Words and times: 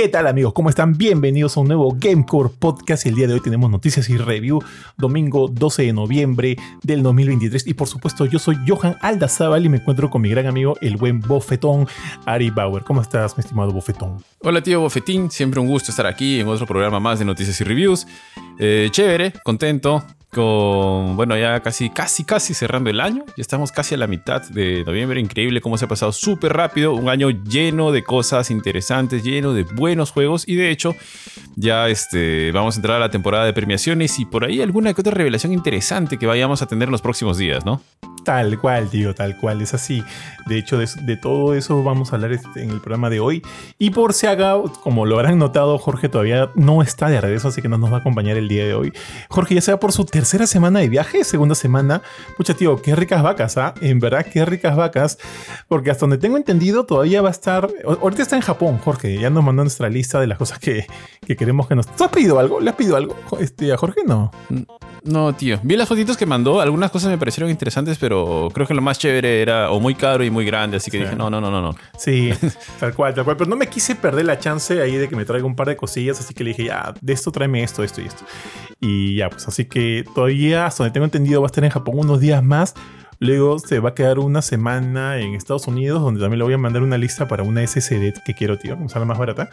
¿Qué 0.00 0.08
tal 0.08 0.28
amigos? 0.28 0.52
¿Cómo 0.52 0.68
están? 0.68 0.96
Bienvenidos 0.96 1.56
a 1.56 1.60
un 1.60 1.66
nuevo 1.66 1.92
Gamecore 1.98 2.50
Podcast. 2.56 3.04
El 3.06 3.16
día 3.16 3.26
de 3.26 3.32
hoy 3.32 3.40
tenemos 3.40 3.68
noticias 3.68 4.08
y 4.08 4.16
review. 4.16 4.62
Domingo 4.96 5.48
12 5.48 5.86
de 5.86 5.92
noviembre 5.92 6.56
del 6.84 7.02
2023. 7.02 7.66
Y 7.66 7.74
por 7.74 7.88
supuesto 7.88 8.24
yo 8.24 8.38
soy 8.38 8.58
Johan 8.64 8.96
Aldazábal 9.00 9.66
y 9.66 9.68
me 9.68 9.78
encuentro 9.78 10.08
con 10.08 10.22
mi 10.22 10.28
gran 10.28 10.46
amigo 10.46 10.76
el 10.82 10.98
buen 10.98 11.18
Bofetón 11.18 11.88
Ari 12.26 12.50
Bauer. 12.50 12.84
¿Cómo 12.84 13.02
estás 13.02 13.36
mi 13.36 13.40
estimado 13.40 13.72
Bofetón? 13.72 14.22
Hola 14.38 14.62
tío 14.62 14.78
Bofetín, 14.82 15.32
siempre 15.32 15.58
un 15.58 15.66
gusto 15.66 15.90
estar 15.90 16.06
aquí 16.06 16.38
en 16.38 16.46
otro 16.46 16.64
programa 16.64 17.00
más 17.00 17.18
de 17.18 17.24
noticias 17.24 17.60
y 17.60 17.64
reviews. 17.64 18.06
Eh, 18.60 18.90
chévere, 18.92 19.32
contento, 19.42 20.04
con, 20.32 21.16
bueno, 21.16 21.36
ya 21.38 21.60
casi, 21.60 21.88
casi, 21.88 22.24
casi 22.24 22.54
cerrando 22.54 22.90
el 22.90 23.00
año. 23.00 23.24
Ya 23.28 23.40
estamos 23.40 23.72
casi 23.72 23.94
a 23.94 23.98
la 23.98 24.06
mitad 24.06 24.42
de 24.42 24.84
noviembre. 24.84 25.20
Increíble 25.20 25.60
cómo 25.60 25.78
se 25.78 25.86
ha 25.86 25.88
pasado 25.88 26.12
súper 26.12 26.52
rápido. 26.52 26.94
Un 26.94 27.08
año 27.08 27.30
lleno 27.30 27.92
de 27.92 28.04
cosas 28.04 28.50
interesantes, 28.50 29.22
lleno 29.22 29.54
de 29.54 29.62
buenos 29.62 30.10
juegos. 30.10 30.46
Y 30.46 30.56
de 30.56 30.70
hecho, 30.70 30.94
ya 31.56 31.88
este, 31.88 32.52
vamos 32.52 32.76
a 32.76 32.78
entrar 32.78 32.96
a 32.96 33.00
la 33.00 33.10
temporada 33.10 33.44
de 33.46 33.52
premiaciones 33.52 34.18
y 34.18 34.26
por 34.26 34.44
ahí 34.44 34.60
alguna 34.60 34.92
que 34.92 35.00
otra 35.00 35.14
revelación 35.14 35.52
interesante 35.52 36.18
que 36.18 36.26
vayamos 36.26 36.60
a 36.62 36.66
tener 36.66 36.88
en 36.88 36.92
los 36.92 37.02
próximos 37.02 37.38
días, 37.38 37.64
¿no? 37.64 37.80
Tal 38.24 38.58
cual, 38.58 38.90
tío, 38.90 39.14
tal 39.14 39.38
cual, 39.38 39.62
es 39.62 39.72
así. 39.72 40.04
De 40.46 40.58
hecho, 40.58 40.78
de, 40.78 41.16
todo 41.16 41.54
eso 41.54 41.82
vamos 41.82 42.12
a 42.12 42.16
hablar 42.16 42.32
este, 42.32 42.62
en 42.62 42.70
el 42.70 42.80
programa 42.80 43.08
de 43.08 43.20
hoy. 43.20 43.42
Y 43.78 43.88
por 43.88 44.12
si 44.12 44.26
haga, 44.26 44.54
como 44.82 45.06
lo 45.06 45.16
habrán 45.16 45.38
notado, 45.38 45.78
Jorge 45.78 46.10
todavía 46.10 46.50
no 46.54 46.82
está 46.82 47.08
de 47.08 47.22
regreso, 47.22 47.48
así 47.48 47.62
que 47.62 47.68
no 47.68 47.78
nos 47.78 47.90
va 47.90 47.96
a 47.96 48.00
acompañar 48.00 48.36
el 48.36 48.46
día 48.46 48.66
de 48.66 48.74
hoy. 48.74 48.92
Jorge, 49.30 49.54
ya 49.54 49.62
sea 49.62 49.80
por 49.80 49.92
su 49.92 50.04
tercera 50.18 50.48
semana 50.48 50.80
de 50.80 50.88
viaje, 50.88 51.22
segunda 51.22 51.54
semana. 51.54 52.02
Pucha, 52.36 52.52
tío, 52.52 52.82
qué 52.82 52.96
ricas 52.96 53.22
vacas, 53.22 53.56
¿ah? 53.56 53.72
En 53.80 54.00
verdad, 54.00 54.26
qué 54.26 54.44
ricas 54.44 54.74
vacas. 54.74 55.16
Porque 55.68 55.92
hasta 55.92 56.00
donde 56.00 56.18
tengo 56.18 56.36
entendido, 56.36 56.84
todavía 56.86 57.22
va 57.22 57.28
a 57.28 57.30
estar. 57.30 57.68
Ahorita 57.84 58.22
está 58.22 58.34
en 58.34 58.42
Japón, 58.42 58.78
Jorge. 58.78 59.16
Ya 59.16 59.30
nos 59.30 59.44
mandó 59.44 59.62
nuestra 59.62 59.88
lista 59.88 60.18
de 60.18 60.26
las 60.26 60.36
cosas 60.36 60.58
que, 60.58 60.88
queremos 61.24 61.68
que 61.68 61.76
nos. 61.76 61.86
¿Tú 61.86 62.02
has 62.02 62.10
pedido 62.10 62.40
algo? 62.40 62.58
¿Le 62.58 62.70
has 62.70 62.74
pedido 62.74 62.96
algo 62.96 63.16
este, 63.38 63.72
a 63.72 63.76
Jorge? 63.76 64.00
No. 64.04 64.32
No, 65.04 65.32
tío. 65.36 65.60
Vi 65.62 65.76
las 65.76 65.88
fotitos 65.88 66.16
que 66.16 66.26
mandó. 66.26 66.60
Algunas 66.60 66.90
cosas 66.90 67.10
me 67.10 67.18
parecieron 67.18 67.48
interesantes, 67.48 67.96
pero 67.98 68.48
creo 68.52 68.66
que 68.66 68.74
lo 68.74 68.82
más 68.82 68.98
chévere 68.98 69.40
era 69.40 69.70
o 69.70 69.78
muy 69.78 69.94
caro 69.94 70.24
y 70.24 70.30
muy 70.30 70.44
grande, 70.44 70.78
así 70.78 70.90
que 70.90 70.98
dije, 70.98 71.14
no, 71.14 71.30
no, 71.30 71.40
no, 71.40 71.48
no, 71.48 71.62
no. 71.62 71.76
Sí, 71.96 72.32
tal 72.80 72.92
cual, 72.92 73.14
tal 73.14 73.22
cual. 73.22 73.36
Pero 73.36 73.48
no 73.48 73.54
me 73.54 73.68
quise 73.68 73.94
perder 73.94 74.24
la 74.24 74.40
chance 74.40 74.82
ahí 74.82 74.96
de 74.96 75.08
que 75.08 75.14
me 75.14 75.24
traiga 75.24 75.46
un 75.46 75.54
par 75.54 75.68
de 75.68 75.76
cosillas, 75.76 76.18
así 76.18 76.34
que 76.34 76.42
le 76.42 76.50
dije, 76.50 76.64
ya, 76.64 76.92
de 77.00 77.12
esto 77.12 77.30
tráeme 77.30 77.62
esto, 77.62 77.84
esto 77.84 78.00
y 78.00 78.06
esto. 78.06 78.24
Y 78.80 79.16
ya, 79.16 79.28
pues 79.28 79.46
así 79.48 79.64
que 79.64 80.04
todavía, 80.14 80.66
hasta 80.66 80.84
donde 80.84 80.92
tengo 80.92 81.04
entendido, 81.04 81.40
va 81.40 81.46
a 81.46 81.48
estar 81.48 81.64
en 81.64 81.70
Japón 81.70 81.94
unos 81.98 82.20
días 82.20 82.42
más. 82.42 82.74
Luego 83.20 83.58
se 83.58 83.80
va 83.80 83.90
a 83.90 83.94
quedar 83.94 84.20
una 84.20 84.42
semana 84.42 85.18
en 85.18 85.34
Estados 85.34 85.66
Unidos, 85.66 86.00
donde 86.00 86.20
también 86.20 86.38
le 86.38 86.44
voy 86.44 86.54
a 86.54 86.58
mandar 86.58 86.82
una 86.82 86.96
lista 86.96 87.26
para 87.26 87.42
una 87.42 87.66
SSD 87.66 88.22
que 88.24 88.34
quiero, 88.34 88.58
tío, 88.58 88.76
usar 88.76 89.00
la 89.00 89.06
más 89.06 89.18
barata. 89.18 89.50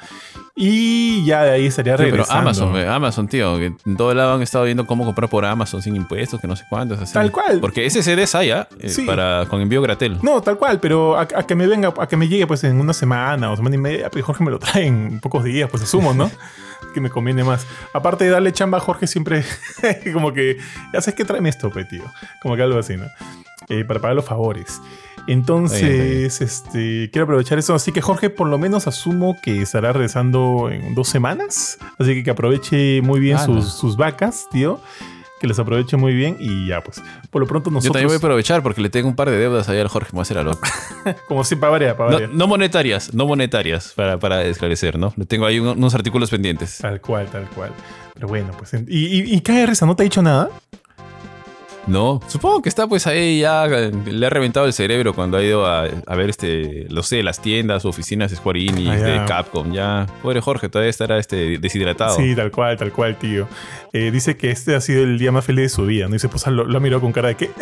Y 0.55 1.25
ya 1.25 1.43
de 1.43 1.51
ahí 1.51 1.65
estaría 1.65 1.97
regresando. 1.97 2.27
pero 2.27 2.39
Amazon, 2.39 2.75
Amazon, 2.87 3.27
tío, 3.27 3.57
que 3.57 3.73
en 3.85 3.97
todo 3.97 4.13
lado 4.13 4.35
han 4.35 4.43
estado 4.43 4.65
viendo 4.65 4.85
cómo 4.85 5.03
comprar 5.03 5.31
por 5.31 5.45
Amazon 5.45 5.81
sin 5.81 5.95
impuestos, 5.95 6.39
que 6.39 6.47
no 6.47 6.55
sé 6.55 6.63
cuántos. 6.69 6.99
Así. 6.99 7.13
Tal 7.13 7.31
cual. 7.31 7.59
Porque 7.59 7.89
SSDs 7.89 8.35
hay, 8.35 8.51
¿ah? 8.51 8.67
eh, 8.79 8.93
para 9.03 9.47
con 9.47 9.59
envío 9.61 9.81
gratel. 9.81 10.19
No, 10.21 10.41
tal 10.41 10.59
cual, 10.59 10.79
pero 10.79 11.17
a, 11.17 11.25
que 11.25 11.55
me 11.55 11.65
venga, 11.65 11.91
a 11.97 12.07
que 12.07 12.17
me 12.17 12.27
llegue 12.27 12.45
pues 12.45 12.63
en 12.65 12.79
una 12.79 12.93
semana 12.93 13.49
o 13.51 13.55
semana 13.55 13.75
y 13.75 13.79
media, 13.79 14.11
pues 14.11 14.23
Jorge 14.23 14.43
me 14.43 14.51
lo 14.51 14.59
trae 14.59 14.85
en 14.85 15.19
pocos 15.21 15.43
días, 15.43 15.71
pues 15.71 15.81
asumo, 15.81 16.13
¿no? 16.13 16.29
que 16.95 17.01
me 17.01 17.11
conviene 17.11 17.43
más. 17.43 17.67
Aparte 17.93 18.23
de 18.23 18.31
darle 18.31 18.51
chamba 18.51 18.79
a 18.79 18.81
Jorge, 18.81 19.05
siempre 19.05 19.43
como 20.13 20.33
que, 20.33 20.57
ya 20.93 21.01
sabes 21.01 21.13
que 21.13 21.25
tráeme 21.25 21.49
esto, 21.49 21.69
pe, 21.69 21.85
tío. 21.85 22.03
Como 22.41 22.55
que 22.55 22.63
algo 22.63 22.79
así, 22.79 22.97
¿no? 22.97 23.05
Eh, 23.69 23.83
para 23.83 23.99
pagar 23.99 24.15
los 24.15 24.25
favores. 24.25 24.81
Entonces, 25.27 26.39
este, 26.41 27.09
quiero 27.11 27.23
aprovechar 27.23 27.57
eso. 27.57 27.73
Así 27.73 27.91
que 27.91 28.01
Jorge, 28.01 28.29
por 28.29 28.47
lo 28.47 28.57
menos 28.57 28.87
asumo 28.87 29.37
que 29.41 29.61
estará 29.61 29.91
regresando 29.91 30.69
en 30.71 30.95
dos 30.95 31.09
semanas. 31.09 31.79
Así 31.97 32.13
que 32.13 32.23
que 32.23 32.31
aproveche 32.31 33.01
muy 33.01 33.19
bien 33.19 33.37
ah, 33.37 33.45
sus, 33.45 33.73
sus, 33.73 33.97
vacas, 33.97 34.47
tío. 34.51 34.79
Que 35.39 35.47
les 35.47 35.59
aproveche 35.59 35.97
muy 35.97 36.13
bien 36.13 36.37
y 36.39 36.67
ya, 36.67 36.81
pues. 36.81 37.03
Por 37.29 37.41
lo 37.41 37.47
pronto 37.47 37.69
nosotros. 37.69 37.89
Yo 37.89 37.91
también 37.91 38.07
voy 38.07 38.15
a 38.15 38.17
aprovechar 38.17 38.63
porque 38.63 38.81
le 38.81 38.89
tengo 38.89 39.09
un 39.09 39.15
par 39.15 39.29
de 39.29 39.37
deudas 39.37 39.67
allá 39.67 39.81
al 39.81 39.89
Jorge. 39.89 40.09
Me 40.13 40.17
voy 40.17 40.21
a 40.21 40.23
hacer 40.23 40.37
algo. 40.37 40.57
Como 41.27 41.43
si 41.43 41.55
para 41.55 41.97
para 41.97 42.27
no, 42.27 42.47
monetarias, 42.47 43.13
no 43.13 43.25
monetarias, 43.25 43.93
para, 43.95 44.17
para 44.17 44.43
esclarecer, 44.43 44.97
¿no? 44.97 45.13
Le 45.17 45.25
tengo 45.25 45.45
ahí 45.45 45.59
unos 45.59 45.93
artículos 45.93 46.29
pendientes. 46.29 46.77
Tal 46.77 47.01
cual, 47.01 47.27
tal 47.27 47.49
cual. 47.49 47.71
Pero 48.13 48.29
bueno, 48.29 48.51
pues. 48.57 48.73
¿Y, 48.73 49.07
y, 49.07 49.35
y 49.35 49.41
KR 49.41 49.73
no 49.85 49.95
te 49.95 50.03
ha 50.03 50.05
dicho 50.05 50.21
nada? 50.21 50.49
No, 51.87 52.19
supongo 52.27 52.61
que 52.61 52.69
está 52.69 52.87
pues 52.87 53.05
ahí 53.05 53.41
ya, 53.41 53.67
le 53.67 54.25
ha 54.25 54.29
reventado 54.29 54.65
el 54.65 54.73
cerebro 54.73 55.13
cuando 55.13 55.37
ha 55.37 55.43
ido 55.43 55.67
a, 55.67 55.87
ver 56.15 56.29
este, 56.29 56.87
lo 56.89 57.03
sé, 57.03 57.21
las 57.21 57.41
tiendas, 57.41 57.85
oficinas 57.85 58.31
de 58.31 58.37
Square 58.37 58.59
Enix, 58.59 58.89
ah, 58.89 58.95
de 58.95 59.25
Capcom, 59.25 59.71
ya. 59.71 60.07
Pobre 60.23 60.41
Jorge, 60.41 60.67
todavía 60.69 60.89
estará 60.89 61.19
este, 61.19 61.59
deshidratado. 61.59 62.15
Sí, 62.15 62.35
tal 62.35 62.49
cual, 62.51 62.77
tal 62.77 62.91
cual, 62.91 63.17
tío. 63.17 63.47
Eh, 63.93 64.09
dice 64.11 64.35
que 64.35 64.51
este 64.51 64.75
ha 64.75 64.81
sido 64.81 65.03
el 65.03 65.19
día 65.19 65.31
más 65.31 65.45
feliz 65.45 65.63
de 65.63 65.69
su 65.69 65.85
vida, 65.85 66.07
¿no? 66.07 66.13
Dice, 66.13 66.27
pues 66.27 66.45
lo, 66.47 66.63
ha 66.63 66.79
mirado 66.79 67.01
con 67.01 67.11
cara 67.11 67.29
de 67.29 67.35
qué. 67.35 67.51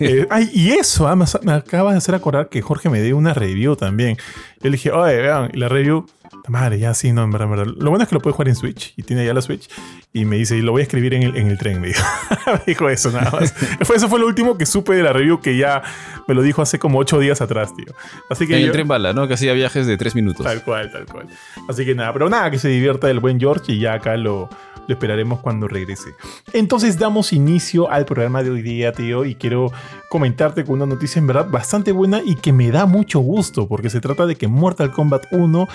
Eh, 0.00 0.26
ay, 0.30 0.50
y 0.52 0.72
eso, 0.72 1.06
ah, 1.06 1.16
me 1.16 1.52
acaba 1.52 1.92
de 1.92 1.98
hacer 1.98 2.14
acordar 2.14 2.48
que 2.48 2.62
Jorge 2.62 2.88
me 2.90 3.00
dio 3.00 3.16
una 3.16 3.34
review 3.34 3.76
también. 3.76 4.16
Yo 4.60 4.70
le 4.70 4.72
dije, 4.72 4.90
oye, 4.90 5.16
vean, 5.16 5.50
y 5.52 5.58
la 5.58 5.68
review 5.68 6.06
Madre, 6.46 6.78
ya 6.78 6.92
sí, 6.92 7.10
no, 7.12 7.24
en 7.24 7.30
verdad, 7.30 7.48
en 7.50 7.56
verdad. 7.56 7.74
Lo 7.78 7.88
bueno 7.88 8.02
es 8.02 8.08
que 8.08 8.14
lo 8.14 8.20
puede 8.20 8.34
jugar 8.34 8.48
en 8.48 8.54
Switch 8.54 8.92
y 8.96 9.02
tiene 9.02 9.24
ya 9.24 9.32
la 9.32 9.40
Switch. 9.40 9.68
Y 10.12 10.26
me 10.26 10.36
dice, 10.36 10.56
y 10.56 10.60
lo 10.60 10.72
voy 10.72 10.80
a 10.80 10.82
escribir 10.82 11.14
en 11.14 11.22
el, 11.22 11.36
en 11.36 11.48
el 11.48 11.56
tren, 11.56 11.80
me 11.80 11.88
dijo. 11.88 12.04
dijo 12.66 12.88
eso 12.90 13.10
nada 13.10 13.30
más. 13.30 13.54
eso 13.94 14.08
fue 14.08 14.18
lo 14.18 14.26
último 14.26 14.58
que 14.58 14.66
supe 14.66 14.94
de 14.94 15.02
la 15.02 15.12
review 15.14 15.40
que 15.40 15.56
ya 15.56 15.82
me 16.28 16.34
lo 16.34 16.42
dijo 16.42 16.60
hace 16.60 16.78
como 16.78 16.98
ocho 16.98 17.18
días 17.18 17.40
atrás, 17.40 17.74
tío. 17.74 17.94
Así 18.28 18.46
que. 18.46 18.58
En 18.58 18.64
el 18.64 18.72
tren 18.72 18.86
bala, 18.86 19.14
¿no? 19.14 19.26
Que 19.26 19.34
hacía 19.34 19.54
viajes 19.54 19.86
de 19.86 19.96
tres 19.96 20.14
minutos. 20.14 20.44
Tal 20.44 20.62
cual, 20.62 20.90
tal 20.92 21.06
cual. 21.06 21.28
Así 21.66 21.86
que 21.86 21.94
nada, 21.94 22.12
pero 22.12 22.28
nada, 22.28 22.50
que 22.50 22.58
se 22.58 22.68
divierta 22.68 23.10
el 23.10 23.20
buen 23.20 23.40
George 23.40 23.72
y 23.72 23.78
ya 23.78 23.94
acá 23.94 24.16
lo, 24.18 24.50
lo 24.86 24.94
esperaremos 24.94 25.40
cuando 25.40 25.68
regrese. 25.68 26.10
Entonces 26.52 26.98
damos 26.98 27.32
inicio 27.32 27.90
al 27.90 28.04
programa 28.04 28.42
de 28.42 28.50
hoy 28.50 28.62
día, 28.62 28.92
tío, 28.92 29.24
y 29.24 29.34
quiero 29.34 29.70
comentarte 30.10 30.64
con 30.64 30.76
una 30.76 30.86
noticia 30.86 31.18
en 31.18 31.26
verdad 31.26 31.48
bastante 31.48 31.92
buena 31.92 32.20
y 32.24 32.36
que 32.36 32.52
me 32.52 32.70
da 32.70 32.86
mucho 32.86 33.20
gusto, 33.20 33.68
porque 33.68 33.90
se 33.90 34.00
trata 34.00 34.26
de 34.26 34.36
que 34.36 34.48
Mortal 34.48 34.92
Kombat 34.92 35.26
1, 35.32 35.68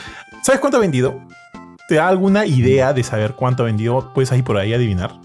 ¿sabes 0.44 0.60
cuánto 0.60 0.78
ha 0.78 0.82
vendido? 0.82 1.20
¿Te 1.88 1.96
da 1.96 2.08
alguna 2.08 2.46
idea 2.46 2.94
de 2.94 3.04
saber 3.04 3.34
cuánto 3.34 3.64
ha 3.64 3.66
vendido? 3.66 4.12
¿Puedes 4.14 4.32
ahí 4.32 4.44
por 4.44 4.58
ahí 4.58 4.74
adivinar? 4.74 5.20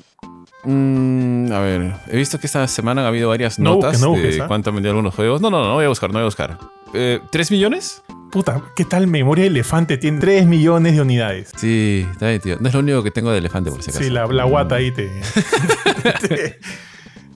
Mm, 0.65 1.53
a 1.53 1.61
ver, 1.61 1.93
he 2.09 2.17
visto 2.17 2.39
que 2.41 2.47
esta 2.47 2.67
semana 2.69 3.05
ha 3.05 3.09
habido 3.09 3.29
varias 3.29 3.59
notas 3.59 4.01
de 4.01 4.41
¿ah? 4.43 4.47
cuánto 4.47 4.71
han 4.71 4.77
vendido 4.77 4.93
algunos 4.93 5.15
juegos. 5.15 5.41
No, 5.41 5.51
no, 5.51 5.61
no, 5.61 5.69
no 5.69 5.75
voy 5.75 5.85
a 5.85 5.89
buscar, 5.89 6.11
no 6.11 6.15
voy 6.15 6.23
a 6.23 6.25
buscar. 6.25 6.59
Eh, 6.95 7.21
¿Tres 7.31 7.51
millones? 7.51 8.03
Puta, 8.31 8.63
¿qué 8.75 8.85
tal 8.85 9.07
memoria 9.07 9.43
de 9.43 9.49
elefante? 9.51 9.97
Tiene 9.97 10.19
3 10.19 10.47
millones 10.47 10.95
de 10.95 11.03
unidades. 11.03 11.53
Sí, 11.57 12.05
está 12.11 12.29
bien, 12.29 12.41
tío. 12.41 12.57
No 12.59 12.67
es 12.67 12.75
lo 12.75 12.81
único 12.81 13.03
que 13.03 13.13
tengo 13.13 13.31
de 13.31 13.39
elefante, 13.39 13.71
por 13.71 13.81
si 13.83 13.91
acaso. 13.91 14.05
Sí, 14.05 14.11
la, 14.11 14.25
guata 14.25 14.75
ahí 14.75 14.91
te. 14.91 15.09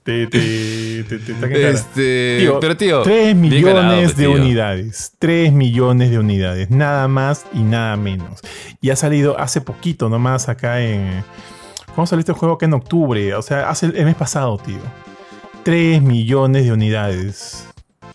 te, 0.03 0.27
te, 0.27 0.27
te, 0.27 1.19
te, 1.19 1.69
este, 1.69 2.51
pero 2.59 2.75
tío, 2.75 3.01
3 3.03 3.33
millones 3.33 4.17
de 4.17 4.27
unidades. 4.27 5.13
3 5.19 5.53
millones 5.53 6.11
de 6.11 6.19
unidades. 6.19 6.69
Nada 6.69 7.07
más 7.07 7.45
y 7.53 7.59
nada 7.59 7.95
menos. 7.95 8.41
Y 8.81 8.89
ha 8.89 8.97
salido 8.97 9.39
hace 9.39 9.61
poquito 9.61 10.09
nomás 10.09 10.49
acá 10.49 10.81
en. 10.81 11.23
¿Cómo 11.95 12.07
salió 12.07 12.19
este 12.19 12.33
juego 12.33 12.55
acá 12.55 12.65
en 12.65 12.73
octubre? 12.73 13.35
O 13.35 13.41
sea, 13.41 13.69
hace 13.69 13.85
el 13.85 14.05
mes 14.05 14.15
pasado, 14.15 14.57
tío. 14.57 14.79
3 15.63 16.01
millones 16.01 16.65
de 16.65 16.73
unidades. 16.73 17.65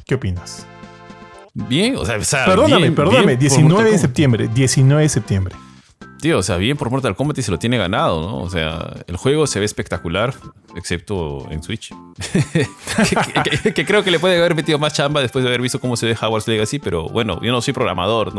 ¿Qué 0.05 0.17
opinas? 0.17 0.67
Bien, 1.55 1.97
o 1.97 2.05
sea, 2.05 2.45
perdóname, 2.45 2.91
perdóname, 2.93 3.37
19 3.37 3.91
de 3.91 3.99
septiembre, 3.99 4.49
19 4.53 5.03
de 5.03 5.09
septiembre 5.09 5.57
tío, 6.25 6.39
o 6.39 6.43
sea, 6.43 6.57
bien 6.57 6.79
por 6.79 6.89
Mortal 6.89 7.15
Kombat 7.17 7.37
y 7.37 7.43
se 7.43 7.51
lo 7.51 7.59
tiene 7.59 7.77
ganado, 7.77 8.23
¿no? 8.23 8.39
O 8.39 8.49
sea, 8.49 8.95
el 9.07 9.19
juego 9.19 9.47
se 9.47 9.59
ve 9.59 9.67
espectacular, 9.67 10.33
excepto 10.75 11.47
en 11.51 11.63
Switch. 11.63 11.95
que, 13.75 13.85
creo 13.85 14.03
que 14.03 14.11
le 14.11 14.19
puede 14.19 14.39
haber 14.39 14.55
metido 14.55 14.79
más 14.79 14.95
chamba 14.95 15.21
después 15.21 15.45
de 15.45 15.51
haber 15.51 15.61
visto 15.61 15.81
cómo 15.81 15.99
se 15.99 16.07
ve 16.07 16.17
Hogwarts 16.19 16.49
Legacy, 16.49 16.79
pero 16.79 17.11
bueno, 17.11 17.43
yo 17.43 17.53
no 17.53 17.61
soy 17.61 17.75
programador, 17.75 18.33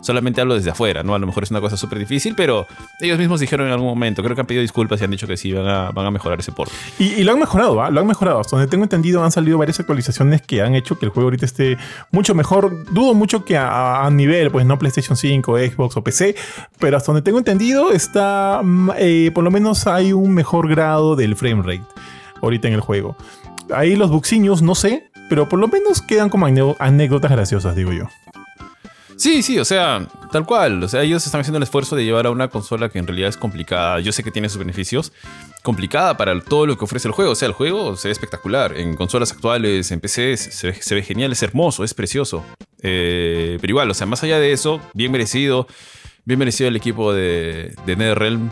solamente 0.00 0.40
hablo 0.40 0.54
desde 0.54 0.70
afuera, 0.70 1.02
¿no? 1.02 1.14
A 1.14 1.18
lo 1.18 1.26
mejor 1.26 1.42
es 1.42 1.50
una 1.50 1.60
cosa 1.60 1.76
súper 1.76 1.98
difícil, 1.98 2.34
pero 2.34 2.66
ellos 3.02 3.18
mismos 3.18 3.40
dijeron 3.40 3.66
en 3.66 3.74
algún 3.74 3.88
momento, 3.88 4.22
creo 4.22 4.34
que 4.34 4.40
han 4.40 4.46
pedido 4.46 4.62
disculpas 4.62 5.02
y 5.02 5.04
han 5.04 5.10
dicho 5.10 5.26
que 5.26 5.36
sí, 5.36 5.52
van 5.52 5.68
a, 5.68 6.10
mejorar 6.10 6.40
ese 6.40 6.50
port. 6.50 6.72
Y, 6.98 7.22
lo 7.24 7.32
han 7.32 7.40
mejorado, 7.40 7.76
¿va? 7.76 7.90
Lo 7.90 8.00
han 8.00 8.06
mejorado. 8.06 8.40
Hasta 8.40 8.56
donde 8.56 8.70
tengo 8.70 8.84
entendido, 8.84 9.22
han 9.22 9.32
salido 9.32 9.58
varias 9.58 9.78
actualizaciones 9.80 10.40
que 10.40 10.62
han 10.62 10.74
hecho 10.74 10.98
que 10.98 11.04
el 11.04 11.12
juego 11.12 11.26
ahorita 11.26 11.44
esté 11.44 11.76
mucho 12.10 12.34
mejor. 12.34 12.90
Dudo 12.90 13.12
mucho 13.12 13.44
que 13.44 13.58
a, 13.58 14.06
a 14.06 14.10
nivel, 14.10 14.50
pues 14.50 14.64
no 14.64 14.78
PlayStation 14.78 15.14
5, 15.14 15.58
Xbox 15.58 15.98
o 15.98 16.02
PC, 16.02 16.34
pero 16.78 16.96
hasta 16.96 17.12
donde 17.12 17.22
tengo 17.22 17.38
entendido 17.38 17.92
está, 17.92 18.60
mm, 18.62 18.90
eh, 18.96 19.30
por 19.34 19.44
lo 19.44 19.50
menos 19.50 19.86
hay 19.86 20.12
un 20.12 20.32
mejor 20.32 20.68
grado 20.68 21.16
del 21.16 21.36
frame 21.36 21.62
rate 21.62 21.84
ahorita 22.42 22.68
en 22.68 22.74
el 22.74 22.80
juego. 22.80 23.16
Ahí 23.74 23.96
los 23.96 24.10
buxiños, 24.10 24.62
no 24.62 24.74
sé, 24.74 25.10
pero 25.28 25.48
por 25.48 25.58
lo 25.58 25.68
menos 25.68 26.02
quedan 26.02 26.28
como 26.28 26.46
anécdotas 26.46 27.30
graciosas, 27.30 27.76
digo 27.76 27.92
yo. 27.92 28.04
Sí, 29.20 29.42
sí, 29.42 29.58
o 29.58 29.66
sea, 29.66 30.08
tal 30.32 30.46
cual. 30.46 30.82
O 30.82 30.88
sea, 30.88 31.02
ellos 31.02 31.26
están 31.26 31.42
haciendo 31.42 31.58
el 31.58 31.64
esfuerzo 31.64 31.94
de 31.94 32.06
llevar 32.06 32.24
a 32.24 32.30
una 32.30 32.48
consola 32.48 32.88
que 32.88 32.98
en 32.98 33.06
realidad 33.06 33.28
es 33.28 33.36
complicada. 33.36 34.00
Yo 34.00 34.12
sé 34.12 34.24
que 34.24 34.30
tiene 34.30 34.48
sus 34.48 34.58
beneficios. 34.58 35.12
Complicada 35.62 36.16
para 36.16 36.40
todo 36.40 36.64
lo 36.64 36.78
que 36.78 36.84
ofrece 36.86 37.06
el 37.06 37.12
juego. 37.12 37.32
O 37.32 37.34
sea, 37.34 37.46
el 37.46 37.52
juego 37.52 37.98
se 37.98 38.08
ve 38.08 38.12
espectacular. 38.12 38.78
En 38.78 38.96
consolas 38.96 39.30
actuales, 39.30 39.90
en 39.90 40.00
PC, 40.00 40.38
se 40.38 40.94
ve, 40.94 41.02
genial, 41.02 41.32
es 41.32 41.42
hermoso, 41.42 41.84
es 41.84 41.92
precioso. 41.92 42.42
Eh, 42.80 43.58
pero 43.60 43.70
igual, 43.72 43.90
o 43.90 43.94
sea, 43.94 44.06
más 44.06 44.22
allá 44.22 44.38
de 44.38 44.52
eso, 44.52 44.80
bien 44.94 45.12
merecido. 45.12 45.66
Bien 46.30 46.38
merecido 46.38 46.68
el 46.68 46.76
equipo 46.76 47.12
de, 47.12 47.74
de 47.86 47.96
NetherRealm. 47.96 48.50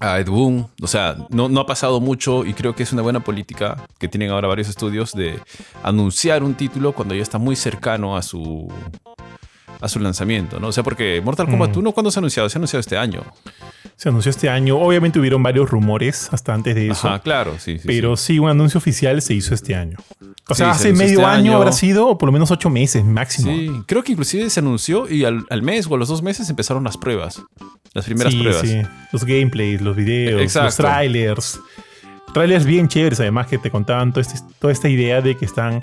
A 0.00 0.18
Ed 0.18 0.26
Boon. 0.26 0.66
O 0.82 0.88
sea, 0.88 1.14
no, 1.28 1.48
no 1.48 1.60
ha 1.60 1.66
pasado 1.66 2.00
mucho 2.00 2.44
y 2.44 2.52
creo 2.52 2.74
que 2.74 2.82
es 2.82 2.92
una 2.92 3.00
buena 3.00 3.20
política 3.20 3.86
que 4.00 4.08
tienen 4.08 4.30
ahora 4.30 4.48
varios 4.48 4.68
estudios 4.68 5.12
de 5.12 5.38
anunciar 5.84 6.42
un 6.42 6.54
título 6.54 6.92
cuando 6.92 7.14
ya 7.14 7.22
está 7.22 7.38
muy 7.38 7.54
cercano 7.54 8.16
a 8.16 8.22
su, 8.22 8.66
a 9.80 9.88
su 9.88 9.98
lanzamiento, 10.00 10.60
¿no? 10.60 10.68
O 10.68 10.72
sea, 10.72 10.82
porque 10.84 11.20
Mortal 11.24 11.46
Kombat 11.48 11.74
Mm. 11.76 11.78
1, 11.80 11.92
¿cuándo 11.92 12.10
se 12.10 12.18
ha 12.18 12.20
anunciado? 12.20 12.48
Se 12.48 12.56
ha 12.56 12.60
anunciado 12.60 12.80
este 12.80 12.96
año. 12.98 13.22
Se 13.96 14.08
anunció 14.08 14.30
este 14.30 14.48
año. 14.48 14.78
Obviamente 14.78 15.18
hubieron 15.18 15.42
varios 15.42 15.68
rumores 15.70 16.28
hasta 16.32 16.54
antes 16.54 16.74
de 16.74 16.88
eso. 16.88 17.08
Ajá, 17.08 17.18
claro, 17.20 17.54
sí, 17.58 17.78
sí. 17.78 17.84
pero 17.86 18.16
sí. 18.16 18.38
un 18.38 18.48
anuncio 18.48 18.78
oficial 18.78 19.20
se 19.22 19.34
hizo 19.34 19.54
este 19.54 19.74
año. 19.74 19.96
O 20.48 20.54
Sí, 20.54 20.58
sea, 20.58 20.74
se 20.74 20.88
hace 20.88 20.92
medio 20.92 21.20
este 21.20 21.24
año, 21.24 21.50
año. 21.50 21.56
habrá 21.56 21.72
sido, 21.72 22.08
o 22.08 22.18
por 22.18 22.26
lo 22.28 22.32
menos 22.32 22.50
ocho 22.50 22.70
meses 22.70 23.04
máximo. 23.04 23.52
Sí, 23.52 23.70
creo 23.86 24.02
que 24.02 24.12
inclusive 24.12 24.48
se 24.50 24.60
anunció 24.60 25.08
y 25.08 25.24
al, 25.24 25.44
al 25.50 25.62
mes 25.62 25.86
o 25.86 25.94
a 25.94 25.98
los 25.98 26.08
dos 26.08 26.22
meses 26.22 26.48
empezaron 26.50 26.82
las 26.84 26.96
pruebas. 26.96 27.42
Las 27.92 28.04
primeras 28.06 28.32
Sí, 28.32 28.40
pruebas. 28.40 28.62
sí. 28.62 28.80
Los 29.12 29.24
gameplays, 29.24 29.80
los 29.80 29.94
videos, 29.96 30.40
Exacto. 30.42 30.66
los 30.66 30.76
trailers. 30.76 31.60
Trailers 32.32 32.64
bien 32.64 32.86
chéveres, 32.88 33.18
además, 33.20 33.46
que 33.48 33.58
te 33.58 33.70
contaban 33.70 34.12
toda, 34.12 34.22
este- 34.22 34.40
toda 34.58 34.72
esta 34.72 34.88
idea 34.88 35.20
de 35.20 35.36
que 35.36 35.44
están 35.44 35.82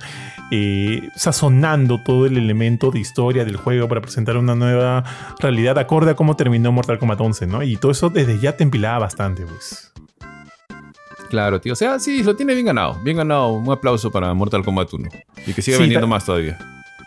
eh, 0.52 1.10
sazonando 1.16 2.02
todo 2.04 2.26
el 2.26 2.38
elemento 2.38 2.90
de 2.90 3.00
historia 3.00 3.44
del 3.44 3.58
juego 3.58 3.88
para 3.90 4.00
presentar 4.02 4.38
una 4.38 4.56
nueva 4.56 5.04
realidad 5.40 5.78
acorde 5.78 6.12
a 6.12 6.16
cómo 6.16 6.36
terminó 6.38 6.72
Mortal 6.72 7.00
Kombat 7.00 7.20
11, 7.20 7.48
¿no? 7.48 7.64
Y 7.64 7.76
todo 7.76 7.92
eso 7.92 8.10
desde 8.10 8.40
ya 8.40 8.56
te 8.56 8.64
empilaba 8.64 9.00
bastante, 9.00 9.44
pues. 9.46 9.92
Claro, 11.30 11.60
tío. 11.60 11.74
O 11.74 11.76
sea, 11.76 12.00
sí, 12.00 12.24
lo 12.24 12.38
tiene 12.38 12.54
bien 12.54 12.68
ganado. 12.68 12.98
Bien 13.04 13.18
ganado. 13.18 13.52
Un 13.52 13.70
aplauso 13.70 14.10
para 14.12 14.34
Mortal 14.34 14.64
Kombat 14.64 14.94
1. 14.94 15.10
Y 15.46 15.52
que 15.54 15.62
siga 15.62 15.76
Sí, 15.76 15.82
vendiendo 15.84 16.08
más 16.08 16.26
todavía. 16.26 16.58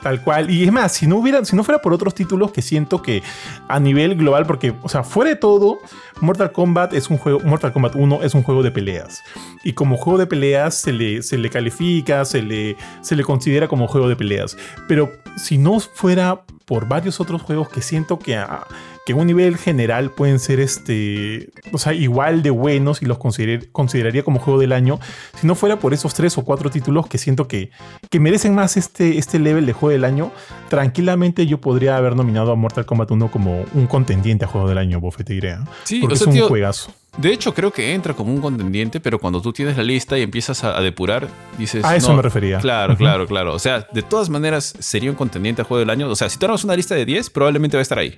Tal 0.02 0.22
cual. 0.22 0.50
Y 0.50 0.64
es 0.64 0.72
más, 0.72 0.92
si 0.92 1.06
no 1.06 1.16
hubiera, 1.16 1.44
si 1.44 1.54
no 1.54 1.62
fuera 1.62 1.80
por 1.82 1.92
otros 1.92 2.14
títulos 2.14 2.52
que 2.52 2.62
siento 2.62 3.02
que 3.02 3.22
a 3.68 3.78
nivel 3.80 4.16
global, 4.16 4.46
porque, 4.46 4.74
o 4.82 4.88
sea, 4.88 5.02
fuera 5.02 5.30
de 5.30 5.36
todo, 5.36 5.78
Mortal 6.20 6.52
Kombat 6.52 6.94
es 6.94 7.10
un 7.10 7.18
juego, 7.18 7.40
Mortal 7.40 7.72
Kombat 7.72 7.96
1 7.96 8.22
es 8.22 8.34
un 8.34 8.42
juego 8.42 8.62
de 8.62 8.70
peleas. 8.70 9.22
Y 9.62 9.74
como 9.74 9.96
juego 9.96 10.18
de 10.18 10.26
peleas 10.26 10.74
se 10.74 10.92
le, 10.92 11.22
se 11.22 11.36
le 11.36 11.50
califica, 11.50 12.24
se 12.24 12.42
le, 12.42 12.76
se 13.02 13.14
le 13.14 13.24
considera 13.24 13.68
como 13.68 13.88
juego 13.88 14.08
de 14.08 14.16
peleas. 14.16 14.56
Pero 14.88 15.10
si 15.36 15.58
no 15.58 15.80
fuera 15.80 16.42
por 16.70 16.86
varios 16.86 17.18
otros 17.18 17.42
juegos 17.42 17.68
que 17.68 17.82
siento 17.82 18.20
que 18.20 18.36
a, 18.36 18.64
que 19.04 19.12
a 19.12 19.16
un 19.16 19.26
nivel 19.26 19.56
general 19.56 20.12
pueden 20.12 20.38
ser 20.38 20.60
este, 20.60 21.50
o 21.72 21.78
sea, 21.78 21.92
igual 21.94 22.44
de 22.44 22.50
buenos 22.50 23.02
y 23.02 23.06
los 23.06 23.18
consider- 23.18 23.72
consideraría 23.72 24.22
como 24.22 24.38
juego 24.38 24.60
del 24.60 24.70
año, 24.72 25.00
si 25.40 25.48
no 25.48 25.56
fuera 25.56 25.80
por 25.80 25.92
esos 25.94 26.14
tres 26.14 26.38
o 26.38 26.44
cuatro 26.44 26.70
títulos 26.70 27.08
que 27.08 27.18
siento 27.18 27.48
que, 27.48 27.70
que 28.08 28.20
merecen 28.20 28.54
más 28.54 28.76
este, 28.76 29.18
este 29.18 29.40
level 29.40 29.66
de 29.66 29.72
juego 29.72 29.90
del 29.90 30.04
año, 30.04 30.30
tranquilamente 30.68 31.46
yo 31.48 31.60
podría 31.60 31.96
haber 31.96 32.14
nominado 32.14 32.52
a 32.52 32.54
Mortal 32.54 32.86
Kombat 32.86 33.10
1 33.10 33.30
como 33.32 33.64
un 33.74 33.86
contendiente 33.88 34.44
a 34.44 34.48
juego 34.48 34.68
del 34.68 34.78
año, 34.78 35.00
Buffet, 35.00 35.26
te 35.26 35.32
diré. 35.32 35.50
¿eh? 35.54 35.56
Sí, 35.82 35.98
Porque 36.00 36.14
o 36.14 36.16
sea, 36.16 36.24
es 36.24 36.28
un 36.28 36.34
tío, 36.34 36.46
juegazo. 36.48 36.92
De 37.18 37.32
hecho, 37.32 37.54
creo 37.54 37.72
que 37.72 37.94
entra 37.94 38.14
como 38.14 38.32
un 38.32 38.40
contendiente, 38.40 39.00
pero 39.00 39.18
cuando 39.18 39.42
tú 39.42 39.52
tienes 39.52 39.76
la 39.76 39.82
lista 39.82 40.18
y 40.18 40.22
empiezas 40.22 40.64
a, 40.64 40.78
a 40.78 40.80
depurar, 40.80 41.28
dices. 41.58 41.84
A 41.84 41.96
eso 41.96 42.10
no, 42.10 42.16
me 42.16 42.22
refería. 42.22 42.58
Claro, 42.58 42.96
claro, 42.96 43.26
claro. 43.26 43.54
O 43.54 43.58
sea, 43.58 43.86
de 43.92 44.02
todas 44.02 44.30
maneras, 44.30 44.74
sería 44.78 45.10
un 45.10 45.16
contendiente 45.16 45.62
a 45.62 45.64
juego 45.64 45.80
del 45.80 45.90
año. 45.90 46.08
O 46.08 46.16
sea, 46.16 46.28
si 46.28 46.42
armas 46.44 46.64
una 46.64 46.76
lista 46.76 46.94
de 46.94 47.04
10, 47.04 47.30
probablemente 47.30 47.76
va 47.76 47.80
a 47.80 47.82
estar 47.82 47.98
ahí. 47.98 48.16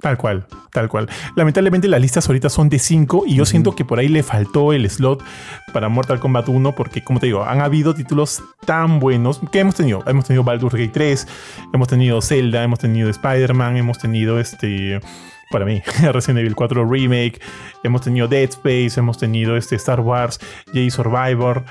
Tal 0.00 0.16
cual, 0.16 0.46
tal 0.72 0.88
cual. 0.88 1.08
Lamentablemente 1.36 1.86
las 1.86 2.00
listas 2.00 2.26
ahorita 2.26 2.48
son 2.48 2.68
de 2.68 2.78
5 2.78 3.24
y 3.26 3.34
yo 3.34 3.44
siento 3.44 3.76
que 3.76 3.84
por 3.84 3.98
ahí 3.98 4.08
le 4.08 4.22
faltó 4.22 4.72
el 4.72 4.88
slot 4.88 5.22
para 5.72 5.88
Mortal 5.88 6.20
Kombat 6.20 6.48
1 6.48 6.74
porque, 6.74 7.04
como 7.04 7.20
te 7.20 7.26
digo, 7.26 7.44
han 7.44 7.60
habido 7.60 7.94
títulos 7.94 8.42
tan 8.64 8.98
buenos 8.98 9.40
que 9.52 9.60
hemos 9.60 9.74
tenido. 9.74 10.02
Hemos 10.06 10.24
tenido 10.24 10.42
Baldur's 10.42 10.74
Gate 10.74 10.92
3, 10.92 11.28
hemos 11.74 11.88
tenido 11.88 12.22
Zelda, 12.22 12.62
hemos 12.62 12.78
tenido 12.78 13.10
Spider-Man, 13.10 13.76
hemos 13.76 13.98
tenido 13.98 14.40
este... 14.40 15.00
Para 15.50 15.64
mí, 15.64 15.82
Resident 16.12 16.38
Evil 16.38 16.54
4 16.54 16.88
Remake, 16.88 17.40
hemos 17.82 18.02
tenido 18.02 18.28
Dead 18.28 18.48
Space, 18.48 18.92
hemos 18.98 19.18
tenido 19.18 19.56
este 19.56 19.74
Star 19.76 20.00
Wars, 20.00 20.38
Jedi 20.72 20.90
Survivor, 20.90 21.64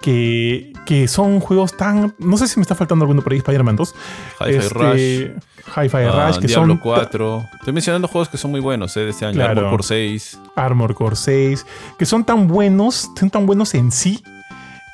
que, 0.00 0.72
que 0.86 1.06
son 1.06 1.40
juegos 1.40 1.76
tan... 1.76 2.14
No 2.18 2.38
sé 2.38 2.48
si 2.48 2.58
me 2.58 2.62
está 2.62 2.74
faltando 2.74 3.04
alguno 3.04 3.20
por 3.22 3.32
ahí, 3.32 3.38
Spider-Man 3.38 3.76
2. 3.76 3.94
Hi-Fi 4.40 4.56
Este, 4.56 4.74
Rush. 4.74 5.76
Hi-Fi 5.76 5.96
ah, 5.96 6.26
Rush, 6.28 6.38
que 6.38 6.46
Diablo 6.46 6.74
son 6.74 6.78
4. 6.78 7.48
Estoy 7.58 7.72
mencionando 7.74 8.08
juegos 8.08 8.28
que 8.30 8.38
son 8.38 8.52
muy 8.52 8.60
buenos 8.60 8.96
eh, 8.96 9.00
de 9.00 9.10
este 9.10 9.26
año. 9.26 9.34
Claro. 9.34 9.60
Armor 9.60 9.70
Core 9.70 9.82
6. 9.82 10.40
Armor 10.54 10.94
Core 10.94 11.16
6, 11.16 11.66
que 11.98 12.06
son 12.06 12.24
tan 12.24 12.48
buenos, 12.48 13.10
son 13.18 13.28
tan 13.28 13.44
buenos 13.44 13.74
en 13.74 13.92
sí, 13.92 14.22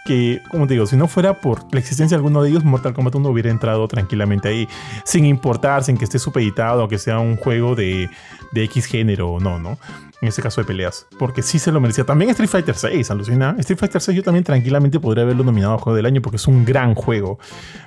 que, 0.05 0.43
como 0.49 0.67
te 0.67 0.75
digo, 0.75 0.87
si 0.87 0.97
no 0.97 1.07
fuera 1.09 1.35
por 1.35 1.73
la 1.73 1.81
existencia 1.81 2.17
de 2.17 2.19
alguno 2.19 2.43
de 2.43 2.51
ellos, 2.51 2.65
Mortal 2.65 2.95
Kombat 2.95 3.15
1 3.15 3.29
hubiera 3.29 3.51
entrado 3.51 3.87
tranquilamente 3.89 4.49
ahí, 4.49 4.69
sin 5.05 5.25
importar, 5.25 5.85
sin 5.85 5.97
que 5.97 6.05
esté 6.05 6.19
supeditado 6.19 6.89
que 6.89 6.99
sea 6.99 7.19
un 7.21 7.37
juego 7.37 7.75
de, 7.75 8.11
de 8.53 8.65
X 8.65 8.87
género 8.87 9.33
o 9.33 9.41
no, 9.41 9.59
¿no? 9.59 9.79
En 10.21 10.29
este 10.29 10.41
caso 10.41 10.61
de 10.61 10.67
peleas, 10.67 11.07
porque 11.19 11.43
sí 11.43 11.59
se 11.59 11.73
lo 11.73 11.81
merecía. 11.81 12.05
También 12.05 12.31
Street 12.31 12.49
Fighter 12.49 12.77
6, 12.77 13.11
alucina. 13.11 13.57
Street 13.59 13.79
Fighter 13.79 14.01
6 14.01 14.17
yo 14.17 14.23
también 14.23 14.45
tranquilamente 14.45 15.01
podría 15.01 15.25
haberlo 15.25 15.43
nominado 15.43 15.75
a 15.75 15.79
Juego 15.79 15.97
del 15.97 16.07
Año 16.07 16.23
porque 16.23 16.37
es 16.37 16.47
un 16.47 16.65
gran 16.65 16.95
juego. 16.95 17.41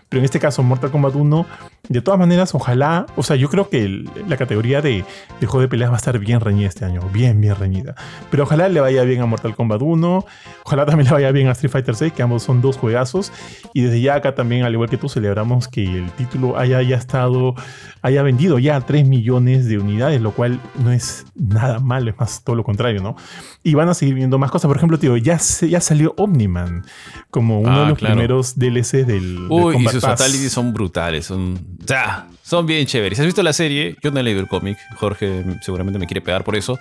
Pero 0.09 0.19
en 0.19 0.25
este 0.25 0.39
caso, 0.39 0.61
Mortal 0.61 0.91
Kombat 0.91 1.15
1, 1.15 1.45
de 1.89 2.01
todas 2.01 2.19
maneras, 2.19 2.53
ojalá, 2.53 3.05
o 3.15 3.23
sea, 3.23 3.35
yo 3.35 3.49
creo 3.49 3.69
que 3.69 4.05
la 4.27 4.37
categoría 4.37 4.81
de, 4.81 5.03
de 5.39 5.47
juego 5.47 5.61
de 5.61 5.67
peleas 5.67 5.89
va 5.89 5.95
a 5.95 5.97
estar 5.97 6.19
bien 6.19 6.41
reñida 6.41 6.67
este 6.67 6.85
año, 6.85 7.01
bien, 7.11 7.41
bien 7.41 7.55
reñida. 7.55 7.95
Pero 8.29 8.43
ojalá 8.43 8.69
le 8.69 8.79
vaya 8.81 9.03
bien 9.03 9.21
a 9.21 9.25
Mortal 9.25 9.55
Kombat 9.55 9.81
1, 9.81 10.25
ojalá 10.63 10.85
también 10.85 11.07
le 11.07 11.13
vaya 11.13 11.31
bien 11.31 11.47
a 11.47 11.51
Street 11.51 11.71
Fighter 11.71 11.95
6, 11.95 12.13
que 12.13 12.21
ambos 12.21 12.43
son 12.43 12.61
dos 12.61 12.77
juegazos. 12.77 13.31
Y 13.73 13.81
desde 13.81 14.01
ya 14.01 14.15
acá 14.15 14.35
también, 14.35 14.63
al 14.63 14.73
igual 14.73 14.89
que 14.89 14.97
tú, 14.97 15.09
celebramos 15.09 15.67
que 15.67 15.83
el 15.83 16.11
título 16.11 16.57
haya 16.57 16.81
ya 16.81 16.97
estado, 16.97 17.55
haya 18.01 18.21
vendido 18.23 18.59
ya 18.59 18.79
3 18.81 19.07
millones 19.07 19.67
de 19.67 19.79
unidades, 19.79 20.21
lo 20.21 20.31
cual 20.31 20.54
no 20.83 20.91
es 20.91 21.25
nada 21.35 21.79
mal, 21.79 22.07
es 22.07 22.17
más 22.17 22.43
todo 22.43 22.55
lo 22.55 22.63
contrario, 22.63 23.01
¿no? 23.01 23.15
Y 23.63 23.73
van 23.73 23.89
a 23.89 23.93
seguir 23.93 24.15
viendo 24.15 24.37
más 24.37 24.51
cosas. 24.51 24.67
Por 24.67 24.77
ejemplo, 24.77 24.97
tío, 24.99 25.15
ya, 25.17 25.39
se- 25.39 25.69
ya 25.69 25.81
salió 25.81 26.13
Omniman 26.17 26.85
como 27.29 27.59
uno 27.59 27.71
Ah, 27.71 27.79
de 27.83 27.89
los 27.89 27.97
claro. 27.97 28.15
primeros 28.15 28.57
DLC 28.57 29.03
del, 29.05 29.35
del 29.35 29.47
Uy, 29.49 29.75
y 29.77 29.83
sus 29.87 30.01
Pass. 30.01 30.19
fatalities 30.19 30.51
son 30.51 30.73
brutales. 30.73 31.25
Son, 31.25 31.53
o 31.83 31.87
sea, 31.87 32.27
son 32.43 32.65
bien 32.65 32.85
chéveres. 32.85 33.19
¿Has 33.19 33.25
visto 33.25 33.43
la 33.43 33.53
serie? 33.53 33.95
Yo 34.03 34.11
no 34.11 34.19
he 34.19 34.23
leído 34.23 34.39
el 34.41 34.47
cómic. 34.47 34.77
Jorge 34.97 35.43
seguramente 35.61 35.99
me 35.99 36.05
quiere 36.07 36.21
pegar 36.21 36.43
por 36.43 36.55
eso. 36.55 36.77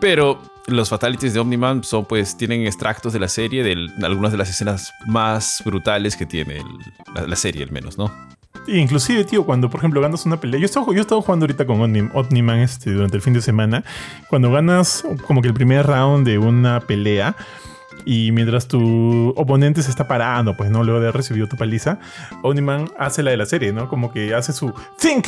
Pero 0.00 0.40
los 0.68 0.88
fatalities 0.90 1.34
de 1.34 1.40
Omniman 1.40 1.82
son, 1.82 2.04
pues, 2.04 2.36
tienen 2.36 2.64
extractos 2.66 3.12
de 3.12 3.18
la 3.18 3.26
serie, 3.28 3.64
de 3.64 3.74
algunas 4.06 4.30
de 4.30 4.38
las 4.38 4.48
escenas 4.48 4.92
más 5.06 5.62
brutales 5.64 6.16
que 6.16 6.24
tiene 6.26 6.58
el- 6.58 7.14
la, 7.14 7.26
la 7.26 7.36
serie, 7.36 7.64
al 7.64 7.72
menos, 7.72 7.98
¿no? 7.98 8.12
Inclusive, 8.68 9.24
tío, 9.24 9.44
cuando 9.44 9.70
por 9.70 9.80
ejemplo 9.80 10.00
ganas 10.00 10.26
una 10.26 10.38
pelea. 10.38 10.60
Yo 10.60 10.66
estaba, 10.66 10.86
yo 10.94 11.04
jugando 11.22 11.44
ahorita 11.44 11.66
con 11.66 11.80
Omniman 11.80 12.58
este, 12.58 12.92
durante 12.92 13.16
el 13.16 13.22
fin 13.22 13.32
de 13.32 13.40
semana. 13.40 13.82
Cuando 14.28 14.50
ganas 14.50 15.04
como 15.26 15.40
que 15.40 15.48
el 15.48 15.54
primer 15.54 15.86
round 15.86 16.26
de 16.26 16.38
una 16.38 16.80
pelea. 16.80 17.34
Y 18.04 18.30
mientras 18.32 18.68
tu 18.68 19.34
oponente 19.36 19.82
se 19.82 19.90
está 19.90 20.06
parando, 20.06 20.56
pues 20.56 20.70
no, 20.70 20.84
luego 20.84 21.00
de 21.00 21.08
haber 21.08 21.16
recibido 21.16 21.46
tu 21.46 21.56
paliza, 21.56 21.98
Omniman 22.42 22.88
hace 22.98 23.22
la 23.22 23.32
de 23.32 23.36
la 23.36 23.44
serie, 23.44 23.72
¿no? 23.72 23.88
Como 23.88 24.12
que 24.12 24.34
hace 24.34 24.52
su 24.52 24.72
think, 24.98 25.26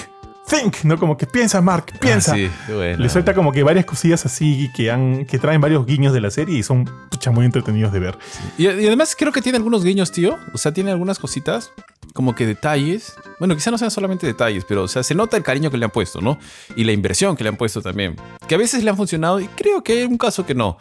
think, 0.51 0.85
¿no? 0.85 0.99
Como 0.99 1.17
que 1.17 1.27
piensa, 1.27 1.61
Mark, 1.61 1.93
piensa. 2.01 2.33
Ah, 2.33 2.37
sí, 2.37 2.51
buena. 2.73 2.99
Le 2.99 3.09
suelta 3.09 3.35
como 3.35 3.53
que 3.53 3.63
varias 3.63 3.85
cosillas 3.85 4.27
así 4.27 4.71
que, 4.75 4.91
han, 4.91 5.25
que 5.25 5.39
traen 5.39 5.61
varios 5.61 5.87
guiños 5.87 6.13
de 6.13 6.21
la 6.21 6.31
serie 6.31 6.59
y 6.59 6.63
son 6.63 6.91
pucha, 7.11 7.31
muy 7.31 7.45
entretenidos 7.47 7.93
de 7.93 8.01
ver. 8.01 8.19
Y, 8.59 8.65
y 8.65 8.87
además 8.87 9.15
creo 9.19 9.33
que 9.33 9.41
tiene 9.41 9.57
algunos 9.57 9.85
guiños, 9.85 10.13
tío. 10.13 10.37
O 10.53 10.59
sea, 10.59 10.73
tiene 10.73 10.91
algunas 10.91 11.19
cositas, 11.19 11.73
como 12.13 12.35
que 12.35 12.47
detalles. 12.47 13.15
Bueno, 13.39 13.55
quizá 13.55 13.71
no 13.71 13.79
sean 13.79 13.91
solamente 13.91 14.27
detalles, 14.27 14.65
pero 14.69 14.83
o 14.83 14.89
sea, 14.89 15.03
se 15.03 15.15
nota 15.15 15.37
el 15.37 15.43
cariño 15.43 15.71
que 15.71 15.79
le 15.79 15.85
han 15.85 15.91
puesto, 15.91 16.21
¿no? 16.21 16.39
Y 16.77 16.85
la 16.85 16.93
inversión 16.93 17.37
que 17.37 17.45
le 17.45 17.51
han 17.51 17.57
puesto 17.57 17.81
también. 17.81 18.17
Que 18.49 18.57
a 18.57 18.59
veces 18.59 18.85
le 18.85 18.91
han 18.91 18.97
funcionado 18.97 19.41
y 19.41 19.47
creo 19.47 19.83
que 19.83 20.01
hay 20.01 20.05
un 20.05 20.19
caso 20.19 20.45
que 20.45 20.55
no. 20.55 20.79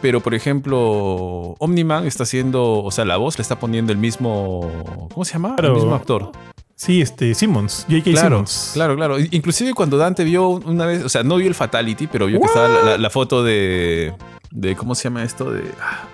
Pero, 0.00 0.20
por 0.20 0.34
ejemplo, 0.34 1.56
Omniman 1.58 2.06
está 2.06 2.22
haciendo, 2.22 2.84
o 2.84 2.90
sea, 2.92 3.04
la 3.04 3.16
voz 3.16 3.36
le 3.36 3.42
está 3.42 3.58
poniendo 3.58 3.92
el 3.92 3.98
mismo, 3.98 5.08
¿cómo 5.12 5.24
se 5.24 5.32
llama? 5.32 5.56
Claro. 5.56 5.74
El 5.74 5.80
mismo 5.80 5.94
actor. 5.96 6.30
Sí, 6.78 7.00
este, 7.00 7.34
Simmons, 7.34 7.84
J.K. 7.90 8.12
Claro, 8.12 8.28
Simmons. 8.28 8.70
claro, 8.72 8.94
claro. 8.94 9.18
Inclusive 9.18 9.74
cuando 9.74 9.98
Dante 9.98 10.22
vio 10.22 10.48
una 10.48 10.86
vez, 10.86 11.02
o 11.04 11.08
sea, 11.08 11.24
no 11.24 11.34
vio 11.34 11.48
el 11.48 11.56
Fatality, 11.56 12.06
pero 12.06 12.26
vio 12.26 12.38
que 12.38 12.46
estaba 12.46 12.96
la, 12.96 13.10
foto 13.10 13.42
de, 13.42 14.14
de, 14.52 14.76
¿cómo 14.76 14.94
se 14.94 15.04
llama 15.04 15.24
esto? 15.24 15.50
De... 15.50 15.64
ah, 15.82 16.06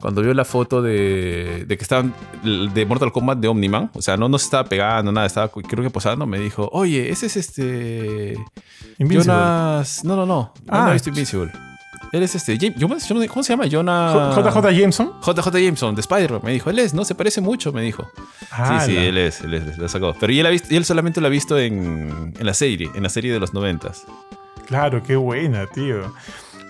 Cuando 0.00 0.20
vio 0.20 0.34
la 0.34 0.44
foto 0.44 0.82
de, 0.82 1.64
de 1.64 1.76
que 1.76 1.82
estaban 1.84 2.12
de 2.42 2.86
Mortal 2.86 3.12
Kombat 3.12 3.38
de 3.38 3.46
Omniman, 3.46 3.92
o 3.94 4.02
sea, 4.02 4.16
no, 4.16 4.28
no 4.28 4.36
se 4.36 4.46
estaba 4.46 4.64
pegando, 4.68 5.12
nada, 5.12 5.28
estaba 5.28 5.48
creo 5.48 5.84
que 5.84 5.90
posando, 5.90 6.26
me 6.26 6.40
dijo, 6.40 6.68
oye, 6.72 7.10
ese 7.10 7.26
es 7.26 7.36
este... 7.36 8.34
Invincible. 8.98 9.32
Jonas... 9.32 10.04
No, 10.04 10.16
no, 10.16 10.26
no. 10.26 10.52
Ah, 10.66 10.78
no, 10.78 10.84
no 10.86 10.90
he 10.90 10.92
visto 10.94 11.10
Invincible. 11.10 11.52
Él 12.12 12.22
es 12.22 12.34
este... 12.34 12.58
¿Cómo 12.78 12.98
se 13.00 13.52
llama? 13.52 13.66
Jonas... 13.66 14.36
JJ 14.36 14.70
Jameson. 14.78 15.12
JJ 15.22 15.50
Jameson, 15.58 15.94
de 15.94 16.00
Spider-Man. 16.02 16.40
Me 16.44 16.52
dijo, 16.52 16.68
él 16.70 16.78
es, 16.78 16.92
no, 16.94 17.04
se 17.04 17.14
parece 17.14 17.40
mucho, 17.40 17.72
me 17.72 17.80
dijo. 17.82 18.10
Ah, 18.50 18.82
Sí, 18.84 18.92
sí, 18.92 18.96
él 18.98 19.16
es, 19.18 19.40
él 19.40 19.54
es, 19.54 19.78
lo 19.78 19.88
sacó. 19.88 20.14
Pero 20.20 20.32
él, 20.32 20.44
ha 20.46 20.50
visto- 20.50 20.68
él 20.74 20.84
solamente 20.84 21.20
lo 21.20 21.26
ha 21.26 21.30
visto 21.30 21.58
en, 21.58 22.34
en 22.38 22.46
la 22.46 22.52
serie, 22.54 22.90
en 22.94 23.02
la 23.02 23.08
serie 23.08 23.32
de 23.32 23.40
los 23.40 23.54
noventas. 23.54 24.04
Claro, 24.66 25.02
qué 25.02 25.16
buena, 25.16 25.66
tío. 25.66 26.12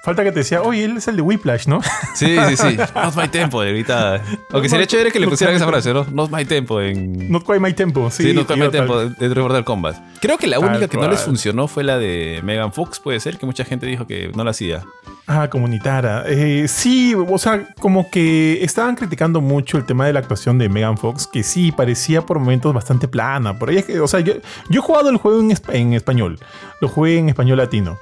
Falta 0.03 0.25
que 0.25 0.33
te 0.33 0.41
decía, 0.41 0.63
oye, 0.63 0.85
él 0.85 0.97
es 0.97 1.07
el 1.07 1.15
de 1.15 1.23
Whiplash, 1.23 1.69
¿no? 1.69 1.81
Sí, 2.17 2.37
sí, 2.49 2.57
sí. 2.57 2.77
Not 2.95 3.15
my 3.15 3.29
tempo, 3.29 3.63
ahorita. 3.63 4.21
Aunque 4.51 4.69
sería 4.69 4.85
chévere 4.85 5.13
que 5.13 5.21
le 5.21 5.29
pusieran 5.29 5.55
esa 5.55 5.67
frase, 5.69 5.95
¿no? 5.95 6.05
Not 6.11 6.29
my 6.33 6.45
tempo 6.45 6.81
en. 6.81 7.31
Not 7.31 7.45
quite 7.45 7.61
my 7.61 7.73
tempo, 7.73 8.11
sí. 8.11 8.25
Sí, 8.25 8.35
Not 8.35 8.49
quite 8.49 8.61
my 8.61 8.69
tempo 8.69 8.99
de 8.99 9.29
Mortal 9.37 9.65
Kombat. 9.65 9.97
Creo 10.21 10.39
que 10.39 10.49
la 10.49 10.59
Tal 10.59 10.71
única 10.71 10.89
que 10.89 10.97
no 10.97 11.09
les 11.09 11.21
funcionó 11.21 11.69
fue 11.69 11.85
la 11.85 11.99
de 11.99 12.41
Megan 12.43 12.73
Fox, 12.73 12.99
puede 12.99 13.21
ser, 13.21 13.39
que 13.39 13.47
mucha 13.47 13.65
gente 13.65 13.87
dijo 13.87 14.09
que 14.09 14.33
no 14.35 14.43
la 14.43 14.51
hacía. 14.51 14.83
Ah, 15.29 15.49
comunitaria. 15.49 16.25
Eh, 16.27 16.67
sí, 16.67 17.15
o 17.15 17.39
sea, 17.39 17.73
como 17.79 18.11
que 18.11 18.65
estaban 18.65 18.97
criticando 18.97 19.41
mucho 19.41 19.79
el 19.79 19.87
tema 19.87 20.05
de 20.07 20.13
la 20.13 20.19
actuación 20.19 20.59
de 20.59 20.69
Megan 20.69 20.99
Fox, 20.99 21.29
que 21.29 21.45
sí, 21.45 21.71
parecía 21.71 22.23
por 22.23 22.41
momentos 22.41 22.75
bastante 22.75 23.07
plana. 23.07 23.57
Por 23.57 23.71
ahí 23.71 23.77
es 23.77 23.85
que, 23.85 24.01
o 24.01 24.09
sea, 24.09 24.19
yo, 24.19 24.35
yo 24.69 24.81
he 24.81 24.83
jugado 24.83 25.11
el 25.11 25.19
juego 25.19 25.41
en, 25.41 25.57
en 25.73 25.93
español, 25.93 26.41
lo 26.81 26.89
jugué 26.89 27.19
en 27.19 27.29
español 27.29 27.59
latino. 27.59 28.01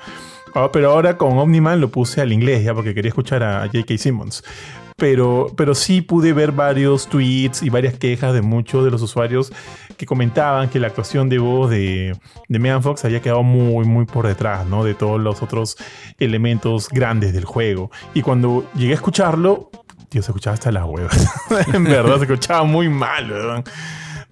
Ah, 0.54 0.70
pero 0.72 0.90
ahora 0.90 1.16
con 1.16 1.38
Omniman 1.38 1.80
lo 1.80 1.90
puse 1.90 2.20
al 2.20 2.32
inglés, 2.32 2.64
ya 2.64 2.74
porque 2.74 2.94
quería 2.94 3.10
escuchar 3.10 3.42
a 3.42 3.66
J.K. 3.66 3.98
Simmons. 3.98 4.42
Pero, 4.96 5.46
pero 5.56 5.74
sí 5.74 6.02
pude 6.02 6.34
ver 6.34 6.52
varios 6.52 7.08
tweets 7.08 7.62
y 7.62 7.70
varias 7.70 7.94
quejas 7.94 8.34
de 8.34 8.42
muchos 8.42 8.84
de 8.84 8.90
los 8.90 9.00
usuarios 9.00 9.50
que 9.96 10.04
comentaban 10.04 10.68
que 10.68 10.78
la 10.78 10.88
actuación 10.88 11.30
de 11.30 11.38
voz 11.38 11.70
de, 11.70 12.14
de 12.48 12.58
Megan 12.58 12.82
Fox 12.82 13.04
había 13.06 13.22
quedado 13.22 13.42
muy, 13.42 13.86
muy 13.86 14.04
por 14.04 14.26
detrás, 14.26 14.66
¿no? 14.66 14.84
De 14.84 14.94
todos 14.94 15.18
los 15.18 15.42
otros 15.42 15.78
elementos 16.18 16.88
grandes 16.90 17.32
del 17.32 17.46
juego. 17.46 17.90
Y 18.12 18.20
cuando 18.20 18.66
llegué 18.74 18.92
a 18.92 18.96
escucharlo, 18.96 19.70
tío, 20.10 20.22
se 20.22 20.32
escuchaba 20.32 20.54
hasta 20.54 20.70
las 20.70 20.84
huevas. 20.84 21.32
en 21.72 21.84
verdad, 21.84 22.18
se 22.18 22.24
escuchaba 22.24 22.64
muy 22.64 22.90
mal, 22.90 23.30
¿verdad? 23.30 23.64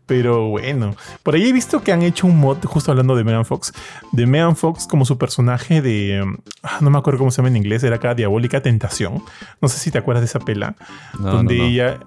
Pero 0.09 0.49
bueno, 0.49 0.97
por 1.23 1.35
ahí 1.37 1.49
he 1.49 1.53
visto 1.53 1.83
que 1.83 1.93
han 1.93 2.03
hecho 2.03 2.27
un 2.27 2.39
mod, 2.39 2.57
justo 2.65 2.91
hablando 2.91 3.15
de 3.15 3.23
Megan 3.23 3.45
Fox, 3.45 3.73
de 4.11 4.27
Megan 4.27 4.57
Fox 4.57 4.87
como 4.89 5.05
su 5.05 5.19
personaje 5.19 5.81
de. 5.83 6.25
ah, 6.65 6.79
No 6.81 6.91
me 6.91 6.99
acuerdo 6.99 7.19
cómo 7.19 7.31
se 7.31 7.37
llama 7.37 7.51
en 7.51 7.59
inglés, 7.59 7.85
era 7.85 7.97
acá 7.97 8.15
Diabólica 8.15 8.61
Tentación. 8.63 9.23
No 9.61 9.69
sé 9.69 9.79
si 9.79 9.91
te 9.93 9.99
acuerdas 9.99 10.23
de 10.23 10.27
esa 10.27 10.41
pela. 10.41 10.75
No, 11.21 11.31
donde 11.31 11.55
no, 11.57 11.63
no. 11.63 11.69
ella. 11.69 12.01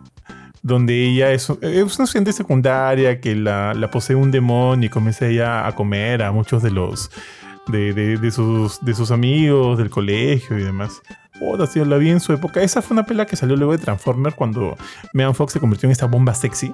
Donde 0.63 1.05
ella 1.07 1.31
es, 1.31 1.49
es 1.61 1.95
una 1.97 2.05
estudiante 2.05 2.33
secundaria 2.33 3.19
que 3.19 3.35
la, 3.35 3.73
la 3.73 3.89
posee 3.89 4.15
un 4.15 4.29
demonio 4.29 4.87
y 4.87 4.89
comienza 4.89 5.25
ella 5.27 5.65
a 5.65 5.73
comer 5.73 6.21
a 6.23 6.31
muchos 6.31 6.61
de 6.61 6.71
los. 6.71 7.09
De, 7.67 7.93
de- 7.93 8.17
de 8.17 8.31
sus, 8.31 8.83
de 8.83 8.93
sus 8.95 9.11
amigos 9.11 9.77
del 9.77 9.89
colegio 9.91 10.57
y 10.57 10.63
demás. 10.63 11.01
Oh, 11.43 11.57
tío, 11.67 11.85
la 11.85 11.97
vi 11.97 12.09
en 12.09 12.19
su 12.19 12.33
época. 12.33 12.61
Esa 12.61 12.81
fue 12.81 12.93
una 12.95 13.05
pela 13.05 13.25
que 13.25 13.35
salió 13.35 13.55
luego 13.55 13.71
de 13.71 13.77
Transformers 13.79 14.35
cuando 14.35 14.75
Megan 15.13 15.33
Fox 15.33 15.53
se 15.53 15.59
convirtió 15.59 15.87
en 15.87 15.91
esta 15.91 16.05
bomba 16.07 16.33
sexy. 16.35 16.73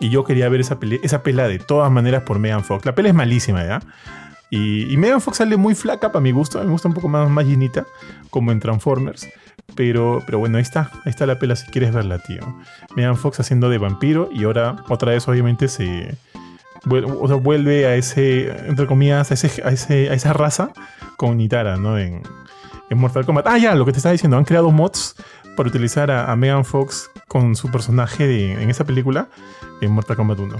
Y 0.00 0.10
yo 0.10 0.24
quería 0.24 0.48
ver 0.48 0.60
esa, 0.60 0.78
pele- 0.78 1.00
esa 1.02 1.22
pela 1.22 1.48
de 1.48 1.58
todas 1.58 1.90
maneras 1.90 2.22
por 2.24 2.38
Megan 2.38 2.64
Fox. 2.64 2.84
La 2.84 2.94
pela 2.94 3.08
es 3.08 3.14
malísima, 3.14 3.64
¿ya? 3.64 3.80
Y, 4.50 4.92
y 4.92 4.96
Megan 4.96 5.20
Fox 5.20 5.38
sale 5.38 5.56
muy 5.56 5.74
flaca 5.74 6.12
para 6.12 6.20
mi 6.22 6.30
gusto. 6.32 6.62
Me 6.62 6.70
gusta 6.70 6.88
un 6.88 6.94
poco 6.94 7.08
más, 7.08 7.28
más 7.30 7.46
llenita, 7.46 7.86
como 8.30 8.52
en 8.52 8.60
Transformers. 8.60 9.28
Pero, 9.74 10.22
pero 10.26 10.38
bueno, 10.38 10.58
ahí 10.58 10.62
está. 10.62 10.90
Ahí 11.04 11.10
está 11.10 11.26
la 11.26 11.38
pela 11.38 11.56
si 11.56 11.66
quieres 11.70 11.92
verla, 11.92 12.18
tío. 12.18 12.40
Megan 12.96 13.16
Fox 13.16 13.40
haciendo 13.40 13.70
de 13.70 13.78
vampiro 13.78 14.28
y 14.32 14.44
ahora 14.44 14.76
otra 14.88 15.12
vez 15.12 15.26
obviamente 15.28 15.68
se... 15.68 16.14
O 16.86 17.26
sea, 17.28 17.36
vuelve 17.36 17.86
a 17.86 17.94
ese, 17.94 18.50
entre 18.68 18.86
comillas, 18.86 19.30
a, 19.30 19.34
ese, 19.34 19.62
a, 19.64 19.70
ese- 19.70 20.10
a 20.10 20.14
esa 20.14 20.34
raza 20.34 20.70
con 21.16 21.38
Nitara, 21.38 21.76
¿no? 21.76 21.96
En, 21.98 22.22
en 22.90 22.98
Mortal 22.98 23.24
Kombat. 23.24 23.46
Ah, 23.46 23.56
ya, 23.56 23.74
lo 23.74 23.86
que 23.86 23.92
te 23.92 23.98
estaba 23.98 24.12
diciendo. 24.12 24.36
Han 24.36 24.44
creado 24.44 24.70
mods 24.70 25.14
para 25.56 25.68
utilizar 25.68 26.10
a, 26.10 26.30
a 26.30 26.36
Megan 26.36 26.64
Fox 26.64 27.10
con 27.28 27.56
su 27.56 27.70
personaje 27.70 28.26
de- 28.26 28.62
en 28.62 28.70
esa 28.70 28.84
película 28.84 29.28
en 29.80 29.90
Mortal 29.92 30.16
Kombat 30.16 30.38
1. 30.38 30.56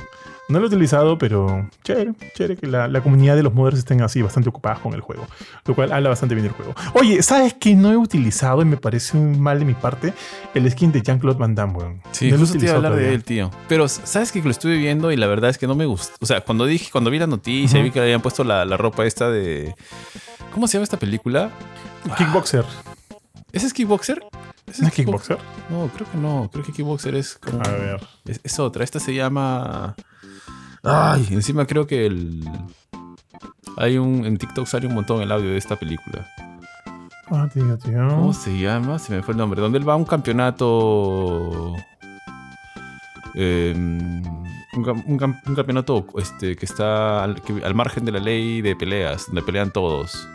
No 0.46 0.58
lo 0.58 0.66
he 0.66 0.68
utilizado, 0.68 1.16
pero 1.16 1.70
chévere, 1.84 2.12
chévere 2.36 2.56
que 2.58 2.66
la, 2.66 2.86
la 2.86 3.00
comunidad 3.00 3.34
de 3.34 3.42
los 3.42 3.54
modders 3.54 3.78
estén 3.78 4.02
así 4.02 4.20
bastante 4.20 4.50
ocupadas 4.50 4.78
con 4.80 4.92
el 4.92 5.00
juego. 5.00 5.26
Lo 5.64 5.74
cual 5.74 5.90
habla 5.90 6.10
bastante 6.10 6.34
bien 6.34 6.46
del 6.46 6.52
juego. 6.54 6.74
Oye, 6.92 7.22
¿sabes 7.22 7.54
qué 7.58 7.74
no 7.74 7.90
he 7.90 7.96
utilizado 7.96 8.60
y 8.60 8.66
me 8.66 8.76
parece 8.76 9.16
un 9.16 9.40
mal 9.40 9.58
de 9.58 9.64
mi 9.64 9.72
parte? 9.72 10.12
El 10.52 10.70
skin 10.70 10.92
de 10.92 11.00
Jean-Claude 11.00 11.38
Van 11.38 11.54
Damme, 11.54 11.72
weón. 11.78 12.02
Sí, 12.12 12.26
no 12.30 12.32
lo 12.32 12.36
he 12.36 12.40
justo 12.40 12.58
te 12.58 12.66
iba 12.66 12.74
a 12.74 12.76
utilizado 12.76 12.76
hablar 12.76 12.92
de 12.92 12.98
todavía. 12.98 13.14
él, 13.16 13.24
tío. 13.24 13.50
Pero, 13.68 13.88
¿sabes 13.88 14.32
que 14.32 14.42
Lo 14.42 14.50
estuve 14.50 14.76
viendo 14.76 15.10
y 15.12 15.16
la 15.16 15.26
verdad 15.28 15.48
es 15.48 15.56
que 15.56 15.66
no 15.66 15.74
me 15.74 15.86
gusta. 15.86 16.14
O 16.20 16.26
sea, 16.26 16.42
cuando 16.42 16.66
dije, 16.66 16.90
cuando 16.92 17.08
vi 17.10 17.18
la 17.18 17.26
noticia 17.26 17.78
y 17.78 17.80
Ujú. 17.80 17.84
vi 17.86 17.90
que 17.92 18.00
le 18.00 18.04
habían 18.04 18.20
puesto 18.20 18.44
la, 18.44 18.66
la 18.66 18.76
ropa 18.76 19.06
esta 19.06 19.30
de. 19.30 19.74
¿Cómo 20.52 20.66
se 20.68 20.74
llama 20.74 20.84
esta 20.84 20.98
película? 20.98 21.50
Kickboxer. 22.18 22.66
¿Ese 23.52 23.66
es 23.66 23.72
Kickboxer? 23.72 24.22
¿Ese 24.66 24.82
¿No 24.82 24.88
es 24.88 24.94
Kickboxer? 24.94 25.38
No, 25.70 25.88
creo 25.94 26.10
que 26.10 26.18
no. 26.18 26.48
Creo 26.52 26.64
que 26.64 26.72
Kickboxer 26.72 27.14
es 27.14 27.36
como. 27.36 27.60
A 27.62 27.68
ver. 27.70 28.00
Es, 28.24 28.40
es 28.42 28.58
otra. 28.58 28.82
Esta 28.84 28.98
se 29.00 29.14
llama. 29.14 29.94
Ay, 30.82 31.26
encima 31.30 31.66
creo 31.66 31.86
que 31.86 32.06
el. 32.06 32.48
Hay 33.76 33.98
un. 33.98 34.24
En 34.24 34.36
TikTok 34.38 34.66
sale 34.66 34.86
un 34.86 34.94
montón 34.94 35.20
el 35.22 35.30
audio 35.32 35.50
de 35.50 35.58
esta 35.58 35.76
película. 35.76 36.26
Ah, 37.30 37.48
tío, 37.52 37.76
tío. 37.78 38.08
¿Cómo 38.08 38.32
se 38.32 38.56
llama? 38.58 38.98
Se 38.98 39.12
me 39.14 39.22
fue 39.22 39.32
el 39.32 39.38
nombre. 39.38 39.60
Donde 39.60 39.78
él 39.78 39.88
va 39.88 39.94
a 39.94 39.96
un 39.96 40.04
campeonato. 40.04 41.74
eh, 43.34 43.72
un, 43.74 44.84
cam- 44.84 45.02
un 45.06 45.18
cam- 45.18 45.40
un 45.46 45.54
campeonato 45.54 46.06
este, 46.18 46.56
que 46.56 46.66
está 46.66 47.22
al, 47.24 47.40
que- 47.42 47.64
al 47.64 47.74
margen 47.74 48.04
de 48.04 48.12
la 48.12 48.18
ley 48.20 48.60
de 48.62 48.76
peleas, 48.76 49.26
donde 49.26 49.42
pelean 49.42 49.70
todos. 49.70 50.28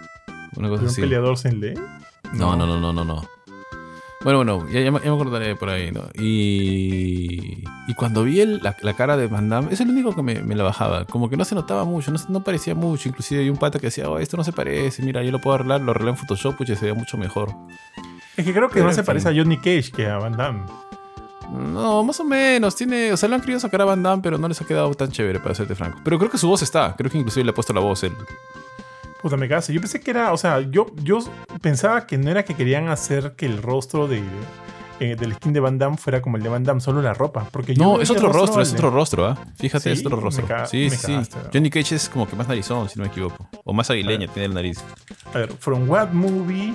Una 0.56 0.70
cosa 0.70 0.84
¿Un 0.86 0.96
peleador 0.96 1.38
sin 1.38 1.60
ley? 1.60 1.74
No, 2.34 2.56
no, 2.56 2.66
no, 2.66 2.80
no, 2.80 2.92
no, 2.94 3.06
no. 3.06 3.24
Bueno, 4.22 4.40
bueno, 4.40 4.68
ya, 4.70 4.82
ya 4.82 4.92
me 4.92 4.98
acordaré 5.00 5.56
por 5.56 5.70
ahí, 5.70 5.92
¿no? 5.94 6.02
Y, 6.22 7.64
y 7.88 7.94
cuando 7.96 8.24
vi 8.26 8.42
el- 8.42 8.60
la, 8.62 8.76
la 8.82 8.94
cara 8.94 9.16
de 9.16 9.28
Van 9.28 9.48
Damme, 9.48 9.72
es 9.72 9.80
el 9.80 9.90
único 9.90 10.14
que 10.14 10.22
me, 10.22 10.42
me 10.42 10.56
la 10.56 10.64
bajaba. 10.66 11.06
Como 11.06 11.30
que 11.30 11.38
no 11.38 11.46
se 11.46 11.56
notaba 11.56 11.86
mucho, 11.86 12.12
no, 12.28 12.44
parecía 12.44 12.76
mucho. 12.76 13.08
Inclusive 13.08 13.42
hay 13.44 13.50
un 13.50 13.56
pata 13.56 13.80
que 13.80 13.88
decía, 13.88 14.10
oh, 14.10 14.20
esto 14.20 14.36
no 14.36 14.44
se 14.44 14.52
parece, 14.52 15.02
mira, 15.04 15.24
yo 15.24 15.32
lo 15.32 15.40
puedo 15.40 15.56
arreglar, 15.56 15.80
lo 15.82 15.92
arreglé 15.92 16.12
en 16.12 16.18
Photoshop, 16.18 16.58
pues 16.58 16.68
ya 16.68 16.76
se 16.76 16.86
veía 16.86 16.96
mucho 16.98 17.18
mejor. 17.18 17.50
Es 18.36 18.46
que 18.46 18.54
creo 18.54 18.68
que 18.68 18.74
Pero 18.76 18.86
no 18.86 18.90
en 18.92 18.96
se 18.96 19.02
fin. 19.04 19.06
parece 19.08 19.30
a 19.30 19.34
Johnny 19.34 19.56
Cage 19.58 19.92
que 19.96 20.08
a 20.08 20.18
Van 20.18 20.36
Damme. 20.36 20.64
No, 21.52 22.04
más 22.04 22.20
o 22.20 22.26
menos, 22.26 22.76
tiene, 22.76 23.12
o 23.14 23.18
sea, 23.18 23.28
lo 23.30 23.36
han 23.36 23.42
querido 23.42 23.60
sacar 23.62 23.82
a 23.82 23.86
Van 23.86 24.04
Damme, 24.04 24.22
pero 24.22 24.38
no 24.38 24.48
les 24.50 24.62
ha 24.62 24.66
quedado 24.68 24.94
tan 24.96 25.12
chévere, 25.12 25.40
para 25.40 25.56
serte 25.56 25.76
franco. 25.76 26.00
Pero 26.04 26.20
creo 26.20 26.30
que 26.30 26.38
su 26.38 26.48
voz 26.48 26.62
está, 26.62 26.94
creo 26.98 27.10
que 27.10 27.18
inclusive 27.18 27.46
le 27.46 27.52
ha 27.52 27.54
puesto 27.56 27.72
la 27.74 27.80
voz 27.80 28.04
él. 28.04 28.14
Puta, 29.22 29.36
me 29.38 29.48
caso. 29.50 29.72
Yo 29.74 29.82
pensé 29.82 30.00
que 30.00 30.12
era, 30.12 30.32
o 30.34 30.38
sea, 30.38 30.62
yo, 30.62 30.88
yo 31.04 31.20
pensaba 31.62 32.08
que 32.08 32.18
no 32.18 32.30
era 32.32 32.44
que 32.46 32.56
querían 32.56 32.88
hacer 32.88 33.34
que 33.36 33.46
el 33.46 33.62
rostro 33.62 34.08
de, 34.08 34.22
eh, 35.02 35.16
del 35.16 35.34
skin 35.36 35.52
de 35.54 35.60
Van 35.60 35.78
Damme 35.78 35.98
fuera 35.98 36.22
como 36.22 36.38
el 36.38 36.44
de 36.44 36.50
Van 36.50 36.64
Damme, 36.64 36.80
solo 36.80 37.02
la 37.02 37.14
ropa. 37.14 37.46
Porque 37.52 37.74
yo 37.76 37.84
No, 37.84 38.02
es 38.02 38.10
otro 38.10 38.32
rostro, 38.32 38.62
es 38.62 38.72
otro 38.74 38.90
rostro, 38.92 39.28
¿ah? 39.28 39.38
Fíjate, 39.58 39.94
Sí, 39.94 40.00
es 40.00 40.06
otro 40.06 40.20
rostro. 40.22 40.46
Sí, 40.68 40.84
me 40.86 40.90
sí, 40.92 40.98
sí. 40.98 41.08
cagaste. 41.08 41.38
Johnny 41.54 41.70
Cage 41.70 41.96
es 41.96 42.08
como 42.10 42.28
que 42.30 42.36
más 42.36 42.48
narizón, 42.48 42.88
si 42.88 42.98
no 42.98 43.04
me 43.06 43.10
equivoco. 43.12 43.48
O 43.66 43.74
más 43.74 43.90
aguileña 43.90 44.28
tiene 44.28 44.46
el 44.48 44.54
nariz. 44.54 44.80
A 45.34 45.38
ver, 45.40 45.52
from 45.60 45.90
what 45.90 46.10
movie? 46.12 46.74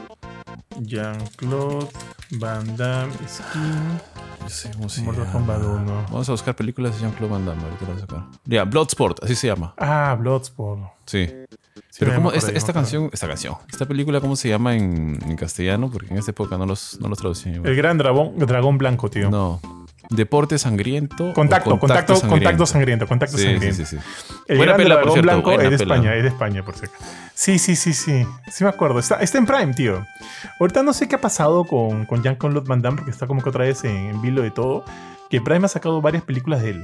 Jean-Claude 0.80 1.86
Van 2.32 2.76
Damme 2.76 3.12
skin 3.28 4.00
No 4.42 4.48
sé 4.48 4.70
cómo 4.72 4.88
se 4.88 5.02
Mortal 5.02 5.24
llama. 5.24 5.32
Kombat 5.32 5.62
1. 5.62 6.06
Vamos 6.10 6.28
a 6.28 6.32
buscar 6.32 6.54
películas 6.56 6.94
de 6.94 7.00
Jean-Claude 7.02 7.32
Van 7.32 7.46
Damme, 7.46 7.62
ahorita 7.62 7.80
lo 7.82 7.86
voy 7.92 7.96
a 7.96 8.00
sacar. 8.00 8.24
Ya, 8.44 8.64
Bloodsport, 8.64 9.22
así 9.24 9.34
se 9.34 9.46
llama. 9.46 9.74
Ah, 9.78 10.16
Bloodsport. 10.18 10.80
Sí. 11.06 11.28
Sí, 11.74 11.80
Pero 11.98 12.12
me 12.12 12.16
¿cómo, 12.18 12.28
acuerdo, 12.28 12.46
esta, 12.48 12.58
esta 12.58 12.72
canción, 12.72 13.10
esta 13.12 13.26
canción, 13.26 13.56
esta 13.70 13.86
película, 13.86 14.20
¿cómo 14.20 14.36
se 14.36 14.48
llama 14.48 14.76
en, 14.76 15.18
en 15.26 15.36
castellano? 15.36 15.90
Porque 15.90 16.12
en 16.12 16.18
esta 16.18 16.30
época 16.30 16.56
no 16.56 16.66
los, 16.66 16.98
no 17.00 17.08
los 17.08 17.18
traducían. 17.18 17.66
El 17.66 17.74
gran 17.76 17.98
dragón, 17.98 18.38
dragón 18.38 18.78
blanco, 18.78 19.10
tío. 19.10 19.28
No. 19.30 19.60
Deporte 20.10 20.58
sangriento. 20.58 21.30
o 21.30 21.34
Contacto, 21.34 21.78
contacto, 21.78 22.20
contacto 22.28 22.66
sangriento, 22.66 23.06
contacto 23.08 23.38
Sí, 23.38 23.44
sangriento. 23.44 23.86
sí. 23.86 23.96
El 24.46 24.58
Buena 24.58 24.72
gran 24.74 24.82
pela, 24.82 24.94
dragón 24.96 25.12
cierto, 25.14 25.30
blanco 25.30 25.52
es 25.52 25.70
de 25.70 25.78
pela. 25.78 25.94
España, 25.94 26.14
es 26.14 26.22
de 26.22 26.28
España, 26.28 26.64
por 26.64 26.76
cierto. 26.76 26.96
Sí, 27.34 27.58
sí, 27.58 27.74
sí, 27.74 27.92
sí. 27.94 28.24
Sí 28.52 28.64
me 28.64 28.70
acuerdo. 28.70 28.98
Está, 28.98 29.16
está 29.16 29.38
en 29.38 29.46
Prime, 29.46 29.72
tío. 29.74 30.04
Ahorita 30.60 30.82
no 30.82 30.92
sé 30.92 31.08
qué 31.08 31.16
ha 31.16 31.20
pasado 31.20 31.64
con, 31.64 32.04
con 32.06 32.22
Jean-Claude 32.22 32.60
Van 32.68 32.82
Damme, 32.82 32.98
porque 32.98 33.10
está 33.10 33.26
como 33.26 33.42
que 33.42 33.48
otra 33.48 33.64
vez 33.64 33.82
en, 33.84 33.96
en 33.96 34.20
vilo 34.22 34.42
de 34.42 34.50
todo. 34.50 34.84
Que 35.30 35.40
Prime 35.40 35.64
ha 35.64 35.68
sacado 35.68 36.00
varias 36.02 36.22
películas 36.22 36.62
de 36.62 36.70
él. 36.70 36.82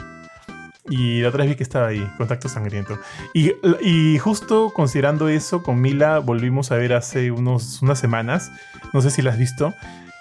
Y 0.91 1.23
la 1.23 1.29
otra 1.29 1.45
vez 1.45 1.51
vi 1.51 1.57
que 1.57 1.63
estaba 1.63 1.87
ahí, 1.87 2.07
Contacto 2.19 2.49
Sangriento. 2.49 2.99
Y, 3.33 3.53
y 3.81 4.19
justo 4.19 4.73
considerando 4.75 5.29
eso, 5.29 5.63
con 5.63 5.81
Mila 5.81 6.19
volvimos 6.19 6.73
a 6.73 6.77
ver 6.77 6.93
hace 6.93 7.31
unos, 7.31 7.81
unas 7.81 7.99
semanas, 7.99 8.51
no 8.93 9.01
sé 9.01 9.11
si 9.11 9.23
la 9.23 9.31
has 9.31 9.39
visto, 9.39 9.73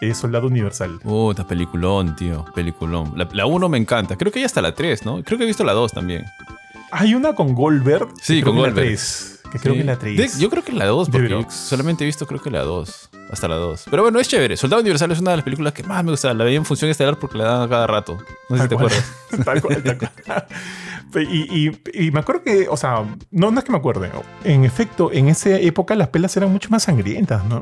eh, 0.01 0.13
Soldado 0.13 0.47
Universal. 0.47 0.99
Oh, 1.03 1.31
esta 1.31 1.45
peliculón, 1.45 2.15
tío. 2.15 2.45
Peliculón. 2.55 3.13
La 3.33 3.45
1 3.45 3.67
me 3.67 3.77
encanta. 3.77 4.15
Creo 4.15 4.31
que 4.31 4.39
ya 4.39 4.45
hasta 4.45 4.61
la 4.61 4.73
3, 4.73 5.05
¿no? 5.05 5.23
Creo 5.23 5.37
que 5.37 5.43
he 5.43 5.47
visto 5.47 5.63
la 5.63 5.73
2 5.73 5.91
también. 5.91 6.25
Hay 6.91 7.15
una 7.15 7.33
con 7.33 7.53
Goldberg. 7.53 8.09
Sí, 8.21 8.41
con 8.41 8.55
Goldberg. 8.55 8.87
3, 8.87 9.38
que 9.51 9.59
creo 9.59 9.73
Sí. 9.73 9.79
que 9.79 9.85
la 9.85 9.97
3. 9.97 10.17
De- 10.35 10.41
yo 10.41 10.49
creo 10.49 10.63
que 10.63 10.71
la 10.71 10.85
2, 10.85 11.07
De 11.07 11.11
porque 11.11 11.29
yo 11.29 11.45
solamente 11.49 12.03
he 12.03 12.07
visto 12.07 12.25
creo 12.27 12.41
que 12.41 12.49
la 12.51 12.61
2. 12.63 13.09
Hasta 13.31 13.47
la 13.47 13.55
2. 13.55 13.85
Pero 13.89 14.01
bueno, 14.03 14.19
es 14.19 14.27
chévere. 14.27 14.57
Soldado 14.57 14.81
Universal 14.81 15.11
es 15.11 15.19
una 15.19 15.31
de 15.31 15.37
las 15.37 15.43
películas 15.43 15.73
que 15.73 15.83
más 15.83 16.03
me 16.03 16.11
gusta. 16.11 16.33
La 16.33 16.43
veía 16.43 16.57
en 16.57 16.65
función 16.65 16.89
estelar 16.89 17.17
porque 17.17 17.37
la 17.37 17.43
dan 17.45 17.61
a 17.61 17.69
cada 17.69 17.85
rato. 17.87 18.17
No 18.49 18.57
sé 18.57 18.63
si 18.63 18.69
te 18.69 18.75
cual. 18.75 18.87
acuerdas. 18.87 19.13
Tal 19.45 19.61
cual, 19.61 19.83
tal 19.83 19.97
cual. 19.97 20.45
Y, 21.29 21.67
y- 21.69 21.81
y 21.93 22.11
me 22.11 22.19
acuerdo 22.19 22.43
que, 22.43 22.67
o 22.69 22.77
sea, 22.77 23.03
no, 23.31 23.51
no 23.51 23.59
es 23.59 23.63
que 23.65 23.71
me 23.71 23.77
acuerde. 23.77 24.11
En 24.43 24.63
efecto, 24.65 25.11
en 25.11 25.27
esa 25.29 25.51
época 25.51 25.95
las 25.95 26.07
pelas 26.09 26.35
eran 26.37 26.51
mucho 26.51 26.69
más 26.69 26.83
sangrientas, 26.83 27.43
¿no? 27.45 27.61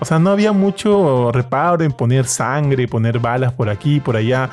O 0.00 0.04
sea, 0.04 0.18
no 0.18 0.30
había 0.30 0.52
mucho 0.52 1.30
reparo 1.32 1.84
en 1.84 1.92
poner 1.92 2.26
sangre, 2.26 2.86
poner 2.88 3.18
balas 3.18 3.52
por 3.52 3.68
aquí, 3.68 4.00
por 4.00 4.16
allá. 4.16 4.50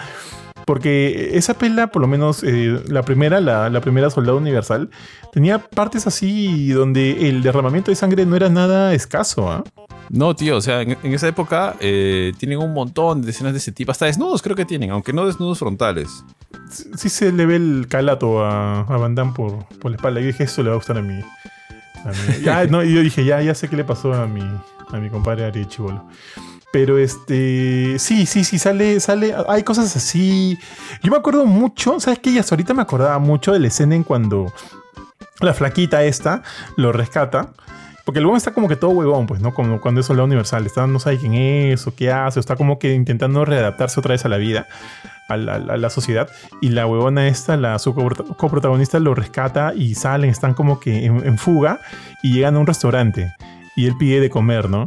Porque 0.67 1.37
esa 1.37 1.53
pela, 1.53 1.87
por 1.87 2.01
lo 2.01 2.09
menos 2.09 2.43
eh, 2.43 2.83
la 2.89 3.01
primera, 3.01 3.39
la, 3.39 3.69
la 3.69 3.79
primera 3.79 4.09
Soldado 4.09 4.37
Universal, 4.37 4.89
tenía 5.31 5.59
partes 5.59 6.07
así 6.07 6.67
donde 6.71 7.29
el 7.29 7.41
derramamiento 7.41 7.89
de 7.89 7.95
sangre 7.95 8.25
no 8.25 8.35
era 8.35 8.49
nada 8.49 8.93
escaso, 8.93 9.49
¿ah? 9.49 9.63
No, 10.09 10.35
tío, 10.35 10.57
o 10.57 10.61
sea, 10.61 10.81
en, 10.81 10.97
en 11.01 11.13
esa 11.13 11.29
época 11.29 11.77
eh, 11.79 12.33
tienen 12.37 12.59
un 12.59 12.73
montón 12.73 13.21
de 13.21 13.31
escenas 13.31 13.53
de 13.53 13.59
ese 13.59 13.71
tipo. 13.71 13.93
Hasta 13.93 14.07
desnudos 14.07 14.41
creo 14.41 14.57
que 14.57 14.65
tienen, 14.65 14.91
aunque 14.91 15.13
no 15.13 15.25
desnudos 15.25 15.57
frontales. 15.57 16.25
Sí, 16.69 16.83
sí 16.97 17.07
se 17.07 17.31
le 17.31 17.45
ve 17.45 17.55
el 17.55 17.87
calato 17.89 18.43
a, 18.43 18.81
a 18.81 18.97
Van 18.97 19.15
Damme 19.15 19.31
por, 19.33 19.65
por 19.79 19.91
la 19.91 19.95
espalda. 19.95 20.19
Y 20.19 20.25
dije, 20.25 20.43
eso 20.43 20.63
le 20.63 20.69
va 20.69 20.75
a 20.75 20.77
gustar 20.77 20.97
a 20.97 21.01
mí. 21.01 21.21
A 22.03 22.09
mí. 22.09 22.43
Ya, 22.43 22.65
no, 22.65 22.83
y 22.83 22.93
yo 22.93 23.01
dije, 23.01 23.23
ya, 23.23 23.41
ya 23.41 23.55
sé 23.55 23.69
qué 23.69 23.77
le 23.77 23.85
pasó 23.85 24.13
a 24.13 24.27
mi, 24.27 24.41
a 24.41 24.97
mi 24.97 25.09
compadre 25.09 25.45
Ari 25.45 25.65
Chivolo. 25.65 26.03
Pero 26.71 26.97
este. 26.97 27.97
Sí, 27.97 28.25
sí, 28.25 28.43
sí, 28.43 28.59
sale, 28.59 28.99
sale. 28.99 29.33
Hay 29.47 29.63
cosas 29.63 29.95
así. 29.95 30.57
Yo 31.01 31.11
me 31.11 31.17
acuerdo 31.17 31.45
mucho, 31.45 31.99
¿sabes 31.99 32.19
qué? 32.19 32.31
Y 32.31 32.39
hasta 32.39 32.55
ahorita 32.55 32.73
me 32.73 32.81
acordaba 32.81 33.17
mucho 33.19 33.53
de 33.53 33.59
la 33.59 33.67
escena 33.67 33.95
en 33.95 34.03
cuando 34.03 34.51
la 35.39 35.53
flaquita 35.53 36.03
esta 36.03 36.43
lo 36.75 36.91
rescata. 36.91 37.51
Porque 38.03 38.19
el 38.19 38.29
está 38.35 38.53
como 38.53 38.69
que 38.69 38.77
todo 38.77 38.91
huevón, 38.91 39.27
pues, 39.27 39.41
¿no? 39.41 39.53
Como 39.53 39.81
cuando 39.81 39.99
es 39.99 40.07
soldado 40.07 40.25
universal. 40.27 40.65
Está, 40.65 40.87
no 40.87 40.97
sabe 40.99 41.17
quién 41.17 41.33
es 41.33 41.87
o 41.87 41.95
qué 41.95 42.11
hace. 42.11 42.39
Está 42.39 42.55
como 42.55 42.79
que 42.79 42.93
intentando 42.93 43.43
readaptarse 43.43 43.99
otra 43.99 44.13
vez 44.13 44.23
a 44.23 44.29
la 44.29 44.37
vida, 44.37 44.65
a 45.27 45.35
la, 45.35 45.59
la 45.59 45.89
sociedad. 45.89 46.29
Y 46.61 46.69
la 46.69 46.85
huevona 46.85 47.27
esta, 47.27 47.57
la, 47.57 47.77
su 47.79 47.93
coprota- 47.93 48.23
coprotagonista, 48.37 48.99
lo 48.99 49.13
rescata 49.13 49.73
y 49.75 49.95
salen, 49.95 50.29
están 50.29 50.53
como 50.53 50.79
que 50.79 51.05
en, 51.05 51.25
en 51.25 51.37
fuga 51.37 51.81
y 52.23 52.31
llegan 52.33 52.55
a 52.55 52.59
un 52.59 52.67
restaurante. 52.67 53.33
Y 53.75 53.87
él 53.87 53.97
pide 53.97 54.21
de 54.21 54.29
comer, 54.29 54.69
¿no? 54.69 54.85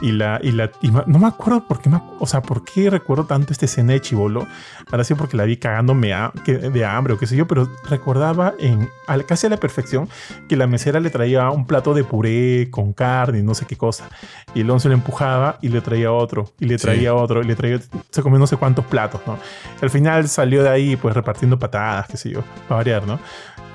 Y 0.00 0.12
la, 0.12 0.38
y 0.42 0.52
la, 0.52 0.70
y 0.80 0.90
no 0.92 1.18
me 1.18 1.26
acuerdo 1.26 1.66
por 1.66 1.80
qué, 1.80 1.90
me 1.90 2.00
o 2.20 2.26
sea, 2.26 2.40
por 2.40 2.64
qué 2.64 2.88
recuerdo 2.88 3.24
tanto 3.24 3.52
esta 3.52 3.64
escena 3.64 3.94
de 3.94 4.00
Chivolo. 4.00 4.46
Ahora 4.92 5.02
sí, 5.02 5.14
porque 5.14 5.36
la 5.36 5.44
vi 5.44 5.56
cagándome 5.56 6.12
a- 6.14 6.32
que- 6.44 6.56
de 6.58 6.84
hambre 6.84 7.14
o 7.14 7.18
qué 7.18 7.26
sé 7.26 7.34
yo, 7.36 7.48
pero 7.48 7.68
recordaba 7.90 8.54
en, 8.60 8.88
al- 9.08 9.26
casi 9.26 9.48
a 9.48 9.50
la 9.50 9.56
perfección 9.56 10.08
que 10.48 10.56
la 10.56 10.68
mesera 10.68 11.00
le 11.00 11.10
traía 11.10 11.50
un 11.50 11.66
plato 11.66 11.94
de 11.94 12.04
puré 12.04 12.68
con 12.70 12.92
carne 12.92 13.40
y 13.40 13.42
no 13.42 13.54
sé 13.54 13.66
qué 13.66 13.76
cosa. 13.76 14.08
Y 14.54 14.60
el 14.60 14.70
once 14.70 14.88
le 14.88 14.94
empujaba 14.94 15.58
y 15.62 15.68
le 15.68 15.80
traía 15.80 16.12
otro, 16.12 16.52
y 16.60 16.66
le 16.66 16.78
Sí. 16.78 16.84
traía 16.84 17.12
otro, 17.14 17.42
y 17.42 17.44
le 17.44 17.56
traía, 17.56 17.80
se 18.10 18.22
comió 18.22 18.38
no 18.38 18.46
sé 18.46 18.56
cuántos 18.56 18.84
platos, 18.86 19.20
¿no? 19.26 19.36
Al 19.82 19.90
final 19.90 20.28
salió 20.28 20.62
de 20.62 20.68
ahí, 20.70 20.94
pues 20.96 21.12
repartiendo 21.14 21.58
patadas, 21.58 22.06
qué 22.06 22.16
sé 22.16 22.30
yo, 22.30 22.42
para 22.68 22.76
variar, 22.76 23.04
¿no? 23.06 23.18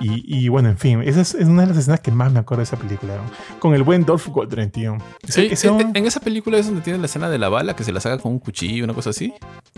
Y, 0.00 0.22
y 0.44 0.48
bueno, 0.48 0.68
en 0.68 0.76
fin, 0.76 1.02
esa 1.02 1.20
es, 1.20 1.34
es 1.34 1.46
una 1.46 1.62
de 1.62 1.68
las 1.68 1.76
escenas 1.78 2.00
que 2.00 2.10
más 2.10 2.32
me 2.32 2.40
acuerdo 2.40 2.60
de 2.60 2.64
esa 2.64 2.76
película, 2.76 3.16
¿no? 3.16 3.58
Con 3.60 3.74
el 3.74 3.82
buen 3.84 4.04
Dolph 4.04 4.26
Goldren, 4.28 4.70
tío. 4.70 4.98
Sí, 5.28 5.48
Ese- 5.50 5.68
en, 5.68 5.96
esa 6.06 6.20
película 6.20 6.58
es 6.58 6.66
donde 6.66 6.80
tiene 6.82 6.98
la 6.98 7.06
escena 7.06 7.30
de 7.30 7.38
la 7.38 7.48
bala 7.48 7.76
que 7.76 7.84
se 7.84 7.92
la 7.92 8.00
saca 8.00 8.18
con 8.18 8.32
un 8.32 8.38
cuchillo, 8.40 8.84
una 8.84 8.92
cosa 8.94 9.10
así. 9.10 9.32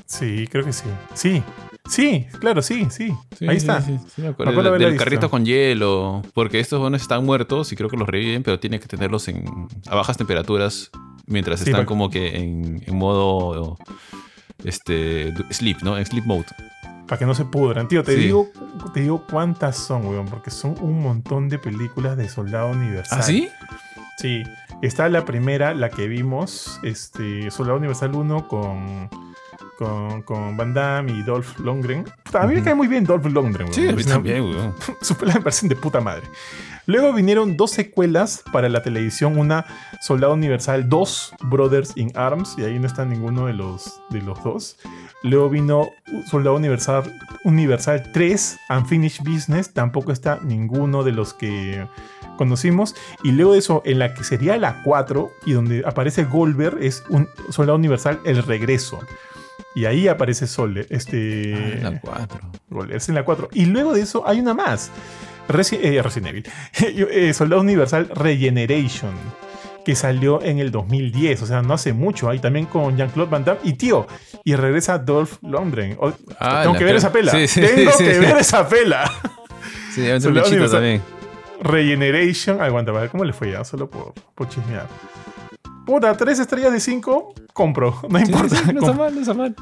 Sí, 0.07 0.47
creo 0.51 0.65
que 0.65 0.73
sí. 0.73 0.85
Sí, 1.15 1.43
sí, 1.89 2.27
claro, 2.41 2.63
sí, 2.63 2.87
sí. 2.91 3.13
Sí, 3.39 3.47
Ahí 3.49 3.57
está. 3.59 3.81
sí, 3.83 3.99
sí, 4.15 4.23
me 4.23 4.29
acuerdo. 4.29 4.51
Me 4.53 4.53
acuerdo 4.53 4.63
Del- 4.63 4.67
haberla 4.69 4.85
del 4.87 4.93
visto. 4.95 5.05
carrito 5.05 5.31
con 5.31 5.45
hielo. 5.45 6.23
Porque 6.35 6.61
estos 6.61 6.81
buenos 6.81 7.03
están 7.03 7.25
muertos 7.25 7.71
y 7.73 7.77
creo 7.77 7.91
que 7.91 7.97
los 7.97 8.09
reviven, 8.09 8.43
pero 8.43 8.59
tienen 8.59 8.81
que 8.81 8.87
tenerlos 8.89 9.29
en, 9.29 9.45
a 9.87 9.95
bajas 9.95 10.17
temperaturas 10.17 10.91
mientras 11.27 11.61
están 11.61 11.85
como 11.87 12.09
que 12.09 12.37
en, 12.37 12.83
en 12.87 12.97
modo 12.97 13.77
este 14.65 15.33
sleep, 15.51 15.83
¿no? 15.83 15.99
En 15.99 16.07
sleep 16.07 16.25
mode. 16.25 16.47
Para 17.07 17.19
que 17.19 17.27
no 17.27 17.35
se 17.35 17.45
pudran. 17.45 17.87
Tío, 17.89 18.03
te, 18.03 18.13
Sí. 18.15 18.19
digo, 18.19 18.49
te 18.93 19.01
digo 19.01 19.25
cuántas 19.31 19.77
son, 19.77 20.07
weón, 20.07 20.27
porque 20.27 20.51
son 20.51 20.75
un 20.81 21.01
montón 21.01 21.49
de 21.49 21.59
películas 21.59 22.17
de 22.17 22.29
Soldado 22.29 22.69
Universal. 22.71 23.19
¿Ah, 23.21 23.23
sí? 23.23 23.49
Sí. 24.19 24.43
Está 24.83 25.09
la 25.09 25.25
primera, 25.25 25.73
la 25.75 25.89
que 25.89 26.07
vimos, 26.09 26.81
este, 26.83 27.51
Soldado 27.51 27.79
Universal 27.79 28.15
1 28.15 28.49
con, 28.49 29.09
con, 29.79 30.23
con 30.23 30.57
Van 30.57 30.75
Damme 30.75 31.13
y 31.13 31.23
Dolph 31.23 31.59
Lundgren. 31.59 32.05
A 32.33 32.47
mí 32.47 32.55
me 32.55 32.63
cae 32.63 32.75
muy 32.75 32.89
bien 32.89 33.05
Dolph 33.05 33.27
Lundgren. 33.27 33.73
Sí, 33.73 33.89
a 33.89 33.97
también, 33.97 34.43
weón. 34.43 34.75
Sus 35.01 35.17
pelas 35.17 35.37
me 35.37 35.41
parecen 35.43 35.69
de 35.69 35.77
puta 35.77 36.01
madre. 36.01 36.25
Luego 36.87 37.13
vinieron 37.13 37.57
dos 37.57 37.73
secuelas 37.73 38.45
para 38.53 38.69
la 38.69 38.83
televisión, 38.83 39.39
una 39.39 39.67
Soldado 40.01 40.35
Universal 40.35 40.89
2, 40.89 41.35
Brothers 41.43 41.97
in 41.97 42.13
Arms, 42.15 42.55
y 42.59 42.63
ahí 42.63 42.79
no 42.79 42.87
está 42.87 43.05
ninguno 43.05 43.47
de 43.47 43.55
los, 43.55 44.01
de 44.11 44.23
los 44.23 44.43
dos. 44.45 44.77
Luego 45.25 45.51
vino 45.51 45.91
Soldado 46.31 46.55
Universal, 46.55 47.13
Universal 47.43 48.11
3, 48.13 48.59
Unfinished 48.71 49.25
Business, 49.25 49.73
tampoco 49.73 50.13
está 50.13 50.39
ninguno 50.45 51.03
de 51.03 51.11
los 51.11 51.35
que 51.35 51.89
conocimos. 52.37 52.95
Y 53.25 53.33
luego 53.33 53.55
de 53.55 53.59
eso, 53.59 53.83
en 53.85 53.99
la 53.99 54.15
que 54.15 54.23
sería 54.23 54.57
la 54.57 54.83
4, 54.85 55.31
y 55.45 55.53
donde 55.55 55.83
aparece 55.85 56.23
Goldberg, 56.23 56.79
es 56.81 57.03
un 57.09 57.29
Soldado 57.51 57.79
Universal 57.79 58.21
El 58.25 58.45
Regreso. 58.45 59.01
Y 59.75 59.85
ahí 59.85 60.09
aparece 60.09 60.47
Sol, 60.47 60.87
este... 60.91 61.79
Ah, 61.85 61.91
la 61.91 62.01
4. 62.01 62.41
Goldberg, 62.71 62.97
es 62.97 63.09
en 63.09 63.15
la 63.15 63.25
4. 63.25 63.49
Y 63.53 63.67
luego 63.67 63.93
de 63.93 64.01
eso 64.03 64.27
hay 64.27 64.41
una 64.41 64.55
más. 64.55 64.91
Resi- 65.49 65.79
eh, 65.83 66.01
Resident 66.03 66.29
Evil. 66.29 66.47
Eh, 67.11 67.33
Soldado 67.35 67.61
Universal 67.61 68.09
Regeneration. 68.15 69.13
Que 69.85 69.95
salió 69.95 70.43
en 70.43 70.59
el 70.59 70.71
2010. 70.73 71.43
O 71.43 71.47
sea, 71.47 71.63
no 71.63 71.75
hace 71.75 71.93
mucho. 71.93 72.29
Ahí 72.31 72.39
también 72.41 72.67
con 72.67 72.97
Jean-Claude 72.97 73.31
Van 73.31 73.45
Damme. 73.45 73.61
Y 73.65 73.75
tío. 73.75 74.07
Y 74.45 74.55
regresa 74.57 74.99
Dolph 74.99 75.35
Lundgren. 75.43 75.97
Ah, 76.41 76.63
tengo 76.65 76.77
que 76.77 76.85
ver 76.85 76.97
esa 76.97 77.13
pela. 77.13 77.31
Sí, 77.33 77.47
sí, 77.47 77.61
tengo 77.61 77.93
sí, 77.93 78.05
que 78.05 78.19
ver 78.19 78.39
esa 78.39 78.69
pela. 78.69 79.11
Sí, 79.95 80.03
Soldado 80.21 80.49
Universal. 80.49 80.81
también. 80.81 81.03
Regeneration. 81.63 82.61
Aguanta, 82.61 82.91
a 82.93 83.01
ver 83.01 83.11
cómo 83.11 83.25
le 83.25 83.33
fue 83.33 83.53
ya. 83.53 83.65
Solo 83.65 83.89
por, 83.89 84.13
por 84.35 84.49
chismear. 84.49 84.87
Puta, 85.87 86.15
3 86.17 86.39
estrellas 86.41 86.73
de 86.73 86.81
5. 86.81 87.35
Compro. 87.55 87.99
No 88.11 88.19
importa. 88.19 88.57
sí, 88.57 88.73
no 88.75 88.81
está 88.81 88.93
mal, 88.93 89.15
no 89.15 89.21
está 89.23 89.33
mal. 89.35 89.55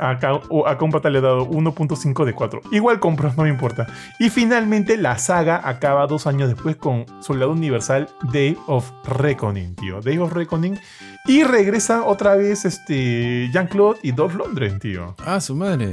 Acá, 0.00 0.34
o 0.48 0.66
acá 0.66 0.84
un 0.84 0.90
pata 0.90 1.08
le 1.08 1.18
he 1.20 1.22
dado 1.22 1.46
1.5 1.48 2.24
de 2.24 2.32
4. 2.32 2.62
Igual 2.72 2.98
compro, 2.98 3.32
no 3.36 3.44
me 3.44 3.48
importa. 3.48 3.86
Y 4.18 4.28
finalmente 4.28 4.96
la 4.96 5.18
saga 5.18 5.60
acaba 5.68 6.06
dos 6.08 6.26
años 6.26 6.48
después 6.48 6.74
con 6.74 7.06
Soldado 7.20 7.52
Universal 7.52 8.08
Day 8.32 8.58
of 8.66 8.90
Reckoning, 9.04 9.76
tío. 9.76 10.00
Day 10.00 10.18
of 10.18 10.32
Reckoning. 10.32 10.80
Y 11.26 11.44
regresa 11.44 12.02
otra 12.04 12.34
vez 12.34 12.64
este 12.64 13.48
Jean-Claude 13.52 14.00
y 14.02 14.10
Dolph 14.10 14.34
Lundgren, 14.34 14.80
tío. 14.80 15.14
Ah, 15.24 15.40
su 15.40 15.54
madre. 15.54 15.92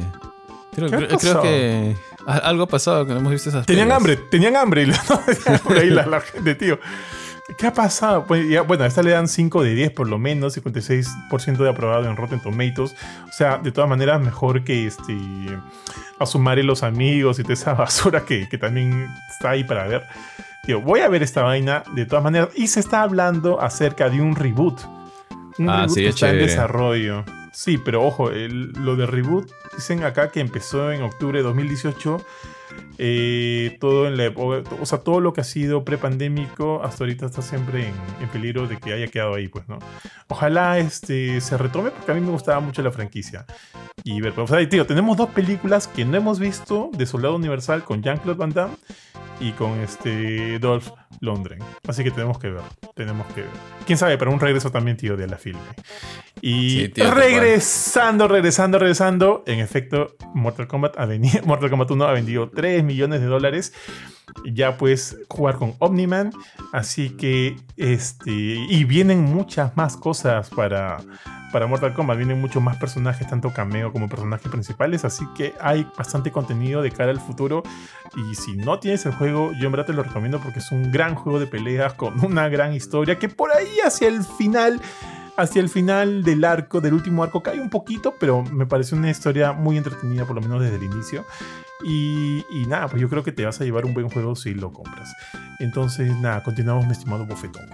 Creo, 0.73 0.89
¿Qué 0.89 0.97
creo- 0.97 1.17
creo 1.19 1.41
que 1.43 1.95
a- 2.25 2.37
algo 2.37 2.63
ha 2.63 2.67
pasado 2.67 3.05
que 3.05 3.13
no 3.13 3.19
hemos 3.19 3.31
visto 3.33 3.49
esas 3.49 3.67
Tenían 3.67 3.91
hambre, 3.91 4.17
tenían 4.31 4.55
hambre. 4.55 4.81
y 4.83 4.85
la- 4.87 5.57
por 5.63 5.77
ahí 5.77 5.89
la, 5.91 6.07
la 6.07 6.21
gente, 6.21 6.55
tío. 6.55 6.79
¿Qué 7.57 7.67
ha 7.67 7.73
pasado? 7.73 8.25
Pues, 8.25 8.47
ya, 8.49 8.61
bueno, 8.61 8.83
a 8.83 8.87
esta 8.87 9.03
le 9.03 9.11
dan 9.11 9.27
5 9.27 9.63
de 9.63 9.73
10 9.75 9.91
por 9.91 10.07
lo 10.07 10.17
menos, 10.17 10.57
56% 10.57 11.57
de 11.57 11.69
aprobado 11.69 12.05
en 12.09 12.15
Rotten 12.15 12.39
Tomatoes. 12.39 12.95
O 13.27 13.31
sea, 13.31 13.57
de 13.57 13.71
todas 13.71 13.89
maneras, 13.89 14.21
mejor 14.21 14.63
que 14.63 14.87
este 14.87 15.15
Asumar 16.19 16.59
y 16.59 16.63
los 16.63 16.83
amigos 16.83 17.39
y 17.39 17.43
toda 17.43 17.53
esa 17.53 17.73
basura 17.75 18.25
que, 18.25 18.47
que 18.47 18.57
también 18.57 19.07
está 19.29 19.51
ahí 19.51 19.63
para 19.63 19.87
ver. 19.87 20.03
Tío, 20.63 20.79
voy 20.81 20.99
a 20.99 21.09
ver 21.09 21.23
esta 21.23 21.41
vaina 21.41 21.83
de 21.95 22.05
todas 22.05 22.23
maneras. 22.23 22.49
Y 22.55 22.67
se 22.67 22.79
está 22.79 23.01
hablando 23.01 23.59
acerca 23.61 24.09
de 24.09 24.21
un 24.21 24.35
reboot. 24.35 24.79
Un 25.57 25.69
Ah, 25.69 25.81
reboot 25.81 25.89
sí, 25.95 26.01
que 26.01 26.07
es 26.09 26.15
está 26.15 26.27
en 26.27 26.33
chévere. 26.33 26.51
desarrollo. 26.51 27.25
Sí, 27.51 27.77
pero 27.77 28.03
ojo, 28.03 28.29
el- 28.31 28.71
lo 28.73 28.95
de 28.95 29.05
reboot 29.07 29.51
dicen 29.75 30.03
acá 30.03 30.29
que 30.31 30.39
empezó 30.39 30.91
en 30.91 31.01
octubre 31.01 31.39
de 31.39 31.43
2018 31.43 32.23
eh, 32.97 33.77
todo 33.79 34.07
en 34.07 34.17
la 34.17 34.31
o 34.35 34.85
sea, 34.85 34.99
todo 34.99 35.19
lo 35.19 35.33
que 35.33 35.41
ha 35.41 35.43
sido 35.43 35.83
prepandémico 35.83 36.83
hasta 36.83 37.03
ahorita 37.03 37.25
está 37.25 37.41
siempre 37.41 37.87
en, 37.87 37.93
en 38.21 38.29
peligro 38.29 38.67
de 38.67 38.77
que 38.77 38.93
haya 38.93 39.07
quedado 39.07 39.35
ahí, 39.35 39.47
pues, 39.47 39.67
¿no? 39.67 39.79
Ojalá 40.27 40.77
este 40.79 41.41
se 41.41 41.57
retome 41.57 41.91
porque 41.91 42.11
a 42.11 42.15
mí 42.15 42.21
me 42.21 42.31
gustaba 42.31 42.59
mucho 42.59 42.81
la 42.81 42.91
franquicia. 42.91 43.45
Y 44.03 44.21
ver, 44.21 44.33
pues, 44.33 44.49
o 44.49 44.55
sea, 44.55 44.69
tío, 44.69 44.85
tenemos 44.85 45.17
dos 45.17 45.29
películas 45.29 45.87
que 45.87 46.05
no 46.05 46.17
hemos 46.17 46.39
visto 46.39 46.89
de 46.93 47.05
Soldado 47.05 47.35
Universal 47.35 47.83
con 47.83 48.01
Jean-Claude 48.01 48.37
Van 48.37 48.51
Damme 48.51 48.75
y 49.39 49.51
con 49.53 49.79
este 49.79 50.59
Dolph 50.59 50.89
Lundgren. 51.19 51.59
Así 51.87 52.03
que 52.03 52.11
tenemos 52.11 52.39
que 52.39 52.49
ver, 52.49 52.63
tenemos 52.95 53.25
que 53.33 53.41
ver. 53.41 53.49
Quién 53.85 53.97
sabe, 53.97 54.17
para 54.17 54.31
un 54.31 54.39
regreso 54.39 54.71
también, 54.71 54.97
tío, 54.97 55.17
de 55.17 55.27
la 55.27 55.37
filme. 55.37 55.61
Y 56.41 56.69
Sí, 56.71 56.89
tío, 56.89 57.11
regresando, 57.11 58.27
regresando, 58.27 58.79
regresando. 58.79 59.43
En 59.45 59.59
efecto, 59.59 60.15
Mortal 60.33 60.67
Kombat, 60.67 60.97
ha 60.97 61.07
Mortal 61.45 61.69
Kombat 61.69 61.91
1 61.91 62.05
ha 62.05 62.11
vendido 62.11 62.49
3 62.49 62.83
millones 62.83 63.21
de 63.21 63.27
dólares. 63.27 63.73
Ya 64.51 64.77
puedes 64.77 65.17
jugar 65.29 65.55
con 65.55 65.75
Omniman. 65.79 66.31
Así 66.71 67.11
que, 67.11 67.57
este. 67.77 68.31
Y 68.31 68.83
vienen 68.85 69.23
muchas 69.23 69.75
más 69.77 69.97
cosas 69.97 70.49
para, 70.49 70.97
para 71.51 71.67
Mortal 71.67 71.93
Kombat. 71.93 72.17
Vienen 72.17 72.41
muchos 72.41 72.61
más 72.61 72.77
personajes, 72.77 73.27
tanto 73.27 73.53
cameo 73.53 73.91
como 73.91 74.09
personajes 74.09 74.49
principales. 74.49 75.05
Así 75.05 75.25
que 75.35 75.53
hay 75.59 75.87
bastante 75.97 76.31
contenido 76.31 76.81
de 76.81 76.91
cara 76.91 77.11
al 77.11 77.19
futuro. 77.19 77.63
Y 78.15 78.35
si 78.35 78.55
no 78.55 78.79
tienes 78.79 79.05
el 79.05 79.13
juego, 79.13 79.51
yo 79.53 79.65
en 79.65 79.71
verdad 79.71 79.85
te 79.87 79.93
lo 79.93 80.03
recomiendo 80.03 80.39
porque 80.39 80.59
es 80.59 80.71
un 80.71 80.91
gran 80.91 81.15
juego 81.15 81.39
de 81.39 81.47
peleas 81.47 81.93
con 81.93 82.23
una 82.25 82.49
gran 82.49 82.73
historia 82.73 83.17
que 83.17 83.29
por 83.29 83.51
ahí 83.55 83.79
hacia 83.85 84.07
el 84.07 84.23
final 84.23 84.81
hacia 85.37 85.61
el 85.61 85.69
final 85.69 86.23
del 86.23 86.43
arco, 86.43 86.81
del 86.81 86.93
último 86.93 87.23
arco, 87.23 87.41
cae 87.41 87.59
un 87.59 87.69
poquito, 87.69 88.15
pero 88.19 88.43
me 88.43 88.65
parece 88.65 88.95
una 88.95 89.09
historia 89.09 89.53
muy 89.53 89.77
entretenida, 89.77 90.25
por 90.25 90.35
lo 90.35 90.41
menos 90.41 90.61
desde 90.61 90.75
el 90.75 90.83
inicio. 90.83 91.25
Y, 91.83 92.45
y 92.51 92.65
nada, 92.67 92.87
pues 92.87 93.01
yo 93.01 93.09
creo 93.09 93.23
que 93.23 93.31
te 93.31 93.43
vas 93.45 93.59
a 93.59 93.63
llevar 93.63 93.85
un 93.85 93.93
buen 93.93 94.09
juego 94.09 94.35
si 94.35 94.53
lo 94.53 94.71
compras. 94.71 95.13
Entonces, 95.59 96.15
nada, 96.17 96.43
continuamos, 96.43 96.85
mi 96.85 96.91
estimado 96.91 97.25
bofetón. 97.25 97.65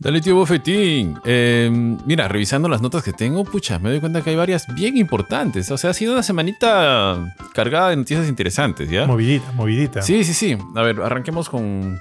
Dale, 0.00 0.22
tío 0.22 0.34
Bofetín. 0.34 1.20
Eh, 1.26 1.68
mira, 2.06 2.26
revisando 2.26 2.70
las 2.70 2.80
notas 2.80 3.02
que 3.02 3.12
tengo, 3.12 3.44
pucha, 3.44 3.78
me 3.78 3.90
doy 3.90 4.00
cuenta 4.00 4.22
que 4.22 4.30
hay 4.30 4.36
varias 4.36 4.66
bien 4.74 4.96
importantes. 4.96 5.70
O 5.70 5.76
sea, 5.76 5.90
ha 5.90 5.92
sido 5.92 6.14
una 6.14 6.22
semanita 6.22 7.36
cargada 7.52 7.90
de 7.90 7.96
noticias 7.96 8.26
interesantes, 8.26 8.88
¿ya? 8.88 9.06
Movidita, 9.06 9.52
movidita. 9.52 10.00
Sí, 10.00 10.24
sí, 10.24 10.32
sí. 10.32 10.56
A 10.74 10.80
ver, 10.80 11.02
arranquemos 11.02 11.50
con, 11.50 12.00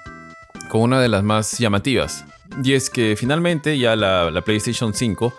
con 0.70 0.80
una 0.80 1.02
de 1.02 1.10
las 1.10 1.24
más 1.24 1.58
llamativas. 1.58 2.24
Y 2.64 2.74
es 2.74 2.90
que 2.90 3.16
finalmente 3.18 3.78
ya 3.78 3.96
la, 3.96 4.32
la 4.32 4.42
PlayStation 4.42 4.94
5 4.94 5.34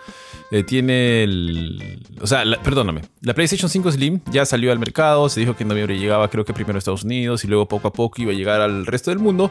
eh, 0.51 0.63
tiene 0.63 1.23
el... 1.23 1.99
O 2.19 2.27
sea, 2.27 2.43
perdóname. 2.61 3.01
La 3.21 3.33
PlayStation 3.33 3.69
5 3.69 3.91
Slim 3.93 4.19
ya 4.31 4.45
salió 4.45 4.71
al 4.71 4.79
mercado. 4.79 5.29
Se 5.29 5.39
dijo 5.39 5.55
que 5.55 5.63
en 5.63 5.69
noviembre 5.69 5.97
llegaba 5.97 6.29
creo 6.29 6.43
que 6.43 6.53
primero 6.53 6.75
a 6.75 6.79
Estados 6.79 7.03
Unidos 7.03 7.43
y 7.45 7.47
luego 7.47 7.67
poco 7.67 7.87
a 7.87 7.93
poco 7.93 8.21
iba 8.21 8.31
a 8.31 8.35
llegar 8.35 8.59
al 8.59 8.85
resto 8.85 9.11
del 9.11 9.19
mundo. 9.19 9.49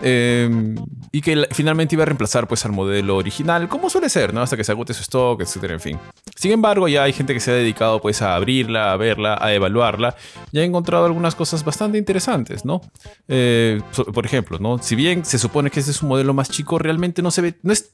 Eh, 0.00 0.74
y 1.10 1.20
que 1.20 1.48
finalmente 1.52 1.94
iba 1.94 2.02
a 2.02 2.06
reemplazar 2.06 2.46
pues 2.46 2.64
al 2.64 2.72
modelo 2.72 3.16
original, 3.16 3.68
como 3.68 3.90
suele 3.90 4.08
ser, 4.08 4.34
¿no? 4.34 4.42
Hasta 4.42 4.56
que 4.56 4.64
se 4.64 4.72
agote 4.72 4.94
su 4.94 5.02
stock, 5.02 5.40
etcétera, 5.40 5.74
en 5.74 5.80
fin. 5.80 5.98
Sin 6.36 6.52
embargo, 6.52 6.86
ya 6.88 7.02
hay 7.02 7.12
gente 7.12 7.34
que 7.34 7.40
se 7.40 7.50
ha 7.50 7.54
dedicado 7.54 8.00
pues 8.00 8.22
a 8.22 8.34
abrirla, 8.34 8.92
a 8.92 8.96
verla, 8.96 9.38
a 9.40 9.52
evaluarla 9.52 10.14
y 10.52 10.58
ha 10.58 10.64
encontrado 10.64 11.06
algunas 11.06 11.34
cosas 11.34 11.64
bastante 11.64 11.98
interesantes, 11.98 12.64
¿no? 12.64 12.80
Eh, 13.26 13.80
por 14.12 14.24
ejemplo, 14.26 14.58
¿no? 14.58 14.78
Si 14.78 14.94
bien 14.94 15.24
se 15.24 15.38
supone 15.38 15.70
que 15.70 15.80
este 15.80 15.92
es 15.92 16.02
un 16.02 16.10
modelo 16.10 16.34
más 16.34 16.50
chico, 16.50 16.78
realmente 16.78 17.22
no 17.22 17.30
se 17.30 17.42
ve, 17.42 17.54
no 17.62 17.72
es 17.72 17.92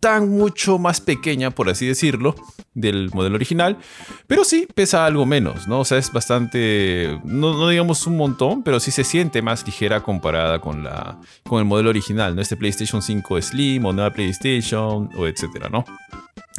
tan 0.00 0.28
mucho 0.30 0.78
más 0.78 1.00
pequeña, 1.00 1.50
por 1.50 1.68
así 1.68 1.86
decirlo, 1.86 2.34
del 2.74 3.10
modelo 3.12 3.36
original, 3.36 3.78
pero 4.26 4.44
sí 4.44 4.68
pesa 4.74 5.06
algo 5.06 5.26
menos, 5.26 5.66
¿no? 5.66 5.80
O 5.80 5.84
sea, 5.84 5.98
es 5.98 6.12
bastante, 6.12 7.18
no, 7.24 7.68
digamos 7.68 8.06
un 8.06 8.16
montón, 8.16 8.62
pero 8.62 8.80
sí 8.80 8.90
se 8.90 9.04
siente 9.04 9.42
más 9.42 9.66
ligera 9.66 10.02
comparada 10.02 10.60
con, 10.60 10.84
la, 10.84 11.20
con 11.44 11.58
el 11.58 11.64
modelo 11.64 11.90
original, 11.90 12.34
¿no? 12.34 12.42
Este 12.42 12.56
PlayStation 12.56 13.02
5 13.02 13.42
Slim 13.42 13.84
o 13.84 13.92
nueva 13.92 14.12
PlayStation 14.12 15.10
o 15.16 15.26
etcétera, 15.26 15.68
¿no? 15.68 15.84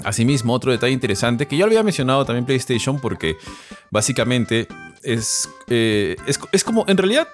Asimismo, 0.03 0.53
otro 0.53 0.71
detalle 0.71 0.93
interesante 0.93 1.45
que 1.45 1.57
yo 1.57 1.65
había 1.65 1.83
mencionado 1.83 2.25
también 2.25 2.45
PlayStation 2.45 2.99
porque 2.99 3.35
básicamente 3.91 4.67
es, 5.03 5.49
eh, 5.67 6.15
es, 6.25 6.39
es 6.51 6.63
como, 6.63 6.85
en 6.87 6.97
realidad 6.97 7.27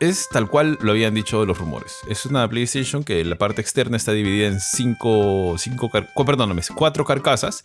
es 0.00 0.28
tal 0.30 0.48
cual 0.48 0.78
lo 0.82 0.92
habían 0.92 1.14
dicho 1.14 1.44
los 1.46 1.58
rumores. 1.58 1.98
Es 2.08 2.26
una 2.26 2.48
PlayStation 2.48 3.02
que 3.04 3.24
la 3.24 3.36
parte 3.36 3.60
externa 3.60 3.96
está 3.96 4.12
dividida 4.12 4.46
en 4.48 4.60
cinco, 4.60 5.54
cinco 5.58 5.90
perdóname, 6.24 6.62
cuatro 6.74 7.04
carcasas, 7.04 7.62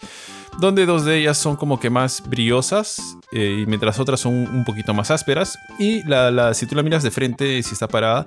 donde 0.60 0.86
dos 0.86 1.04
de 1.06 1.18
ellas 1.20 1.38
son 1.38 1.56
como 1.56 1.80
que 1.80 1.90
más 1.90 2.24
brillosas 2.28 3.18
eh, 3.32 3.62
y 3.64 3.66
mientras 3.66 4.00
otras 4.00 4.20
son 4.20 4.34
un 4.34 4.64
poquito 4.66 4.94
más 4.94 5.12
ásperas. 5.12 5.58
Y 5.80 6.04
la, 6.08 6.32
la- 6.32 6.54
si 6.54 6.66
tú 6.66 6.76
la 6.76 6.84
miras 6.84 7.04
de 7.04 7.12
frente, 7.12 7.62
si 7.64 7.74
está 7.74 7.88
parada, 7.88 8.26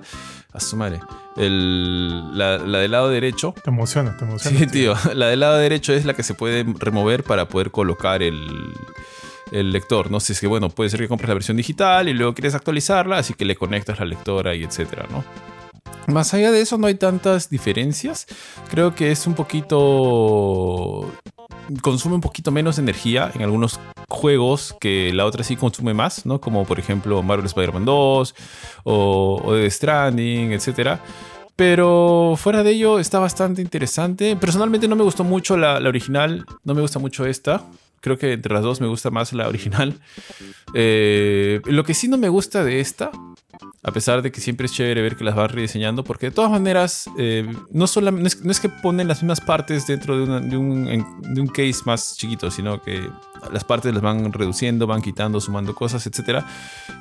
a 0.53 0.59
su 0.59 0.77
madre, 0.77 0.99
el- 1.35 2.37
la, 2.37 2.57
la 2.59 2.79
del 2.79 2.91
lado 2.91 3.09
derecho 3.09 3.53
Te 3.63 3.69
emociona, 3.69 4.15
te 4.17 4.23
emociona. 4.25 4.57
Sí, 4.59 4.67
tío. 4.67 4.93
La 5.13 5.27
del 5.27 5.39
lado 5.41 5.57
derecho 5.57 5.93
es 5.93 6.05
la 6.05 6.13
que 6.13 6.23
se 6.23 6.33
puede 6.33 6.63
remover 6.79 7.23
para 7.23 7.47
poder 7.47 7.71
colocar 7.71 8.21
el, 8.23 8.47
el 9.51 9.71
lector. 9.71 10.11
No 10.11 10.19
sé, 10.19 10.33
es 10.33 10.39
que 10.39 10.47
bueno, 10.47 10.69
puede 10.69 10.89
ser 10.89 10.99
que 10.99 11.07
compres 11.07 11.27
la 11.27 11.33
versión 11.33 11.57
digital 11.57 12.09
y 12.09 12.13
luego 12.13 12.33
quieres 12.33 12.55
actualizarla, 12.55 13.17
así 13.17 13.33
que 13.33 13.45
le 13.45 13.55
conectas 13.55 13.99
la 13.99 14.05
lectora 14.05 14.55
y 14.55 14.63
etcétera, 14.63 15.05
¿no? 15.11 15.23
Más 16.07 16.33
allá 16.33 16.51
de 16.51 16.61
eso 16.61 16.77
no 16.77 16.87
hay 16.87 16.95
tantas 16.95 17.49
diferencias. 17.49 18.27
Creo 18.69 18.93
que 18.93 19.11
es 19.11 19.25
un 19.25 19.33
poquito... 19.33 21.11
consume 21.81 22.15
un 22.15 22.21
poquito 22.21 22.51
menos 22.51 22.77
energía 22.77 23.31
en 23.33 23.41
algunos 23.41 23.79
juegos 24.07 24.75
que 24.79 25.11
la 25.13 25.25
otra 25.25 25.43
sí 25.43 25.55
consume 25.55 25.93
más, 25.93 26.25
¿no? 26.25 26.39
Como 26.39 26.63
por 26.65 26.79
ejemplo 26.79 27.23
Marvel 27.23 27.47
Spider-Man 27.47 27.85
2 27.85 28.35
o, 28.83 29.41
o 29.43 29.69
Stranding, 29.69 30.51
etcétera. 30.51 31.01
Pero 31.55 32.35
fuera 32.37 32.61
de 32.63 32.71
ello 32.71 32.99
está 32.99 33.17
bastante 33.17 33.61
interesante. 33.61 34.35
Personalmente 34.35 34.87
no 34.87 34.95
me 34.95 35.03
gustó 35.03 35.23
mucho 35.23 35.57
la 35.57 35.77
original, 35.77 36.45
no 36.63 36.75
me 36.75 36.81
gusta 36.81 36.99
mucho 36.99 37.25
esta. 37.25 37.63
Creo 38.01 38.17
que 38.17 38.33
entre 38.33 38.53
las 38.53 38.63
dos 38.63 38.81
me 38.81 38.87
gusta 38.87 39.09
más 39.11 39.33
la 39.33 39.47
original. 39.47 39.99
Eh, 40.73 41.61
lo 41.65 41.83
que 41.83 41.93
sí 41.93 42.07
no 42.07 42.17
me 42.17 42.29
gusta 42.29 42.63
de 42.63 42.79
esta, 42.79 43.11
a 43.83 43.91
pesar 43.91 44.21
de 44.21 44.31
que 44.31 44.41
siempre 44.41 44.65
es 44.65 44.73
chévere 44.73 45.01
ver 45.01 45.15
que 45.15 45.23
las 45.23 45.35
van 45.35 45.49
rediseñando, 45.49 46.03
porque 46.03 46.27
de 46.27 46.31
todas 46.31 46.51
maneras 46.51 47.09
eh, 47.17 47.47
no, 47.71 47.87
sola- 47.87 48.11
no, 48.11 48.25
es, 48.25 48.43
no 48.43 48.51
es 48.51 48.59
que 48.59 48.69
ponen 48.69 49.07
las 49.07 49.21
mismas 49.21 49.41
partes 49.41 49.87
dentro 49.87 50.17
de, 50.17 50.23
una- 50.23 50.39
de 50.39 50.57
un, 50.57 50.85
de 51.33 51.41
un 51.41 51.47
case 51.47 51.81
más 51.85 52.17
chiquito, 52.17 52.49
sino 52.51 52.81
que 52.81 53.09
las 53.53 53.63
partes 53.63 53.93
las 53.93 54.01
van 54.01 54.33
reduciendo, 54.33 54.87
van 54.87 55.03
quitando, 55.03 55.39
sumando 55.39 55.75
cosas, 55.75 56.07
etc. 56.07 56.43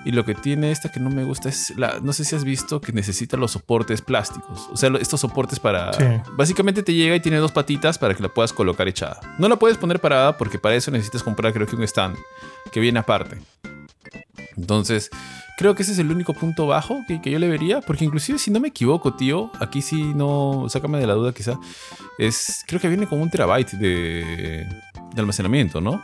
Y 0.04 0.11
lo 0.12 0.26
que 0.26 0.35
tiene 0.35 0.70
esta 0.72 0.90
que 0.92 1.00
no 1.00 1.09
me 1.09 1.24
gusta 1.24 1.48
es, 1.48 1.72
la, 1.78 2.00
no 2.02 2.12
sé 2.12 2.22
si 2.24 2.37
has 2.37 2.44
visto 2.44 2.83
que 2.83 2.92
necesita 2.92 3.38
los 3.38 3.52
soportes 3.52 4.02
plásticos, 4.02 4.68
o 4.70 4.76
sea, 4.76 4.90
estos 5.00 5.20
soportes 5.20 5.59
para... 5.59 5.92
Sí. 5.94 6.04
Básicamente 6.37 6.83
te 6.83 6.92
llega 6.92 7.16
y 7.16 7.20
tiene 7.20 7.38
dos 7.38 7.52
patitas 7.52 7.96
para 7.96 8.14
que 8.14 8.22
la 8.22 8.28
puedas 8.28 8.52
colocar 8.52 8.87
echada. 8.88 9.20
No 9.38 9.48
la 9.48 9.57
puedes 9.57 9.78
poner 9.78 10.00
parada 10.00 10.37
porque 10.37 10.59
para 10.59 10.74
eso 10.74 10.84
necesitas 10.90 11.23
comprar 11.23 11.53
creo 11.53 11.66
que 11.66 11.77
un 11.77 11.83
stand 11.83 12.16
que 12.73 12.81
viene 12.81 12.99
aparte. 12.99 13.38
Entonces, 14.57 15.11
creo 15.57 15.75
que 15.75 15.83
ese 15.83 15.92
es 15.92 15.99
el 15.99 16.11
único 16.11 16.35
punto 16.35 16.66
bajo 16.66 17.03
que, 17.07 17.20
que 17.20 17.31
yo 17.31 17.38
le 17.38 17.49
vería, 17.49 17.81
porque 17.81 18.05
inclusive 18.05 18.38
si 18.38 18.51
no 18.51 18.61
me 18.61 18.68
equivoco, 18.68 19.14
tío, 19.14 19.51
aquí 19.61 19.83
sí 19.83 20.12
no, 20.14 20.66
sácame 20.68 20.99
de 20.99 21.07
la 21.07 21.14
duda 21.14 21.33
quizá, 21.33 21.59
es, 22.18 22.64
creo 22.66 22.81
que 22.81 22.88
viene 22.88 23.07
con 23.07 23.20
un 23.20 23.31
terabyte 23.31 23.73
de, 23.73 24.66
de 25.14 25.20
almacenamiento, 25.20 25.81
¿no? 25.81 26.03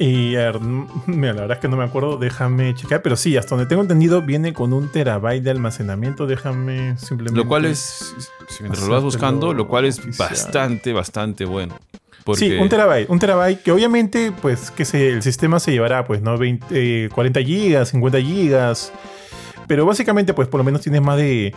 Y 0.00 0.36
a 0.36 0.52
ver, 0.52 0.60
mira, 1.06 1.32
la 1.32 1.40
verdad 1.42 1.56
es 1.56 1.60
que 1.60 1.68
no 1.68 1.76
me 1.76 1.84
acuerdo, 1.84 2.18
déjame 2.18 2.74
checar, 2.74 3.02
pero 3.02 3.16
sí, 3.16 3.36
hasta 3.36 3.56
donde 3.56 3.68
tengo 3.68 3.82
entendido 3.82 4.22
viene 4.22 4.52
con 4.52 4.72
un 4.72 4.88
terabyte 4.88 5.42
de 5.42 5.50
almacenamiento, 5.50 6.26
déjame 6.26 6.96
simplemente... 6.98 7.36
Lo 7.36 7.48
cual 7.48 7.64
es, 7.64 8.14
si 8.48 8.62
mientras 8.62 8.86
lo 8.86 8.94
vas 8.94 9.02
buscando, 9.02 9.52
lo 9.52 9.66
cual 9.66 9.86
es 9.86 9.98
Oficial. 9.98 10.28
bastante, 10.30 10.92
bastante 10.92 11.44
bueno. 11.44 11.76
Sí, 12.36 12.52
un 12.52 12.68
terabyte, 12.68 13.08
un 13.08 13.18
terabyte 13.18 13.62
que 13.62 13.72
obviamente, 13.72 14.32
pues, 14.42 14.70
que 14.70 14.84
se, 14.84 15.10
el 15.10 15.22
sistema 15.22 15.60
se 15.60 15.72
llevará, 15.72 16.06
pues, 16.06 16.20
¿no? 16.22 16.36
20, 16.36 16.66
eh, 16.70 17.08
40 17.14 17.40
gigas, 17.42 17.88
50 17.90 18.20
gigas, 18.20 18.92
pero 19.66 19.86
básicamente, 19.86 20.34
pues, 20.34 20.48
por 20.48 20.58
lo 20.58 20.64
menos 20.64 20.80
tienes 20.80 21.02
más 21.02 21.16
de... 21.16 21.54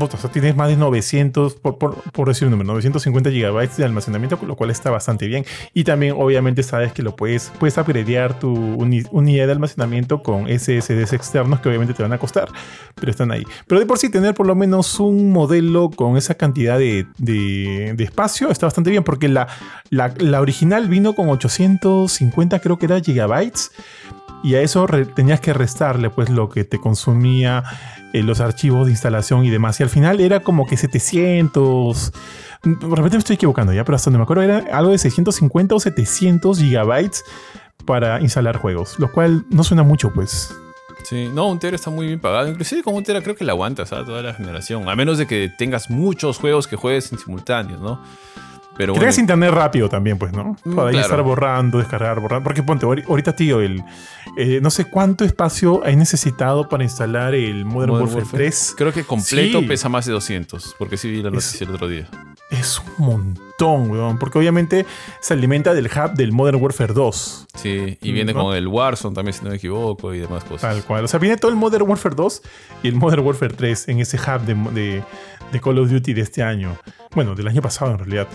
O 0.00 0.16
sea, 0.16 0.30
tienes 0.30 0.56
más 0.56 0.68
de 0.68 0.76
900, 0.76 1.56
por, 1.56 1.76
por, 1.76 2.28
decir 2.28 2.46
un 2.46 2.52
número, 2.52 2.68
950 2.68 3.30
gigabytes 3.30 3.76
de 3.76 3.84
almacenamiento, 3.84 4.38
lo 4.46 4.56
cual 4.56 4.70
está 4.70 4.90
bastante 4.90 5.26
bien. 5.26 5.44
Y 5.74 5.84
también, 5.84 6.14
obviamente, 6.18 6.62
sabes 6.62 6.92
que 6.92 7.02
lo 7.02 7.14
puedes, 7.16 7.52
puedes 7.58 7.76
upgradear 7.76 8.38
tu 8.38 8.50
uni- 8.50 9.04
unidad 9.10 9.46
de 9.46 9.52
almacenamiento 9.52 10.22
con 10.22 10.46
SSDs 10.48 11.12
externos 11.12 11.60
que 11.60 11.68
obviamente 11.68 11.92
te 11.92 12.02
van 12.02 12.12
a 12.12 12.18
costar, 12.18 12.48
pero 12.94 13.10
están 13.10 13.30
ahí. 13.30 13.44
Pero 13.66 13.78
de 13.80 13.86
por 13.86 13.98
sí, 13.98 14.08
tener 14.10 14.34
por 14.34 14.46
lo 14.46 14.54
menos 14.54 14.98
un 15.00 15.32
modelo 15.32 15.90
con 15.90 16.16
esa 16.16 16.34
cantidad 16.34 16.78
de, 16.78 17.06
espacio 17.98 18.50
está 18.50 18.66
bastante 18.66 18.90
bien, 18.90 19.04
porque 19.04 19.28
la, 19.28 19.48
la, 19.90 20.14
la 20.18 20.40
original 20.40 20.88
vino 20.88 21.14
con 21.14 21.28
850, 21.28 22.58
creo 22.60 22.78
que 22.78 22.86
era 22.86 23.00
gigabytes. 23.00 23.70
Y 24.44 24.56
a 24.56 24.60
eso 24.60 24.86
tenías 25.14 25.40
que 25.40 25.52
restarle 25.52 26.10
pues 26.10 26.28
lo 26.28 26.48
que 26.48 26.64
te 26.64 26.78
consumía 26.78 27.62
eh, 28.12 28.22
los 28.22 28.40
archivos 28.40 28.86
de 28.86 28.92
instalación 28.92 29.44
y 29.44 29.50
demás. 29.50 29.80
Y 29.80 29.82
al 29.82 29.90
final 29.90 30.20
era 30.20 30.40
como 30.40 30.66
que 30.66 30.76
700... 30.76 32.12
De 32.64 32.74
repente 32.74 33.16
me 33.16 33.18
estoy 33.18 33.34
equivocando 33.34 33.72
ya, 33.72 33.84
pero 33.84 33.96
hasta 33.96 34.10
donde 34.10 34.18
me 34.18 34.22
acuerdo 34.24 34.42
era 34.42 34.58
algo 34.76 34.92
de 34.92 34.98
650 34.98 35.74
o 35.74 35.80
700 35.80 36.58
gigabytes 36.58 37.24
para 37.84 38.20
instalar 38.20 38.56
juegos. 38.56 38.98
Lo 38.98 39.10
cual 39.10 39.44
no 39.50 39.64
suena 39.64 39.82
mucho 39.82 40.12
pues. 40.12 40.54
Sí, 41.04 41.28
no, 41.32 41.48
un 41.48 41.58
Tera 41.58 41.74
está 41.76 41.90
muy 41.90 42.06
bien 42.06 42.20
pagado. 42.20 42.48
Inclusive 42.48 42.82
con 42.82 42.94
un 42.94 43.02
Tera 43.02 43.20
creo 43.22 43.34
que 43.34 43.44
la 43.44 43.52
aguantas 43.52 43.92
a 43.92 44.04
toda 44.04 44.22
la 44.22 44.34
generación. 44.34 44.88
A 44.88 44.94
menos 44.94 45.18
de 45.18 45.26
que 45.26 45.50
tengas 45.58 45.90
muchos 45.90 46.38
juegos 46.38 46.66
que 46.68 46.76
juegues 46.76 47.10
en 47.12 47.18
simultáneos, 47.18 47.80
¿no? 47.80 48.00
Pero 48.76 48.94
bueno, 48.94 49.10
internet 49.18 49.50
rápido 49.52 49.88
también, 49.88 50.18
pues, 50.18 50.32
¿no? 50.32 50.56
Mm, 50.64 50.74
Para 50.74 50.90
claro. 50.90 50.98
estar 51.06 51.22
borrando, 51.22 51.78
descargar, 51.78 52.20
borrando. 52.20 52.42
Porque 52.44 52.62
ponte, 52.62 52.86
ahori- 52.86 53.04
ahorita, 53.06 53.36
tío, 53.36 53.60
el, 53.60 53.82
eh, 54.36 54.60
no 54.62 54.70
sé 54.70 54.86
cuánto 54.86 55.24
espacio 55.24 55.82
hay 55.84 55.94
necesitado 55.96 56.68
para 56.68 56.82
instalar 56.82 57.34
el 57.34 57.64
Modern, 57.64 57.90
Modern 57.92 57.92
Warfare, 58.06 58.22
Warfare. 58.22 58.44
3. 58.44 58.74
creo 58.76 58.92
que 58.92 59.04
completo 59.04 59.60
Sí. 59.60 59.66
pesa 59.66 59.88
más 59.88 60.06
de 60.06 60.12
200. 60.12 60.74
Porque 60.78 60.96
sí 60.96 61.10
vi 61.10 61.22
la 61.22 61.30
noticia 61.30 61.66
el 61.66 61.74
otro 61.74 61.86
día. 61.88 62.08
Es 62.50 62.80
un 62.98 63.06
montón, 63.06 63.90
weón. 63.90 64.18
Porque 64.18 64.38
obviamente 64.38 64.84
se 65.20 65.34
alimenta 65.34 65.72
del 65.74 65.86
hub 65.86 66.12
del 66.14 66.32
Modern 66.32 66.60
Warfare 66.62 66.92
2. 66.92 67.46
Sí, 67.54 67.98
y 68.00 68.12
viene 68.12 68.32
¿no? 68.34 68.42
con 68.42 68.56
el 68.56 68.68
Warzone 68.68 69.14
también, 69.14 69.32
si 69.34 69.42
no 69.44 69.50
me 69.50 69.56
equivoco, 69.56 70.12
y 70.14 70.18
demás 70.18 70.44
cosas. 70.44 70.62
Tal 70.74 70.84
cual. 70.84 71.04
O 71.04 71.08
sea, 71.08 71.18
viene 71.20 71.36
todo 71.36 71.50
el 71.50 71.56
Modern 71.56 71.88
Warfare 71.88 72.14
2 72.14 72.42
y 72.82 72.88
el 72.88 72.94
Modern 72.96 73.24
Warfare 73.24 73.54
3 73.54 73.88
en 73.88 74.00
ese 74.00 74.16
hub 74.18 74.40
de, 74.42 74.54
de- 74.80 75.02
de 75.52 75.60
Call 75.60 75.78
of 75.78 75.90
Duty 75.90 76.14
de 76.14 76.22
este 76.22 76.42
año. 76.42 76.76
Bueno, 77.14 77.34
del 77.34 77.46
año 77.46 77.62
pasado 77.62 77.92
en 77.92 77.98
realidad. 77.98 78.26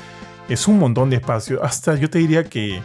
Es 0.48 0.68
un 0.68 0.80
montón 0.80 1.10
de 1.10 1.18
espacio. 1.18 1.62
Hasta 1.64 1.96
yo 1.96 2.10
te 2.10 2.20
diría 2.20 2.46
que, 2.46 2.82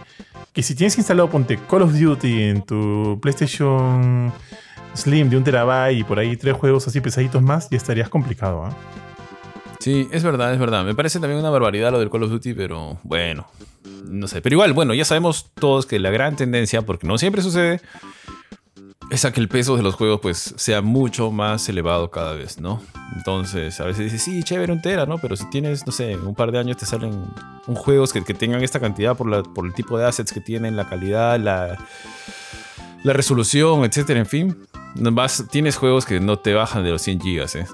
que 0.53 0.62
si 0.62 0.75
tienes 0.75 0.97
instalado, 0.99 1.31
ponte 1.31 1.59
Call 1.71 1.83
of 1.83 1.92
Duty 1.92 2.42
en 2.42 2.62
tu 2.62 3.18
PlayStation 3.21 4.33
Slim 4.95 5.31
de 5.31 5.37
un 5.37 5.45
terabyte 5.45 5.99
y 5.99 6.05
por 6.05 6.18
ahí 6.18 6.37
tres 6.37 6.55
juegos 6.55 6.87
así 6.88 7.01
pesaditos 7.01 7.42
más, 7.42 7.71
ya 7.71 7.77
estarías 7.77 8.09
complicado. 8.09 8.64
¿ah? 8.64 8.77
Sí, 9.79 10.09
es 10.12 10.23
verdad, 10.23 10.53
es 10.53 10.59
verdad. 10.59 10.85
Me 10.85 10.95
parece 10.95 11.21
también 11.21 11.40
una 11.40 11.51
barbaridad 11.51 11.92
lo 11.92 11.99
del 11.99 12.11
Call 12.11 12.25
of 12.25 12.31
Duty, 12.31 12.55
pero 12.55 12.99
bueno, 13.03 13.47
no 14.05 14.29
sé. 14.29 14.40
Pero 14.40 14.55
igual, 14.55 14.73
bueno, 14.73 14.95
ya 14.95 15.05
sabemos 15.05 15.51
todos 15.55 15.87
que 15.87 15.99
la 15.99 16.11
gran 16.11 16.37
tendencia, 16.37 16.83
porque 16.83 17.07
no 17.07 17.18
siempre 17.18 17.42
sucede, 17.42 17.81
es 19.10 19.24
a 19.24 19.32
que 19.32 19.40
el 19.40 19.48
peso 19.48 19.76
de 19.76 19.82
los 19.82 19.94
juegos 19.94 20.20
pues 20.20 20.54
sea 20.56 20.80
mucho 20.82 21.30
más 21.30 21.68
elevado 21.68 22.10
cada 22.10 22.32
vez, 22.34 22.58
¿no? 22.60 22.80
Entonces, 23.16 23.78
a 23.80 23.84
veces 23.84 24.04
dices, 24.04 24.22
sí, 24.22 24.42
chévere 24.42 24.72
un 24.72 24.80
tera, 24.80 25.04
¿no? 25.06 25.18
Pero 25.18 25.36
si 25.36 25.48
tienes, 25.50 25.86
no 25.86 25.92
sé, 25.92 26.16
un 26.16 26.34
par 26.34 26.50
de 26.50 26.58
años 26.58 26.78
te 26.78 26.86
salen 26.86 27.26
un 27.66 27.74
juegos 27.74 28.12
que, 28.12 28.24
que 28.24 28.32
tengan 28.34 28.62
esta 28.62 28.80
cantidad 28.80 29.16
por, 29.16 29.28
la- 29.28 29.42
por 29.42 29.66
el 29.66 29.74
tipo 29.74 29.98
de 29.98 30.06
assets 30.06 30.32
que 30.32 30.40
tienen, 30.40 30.76
la 30.76 30.88
calidad, 30.88 31.38
la, 31.38 31.76
la 33.04 33.12
resolución, 33.12 33.84
etcétera, 33.84 34.20
en 34.20 34.26
fin. 34.26 34.66
Vas, 34.94 35.44
tienes 35.50 35.76
juegos 35.76 36.04
que 36.06 36.20
no 36.20 36.38
te 36.38 36.54
bajan 36.54 36.82
de 36.84 36.90
los 36.90 37.02
100 37.02 37.20
gigas, 37.20 37.54
¿eh? 37.54 37.66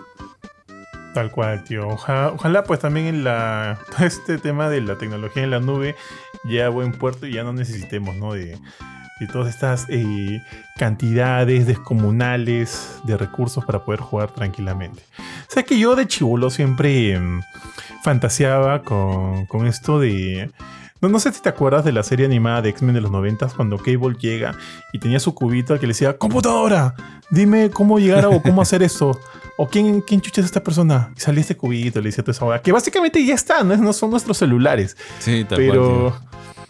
Tal 1.15 1.31
cual, 1.31 1.65
tío. 1.65 1.89
Oja- 1.89 2.33
ojalá 2.35 2.65
pues 2.65 2.81
también 2.81 3.07
en 3.07 3.25
la 3.25 3.79
este 4.01 4.39
tema 4.39 4.69
de 4.69 4.81
la 4.81 4.97
tecnología 4.99 5.43
en 5.45 5.51
la 5.51 5.61
nube 5.61 5.95
llegue 6.45 6.63
a 6.65 6.69
buen 6.69 6.93
puerto 6.93 7.27
y 7.27 7.33
ya 7.33 7.45
no 7.45 7.53
necesitemos, 7.53 8.17
¿no? 8.17 8.33
De, 8.35 8.59
de 9.21 9.27
todas 9.27 9.49
estas 9.55 9.87
eh, 9.89 10.43
cantidades 10.77 11.67
descomunales 11.67 12.93
de 13.05 13.17
recursos 13.17 13.65
para 13.65 13.85
poder 13.85 14.01
jugar 14.01 14.31
tranquilamente. 14.31 15.03
O 15.49 15.53
sea 15.53 15.63
que 15.63 15.79
yo 15.79 15.97
de 15.97 16.07
chivolo 16.07 16.51
siempre 16.51 17.13
em, 17.15 17.41
fantaseaba 18.03 18.83
con, 18.83 19.47
con 19.47 19.67
esto 19.67 19.99
de... 20.01 20.51
No, 21.01 21.09
no 21.09 21.21
sé 21.21 21.31
si 21.33 21.41
te 21.41 21.49
acuerdas 21.49 21.85
de 21.85 21.93
la 21.93 22.03
serie 22.03 22.27
animada 22.27 22.61
de 22.63 22.71
X-Men 22.71 22.95
de 22.95 23.01
los 23.01 23.13
90 23.13 23.47
cuando 23.57 23.79
Cable 23.79 24.17
llega 24.19 24.57
y 24.93 24.99
tenía 24.99 25.21
su 25.21 25.33
cubito 25.33 25.73
al 25.73 25.79
que 25.79 25.87
le 25.87 25.93
decía, 25.93 26.19
computadora, 26.19 26.95
dime 27.31 27.71
cómo 27.71 28.01
llegar 28.01 28.25
a- 28.25 28.29
o 28.29 28.43
cómo 28.43 28.63
hacer 28.63 28.83
esto. 28.83 29.19
O 29.57 29.69
quién, 29.69 30.01
quién 30.01 30.21
chucha 30.21 30.41
es 30.41 30.47
esta 30.47 30.63
persona. 30.63 31.13
Y 31.17 31.21
salía 31.21 31.41
este 31.41 31.57
cubito, 31.57 32.01
le 32.01 32.07
decía 32.09 32.25
toda 32.25 32.33
esa 32.33 32.45
hora. 32.45 32.63
Que 32.63 32.73
básicamente 32.73 33.25
ya 33.25 33.35
está, 33.35 33.63
no, 33.63 33.77
no 33.77 33.93
son 33.93 34.11
nuestros 34.11 34.39
celulares. 34.39 34.97
Sí, 35.21 35.45
tal 35.49 35.59
pero, 35.59 36.11
cual. 36.11 36.21
tío. 36.21 36.29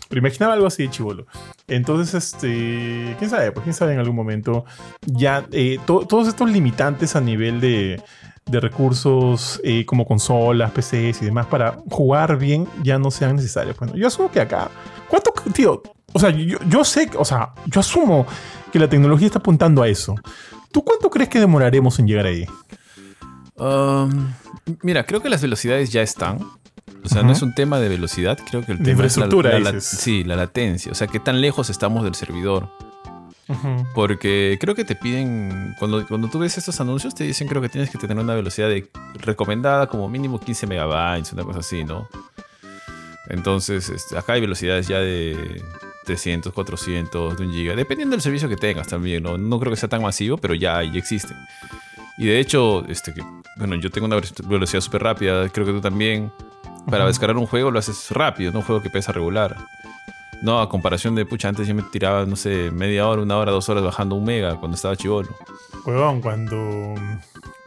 Pero 0.08 0.18
imaginaba 0.20 0.54
algo 0.54 0.66
así 0.66 0.84
de 0.84 0.90
chivolo. 0.90 1.26
Entonces, 1.66 2.14
este, 2.14 3.14
quién 3.18 3.30
sabe, 3.30 3.52
pues 3.52 3.64
quién 3.64 3.74
sabe 3.74 3.92
en 3.92 3.98
algún 4.00 4.16
momento 4.16 4.64
ya 5.06 5.46
eh, 5.52 5.78
to- 5.86 6.06
todos 6.06 6.28
estos 6.28 6.50
limitantes 6.50 7.14
a 7.16 7.20
nivel 7.20 7.60
de, 7.60 8.02
de 8.46 8.60
recursos 8.60 9.60
eh, 9.64 9.84
como 9.84 10.06
consolas, 10.06 10.70
PCs 10.72 11.22
y 11.22 11.26
demás 11.26 11.46
para 11.46 11.76
jugar 11.90 12.38
bien 12.38 12.66
ya 12.82 12.98
no 12.98 13.10
sean 13.10 13.36
necesarios. 13.36 13.76
Bueno, 13.76 13.94
yo 13.96 14.06
asumo 14.06 14.30
que 14.30 14.40
acá, 14.40 14.70
¿cuánto, 15.08 15.32
tío? 15.52 15.82
O 16.14 16.18
sea, 16.18 16.30
yo, 16.30 16.58
yo 16.68 16.84
sé, 16.84 17.10
o 17.18 17.24
sea, 17.24 17.52
yo 17.66 17.80
asumo 17.80 18.26
que 18.72 18.78
la 18.78 18.88
tecnología 18.88 19.26
está 19.26 19.40
apuntando 19.40 19.82
a 19.82 19.88
eso. 19.88 20.14
¿Tú 20.72 20.82
cuánto 20.82 21.10
crees 21.10 21.28
que 21.28 21.38
demoraremos 21.38 21.98
en 21.98 22.06
llegar 22.06 22.24
ahí? 22.26 22.46
Um, 23.56 24.32
mira, 24.82 25.04
creo 25.04 25.20
que 25.20 25.28
las 25.28 25.42
velocidades 25.42 25.90
ya 25.90 26.02
están. 26.02 26.38
O 27.04 27.08
sea, 27.08 27.22
no 27.22 27.32
es 27.32 27.42
un 27.42 27.54
tema 27.54 27.78
de 27.80 27.88
velocidad, 27.88 28.38
creo 28.50 28.64
que 28.64 28.72
el 28.72 28.78
De 28.78 28.84
tema 28.84 29.04
es 29.06 29.16
la- 29.16 29.24
infraestructura, 29.24 29.52
la- 29.54 29.58
la- 29.60 29.72
dices. 29.72 30.00
sí, 30.00 30.24
la 30.24 30.36
latencia. 30.36 30.92
O 30.92 30.94
sea, 30.94 31.06
qué 31.06 31.20
tan 31.20 31.40
lejos 31.40 31.70
estamos 31.70 32.04
del 32.04 32.14
servidor. 32.14 32.68
Porque 33.94 34.58
creo 34.60 34.74
que 34.74 34.84
te 34.84 34.94
piden, 34.94 35.74
cuando, 35.78 36.06
cuando 36.06 36.28
tú 36.28 36.38
ves 36.38 36.58
estos 36.58 36.80
anuncios, 36.82 37.14
te 37.14 37.24
dicen 37.24 37.48
creo 37.48 37.62
que 37.62 37.70
tienes 37.70 37.88
que 37.88 37.96
tener 37.96 38.22
una 38.22 38.34
velocidad 38.34 38.68
de, 38.68 38.90
recomendada 39.20 39.86
como 39.86 40.06
mínimo 40.08 40.38
15 40.38 40.66
megabytes, 40.66 41.32
una 41.32 41.44
cosa 41.44 41.60
así, 41.60 41.82
¿no? 41.82 42.06
Entonces, 43.30 43.88
este, 43.88 44.16
acá 44.18 44.34
hay 44.34 44.40
velocidades 44.40 44.86
ya 44.88 44.98
de 44.98 45.62
300, 46.04 46.52
400, 46.52 47.38
de 47.38 47.46
un 47.46 47.52
giga, 47.52 47.74
dependiendo 47.74 48.14
del 48.16 48.22
servicio 48.22 48.48
que 48.48 48.56
tengas 48.56 48.86
también, 48.86 49.22
¿no? 49.22 49.36
No 49.38 49.58
creo 49.58 49.70
que 49.72 49.76
sea 49.78 49.88
tan 49.88 50.02
masivo, 50.02 50.36
pero 50.38 50.54
ya, 50.54 50.82
ya 50.82 50.98
existen. 50.98 51.36
Y 52.18 52.26
de 52.26 52.40
hecho, 52.40 52.84
este, 52.88 53.14
bueno, 53.56 53.76
yo 53.76 53.90
tengo 53.90 54.06
una 54.06 54.16
ve- 54.16 54.28
velocidad 54.46 54.80
súper 54.80 55.02
rápida, 55.02 55.48
creo 55.50 55.66
que 55.66 55.72
tú 55.72 55.80
también. 55.80 56.32
Para 56.90 57.06
descargar 57.06 57.36
un 57.36 57.46
juego 57.46 57.70
lo 57.70 57.78
haces 57.78 58.10
rápido, 58.10 58.52
no 58.52 58.60
un 58.60 58.64
juego 58.64 58.82
que 58.82 58.90
pesa 58.90 59.12
regular. 59.12 59.56
No, 60.40 60.60
a 60.60 60.68
comparación 60.68 61.14
de, 61.16 61.26
pucha, 61.26 61.48
antes 61.48 61.66
yo 61.66 61.74
me 61.74 61.82
tiraba, 61.82 62.24
no 62.24 62.36
sé, 62.36 62.70
media 62.70 63.08
hora, 63.08 63.22
una 63.22 63.36
hora, 63.36 63.50
dos 63.50 63.68
horas 63.68 63.82
bajando 63.82 64.14
un 64.14 64.24
mega 64.24 64.56
cuando 64.56 64.76
estaba 64.76 64.94
chivolo. 64.96 65.28
Huevón, 65.84 66.20
cuando, 66.20 66.94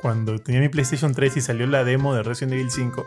cuando 0.01 0.39
tenía 0.39 0.61
mi 0.61 0.69
PlayStation 0.69 1.13
3 1.13 1.37
y 1.37 1.41
salió 1.41 1.67
la 1.67 1.83
demo 1.83 2.15
de 2.15 2.23
Resident 2.23 2.53
Evil 2.53 2.71
5, 2.71 3.05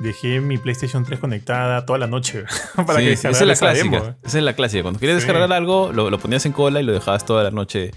dejé 0.00 0.40
mi 0.40 0.58
PlayStation 0.58 1.04
3 1.04 1.20
conectada 1.20 1.86
toda 1.86 2.00
la 2.00 2.08
noche 2.08 2.44
para 2.86 2.98
Sí, 2.98 3.04
que 3.06 3.16
sí, 3.16 3.28
esa 3.28 3.30
es 3.30 3.40
la 3.42 3.46
descargara 3.46 3.52
esa 3.52 3.60
clásica. 3.88 4.00
demo. 4.00 4.16
Esa 4.24 4.38
es 4.38 4.44
la 4.44 4.52
clásica. 4.54 4.82
Cuando 4.82 4.98
querías 5.00 5.20
Sí. 5.20 5.26
descargar 5.26 5.52
algo, 5.52 5.92
lo, 5.92 6.10
lo 6.10 6.18
ponías 6.18 6.44
en 6.44 6.52
cola 6.52 6.80
y 6.80 6.82
lo 6.82 6.92
dejabas 6.92 7.24
toda 7.24 7.44
la 7.44 7.52
noche 7.52 7.92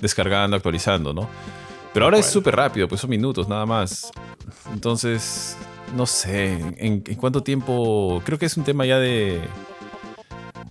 descargando, 0.00 0.56
actualizando, 0.56 1.12
¿no? 1.12 1.28
Pero 1.92 2.04
ahora 2.06 2.18
es 2.18 2.26
súper 2.26 2.54
rápido, 2.54 2.86
pues 2.88 3.00
son 3.00 3.10
minutos 3.10 3.48
nada 3.48 3.66
más. 3.66 4.12
Entonces, 4.72 5.56
no 5.94 6.06
sé, 6.06 6.52
¿en, 6.52 7.02
en 7.06 7.14
cuánto 7.16 7.42
tiempo? 7.42 8.22
Creo 8.24 8.38
que 8.38 8.46
es 8.46 8.56
un 8.56 8.64
tema 8.64 8.84
ya 8.86 8.98
de 8.98 9.40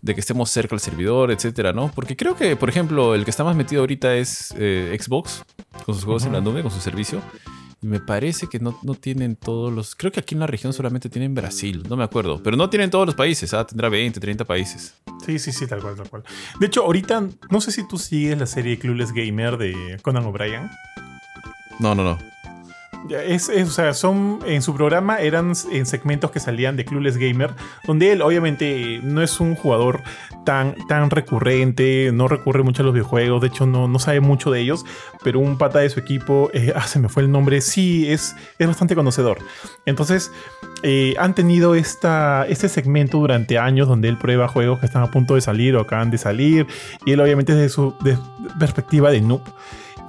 de 0.01 0.15
que 0.15 0.19
estemos 0.19 0.49
cerca 0.49 0.71
del 0.71 0.79
servidor, 0.79 1.31
etcétera, 1.31 1.73
¿no? 1.73 1.91
Porque 1.93 2.15
creo 2.15 2.35
que, 2.35 2.55
por 2.55 2.69
ejemplo, 2.69 3.13
el 3.13 3.23
que 3.23 3.29
está 3.29 3.43
más 3.43 3.55
metido 3.55 3.81
ahorita 3.81 4.15
es 4.15 4.53
eh, 4.57 4.97
Xbox, 4.99 5.43
con 5.85 5.95
sus 5.95 6.03
juegos 6.03 6.25
en 6.25 6.33
la 6.33 6.41
nube, 6.41 6.61
con 6.61 6.71
su 6.71 6.79
servicio. 6.79 7.21
Y 7.83 7.87
me 7.87 7.99
parece 7.99 8.47
que 8.47 8.59
no, 8.59 8.77
no 8.83 8.93
tienen 8.93 9.35
todos 9.35 9.73
los... 9.73 9.95
Creo 9.95 10.11
que 10.11 10.19
aquí 10.19 10.35
en 10.35 10.39
la 10.39 10.47
región 10.47 10.71
solamente 10.71 11.09
tienen 11.09 11.33
Brasil, 11.33 11.83
no 11.89 11.95
me 11.97 12.03
acuerdo. 12.03 12.41
Pero 12.43 12.55
no 12.55 12.69
tienen 12.69 12.91
todos 12.91 13.07
los 13.07 13.15
países, 13.15 13.53
¿ah? 13.55 13.65
Tendrá 13.65 13.89
20, 13.89 14.19
30 14.19 14.45
países. 14.45 14.95
Sí, 15.25 15.39
sí, 15.39 15.51
sí, 15.51 15.65
tal 15.67 15.81
cual, 15.81 15.95
tal 15.95 16.09
cual. 16.09 16.23
De 16.59 16.67
hecho, 16.67 16.83
ahorita, 16.83 17.27
no 17.49 17.61
sé 17.61 17.71
si 17.71 17.87
tú 17.87 17.97
sigues 17.97 18.37
la 18.37 18.45
serie 18.45 18.77
Clueless 18.77 19.11
Gamer 19.13 19.57
de 19.57 19.99
Conan 20.03 20.25
O'Brien. 20.25 20.69
No, 21.79 21.95
no, 21.95 22.03
no. 22.03 22.30
Es, 23.09 23.49
es- 23.49 23.67
o 23.67 23.71
sea, 23.71 23.93
son 23.93 24.39
en 24.45 24.61
su 24.61 24.73
programa 24.75 25.17
eran 25.19 25.53
en 25.71 25.85
segmentos 25.85 26.31
que 26.31 26.39
salían 26.39 26.75
de 26.77 26.85
Clueless 26.85 27.17
Gamer, 27.17 27.51
donde 27.85 28.11
él 28.11 28.21
obviamente 28.21 28.99
no 29.03 29.21
es 29.21 29.39
un 29.39 29.55
jugador 29.55 30.01
tan, 30.45 30.75
tan 30.87 31.09
recurrente, 31.09 32.11
no 32.13 32.27
recurre 32.27 32.63
mucho 32.63 32.83
a 32.83 32.85
los 32.85 32.93
videojuegos, 32.93 33.41
de 33.41 33.47
hecho 33.47 33.65
no, 33.65 33.87
no 33.87 33.99
sabe 33.99 34.19
mucho 34.21 34.51
de 34.51 34.59
ellos, 34.61 34.85
pero 35.23 35.39
un 35.39 35.57
pata 35.57 35.79
de 35.79 35.89
su 35.89 35.99
equipo, 35.99 36.49
eh, 36.53 36.73
ah, 36.75 36.87
se 36.87 36.99
me 36.99 37.09
fue 37.09 37.23
el 37.23 37.31
nombre, 37.31 37.61
sí, 37.61 38.09
es, 38.11 38.35
es 38.59 38.67
bastante 38.67 38.95
conocedor. 38.95 39.39
Entonces, 39.85 40.31
eh, 40.83 41.13
han 41.19 41.35
tenido 41.35 41.75
esta, 41.75 42.45
este 42.47 42.69
segmento 42.69 43.17
durante 43.19 43.57
años 43.59 43.87
donde 43.87 44.09
él 44.09 44.17
prueba 44.17 44.47
juegos 44.47 44.79
que 44.79 44.85
están 44.85 45.03
a 45.03 45.11
punto 45.11 45.35
de 45.35 45.41
salir 45.41 45.75
o 45.75 45.81
acaban 45.81 46.11
de 46.11 46.17
salir, 46.17 46.67
y 47.05 47.11
él 47.11 47.19
obviamente 47.19 47.53
desde 47.55 47.69
su 47.69 47.95
de- 48.03 48.17
perspectiva 48.59 49.11
de 49.11 49.21
noob. 49.21 49.41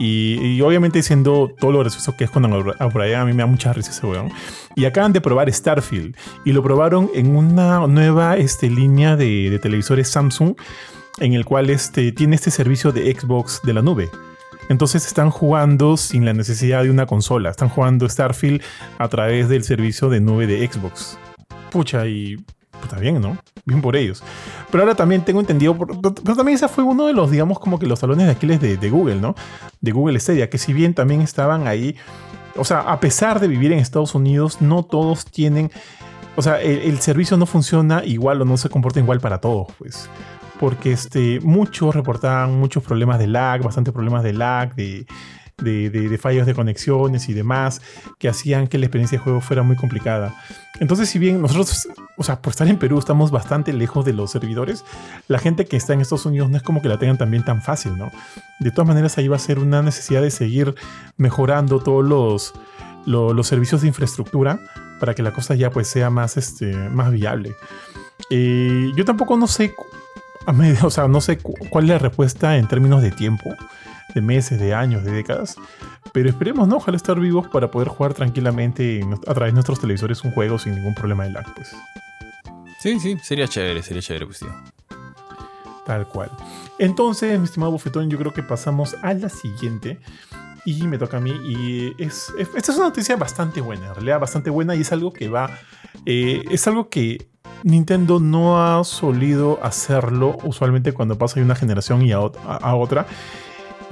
Y, 0.04 0.60
obviamente 0.62 1.00
siendo 1.00 1.54
todo 1.60 1.70
lo 1.70 1.78
gracioso 1.78 2.16
que 2.16 2.24
es 2.24 2.30
Conan 2.30 2.52
O'Brien, 2.52 3.20
a 3.20 3.24
mí 3.24 3.32
me 3.32 3.44
da 3.44 3.46
mucha 3.46 3.72
risa 3.72 3.92
ese 3.92 4.04
weón. 4.04 4.32
Y 4.74 4.84
acaban 4.84 5.12
de 5.12 5.20
probar 5.20 5.52
Starfield. 5.52 6.16
Y 6.44 6.52
lo 6.52 6.60
probaron 6.60 7.08
en 7.14 7.36
una 7.36 7.86
nueva 7.86 8.36
este, 8.36 8.68
línea 8.68 9.14
de, 9.14 9.48
de 9.48 9.58
televisores 9.60 10.08
Samsung, 10.08 10.56
en 11.20 11.34
el 11.34 11.44
cual 11.44 11.70
este, 11.70 12.10
tiene 12.10 12.34
este 12.34 12.50
servicio 12.50 12.90
de 12.90 13.14
Xbox 13.14 13.60
de 13.62 13.74
la 13.74 13.82
nube. 13.82 14.10
Entonces 14.68 15.06
están 15.06 15.30
jugando 15.30 15.96
sin 15.96 16.24
la 16.24 16.32
necesidad 16.32 16.82
de 16.82 16.90
una 16.90 17.06
consola. 17.06 17.50
Están 17.50 17.68
jugando 17.68 18.08
Starfield 18.08 18.60
a 18.98 19.06
través 19.08 19.48
del 19.48 19.62
servicio 19.62 20.08
de 20.08 20.20
nube 20.20 20.48
de 20.48 20.66
Xbox. 20.66 21.16
Pucha, 21.70 22.08
y 22.08 22.38
está 22.87 22.99
bien, 22.99 23.21
¿no? 23.21 23.37
Bien 23.64 23.81
por 23.81 23.97
ellos. 23.97 24.23
Pero 24.71 24.83
ahora 24.83 24.95
también 24.95 25.25
tengo 25.25 25.40
entendido, 25.40 25.77
pero 25.77 26.37
también 26.37 26.57
ese 26.57 26.68
fue 26.68 26.85
uno 26.85 27.07
de 27.07 27.12
los, 27.12 27.31
digamos, 27.31 27.59
como 27.59 27.79
que 27.79 27.87
los 27.87 28.01
talones 28.01 28.27
de 28.27 28.33
Aquiles 28.33 28.61
de, 28.61 28.77
de 28.77 28.90
Google, 28.90 29.16
¿no? 29.16 29.35
De 29.81 29.92
Google 29.92 30.18
Stadia, 30.21 30.51
que 30.51 30.59
si 30.59 30.73
bien 30.73 30.95
también 30.95 31.21
estaban 31.21 31.66
ahí, 31.66 31.97
o 32.57 32.64
sea, 32.64 32.81
a 32.81 33.01
pesar 33.01 33.40
de 33.40 33.49
vivir 33.49 33.73
en 33.73 33.79
Estados 33.79 34.14
Unidos, 34.14 34.61
no 34.61 34.83
todos 34.83 35.25
tienen, 35.25 35.71
o 36.37 36.42
sea, 36.42 36.61
el, 36.61 36.81
el 36.81 36.99
servicio 37.01 37.37
no 37.37 37.47
funciona 37.47 38.05
igual 38.05 38.40
o 38.42 38.45
no 38.45 38.57
se 38.57 38.68
comporta 38.68 39.01
igual 39.01 39.21
para 39.21 39.38
todos, 39.38 39.68
pues. 39.79 40.09
Porque 40.61 40.92
este, 40.92 41.40
muchos 41.40 41.95
reportaban 41.95 42.59
muchos 42.59 42.85
problemas 42.85 43.18
de 43.18 43.27
lag, 43.27 43.62
bastantes 43.62 43.92
problemas 43.92 44.23
de 44.23 44.33
lag, 44.33 44.75
de, 44.77 45.07
de, 45.62 46.18
fallos 46.20 46.46
de 46.46 46.55
conexiones 46.55 47.29
y 47.29 47.33
demás, 47.35 47.81
que 48.18 48.29
hacían 48.29 48.66
que 48.68 48.79
la 48.79 48.87
experiencia 48.87 49.18
de 49.18 49.25
juego 49.25 49.40
fuera 49.40 49.62
muy 49.62 49.77
complicada. 49.77 50.35
Entonces, 50.81 51.09
si 51.09 51.18
bien 51.18 51.40
nosotros, 51.40 51.88
o 52.16 52.22
sea, 52.25 52.40
por 52.40 52.51
estar 52.51 52.66
en 52.68 52.79
Perú 52.79 52.98
estamos 52.98 53.31
bastante 53.31 53.72
lejos 53.72 54.05
de 54.05 54.12
los 54.12 54.31
servidores, 54.31 54.85
la 55.29 55.38
gente 55.38 55.64
que 55.66 55.77
está 55.77 55.92
en 55.92 56.01
Estados 56.01 56.27
Unidos 56.27 56.51
no 56.51 56.57
es 56.57 56.62
como 56.62 56.83
que 56.83 56.88
la 56.88 56.98
tengan 56.98 57.18
también 57.18 57.44
tan 57.44 57.62
fácil, 57.62 57.96
¿no? 57.96 58.11
De 58.61 58.70
todas 58.70 58.88
maneras, 58.88 59.16
ahí 59.18 59.29
va 59.29 59.37
a 59.37 59.40
ser 59.40 59.59
una 59.59 59.83
necesidad 59.83 60.22
de 60.22 60.31
seguir 60.31 60.75
mejorando 61.16 61.81
todos 61.81 62.05
los, 62.05 62.53
lo- 63.07 63.33
los 63.33 63.46
servicios 63.46 63.83
de 63.83 63.88
infraestructura 63.88 64.59
para 65.01 65.14
que 65.14 65.22
la 65.22 65.33
cosa 65.33 65.55
ya 65.55 65.70
pues 65.70 65.88
sea 65.88 66.11
más, 66.11 66.37
este, 66.37 66.72
más 66.90 67.11
viable. 67.12 67.55
Eh, 68.31 68.92
yo 68.96 69.05
tampoco 69.05 69.37
no 69.37 69.46
sé, 69.46 69.75
o 70.83 70.90
sea, 70.90 71.09
no 71.09 71.20
sé 71.20 71.38
cu- 71.38 71.55
cuál 71.70 71.85
es 71.85 71.90
la 71.90 71.98
respuesta 71.98 72.57
en 72.57 72.66
términos 72.68 73.03
de 73.03 73.11
tiempo, 73.11 73.51
de 74.14 74.20
meses, 74.20 74.58
de 74.60 74.74
años, 74.74 75.04
de 75.04 75.12
décadas. 75.12 75.56
Pero 76.12 76.28
esperemos, 76.28 76.68
¿no? 76.68 76.76
Ojalá 76.76 76.96
estar 76.96 77.18
vivos 77.18 77.48
para 77.48 77.70
poder 77.70 77.88
jugar 77.88 78.14
tranquilamente 78.14 79.00
en- 79.00 79.14
a 79.14 79.34
través 79.34 79.52
de 79.52 79.54
nuestros 79.54 79.80
televisores 79.80 80.22
un 80.24 80.32
juego 80.32 80.58
sin 80.58 80.74
ningún 80.74 80.94
problema 80.94 81.24
de 81.24 81.30
lag, 81.30 81.46
pues. 81.54 81.74
Sí, 82.80 82.98
sí, 83.00 83.16
sería 83.22 83.46
chévere, 83.48 83.82
sería 83.82 84.02
chévere, 84.02 84.26
pues, 84.26 84.40
tío. 84.40 84.48
Tal 85.86 86.06
cual. 86.06 86.30
Entonces, 86.78 87.38
mi 87.38 87.44
estimado 87.44 87.72
bufetón, 87.72 88.08
yo 88.08 88.18
creo 88.18 88.32
que 88.32 88.42
pasamos 88.42 88.96
a 89.02 89.14
la 89.14 89.28
siguiente. 89.28 89.98
Y 90.64 90.86
me 90.86 90.96
toca 90.96 91.16
a 91.16 91.20
mí. 91.20 91.32
Y 91.44 91.92
es, 92.02 92.32
es- 92.38 92.48
esta 92.54 92.70
es 92.72 92.78
una 92.78 92.86
noticia 92.88 93.16
bastante 93.16 93.60
buena, 93.60 93.88
en 93.88 93.94
realidad 93.94 94.20
bastante 94.20 94.48
buena. 94.50 94.76
Y 94.76 94.82
es 94.82 94.92
algo 94.92 95.12
que 95.12 95.28
va. 95.28 95.50
eh, 96.06 96.42
es 96.50 96.66
algo 96.66 96.88
que 96.88 97.26
Nintendo 97.64 98.18
no 98.20 98.62
ha 98.64 98.82
solido 98.84 99.58
hacerlo 99.62 100.36
usualmente 100.44 100.92
cuando 100.92 101.16
pasa 101.18 101.36
de 101.36 101.42
una 101.44 101.54
generación 101.54 102.02
y 102.02 102.12
a, 102.12 102.18
ot- 102.20 102.36
a- 102.46 102.56
a 102.56 102.74
otra. 102.76 103.06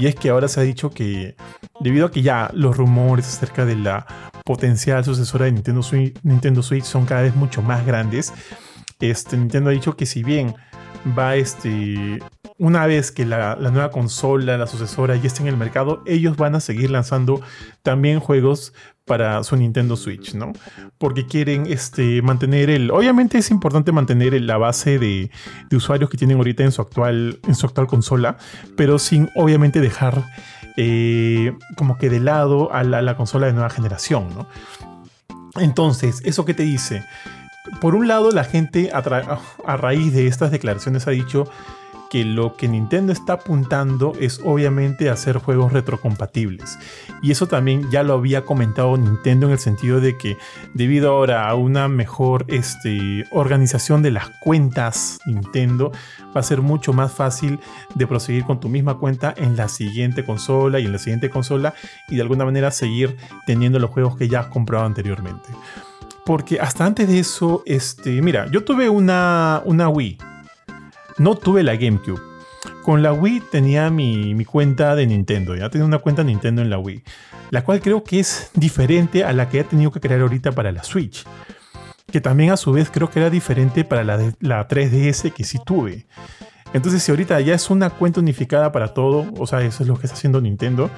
Y 0.01 0.07
es 0.07 0.15
que 0.15 0.31
ahora 0.31 0.49
se 0.49 0.59
ha 0.59 0.63
dicho 0.63 0.89
que, 0.91 1.37
debido 1.79 2.07
a 2.07 2.11
que 2.11 2.23
ya 2.23 2.51
los 2.55 2.75
rumores 2.75 3.27
acerca 3.29 3.67
de 3.67 3.77
la 3.77 4.07
potencial 4.47 5.05
sucesora 5.05 5.45
de 5.45 5.53
Nintendo 5.53 5.83
Switch, 5.83 6.17
Nintendo 6.23 6.63
Switch 6.63 6.85
son 6.85 7.05
cada 7.05 7.21
vez 7.21 7.37
mucho 7.37 7.61
más 7.61 7.85
grandes, 7.85 8.33
este, 8.99 9.37
Nintendo 9.37 9.69
ha 9.69 9.75
dicho 9.75 9.97
que 9.97 10.07
si 10.07 10.23
bien 10.23 10.55
va 11.17 11.37
este 11.37 12.19
una 12.61 12.87
vez 12.87 13.11
que 13.11 13.25
la, 13.25 13.57
nueva 13.57 13.91
consola, 13.91 14.59
la 14.59 14.67
sucesora 14.67 15.17
ya 15.17 15.27
esté 15.29 15.41
en 15.41 15.49
el 15.49 15.57
mercado, 15.57 16.03
ellos 16.05 16.37
van 16.37 16.55
a 16.55 16.61
seguir 16.61 16.91
lanzando 16.91 17.41
también 17.83 18.21
juegos 18.21 18.75
para 19.07 19.43
su 19.45 19.57
Nintendo 19.57 19.97
Switch, 19.97 20.35
¿no? 20.35 20.53
Porque 20.99 21.25
quieren 21.25 21.65
este, 21.67 22.21
mantener 22.21 22.69
el... 22.69 22.91
Obviamente 22.91 23.39
es 23.39 23.51
importante 23.51 23.93
mantener 23.93 24.39
la 24.43 24.59
base 24.59 24.99
de, 24.99 25.31
usuarios 25.73 26.11
que 26.11 26.19
tienen 26.19 26.37
ahorita 26.37 26.63
en 26.63 26.71
su 26.71 26.83
actual, 26.83 27.41
en 27.49 27.55
su 27.55 27.65
actual 27.65 27.87
consola, 27.87 28.37
pero 28.77 28.99
sin 28.99 29.31
obviamente 29.37 29.81
dejar 29.81 30.23
eh, 30.77 31.55
como 31.79 31.97
que 31.97 32.11
de 32.11 32.21
lado 32.21 32.75
a 32.75 32.85
la, 32.85 33.17
consola 33.17 33.47
de 33.47 33.55
nueva 33.55 33.71
generación, 33.71 34.29
¿no? 34.37 34.47
Entonces, 35.59 36.21
¿eso 36.27 36.45
qué 36.45 36.53
te 36.53 36.65
dice? 36.65 37.05
Por 37.81 37.95
un 37.95 38.07
lado, 38.07 38.31
la 38.33 38.45
gente 38.45 38.91
a 38.93 39.77
raíz 39.77 40.13
de 40.13 40.27
estas 40.27 40.51
declaraciones 40.51 41.07
ha 41.07 41.13
dicho 41.13 41.49
que 42.11 42.25
lo 42.25 42.57
que 42.57 42.69
Nintendo 42.69 43.13
está 43.13 43.35
apuntando 43.35 44.13
es 44.19 44.41
obviamente 44.45 45.09
hacer 45.09 45.39
juegos 45.39 45.73
retrocompatibles. 45.73 46.77
Y 47.23 47.31
eso 47.31 47.47
también 47.47 47.89
ya 47.91 48.03
lo 48.03 48.15
había 48.15 48.45
comentado 48.45 48.97
Nintendo 48.97 49.47
en 49.47 49.53
el 49.53 49.59
sentido 49.61 50.01
de 50.01 50.19
que 50.19 50.37
debido 50.75 51.13
ahora 51.13 51.49
a 51.49 51.55
una 51.55 51.89
mejor 51.89 52.45
este, 52.49 53.25
organización 53.31 54.03
de 54.03 54.11
las 54.11 54.29
cuentas 54.41 55.21
Nintendo, 55.25 55.93
va 56.37 56.41
a 56.41 56.43
ser 56.43 56.61
mucho 56.63 56.93
más 56.93 57.13
fácil 57.13 57.61
de 57.95 58.07
proseguir 58.09 58.45
con 58.45 58.59
tu 58.59 58.69
misma 58.69 58.99
cuenta 58.99 59.33
en 59.37 59.57
la 59.57 59.69
siguiente 59.69 60.25
consola 60.25 60.81
y 60.81 60.87
en 60.87 60.93
la 60.93 60.99
siguiente 60.99 61.31
consola 61.31 61.75
y 62.09 62.17
de 62.17 62.23
alguna 62.23 62.45
manera 62.45 62.73
seguir 62.73 63.17
teniendo 63.47 63.79
los 63.79 63.91
juegos 63.91 64.17
que 64.17 64.29
ya 64.29 64.41
has 64.41 64.47
comprado 64.47 64.85
anteriormente. 64.85 65.49
Porque 66.27 66.61
hasta 66.61 66.85
antes 66.85 67.09
de 67.09 67.21
eso, 67.21 67.63
este, 67.67 68.21
mira, 68.21 68.51
yo 68.51 68.65
tuve 68.65 68.89
una, 68.89 69.63
una 69.65 69.89
Wii 69.89 70.19
no 71.21 71.35
tuve 71.35 71.63
la 71.63 71.77
GameCube. 71.77 72.19
Con 72.83 73.03
la 73.03 73.13
Wii 73.13 73.43
tenía 73.53 73.91
mi, 73.91 74.43
cuenta 74.47 74.97
de 74.97 75.07
Nintendo, 75.07 75.55
ya 75.55 75.69
tenía 75.69 75.87
una 75.87 75.99
cuenta 75.99 76.25
Nintendo 76.25 76.63
en 76.63 76.71
la 76.71 76.79
Wii, 76.79 77.03
la 77.51 77.63
cual 77.63 77.81
creo 77.81 78.03
que 78.03 78.21
es 78.21 78.51
diferente 78.55 79.23
a 79.23 79.33
la 79.35 79.49
que 79.49 79.61
he 79.61 79.65
tenido 79.65 79.91
que 79.91 80.01
crear 80.01 80.23
ahorita 80.23 80.53
para 80.53 80.73
la 80.73 80.83
Switch, 80.83 81.25
que 82.11 82.23
también 82.23 82.53
a 82.53 82.57
su 82.57 82.73
vez 82.73 82.91
creo 82.91 83.11
que 83.11 83.21
era 83.21 83.29
diferente 83.29 83.85
para 83.85 84.03
la, 84.03 84.33
la 84.41 84.67
3DS 84.67 85.33
que 85.33 85.45
sí 85.45 85.59
tuve. 85.65 86.07
Entonces, 86.73 87.03
si 87.03 87.11
ahorita 87.11 87.39
ya 87.41 87.55
es 87.55 87.69
una 87.69 87.91
cuenta 87.91 88.21
unificada 88.21 88.73
para 88.73 88.95
todo, 88.95 89.27
o 89.39 89.47
sea, 89.47 89.61
eso 89.61 89.83
es 89.83 89.89
lo 89.89 89.99
que 89.99 90.07
está 90.07 90.17
haciendo 90.17 90.41
Nintendo, 90.41 90.89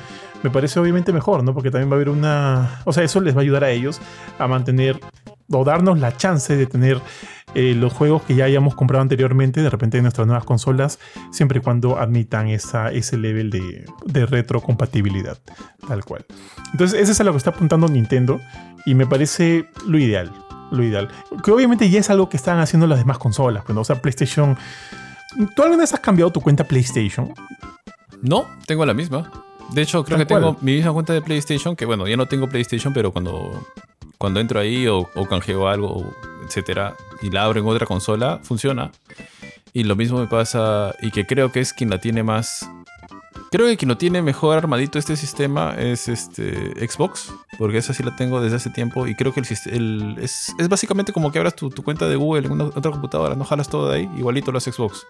me 0.42 0.50
parece 0.50 0.78
obviamente 0.78 1.12
mejor, 1.12 1.42
¿no? 1.42 1.54
Porque 1.54 1.70
también 1.70 1.90
va 1.90 1.94
a 1.94 1.96
haber 1.96 2.10
una. 2.10 2.80
O 2.84 2.92
sea, 2.92 3.02
eso 3.02 3.20
les 3.20 3.34
va 3.34 3.38
a 3.38 3.42
ayudar 3.42 3.64
a 3.64 3.70
ellos 3.70 4.00
a 4.38 4.46
mantener 4.46 5.00
o 5.52 5.64
darnos 5.64 5.98
la 5.98 6.16
chance 6.16 6.56
de 6.56 6.66
tener 6.66 7.00
eh, 7.54 7.74
los 7.74 7.92
juegos 7.92 8.22
que 8.22 8.34
ya 8.34 8.44
hayamos 8.44 8.74
comprado 8.74 9.02
anteriormente 9.02 9.62
de 9.62 9.68
repente 9.70 9.98
en 9.98 10.04
nuestras 10.04 10.26
nuevas 10.26 10.44
consolas, 10.44 10.98
siempre 11.30 11.58
y 11.58 11.62
cuando 11.62 11.98
admitan 11.98 12.48
esa, 12.48 12.90
ese 12.90 13.16
level 13.18 13.50
de, 13.50 13.84
de 14.06 14.26
retrocompatibilidad, 14.26 15.38
tal 15.86 16.04
cual. 16.04 16.24
Entonces, 16.72 17.00
eso 17.00 17.12
es 17.12 17.20
a 17.20 17.24
lo 17.24 17.32
que 17.32 17.38
está 17.38 17.50
apuntando 17.50 17.88
Nintendo 17.88 18.40
y 18.86 18.94
me 18.94 19.06
parece 19.06 19.66
lo 19.86 19.98
ideal. 19.98 20.32
Lo 20.70 20.82
ideal. 20.82 21.08
Que 21.44 21.50
obviamente 21.50 21.90
ya 21.90 22.00
es 22.00 22.08
algo 22.08 22.30
que 22.30 22.38
están 22.38 22.58
haciendo 22.58 22.86
las 22.86 22.98
demás 22.98 23.18
consolas. 23.18 23.62
Pues, 23.66 23.76
o 23.76 23.84
sea, 23.84 24.00
PlayStation. 24.00 24.56
¿Tú 25.54 25.62
alguna 25.62 25.82
vez 25.82 25.92
has 25.92 26.00
cambiado 26.00 26.32
tu 26.32 26.40
cuenta 26.40 26.64
PlayStation? 26.64 27.34
No, 28.22 28.46
tengo 28.66 28.86
la 28.86 28.94
misma. 28.94 29.30
De 29.70 29.82
hecho, 29.82 30.02
creo 30.04 30.18
que 30.18 30.26
tengo 30.26 30.56
mi 30.60 30.76
misma 30.76 30.92
cuenta 30.92 31.12
de 31.12 31.22
PlayStation, 31.22 31.76
que 31.76 31.84
bueno, 31.84 32.06
ya 32.06 32.16
no 32.16 32.26
tengo 32.26 32.48
PlayStation, 32.48 32.92
pero 32.92 33.12
cuando 33.12 33.66
cuando 34.22 34.38
entro 34.38 34.60
ahí 34.60 34.86
o, 34.86 35.04
canjeo 35.28 35.66
algo, 35.66 36.14
etcétera, 36.46 36.94
y 37.22 37.30
la 37.30 37.42
abro 37.42 37.58
en 37.58 37.66
otra 37.66 37.86
consola, 37.86 38.38
funciona. 38.44 38.92
Y 39.72 39.82
lo 39.82 39.96
mismo 39.96 40.20
me 40.20 40.28
pasa, 40.28 40.94
y 41.02 41.10
que 41.10 41.26
creo 41.26 41.50
que 41.50 41.58
es 41.58 41.72
quien 41.72 41.90
la 41.90 41.98
tiene 41.98 42.22
más. 42.22 42.70
Creo 43.52 43.66
que 43.66 43.76
quien 43.76 43.90
lo 43.90 43.98
tiene 43.98 44.22
mejor 44.22 44.56
armadito 44.56 44.98
este 44.98 45.14
sistema 45.14 45.74
es 45.76 46.08
este 46.08 46.88
Xbox, 46.88 47.34
porque 47.58 47.76
esa 47.76 47.92
sí 47.92 48.02
la 48.02 48.16
tengo 48.16 48.40
desde 48.40 48.56
hace 48.56 48.70
tiempo 48.70 49.06
y 49.06 49.14
creo 49.14 49.34
que 49.34 49.40
el, 49.40 50.16
es, 50.18 50.54
es, 50.58 50.68
básicamente 50.70 51.12
como 51.12 51.30
que 51.30 51.38
abras 51.38 51.54
tu, 51.54 51.70
cuenta 51.70 52.08
de 52.08 52.16
Google 52.16 52.46
en 52.46 52.52
una, 52.52 52.64
otra 52.64 52.90
computadora, 52.90 53.34
no 53.34 53.44
jalas 53.44 53.68
todo 53.68 53.90
de 53.90 53.98
ahí, 53.98 54.10
igualito 54.16 54.52
lo 54.52 54.56
hace 54.56 54.72
Xbox. 54.72 55.06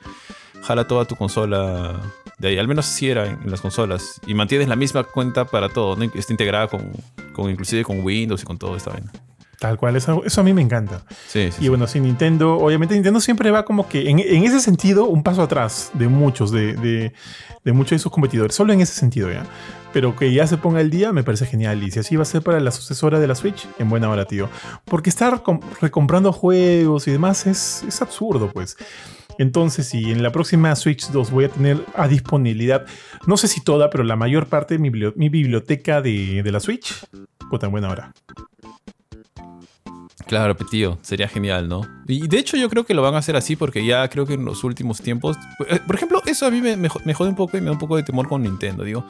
Jala 0.64 0.88
toda 0.88 1.04
tu 1.04 1.14
consola 1.14 2.00
de 2.38 2.48
ahí, 2.48 2.58
al 2.58 2.66
menos 2.66 2.88
así 2.88 3.08
era 3.08 3.26
en, 3.26 3.48
las 3.48 3.60
consolas, 3.60 4.20
y 4.26 4.34
mantienes 4.34 4.66
la 4.66 4.74
misma 4.74 5.04
cuenta 5.04 5.44
para 5.44 5.68
todo, 5.68 5.94
¿no? 5.94 6.02
está 6.02 6.32
integrada 6.32 6.66
con, 6.66 6.90
con 7.34 7.48
inclusive 7.48 7.84
con 7.84 8.00
Windows 8.00 8.42
y 8.42 8.44
con 8.44 8.58
todo 8.58 8.74
esta 8.74 8.90
vaina. 8.90 9.12
Tal 9.62 9.78
cual, 9.78 9.94
eso, 9.94 10.24
eso, 10.24 10.40
a 10.40 10.44
mí 10.44 10.52
me 10.52 10.60
encanta. 10.60 11.04
Sí, 11.28 11.50
y 11.60 11.68
bueno, 11.68 11.86
sí, 11.86 12.00
Nintendo, 12.00 12.56
obviamente 12.56 12.94
Nintendo 12.94 13.20
siempre 13.20 13.52
va 13.52 13.64
como 13.64 13.88
que 13.88 14.10
en, 14.10 14.18
en 14.18 14.42
ese 14.42 14.58
sentido 14.58 15.04
un 15.04 15.22
paso 15.22 15.40
atrás 15.40 15.92
de 15.94 16.08
muchos, 16.08 16.50
de, 16.50 16.74
de, 16.74 17.12
de, 17.62 17.72
muchos 17.72 17.92
de 17.92 17.98
sus 18.00 18.10
competidores, 18.10 18.56
solo 18.56 18.72
en 18.72 18.80
ese 18.80 18.92
sentido 18.92 19.30
ya. 19.30 19.44
Pero 19.92 20.16
que 20.16 20.32
ya 20.32 20.48
se 20.48 20.56
ponga 20.56 20.80
el 20.80 20.90
día 20.90 21.12
me 21.12 21.22
parece 21.22 21.46
genial. 21.46 21.80
Y 21.80 21.92
si 21.92 22.00
así 22.00 22.16
va 22.16 22.22
a 22.22 22.24
ser 22.24 22.42
para 22.42 22.58
la 22.58 22.72
sucesora 22.72 23.20
de 23.20 23.28
la 23.28 23.36
Switch, 23.36 23.68
en 23.78 23.88
buena 23.88 24.10
hora, 24.10 24.24
tío. 24.24 24.48
Porque 24.84 25.10
estar 25.10 25.40
recomprando 25.80 26.32
juegos 26.32 27.06
y 27.06 27.12
demás 27.12 27.46
es, 27.46 27.84
es 27.86 28.02
absurdo, 28.02 28.50
pues. 28.52 28.76
Entonces, 29.38 29.86
si 29.86 30.10
en 30.10 30.24
la 30.24 30.32
próxima 30.32 30.74
Switch 30.74 31.08
2 31.08 31.30
voy 31.30 31.44
a 31.44 31.50
tener 31.50 31.86
a 31.94 32.08
disponibilidad, 32.08 32.84
no 33.28 33.36
sé 33.36 33.46
si 33.46 33.60
toda, 33.60 33.90
pero 33.90 34.02
la 34.02 34.16
mayor 34.16 34.48
parte 34.48 34.76
de 34.76 34.80
mi, 34.80 35.28
biblioteca 35.28 36.02
de, 36.02 36.42
de, 36.42 36.50
la 36.50 36.58
Switch, 36.58 37.06
puta, 37.48 37.66
en 37.66 37.72
buena 37.72 37.90
hora. 37.90 38.12
Claro, 40.26 40.54
tío, 40.56 40.98
sería 41.02 41.28
genial, 41.28 41.68
¿no? 41.68 41.86
Y 42.06 42.28
de 42.28 42.38
hecho 42.38 42.56
yo 42.56 42.68
creo 42.68 42.84
que 42.84 42.94
lo 42.94 43.02
van 43.02 43.14
a 43.14 43.18
hacer 43.18 43.36
así 43.36 43.56
porque 43.56 43.84
ya 43.84 44.08
creo 44.08 44.26
que 44.26 44.34
en 44.34 44.44
los 44.44 44.64
últimos 44.64 45.00
tiempos... 45.00 45.36
Eh, 45.68 45.80
por 45.86 45.96
ejemplo, 45.96 46.22
eso 46.26 46.46
a 46.46 46.50
mí 46.50 46.60
me, 46.60 46.76
me 46.76 46.88
jode 46.88 47.28
un 47.28 47.36
poco 47.36 47.56
y 47.56 47.60
me 47.60 47.66
da 47.66 47.72
un 47.72 47.78
poco 47.78 47.96
de 47.96 48.02
temor 48.02 48.28
con 48.28 48.42
Nintendo, 48.42 48.84
digo. 48.84 49.04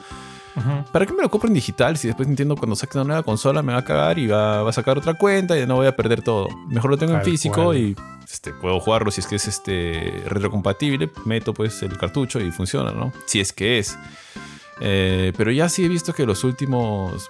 ¿Para 0.91 1.05
qué 1.05 1.13
me 1.13 1.23
lo 1.23 1.29
compro 1.29 1.47
en 1.47 1.55
digital 1.55 1.97
si 1.97 2.07
después 2.07 2.27
Nintendo 2.27 2.55
cuando 2.55 2.75
saque 2.75 2.97
una 2.97 3.05
nueva 3.05 3.23
consola 3.23 3.63
me 3.63 3.73
va 3.73 3.79
a 3.79 3.83
cagar 3.83 4.19
y 4.19 4.27
va, 4.27 4.67
a 4.67 4.71
sacar 4.71 4.97
otra 4.97 5.15
cuenta 5.15 5.57
y 5.57 5.65
no 5.65 5.75
voy 5.75 5.87
a 5.87 5.95
perder 5.95 6.21
todo? 6.21 6.47
Mejor 6.67 6.91
lo 6.91 6.97
tengo 6.97 7.13
en 7.13 7.23
físico 7.23 7.73
y 7.73 7.95
este, 8.31 8.53
puedo 8.53 8.79
jugarlo 8.79 9.09
si 9.09 9.21
es 9.21 9.27
que 9.27 9.35
es 9.35 9.47
este 9.47 10.23
retrocompatible, 10.27 11.09
meto 11.25 11.53
pues 11.53 11.81
el 11.81 11.97
cartucho 11.97 12.39
y 12.39 12.51
funciona, 12.51 12.91
¿no? 12.91 13.11
Si 13.25 13.39
es 13.39 13.51
que 13.51 13.79
es. 13.79 13.97
Eh, 14.79 15.33
pero 15.37 15.51
ya 15.51 15.69
sí 15.69 15.85
he 15.85 15.87
visto 15.87 16.13
que 16.13 16.25
los 16.25 16.43
últimos 16.43 17.29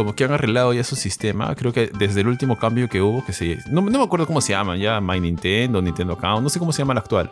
como 0.00 0.14
que 0.14 0.24
han 0.24 0.32
arreglado 0.32 0.72
ya 0.72 0.82
su 0.82 0.96
sistema. 0.96 1.54
Creo 1.54 1.74
que 1.74 1.88
desde 1.88 2.22
el 2.22 2.28
último 2.28 2.56
cambio 2.58 2.88
que 2.88 3.02
hubo, 3.02 3.22
que 3.22 3.34
se. 3.34 3.58
No, 3.68 3.82
me 3.82 4.02
acuerdo 4.02 4.26
cómo 4.26 4.40
se 4.40 4.54
llaman, 4.54 4.78
ya 4.78 4.98
My 4.98 5.20
Nintendo, 5.20 5.82
Nintendo 5.82 6.14
Account, 6.14 6.42
no 6.42 6.48
sé 6.48 6.58
cómo 6.58 6.72
se 6.72 6.78
llama 6.78 6.94
la 6.94 7.00
actual. 7.00 7.30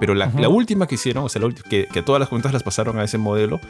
Pero 0.00 0.16
la, 0.16 0.26
última 0.48 0.88
que 0.88 0.96
hicieron, 0.96 1.22
o 1.22 1.28
sea, 1.28 1.40
que, 1.68 1.86
que, 1.86 2.02
todas 2.02 2.18
las 2.18 2.28
cuentas 2.28 2.52
las 2.52 2.64
pasaron 2.64 2.98
a 2.98 3.04
ese 3.04 3.16
modelo, 3.16 3.60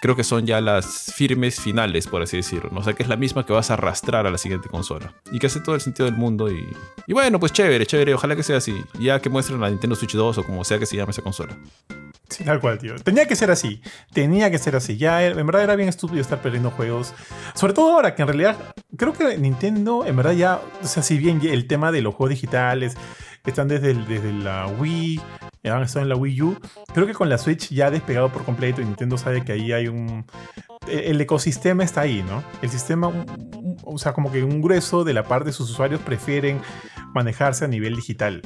creo 0.00 0.16
que 0.16 0.24
son 0.24 0.46
ya 0.46 0.62
las 0.62 1.12
firmes 1.14 1.60
finales, 1.60 2.06
por 2.06 2.22
así 2.22 2.38
decirlo. 2.38 2.70
O 2.74 2.82
sea, 2.82 2.94
que 2.94 3.02
es 3.02 3.08
la 3.10 3.16
misma 3.16 3.44
que 3.44 3.52
vas 3.52 3.70
a 3.70 3.74
arrastrar 3.74 4.26
a 4.26 4.30
la 4.30 4.38
siguiente 4.38 4.70
consola. 4.70 5.12
Y 5.30 5.38
que 5.38 5.48
hace 5.48 5.60
todo 5.60 5.74
el 5.74 5.82
sentido 5.82 6.06
del 6.06 6.16
mundo. 6.16 6.50
Y, 6.50 6.66
y 7.06 7.12
bueno, 7.12 7.38
pues 7.38 7.52
chévere, 7.52 7.84
chévere. 7.84 8.14
Ojalá 8.14 8.34
que 8.34 8.42
sea 8.42 8.56
así. 8.56 8.74
Ya 8.98 9.20
que 9.20 9.28
muestren 9.28 9.60
la 9.60 9.68
Nintendo 9.68 9.94
Switch 9.94 10.14
2 10.14 10.38
o 10.38 10.42
como 10.42 10.64
sea 10.64 10.78
que 10.78 10.86
se 10.86 10.96
llame 10.96 11.10
esa 11.10 11.20
consola. 11.20 11.54
Sí, 12.28 12.44
tal 12.44 12.60
cual, 12.60 12.78
tío. 12.78 12.94
Tenía 12.96 13.26
que 13.26 13.36
ser 13.36 13.50
así. 13.50 13.82
Tenía 14.12 14.50
que 14.50 14.58
ser 14.58 14.76
así. 14.76 14.96
Ya, 14.96 15.24
en 15.24 15.46
verdad 15.46 15.62
era 15.62 15.76
bien 15.76 15.88
estúpido 15.88 16.20
estar 16.20 16.40
perdiendo 16.40 16.70
juegos. 16.70 17.14
Sobre 17.54 17.72
todo 17.74 17.92
ahora, 17.92 18.14
que 18.14 18.22
en 18.22 18.28
realidad 18.28 18.56
creo 18.96 19.12
que 19.12 19.36
Nintendo, 19.38 20.04
en 20.06 20.16
verdad 20.16 20.32
ya, 20.32 20.60
o 20.82 20.86
sea, 20.86 21.02
si 21.02 21.18
bien 21.18 21.40
el 21.44 21.66
tema 21.66 21.92
de 21.92 22.02
los 22.02 22.14
juegos 22.14 22.30
digitales 22.30 22.96
están 23.44 23.68
desde, 23.68 23.94
desde 23.94 24.32
la 24.32 24.66
Wii, 24.66 25.20
han 25.64 25.82
estado 25.82 26.02
en 26.02 26.08
la 26.08 26.16
Wii 26.16 26.42
U. 26.42 26.58
Creo 26.92 27.06
que 27.06 27.14
con 27.14 27.28
la 27.28 27.38
Switch 27.38 27.70
ya 27.70 27.90
despegado 27.90 28.32
por 28.32 28.44
completo 28.44 28.80
y 28.80 28.84
Nintendo 28.84 29.18
sabe 29.18 29.44
que 29.44 29.52
ahí 29.52 29.72
hay 29.72 29.88
un... 29.88 30.24
E, 30.86 31.10
el 31.10 31.20
ecosistema 31.20 31.84
está 31.84 32.02
ahí, 32.02 32.22
¿no? 32.22 32.42
El 32.62 32.70
sistema, 32.70 33.12
o 33.84 33.98
sea, 33.98 34.12
como 34.12 34.32
que 34.32 34.42
un 34.44 34.60
grueso 34.60 35.04
de 35.04 35.12
la 35.12 35.24
parte 35.24 35.46
de 35.46 35.52
sus 35.52 35.70
usuarios 35.70 36.00
prefieren 36.00 36.60
manejarse 37.14 37.64
a 37.64 37.68
nivel 37.68 37.96
digital. 37.96 38.42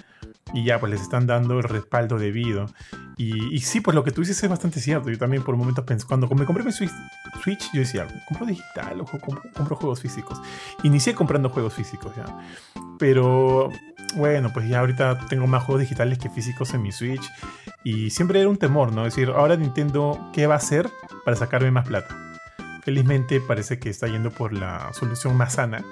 Y 0.52 0.64
ya, 0.64 0.80
pues 0.80 0.92
les 0.92 1.02
están 1.02 1.26
dando 1.26 1.58
el 1.58 1.64
respaldo 1.64 2.18
debido. 2.18 2.66
Y, 3.20 3.58
sí, 3.60 3.80
pues 3.80 3.96
lo 3.96 4.04
que 4.04 4.12
tú 4.12 4.20
dices 4.20 4.40
es 4.40 4.48
bastante 4.48 4.80
cierto. 4.80 5.10
Yo 5.10 5.18
también 5.18 5.42
por 5.42 5.54
un 5.54 5.60
momento 5.60 5.84
pensé, 5.84 6.06
cuando 6.06 6.28
me 6.28 6.46
compré 6.46 6.62
mi 6.62 6.70
Switch, 6.70 6.92
yo 7.74 7.80
decía, 7.80 8.06
¿compro 8.28 8.46
digital 8.46 9.00
o 9.00 9.04
compro, 9.04 9.76
juegos 9.76 10.00
físicos? 10.00 10.40
Inicié 10.84 11.14
comprando 11.14 11.50
juegos 11.50 11.74
físicos, 11.74 12.14
ya. 12.14 12.24
Pero 12.96 13.70
bueno, 14.14 14.52
pues 14.52 14.68
ya 14.68 14.78
ahorita 14.78 15.26
tengo 15.28 15.48
más 15.48 15.64
juegos 15.64 15.80
digitales 15.80 16.18
que 16.18 16.30
físicos 16.30 16.72
en 16.74 16.82
mi 16.82 16.92
Switch. 16.92 17.28
Y 17.82 18.10
siempre 18.10 18.40
era 18.40 18.48
un 18.48 18.56
temor, 18.56 18.92
¿no? 18.92 19.04
Es 19.04 19.16
decir, 19.16 19.34
ahora 19.34 19.56
Nintendo, 19.56 20.30
¿qué 20.32 20.46
va 20.46 20.54
a 20.54 20.58
hacer 20.58 20.88
para 21.24 21.36
sacarme 21.36 21.72
más 21.72 21.88
plata? 21.88 22.16
Felizmente 22.84 23.40
parece 23.40 23.80
que 23.80 23.90
está 23.90 24.06
yendo 24.06 24.30
por 24.30 24.52
la 24.52 24.92
solución 24.92 25.36
más 25.36 25.54
sana. 25.54 25.84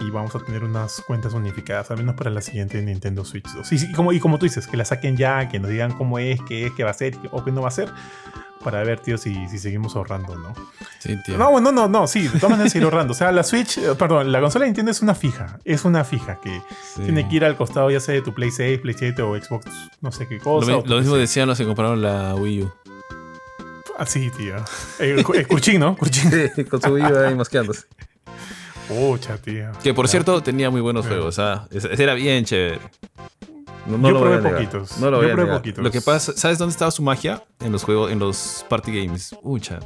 Y 0.00 0.10
vamos 0.10 0.34
a 0.34 0.40
tener 0.40 0.62
unas 0.62 1.00
cuentas 1.06 1.32
unificadas, 1.32 1.90
al 1.90 1.96
menos 1.96 2.16
para 2.16 2.30
la 2.30 2.42
siguiente 2.42 2.80
Nintendo 2.82 3.24
Switch 3.24 3.46
2. 3.54 3.72
Y, 3.72 3.92
como, 3.92 4.12
y 4.12 4.20
como 4.20 4.38
tú 4.38 4.44
dices, 4.44 4.66
que 4.66 4.76
la 4.76 4.84
saquen 4.84 5.16
ya, 5.16 5.48
que 5.48 5.58
nos 5.58 5.70
digan 5.70 5.92
cómo 5.92 6.18
es, 6.18 6.40
qué 6.42 6.66
es, 6.66 6.72
qué 6.72 6.84
va 6.84 6.90
a 6.90 6.94
ser 6.94 7.16
o 7.32 7.42
qué 7.44 7.50
no 7.50 7.62
va 7.62 7.68
a 7.68 7.70
ser 7.72 7.90
para 8.62 8.82
ver, 8.82 8.98
tío, 9.00 9.16
si, 9.16 9.48
si 9.48 9.58
seguimos 9.58 9.94
ahorrando, 9.94 10.34
¿no? 10.34 10.52
Sí, 10.98 11.16
tío. 11.24 11.38
No, 11.38 11.50
bueno, 11.52 11.70
no, 11.70 11.86
no, 11.88 12.06
sí, 12.08 12.22
de 12.26 12.30
todas 12.40 12.50
maneras 12.50 12.72
seguir 12.72 12.84
ahorrando. 12.84 13.12
O 13.12 13.16
sea, 13.16 13.30
la 13.30 13.44
Switch, 13.44 13.78
eh, 13.78 13.94
perdón, 13.96 14.32
la 14.32 14.40
consola 14.40 14.64
de 14.64 14.70
Nintendo 14.70 14.90
es 14.90 15.00
una 15.02 15.14
fija. 15.14 15.58
Es 15.64 15.84
una 15.84 16.02
fija 16.04 16.40
que 16.42 16.60
Sí. 16.96 17.02
tiene 17.04 17.28
que 17.28 17.36
ir 17.36 17.44
al 17.44 17.56
costado, 17.56 17.90
ya 17.92 18.00
sea 18.00 18.14
de 18.16 18.22
tu 18.22 18.34
Play 18.34 18.50
6, 18.50 18.80
Play 18.80 18.94
7 18.98 19.22
o 19.22 19.34
Xbox, 19.40 19.66
no 20.00 20.10
sé 20.10 20.26
qué 20.26 20.38
Lo, 20.38 20.42
cosa. 20.42 20.66
mi- 20.72 20.76
o 20.78 20.82
tu 20.82 20.90
lo 20.90 20.98
mismo 20.98 21.14
decían 21.16 21.48
los 21.48 21.56
que 21.58 21.64
compraron 21.64 22.02
la 22.02 22.34
Wii 22.34 22.62
U. 22.64 22.72
Ah, 23.98 24.04
sí, 24.04 24.30
tío. 24.36 24.56
Eh, 24.98 25.22
cu- 25.22 25.34
eh, 25.34 25.46
Kurchin, 25.46 25.80
¿no? 25.80 25.96
Kurchin. 25.96 26.30
con 26.70 26.82
su 26.82 26.90
Wii 26.92 27.04
U 27.04 27.18
ahí 27.18 27.34
mosqueándose. 27.34 27.86
Pucha, 28.88 29.36
tío. 29.38 29.70
Que 29.82 29.94
por 29.94 30.08
cierto 30.08 30.42
tenía 30.42 30.70
muy 30.70 30.80
buenos 30.80 31.06
juegos, 31.06 31.38
¿ah? 31.38 31.68
Era 31.98 32.14
bien 32.14 32.44
chévere. 32.44 32.80
No, 33.86 33.92
Yo 34.08 34.10
lo 34.14 34.18
voy 34.20 34.38
probé 34.38 34.48
a 34.48 34.52
poquitos. 34.52 34.98
No 34.98 35.10
lo 35.10 35.22
Yo 35.22 35.36
voy 35.36 35.48
a 35.48 35.52
poquitos. 35.52 35.84
Lo 35.84 35.90
que 35.90 36.00
pasa, 36.00 36.32
¿sabes 36.36 36.58
dónde 36.58 36.72
estaba 36.72 36.90
su 36.90 37.02
magia? 37.02 37.44
En 37.60 37.70
los 37.72 37.84
juegos, 37.84 38.10
en 38.10 38.18
los 38.18 38.64
party 38.68 39.04
games. 39.04 39.34
Ucha. 39.42 39.78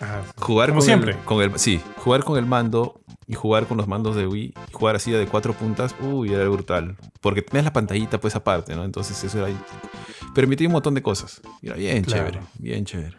Ah, 0.00 0.22
Jugar 0.36 0.70
Como 0.70 0.80
con 0.80 0.86
siempre. 0.86 1.12
El, 1.12 1.18
con 1.18 1.42
el, 1.42 1.58
sí, 1.58 1.80
jugar 1.98 2.24
con 2.24 2.38
el 2.38 2.46
mando 2.46 3.00
y 3.26 3.34
jugar 3.34 3.66
con 3.66 3.76
los 3.76 3.86
mandos 3.86 4.16
de 4.16 4.26
Wii, 4.26 4.54
y 4.70 4.72
jugar 4.72 4.96
así 4.96 5.10
de 5.10 5.26
cuatro 5.26 5.52
puntas, 5.52 5.94
uy, 6.00 6.32
era 6.32 6.46
brutal. 6.48 6.96
Porque 7.20 7.42
tenías 7.42 7.64
la 7.64 7.72
pantallita 7.72 8.18
pues 8.18 8.34
aparte, 8.34 8.74
¿no? 8.74 8.84
Entonces 8.84 9.22
eso 9.22 9.38
era 9.46 9.54
permitía 10.34 10.66
un 10.68 10.72
montón 10.72 10.94
de 10.94 11.02
cosas. 11.02 11.40
Era 11.62 11.76
bien 11.76 12.02
Claro. 12.04 12.30
chévere, 12.30 12.46
bien 12.58 12.84
chévere. 12.84 13.16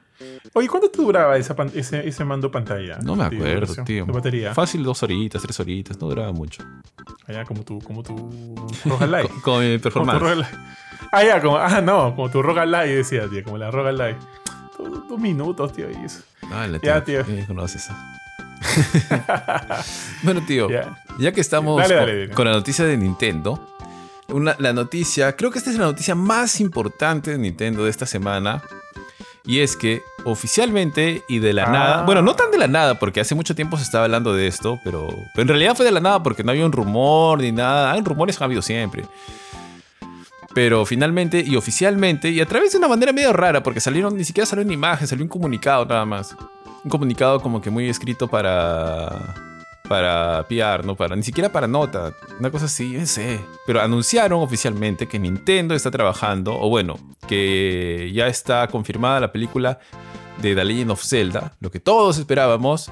Oye, 0.53 0.67
¿cuánto 0.69 0.89
te 0.89 1.01
duraba 1.01 1.37
esa 1.37 1.55
ese, 1.73 2.07
ese 2.07 2.23
mando 2.25 2.49
pantalla? 2.49 2.97
No 3.03 3.15
me 3.15 3.25
acuerdo, 3.25 3.83
tío. 3.83 4.05
De 4.05 4.11
batería. 4.11 4.53
Fácil 4.53 4.83
dos 4.83 5.03
horitas, 5.03 5.41
tres 5.41 5.59
horitas, 5.59 5.99
no 5.99 6.07
duraba 6.07 6.31
mucho. 6.31 6.63
Allá 7.27 7.43
como 7.43 7.63
tu, 7.63 7.79
como 7.79 8.01
tu 8.03 8.13
mi 8.85 8.89
Como 9.41 9.59
tu 9.59 9.79
performance. 9.81 10.35
Light. 10.37 10.45
Ah, 11.11 11.23
ya, 11.23 11.41
como, 11.41 11.57
ah, 11.57 11.81
no, 11.81 12.15
como 12.15 12.29
tu 12.29 12.41
Roga 12.41 12.65
Light 12.65 12.91
decía, 12.95 13.27
tío, 13.29 13.43
como 13.43 13.57
la 13.57 13.69
Light. 13.91 14.17
Dos, 14.77 15.07
dos 15.07 15.19
minutos, 15.19 15.73
tío, 15.73 15.87
y 15.91 16.05
eso. 16.05 16.21
Dale, 16.49 16.79
Ya, 16.83 17.03
tío. 17.03 17.23
tío. 17.23 17.35
¿Qué 17.35 17.45
conoces? 17.45 17.89
bueno, 20.23 20.41
tío, 20.45 20.69
Ya. 20.69 20.97
ya 21.19 21.31
que 21.31 21.41
estamos 21.41 21.77
Dale, 21.81 21.95
con, 21.95 22.05
dale, 22.05 22.19
dale. 22.21 22.33
con 22.33 22.45
la 22.45 22.51
noticia 22.53 22.85
de 22.85 22.97
Nintendo, 22.97 23.75
una- 24.29 24.55
la 24.59 24.73
noticia, 24.73 25.35
creo 25.35 25.51
que 25.51 25.59
esta 25.59 25.69
es 25.71 25.77
la 25.77 25.85
noticia 25.85 26.15
más 26.15 26.59
importante 26.59 27.31
de 27.31 27.37
Nintendo 27.37 27.83
de 27.83 27.89
esta 27.89 28.05
semana. 28.05 28.61
Y 29.47 29.59
es 29.59 29.77
que 29.77 30.01
oficialmente 30.23 31.23
y 31.27 31.39
de 31.39 31.53
la 31.53 31.65
Ah. 31.65 31.71
nada, 31.71 32.01
bueno, 32.03 32.21
no 32.21 32.35
tan 32.35 32.49
de 32.51 32.57
la 32.57 32.67
nada, 32.67 32.95
porque 32.97 33.19
hace 33.19 33.35
mucho 33.35 33.53
tiempo 33.55 33.77
se 33.77 33.83
estaba 33.83 34.05
hablando 34.05 34.33
de 34.33 34.47
esto, 34.47 34.79
pero, 34.83 35.07
pero 35.33 35.41
en 35.43 35.47
realidad 35.49 35.75
fue 35.75 35.85
de 35.85 35.91
la 35.91 35.99
nada 35.99 36.23
porque 36.23 36.43
no 36.43 36.51
había 36.51 36.65
un 36.65 36.71
rumor 36.71 37.39
ni 37.41 37.51
nada. 37.51 37.91
Hay 37.91 38.01
rumores 38.01 38.37
han 38.37 38.45
habido 38.45 38.61
siempre. 38.61 39.05
Pero 40.53 40.85
finalmente 40.85 41.43
y 41.45 41.55
oficialmente, 41.57 42.29
y 42.29 42.39
a 42.39 42.45
través 42.45 42.71
de 42.71 42.77
una 42.77 42.87
manera 42.87 43.11
medio 43.11 43.33
rara, 43.33 43.61
porque 43.61 43.81
salieron, 43.81 44.15
ni 44.15 44.23
siquiera 44.23 44.45
salió 44.45 44.63
una 44.63 44.73
imagen, 44.73 45.05
salió 45.07 45.23
un 45.23 45.29
comunicado 45.29 45.85
nada 45.85 46.05
más. 46.05 46.35
Un 46.83 46.89
comunicado 46.89 47.41
como 47.41 47.61
que 47.61 47.69
muy 47.69 47.89
escrito 47.89 48.27
para. 48.27 49.35
Para 49.87 50.45
PR, 50.47 50.83
no 50.83 50.95
para. 50.95 51.15
Ni 51.15 51.23
siquiera 51.23 51.51
para 51.51 51.67
nota. 51.67 52.13
Una 52.39 52.49
cosa 52.49 52.65
así, 52.65 52.93
yo 52.93 53.05
sé. 53.05 53.39
Pero 53.65 53.81
anunciaron 53.81 54.41
oficialmente 54.41 55.07
que 55.07 55.19
Nintendo 55.19 55.75
está 55.75 55.91
trabajando, 55.91 56.59
o 56.59 56.69
bueno, 56.69 56.97
que 57.27 58.11
ya 58.13 58.27
está 58.27 58.67
confirmada 58.67 59.19
la 59.19 59.31
película 59.31 59.79
de 60.41 60.55
The 60.55 60.65
Legend 60.65 60.91
of 60.91 61.03
Zelda, 61.03 61.53
lo 61.59 61.69
que 61.71 61.79
todos 61.79 62.17
esperábamos. 62.17 62.91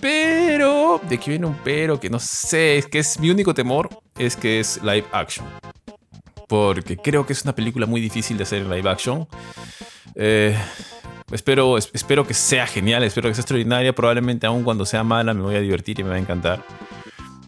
Pero, 0.00 1.00
de 1.08 1.16
aquí 1.16 1.30
viene 1.30 1.46
un 1.46 1.56
pero 1.62 2.00
que 2.00 2.10
no 2.10 2.18
sé, 2.18 2.78
es 2.78 2.86
que 2.86 2.98
es 2.98 3.20
mi 3.20 3.30
único 3.30 3.54
temor, 3.54 3.88
es 4.18 4.36
que 4.36 4.60
es 4.60 4.80
live 4.82 5.04
action 5.12 5.46
porque 6.52 6.98
creo 6.98 7.24
que 7.24 7.32
es 7.32 7.44
una 7.44 7.54
película 7.54 7.86
muy 7.86 7.98
difícil 7.98 8.36
de 8.36 8.42
hacer 8.42 8.60
en 8.60 8.70
live 8.70 8.90
action. 8.90 9.26
Eh, 10.14 10.54
espero, 11.32 11.76
es- 11.78 11.90
espero 11.92 12.26
que 12.26 12.34
sea 12.34 12.66
genial, 12.66 13.02
espero 13.04 13.28
que 13.28 13.34
sea 13.34 13.42
extraordinaria. 13.42 13.92
Probablemente 13.94 14.46
aún 14.46 14.62
cuando 14.64 14.84
sea 14.86 15.02
mala 15.04 15.34
me 15.34 15.42
voy 15.42 15.54
a 15.56 15.60
divertir 15.60 15.98
y 16.00 16.04
me 16.04 16.10
va 16.10 16.16
a 16.16 16.18
encantar. 16.20 16.62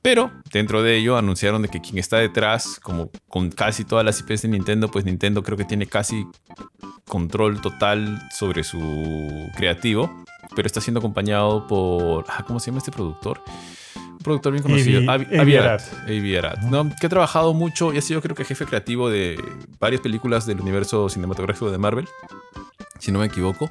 Pero 0.02 0.30
dentro 0.52 0.82
de 0.82 0.96
ello 0.96 1.16
anunciaron 1.16 1.62
de 1.62 1.68
que 1.68 1.80
quien 1.80 1.98
está 1.98 2.18
detrás, 2.18 2.78
como 2.82 3.10
con 3.28 3.50
casi 3.50 3.84
todas 3.84 4.04
las 4.04 4.20
IPs 4.20 4.42
de 4.42 4.48
Nintendo, 4.48 4.90
pues 4.90 5.04
Nintendo 5.06 5.42
creo 5.42 5.56
que 5.56 5.64
tiene 5.64 5.86
casi 5.86 6.26
control 7.08 7.60
total 7.62 8.20
sobre 8.30 8.64
su 8.64 9.48
creativo. 9.56 10.24
Pero 10.54 10.66
está 10.66 10.80
siendo 10.80 10.98
acompañado 11.00 11.66
por... 11.66 12.26
ah, 12.28 12.44
¿Cómo 12.46 12.60
se 12.60 12.66
llama 12.66 12.78
este 12.78 12.92
productor? 12.92 13.40
Productor 14.24 14.52
bien 14.52 14.62
conocido. 14.64 15.00
Avi- 15.02 15.06
Avi- 15.06 15.26
Avi 15.26 15.38
Avi 15.38 15.56
Arad. 15.56 15.80
Arad. 15.80 16.02
Avi 16.08 16.36
Arad, 16.36 16.58
¿no? 16.62 16.90
Que 17.00 17.06
ha 17.06 17.10
trabajado 17.10 17.54
mucho 17.54 17.92
y 17.92 17.98
ha 17.98 18.02
sido 18.02 18.20
creo 18.20 18.34
que 18.34 18.44
jefe 18.44 18.64
creativo 18.66 19.08
de 19.10 19.38
varias 19.78 20.00
películas 20.00 20.46
del 20.46 20.60
universo 20.60 21.08
cinematográfico 21.08 21.70
de 21.70 21.78
Marvel, 21.78 22.08
si 22.98 23.12
no 23.12 23.20
me 23.20 23.26
equivoco. 23.26 23.70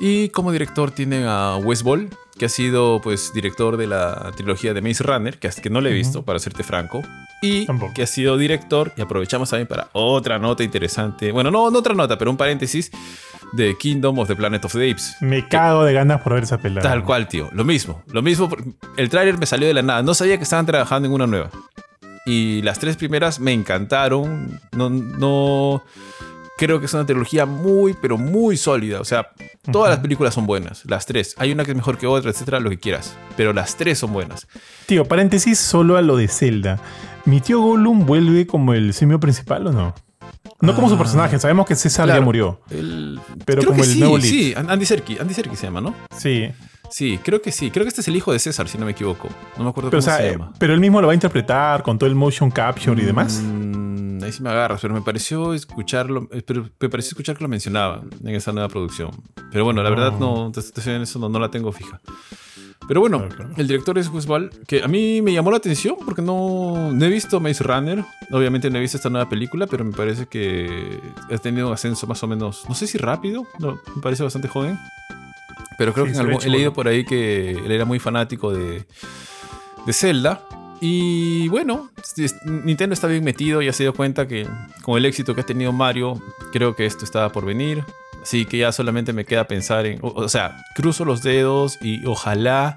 Y 0.00 0.28
como 0.30 0.50
director 0.52 0.90
tiene 0.90 1.24
a 1.26 1.56
Wes 1.62 1.82
Ball, 1.84 2.08
que 2.36 2.46
ha 2.46 2.48
sido 2.48 3.00
pues 3.00 3.32
director 3.32 3.76
de 3.76 3.86
la 3.86 4.32
trilogía 4.36 4.74
de 4.74 4.82
Maze 4.82 5.04
Runner, 5.04 5.38
que, 5.38 5.48
que 5.50 5.70
no 5.70 5.80
le 5.80 5.90
he 5.90 5.92
visto, 5.92 6.24
para 6.24 6.38
serte 6.40 6.64
franco. 6.64 7.02
Y 7.40 7.66
Tampoco. 7.66 7.92
que 7.94 8.02
ha 8.02 8.06
sido 8.06 8.36
director, 8.36 8.92
y 8.96 9.00
aprovechamos 9.00 9.50
también 9.50 9.66
para 9.68 9.88
otra 9.92 10.38
nota 10.38 10.62
interesante. 10.64 11.30
Bueno, 11.32 11.50
no, 11.52 11.70
no 11.70 11.78
otra 11.78 11.94
nota, 11.94 12.18
pero 12.18 12.30
un 12.30 12.36
paréntesis 12.36 12.90
de 13.52 13.76
Kingdom 13.76 14.18
of 14.18 14.28
the 14.28 14.36
Planet 14.36 14.64
of 14.64 14.72
the 14.72 14.90
Apes. 14.90 15.16
Me 15.20 15.46
cago 15.48 15.84
de 15.84 15.92
ganas 15.92 16.20
por 16.22 16.34
ver 16.34 16.44
esa 16.44 16.58
pelada. 16.58 16.88
Tal 16.88 17.04
cual, 17.04 17.28
tío. 17.28 17.48
Lo 17.52 17.64
mismo. 17.64 18.02
Lo 18.12 18.22
mismo. 18.22 18.48
El 18.96 19.08
tráiler 19.08 19.38
me 19.38 19.46
salió 19.46 19.68
de 19.68 19.74
la 19.74 19.82
nada. 19.82 20.02
No 20.02 20.14
sabía 20.14 20.36
que 20.36 20.44
estaban 20.44 20.66
trabajando 20.66 21.08
en 21.08 21.14
una 21.14 21.26
nueva. 21.26 21.50
Y 22.24 22.62
las 22.62 22.78
tres 22.78 22.96
primeras 22.96 23.40
me 23.40 23.52
encantaron. 23.52 24.60
No, 24.72 24.90
no. 24.90 25.82
Creo 26.58 26.78
que 26.78 26.86
es 26.86 26.94
una 26.94 27.04
trilogía 27.04 27.46
muy, 27.46 27.94
pero 28.00 28.16
muy 28.16 28.56
sólida. 28.56 29.00
O 29.00 29.04
sea, 29.04 29.30
todas 29.70 29.90
las 29.90 29.98
películas 30.00 30.34
son 30.34 30.46
buenas. 30.46 30.84
Las 30.86 31.06
tres. 31.06 31.34
Hay 31.38 31.52
una 31.52 31.64
que 31.64 31.72
es 31.72 31.76
mejor 31.76 31.98
que 31.98 32.06
otra, 32.06 32.30
etcétera, 32.30 32.60
lo 32.60 32.70
que 32.70 32.78
quieras. 32.78 33.16
Pero 33.36 33.52
las 33.52 33.76
tres 33.76 33.98
son 33.98 34.12
buenas. 34.12 34.46
Tío, 34.86 35.04
paréntesis 35.04 35.58
solo 35.58 35.96
a 35.96 36.02
lo 36.02 36.16
de 36.16 36.28
Zelda. 36.28 36.78
¿Mi 37.24 37.40
tío 37.40 37.60
Gollum 37.60 38.06
vuelve 38.06 38.46
como 38.46 38.74
el 38.74 38.94
simio 38.94 39.18
principal 39.18 39.66
o 39.66 39.72
no? 39.72 39.94
No 40.62 40.74
como 40.74 40.88
su 40.88 40.94
Ah. 40.94 40.98
personaje, 40.98 41.38
sabemos 41.38 41.66
que 41.66 41.74
César 41.74 42.06
Claro. 42.06 42.20
ya 42.20 42.24
murió. 42.24 42.60
El- 42.70 43.20
Pero 43.44 43.64
como 43.64 43.82
el 43.82 43.88
sí, 43.90 43.98
nuevo 43.98 44.16
lead. 44.16 44.28
sí. 44.30 44.54
Andy 44.56 44.86
Serkis. 44.86 45.20
Andy 45.20 45.34
Serkis 45.34 45.58
se 45.58 45.66
llama, 45.66 45.80
¿no? 45.82 45.94
Sí. 46.16 46.48
Sí, 46.90 47.18
creo 47.22 47.40
que 47.42 47.50
sí. 47.52 47.70
Creo 47.70 47.84
que 47.84 47.88
este 47.88 48.00
es 48.02 48.08
el 48.08 48.16
hijo 48.16 48.32
de 48.32 48.38
César, 48.38 48.68
si 48.68 48.78
no 48.78 48.84
me 48.84 48.92
equivoco. 48.92 49.28
No 49.58 49.64
me 49.64 49.70
acuerdo 49.70 49.90
Pero, 49.90 50.00
o 50.00 50.02
cómo 50.02 50.14
sea, 50.14 50.16
se 50.18 50.28
eh, 50.28 50.32
llama. 50.32 50.52
pero 50.58 50.72
él 50.74 50.80
mismo 50.80 51.00
lo 51.00 51.06
va 51.08 51.12
a 51.12 51.14
interpretar 51.14 51.82
con 51.82 51.98
todo 51.98 52.08
el 52.08 52.14
motion 52.14 52.50
capture 52.50 53.00
y 53.02 53.04
demás. 53.04 53.40
Mm, 53.42 54.22
ahí 54.22 54.30
sí 54.30 54.42
me 54.42 54.50
agarras, 54.50 54.80
pero 54.80 54.92
me 54.94 55.00
pareció 55.00 55.54
escucharlo, 55.54 56.28
eh, 56.32 56.42
pero 56.46 56.68
me 56.78 56.88
pareció 56.90 57.10
escuchar 57.10 57.36
que 57.36 57.42
lo 57.44 57.48
mencionaba 57.48 58.02
en 58.22 58.28
esa 58.34 58.52
nueva 58.52 58.68
producción. 58.68 59.10
Pero 59.50 59.64
bueno, 59.64 59.82
la 59.82 59.90
verdad 59.90 60.12
no, 60.18 60.52
te 60.52 60.60
soy 60.62 60.94
en 60.94 61.02
eso 61.02 61.18
no, 61.18 61.28
no 61.28 61.38
la 61.38 61.50
tengo 61.50 61.72
fija. 61.72 62.00
Pero 62.88 63.00
bueno, 63.00 63.18
Claro, 63.18 63.34
claro. 63.36 63.50
el 63.56 63.66
director 63.68 63.96
es 63.98 64.08
Wes 64.08 64.26
Ball, 64.26 64.50
que 64.66 64.82
a 64.82 64.88
mí 64.88 65.22
me 65.22 65.32
llamó 65.32 65.50
la 65.50 65.56
atención 65.58 65.96
porque 66.04 66.20
no, 66.22 66.90
no 66.92 67.04
he 67.04 67.08
visto 67.08 67.38
Maze 67.40 67.62
Runner, 67.64 68.04
obviamente 68.30 68.68
no 68.70 68.78
he 68.78 68.80
visto 68.80 68.96
esta 68.96 69.08
nueva 69.08 69.28
película, 69.28 69.66
pero 69.66 69.84
me 69.84 69.92
parece 69.92 70.26
que 70.26 71.00
ha 71.32 71.38
tenido 71.38 71.68
un 71.68 71.72
ascenso 71.74 72.06
más 72.06 72.22
o 72.22 72.26
menos, 72.26 72.64
no 72.68 72.74
sé 72.74 72.86
si 72.86 72.98
rápido, 72.98 73.46
no, 73.60 73.78
me 73.94 74.02
parece 74.02 74.22
bastante 74.24 74.48
joven. 74.48 74.78
Pero 75.78 75.92
creo 75.94 76.06
Sí, 76.06 76.12
que 76.12 76.18
en 76.18 76.26
algún- 76.26 76.42
he 76.42 76.48
leído 76.50 76.72
por 76.72 76.86
ahí 76.88 77.04
que 77.04 77.52
él 77.52 77.70
era 77.70 77.84
muy 77.84 77.98
fanático 77.98 78.52
de, 78.52 78.84
de 79.86 79.92
Zelda. 79.92 80.44
Y 80.80 81.46
bueno, 81.48 81.90
Nintendo 82.64 82.92
está 82.92 83.06
bien 83.06 83.22
metido, 83.24 83.62
ya 83.62 83.72
se 83.72 83.84
dio 83.84 83.94
cuenta 83.94 84.26
que 84.26 84.46
con 84.82 84.98
el 84.98 85.06
éxito 85.06 85.34
que 85.34 85.40
ha 85.42 85.46
tenido 85.46 85.72
Mario, 85.72 86.20
creo 86.52 86.74
que 86.74 86.84
esto 86.86 87.04
estaba 87.04 87.30
por 87.30 87.44
venir. 87.46 87.84
Así 88.22 88.44
que 88.46 88.58
ya 88.58 88.70
solamente 88.72 89.12
me 89.12 89.24
queda 89.24 89.46
pensar 89.48 89.84
en, 89.86 89.98
o, 90.00 90.28
sea, 90.28 90.64
cruzo 90.76 91.04
los 91.04 91.22
dedos 91.22 91.78
y 91.82 92.06
ojalá, 92.06 92.76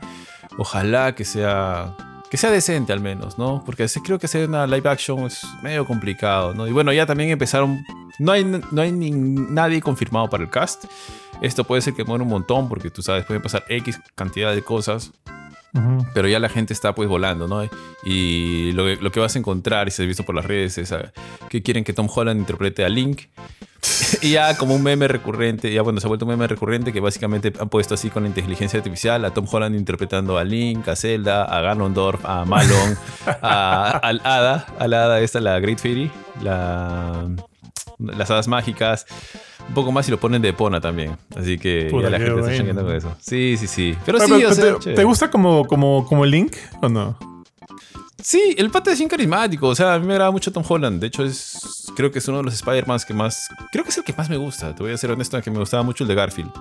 ojalá 0.58 1.14
que 1.14 1.24
sea, 1.24 1.96
que 2.32 2.38
sea 2.38 2.50
decente 2.50 2.92
al 2.94 3.00
menos, 3.00 3.38
¿no? 3.38 3.62
Porque 3.64 3.86
creo 4.04 4.18
que 4.18 4.26
hacer 4.26 4.50
una 4.50 4.66
live 4.66 4.90
action 4.90 5.20
es 5.26 5.46
medio 5.62 5.86
complicado, 5.86 6.54
¿no? 6.56 6.68
Y 6.68 6.72
bueno, 6.72 6.92
ya 6.92 7.06
también 7.06 7.30
empezaron, 7.30 7.86
no 8.18 8.32
hay, 8.32 8.44
no 8.44 8.82
hay 8.82 8.92
ni- 8.92 9.12
nadie 9.12 9.82
confirmado 9.82 10.30
para 10.30 10.44
el 10.44 10.50
cast. 10.50 10.86
Esto 11.42 11.64
puede 11.64 11.82
ser 11.82 11.94
que 11.94 12.04
muera 12.04 12.24
un 12.24 12.30
montón 12.30 12.68
porque 12.68 12.90
tú 12.90 13.04
sabes, 13.04 13.26
pueden 13.26 13.44
pasar 13.44 13.64
X 13.70 14.00
cantidad 14.16 14.54
de 14.56 14.64
cosas 14.64 15.12
Pero 16.14 16.28
ya 16.28 16.40
la 16.40 16.48
gente 16.50 16.74
está 16.74 16.96
pues 16.96 17.10
volando, 17.10 17.48
¿no? 17.48 17.68
Y 18.06 18.72
lo, 18.74 18.86
que- 18.86 18.98
lo 19.02 19.12
que 19.12 19.20
vas 19.20 19.36
a 19.36 19.40
encontrar, 19.40 19.88
y 19.88 19.92
se 19.92 20.04
ha 20.04 20.06
visto 20.06 20.24
por 20.24 20.34
las 20.36 20.46
redes, 20.46 20.78
es 20.78 20.92
ah, 20.94 21.12
que 21.50 21.62
quieren 21.62 21.84
que 21.84 21.92
Tom 21.94 22.08
Holland 22.14 22.40
interprete 22.40 22.86
a 22.86 22.90
Link. 22.90 23.24
y 24.22 24.32
ya 24.32 24.58
como 24.58 24.74
un 24.74 24.82
meme 24.82 25.08
recurrente, 25.08 25.72
ya 25.72 25.82
bueno, 25.84 26.00
se 26.00 26.08
ha 26.08 26.10
vuelto 26.10 26.26
un 26.26 26.32
meme 26.32 26.48
recurrente 26.48 26.92
que 26.94 27.00
básicamente 27.00 27.54
han 27.60 27.70
puesto 27.70 27.94
así 27.94 28.10
con 28.10 28.24
la 28.24 28.30
inteligencia 28.30 28.78
artificial 28.80 29.24
a 29.26 29.32
Tom 29.32 29.46
Holland 29.52 29.76
interpretando 29.76 30.38
a 30.38 30.44
Link, 30.44 30.88
a 30.88 30.96
Zelda, 30.96 31.44
a 31.44 31.62
Ganondorf, 31.62 32.24
a 32.26 32.46
Malon, 32.46 32.98
a, 33.42 33.90
al 34.02 34.22
Hada, 34.24 34.66
a 34.80 34.88
la 34.88 35.04
Hada 35.06 35.20
esta, 35.20 35.40
la 35.40 35.60
Great 35.60 35.80
Fairy, 35.80 36.10
la, 36.42 37.28
las 38.00 38.30
hadas 38.32 38.48
mágicas. 38.48 39.06
Un 39.68 39.74
poco 39.74 39.92
más 39.92 40.08
y 40.08 40.12
lo 40.12 40.20
ponen 40.20 40.42
de 40.42 40.50
Epona 40.50 40.80
también. 40.80 41.18
Así 41.36 41.58
que 41.58 41.88
Puta, 41.90 42.04
ya 42.04 42.10
la 42.12 42.18
gente 42.18 42.30
está 42.32 42.42
bueno. 42.42 42.58
changueando 42.58 42.84
con 42.86 42.96
eso. 42.96 43.16
Sí, 43.20 43.56
sí, 43.58 43.68
sí. 43.68 43.96
Pero 44.06 44.20
Pero, 44.20 44.28
sí, 44.28 44.34
pero, 44.38 44.50
o 44.52 44.54
sea, 44.54 44.64
¿te, 44.74 44.80
chévere. 44.80 44.96
te 44.96 45.04
gusta 45.04 45.32
como, 45.32 45.66
como, 45.66 46.06
como 46.06 46.26
Link 46.26 46.56
o 46.82 46.90
no? 46.90 47.18
Sí, 48.22 48.56
el 48.58 48.70
pata 48.72 48.92
es 48.92 48.98
bien 48.98 49.10
carismático. 49.10 49.68
O 49.68 49.76
sea, 49.76 49.96
a 49.96 50.00
mí 50.00 50.06
me 50.08 50.14
agrada 50.14 50.32
mucho 50.32 50.52
Tom 50.52 50.64
Holland. 50.68 51.00
De 51.00 51.08
hecho, 51.08 51.24
es 51.24 51.92
creo 51.96 52.12
que 52.12 52.20
es 52.20 52.28
uno 52.28 52.40
de 52.40 52.44
los 52.46 52.54
Spider-Man 52.56 53.00
que 53.08 53.14
más. 53.14 53.50
Creo 53.72 53.84
que 53.84 53.90
es 53.92 53.98
el 53.98 54.04
que 54.04 54.14
más 54.14 54.30
me 54.30 54.38
gusta. 54.38 54.74
Te 54.76 54.84
voy 54.84 54.92
a 54.92 54.98
ser 54.98 55.12
honesto, 55.12 55.42
que 55.42 55.52
me 55.52 55.60
gustaba 55.60 55.84
mucho 55.84 56.04
el 56.04 56.08
de 56.08 56.16
Garfield. 56.16 56.52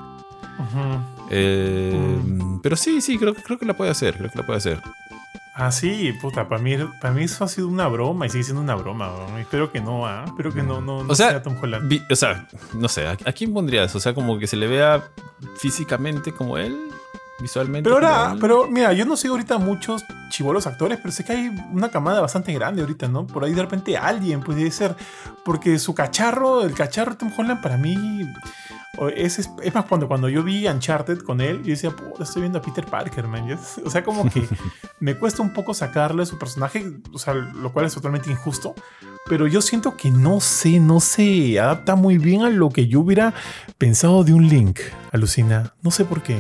Eh, 1.31 2.19
Pero 2.63 2.77
sí, 2.77 3.01
sí, 3.01 3.19
creo, 3.19 3.35
creo 3.35 3.59
que 3.59 3.67
la 3.67 3.75
puede 3.75 3.91
hacer. 3.91 4.17
Creo 4.17 4.31
que 4.31 4.39
la 4.39 4.47
puede 4.47 4.59
hacer. 4.59 4.81
Ah, 5.57 5.71
sí, 5.71 6.13
puta, 6.21 6.49
para 6.49 6.61
mí, 6.61 6.77
para 7.01 7.15
mí 7.15 7.23
eso 7.25 7.45
ha 7.45 7.49
sido 7.49 7.69
una 7.69 7.87
broma 7.87 8.27
y 8.27 8.31
sigue 8.31 8.43
siendo 8.43 8.61
una 8.61 8.75
broma. 8.75 9.13
Espero 9.39 9.71
que 9.71 9.81
no, 9.81 10.05
¿ah? 10.05 10.25
Espero 10.27 10.53
que 10.53 10.63
no, 10.65 10.81
no, 10.81 11.05
no 11.05 11.13
O 11.13 11.15
sea, 11.15 11.31
sea 11.31 11.43
Tom 11.43 11.57
Holland. 11.63 11.89
Vi- 11.89 12.03
o 12.11 12.17
sea, 12.17 12.49
no 12.75 12.89
sé, 12.89 13.07
¿a, 13.07 13.13
a 13.13 13.33
quién 13.33 13.55
pondrías? 13.55 13.95
O 13.95 14.01
sea, 14.01 14.15
como 14.15 14.37
que 14.39 14.49
se 14.49 14.57
le 14.57 14.67
vea 14.67 15.05
físicamente 15.59 16.33
como 16.33 16.59
él, 16.59 16.77
visualmente. 17.41 17.89
Pero 17.89 18.07
ahora, 18.07 18.37
pero 18.41 18.69
mira, 18.69 18.93
yo 18.93 19.05
no 19.05 19.17
sigo 19.17 19.35
ahorita 19.35 19.59
muchos 19.59 20.05
chivolos 20.29 20.67
actores, 20.67 20.99
pero 20.99 21.13
sé 21.13 21.25
que 21.25 21.33
hay 21.33 21.49
una 21.73 21.91
camada 21.91 22.21
bastante 22.21 22.53
grande 22.53 22.83
ahorita, 22.83 23.09
¿no? 23.09 23.27
Por 23.27 23.45
ahí 23.45 23.53
de 23.53 23.63
repente 23.63 23.97
alguien 23.97 24.41
puede 24.41 24.71
ser, 24.71 24.97
porque 25.45 25.79
su 25.79 25.95
cacharro, 25.95 26.63
el 26.63 26.75
cacharro 26.75 27.13
de 27.13 27.19
Tom 27.19 27.33
Holland 27.37 27.63
para 27.63 27.77
mí 27.77 27.95
es, 29.17 29.39
es, 29.39 29.51
es 29.63 29.75
más 29.75 29.85
cuando, 29.87 30.09
cuando 30.09 30.29
yo 30.29 30.43
vi 30.43 30.67
Uncharted 30.67 31.19
con 31.19 31.41
él, 31.41 31.63
yo 31.63 31.71
decía, 31.71 31.91
puta, 31.91 32.23
estoy 32.23 32.43
viendo 32.43 32.59
a 32.59 32.63
Peter 32.63 32.85
Parker, 32.85 33.27
man. 33.27 33.45
O 33.85 33.91
sea, 33.91 34.05
como 34.05 34.29
que 34.31 34.47
me 35.01 35.17
cuesta 35.17 35.43
un 35.43 35.53
poco 35.53 35.75
sacarle 35.75 36.25
su 36.27 36.39
personaje, 36.39 36.85
o 37.13 37.19
sea, 37.19 37.35
lo 37.35 37.73
cual 37.73 37.87
es 37.87 37.95
totalmente 37.95 38.31
injusto. 38.31 38.75
Pero 39.27 39.47
yo 39.47 39.63
siento 39.63 39.97
que 39.97 40.11
no 40.11 40.41
sé, 40.41 40.81
no 40.81 41.01
se 41.01 41.59
adapta 41.59 41.97
muy 41.97 42.19
bien 42.19 42.43
a 42.43 42.51
lo 42.51 42.69
que 42.69 42.87
yo 42.87 43.01
hubiera 43.01 43.33
pensado 43.79 44.23
de 44.23 44.35
un 44.35 44.49
Link, 44.49 44.81
alucina. 45.13 45.75
No 45.83 45.91
sé 45.91 46.05
por 46.05 46.23
qué. 46.23 46.39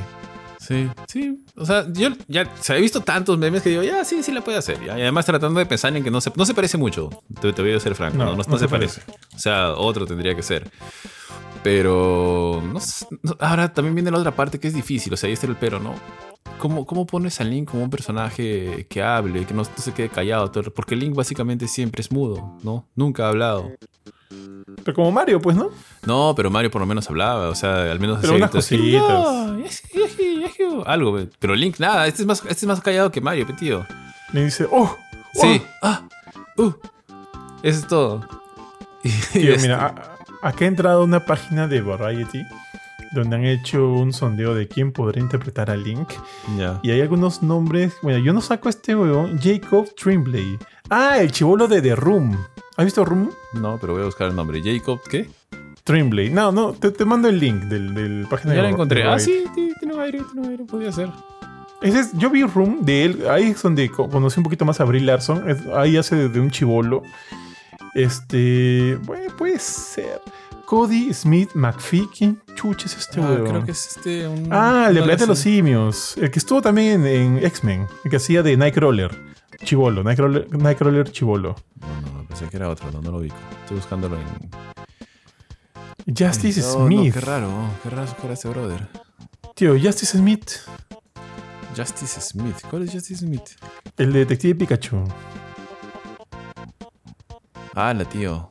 Sí, 0.66 0.88
sí. 1.08 1.44
O 1.56 1.66
sea, 1.66 1.86
yo 1.92 2.08
ya 2.26 2.42
o 2.42 2.62
sea, 2.62 2.76
he 2.76 2.80
visto 2.80 3.00
tantos 3.00 3.38
memes 3.38 3.62
que 3.62 3.70
digo, 3.70 3.82
ya, 3.82 4.04
sí, 4.04 4.22
sí 4.22 4.32
la 4.32 4.42
puede 4.42 4.58
hacer. 4.58 4.78
ya. 4.84 4.98
Y 4.98 5.02
además 5.02 5.26
tratando 5.26 5.58
de 5.60 5.66
pensar 5.66 5.96
en 5.96 6.02
que 6.02 6.10
no 6.10 6.20
se, 6.20 6.32
no 6.36 6.46
se 6.46 6.54
parece 6.54 6.78
mucho. 6.78 7.10
Te, 7.40 7.52
te 7.52 7.62
voy 7.62 7.72
a 7.72 7.80
ser 7.80 7.94
franco. 7.94 8.16
No, 8.16 8.24
No, 8.24 8.30
no, 8.32 8.36
no 8.38 8.44
no 8.48 8.58
se 8.58 8.64
se 8.64 8.68
parece. 8.68 9.02
O 9.34 9.38
sea, 9.38 9.72
otro 9.72 10.06
tendría 10.06 10.34
que 10.34 10.42
ser. 10.42 10.70
Pero, 11.62 12.62
ahora 13.40 13.72
también 13.72 13.94
viene 13.94 14.10
la 14.10 14.18
otra 14.18 14.36
parte 14.36 14.60
que 14.60 14.68
es 14.68 14.74
difícil. 14.74 15.14
O 15.14 15.16
sea, 15.16 15.28
ahí 15.28 15.32
está 15.32 15.46
el 15.46 15.56
pero, 15.56 15.80
¿no? 15.80 15.94
¿Cómo, 16.58 16.86
¿Cómo 16.86 17.06
pones 17.06 17.40
a 17.40 17.44
Link 17.44 17.70
como 17.70 17.84
un 17.84 17.90
personaje 17.90 18.86
que 18.88 19.02
hable, 19.02 19.46
que 19.46 19.54
no, 19.54 19.64
se 19.64 19.92
quede 19.92 20.08
callado? 20.08 20.52
Porque 20.74 20.94
Link 20.94 21.14
básicamente 21.14 21.66
siempre 21.68 22.02
es 22.02 22.12
mudo, 22.12 22.58
¿no? 22.62 22.86
Nunca 22.94 23.24
ha 23.24 23.28
hablado. 23.30 23.70
Pero 24.84 24.94
como 24.94 25.10
Mario, 25.10 25.40
pues, 25.40 25.56
¿no? 25.56 25.70
No, 26.06 26.34
pero 26.36 26.50
Mario 26.50 26.70
por 26.70 26.80
lo 26.80 26.86
menos 26.86 27.08
hablaba, 27.08 27.48
o 27.48 27.54
sea, 27.54 27.90
al 27.90 27.98
menos 28.00 28.18
Pero 28.20 28.34
hacía 28.34 28.46
unas 28.46 28.68
gritos, 28.70 29.06
cositas. 29.06 29.48
"No, 29.48 29.58
yes, 29.58 29.82
yes, 29.94 30.16
yes, 30.18 30.56
yes", 30.58 30.68
algo, 30.86 31.16
pe. 31.16 31.28
pero 31.38 31.54
Link 31.54 31.78
nada, 31.78 32.06
este 32.06 32.22
es 32.22 32.26
más, 32.26 32.40
este 32.42 32.52
es 32.52 32.66
más 32.66 32.80
callado 32.80 33.10
que 33.10 33.20
Mario, 33.20 33.46
tío. 33.58 33.86
Le 34.32 34.44
dice, 34.44 34.66
oh, 34.70 34.96
Sí, 35.32 35.60
ah, 35.82 36.02
uh, 36.58 36.72
eso 37.62 37.78
es 37.80 37.86
todo. 37.88 38.20
Y, 39.04 39.10
Tío, 39.38 39.54
este, 39.54 39.68
mira, 39.68 39.86
a- 40.42 40.48
acá 40.48 40.64
he 40.64 40.68
entrado 40.68 41.00
a 41.00 41.04
una 41.04 41.24
página 41.26 41.66
de 41.68 41.80
Variety 41.82 42.42
donde 43.12 43.36
han 43.36 43.44
hecho 43.44 43.90
un 43.92 44.12
sondeo 44.12 44.54
de 44.54 44.66
quién 44.66 44.92
podría 44.92 45.22
interpretar 45.22 45.70
a 45.70 45.76
Link. 45.76 46.08
ya. 46.58 46.80
Y 46.82 46.90
hay 46.90 47.00
algunos 47.00 47.42
nombres. 47.42 47.94
Bueno, 48.02 48.18
yo 48.18 48.32
no 48.32 48.40
saco 48.40 48.68
a 48.68 48.70
este 48.70 48.96
weón, 48.96 49.38
Jacob 49.40 49.88
Trimbley. 49.94 50.58
Ah, 50.90 51.18
el 51.18 51.30
chivolo 51.30 51.68
de 51.68 51.80
The 51.82 51.94
Room. 51.96 52.36
¿Has 52.76 52.84
visto 52.84 53.04
Room? 53.04 53.30
No, 53.54 53.78
pero 53.80 53.92
voy 53.92 54.02
a 54.02 54.06
buscar 54.06 54.28
el 54.28 54.36
nombre. 54.36 54.60
Jacob, 54.62 55.00
¿qué? 55.08 55.28
Trimbley. 55.84 56.30
No, 56.30 56.50
no, 56.50 56.72
te, 56.72 56.90
te 56.90 57.04
mando 57.04 57.28
el 57.28 57.38
link 57.38 57.64
del, 57.64 57.94
del 57.94 58.26
página 58.28 58.54
Ya 58.54 58.62
de 58.62 58.68
lo 58.68 58.74
encontré. 58.74 59.02
de 59.02 59.08
Ah, 59.08 59.18
sí, 59.18 59.44
tiene 59.78 59.94
un 59.94 60.00
aire, 60.00 60.22
tiene 60.32 60.46
un 60.46 60.50
aire, 60.52 60.64
podría 60.64 60.90
ser. 60.92 61.10
Ese 61.82 62.00
es- 62.00 62.12
yo 62.14 62.30
vi 62.30 62.42
Room 62.44 62.78
de 62.84 63.04
él. 63.04 63.24
Ahí 63.28 63.50
es 63.50 63.62
donde 63.62 63.90
co- 63.90 64.08
conocí 64.08 64.40
un 64.40 64.44
poquito 64.44 64.64
más 64.64 64.80
a 64.80 64.84
Brie 64.84 65.02
Larson. 65.02 65.48
Es- 65.50 65.66
ahí 65.76 65.96
hace 65.98 66.16
de, 66.16 66.28
de 66.30 66.40
un 66.40 66.50
chivolo. 66.50 67.02
Este. 67.94 68.98
Bueno, 69.04 69.32
puede 69.36 69.58
ser. 69.58 70.20
Cody 70.66 71.12
Smith 71.12 71.50
McPhee. 71.54 72.08
¿Quién 72.16 72.40
chucha 72.54 72.86
es 72.86 72.96
este 72.96 73.20
Ah, 73.20 73.36
creo 73.46 73.64
que 73.64 73.72
es 73.72 73.96
este 73.96 74.26
un. 74.26 74.48
Ah, 74.50 74.86
el 74.88 74.94
de 74.94 75.02
Planeta 75.02 75.24
de 75.24 75.28
los 75.28 75.38
Simios. 75.38 76.16
El 76.16 76.30
que 76.30 76.38
estuvo 76.38 76.62
también 76.62 77.04
en, 77.06 77.36
en 77.38 77.44
X-Men. 77.46 77.86
El 78.04 78.10
que 78.10 78.16
hacía 78.16 78.42
de 78.42 78.56
Nightcrawler. 78.56 79.10
Chivolo. 79.64 80.02
Nightcrawler, 80.02 80.56
Nightcrawler 80.56 81.10
Chivolo. 81.10 81.56
No, 81.80 82.12
no, 82.12 82.28
pensé 82.28 82.48
que 82.48 82.56
era 82.56 82.68
otro, 82.68 82.90
no, 82.90 83.00
no 83.00 83.10
lo 83.10 83.18
ubico. 83.18 83.36
Estoy 83.62 83.76
buscándolo 83.76 84.16
en. 84.16 84.24
Justice 86.16 86.60
no, 86.60 86.86
Smith. 86.86 87.14
qué 87.14 87.20
raro, 87.20 87.48
qué 87.82 87.90
raro 87.90 88.06
su 88.06 88.14
cara 88.16 88.34
ese 88.34 88.48
brother. 88.48 88.88
Tío, 89.54 89.72
Justice 89.72 90.18
Smith. 90.18 90.50
Justice 91.76 92.20
Smith. 92.20 92.56
¿Cuál 92.70 92.82
es 92.82 92.92
Justice 92.92 93.26
Smith? 93.26 93.50
El 93.96 94.12
detective 94.12 94.54
Pikachu. 94.54 95.02
Ah, 97.74 97.94
la 97.94 98.04
tío. 98.04 98.50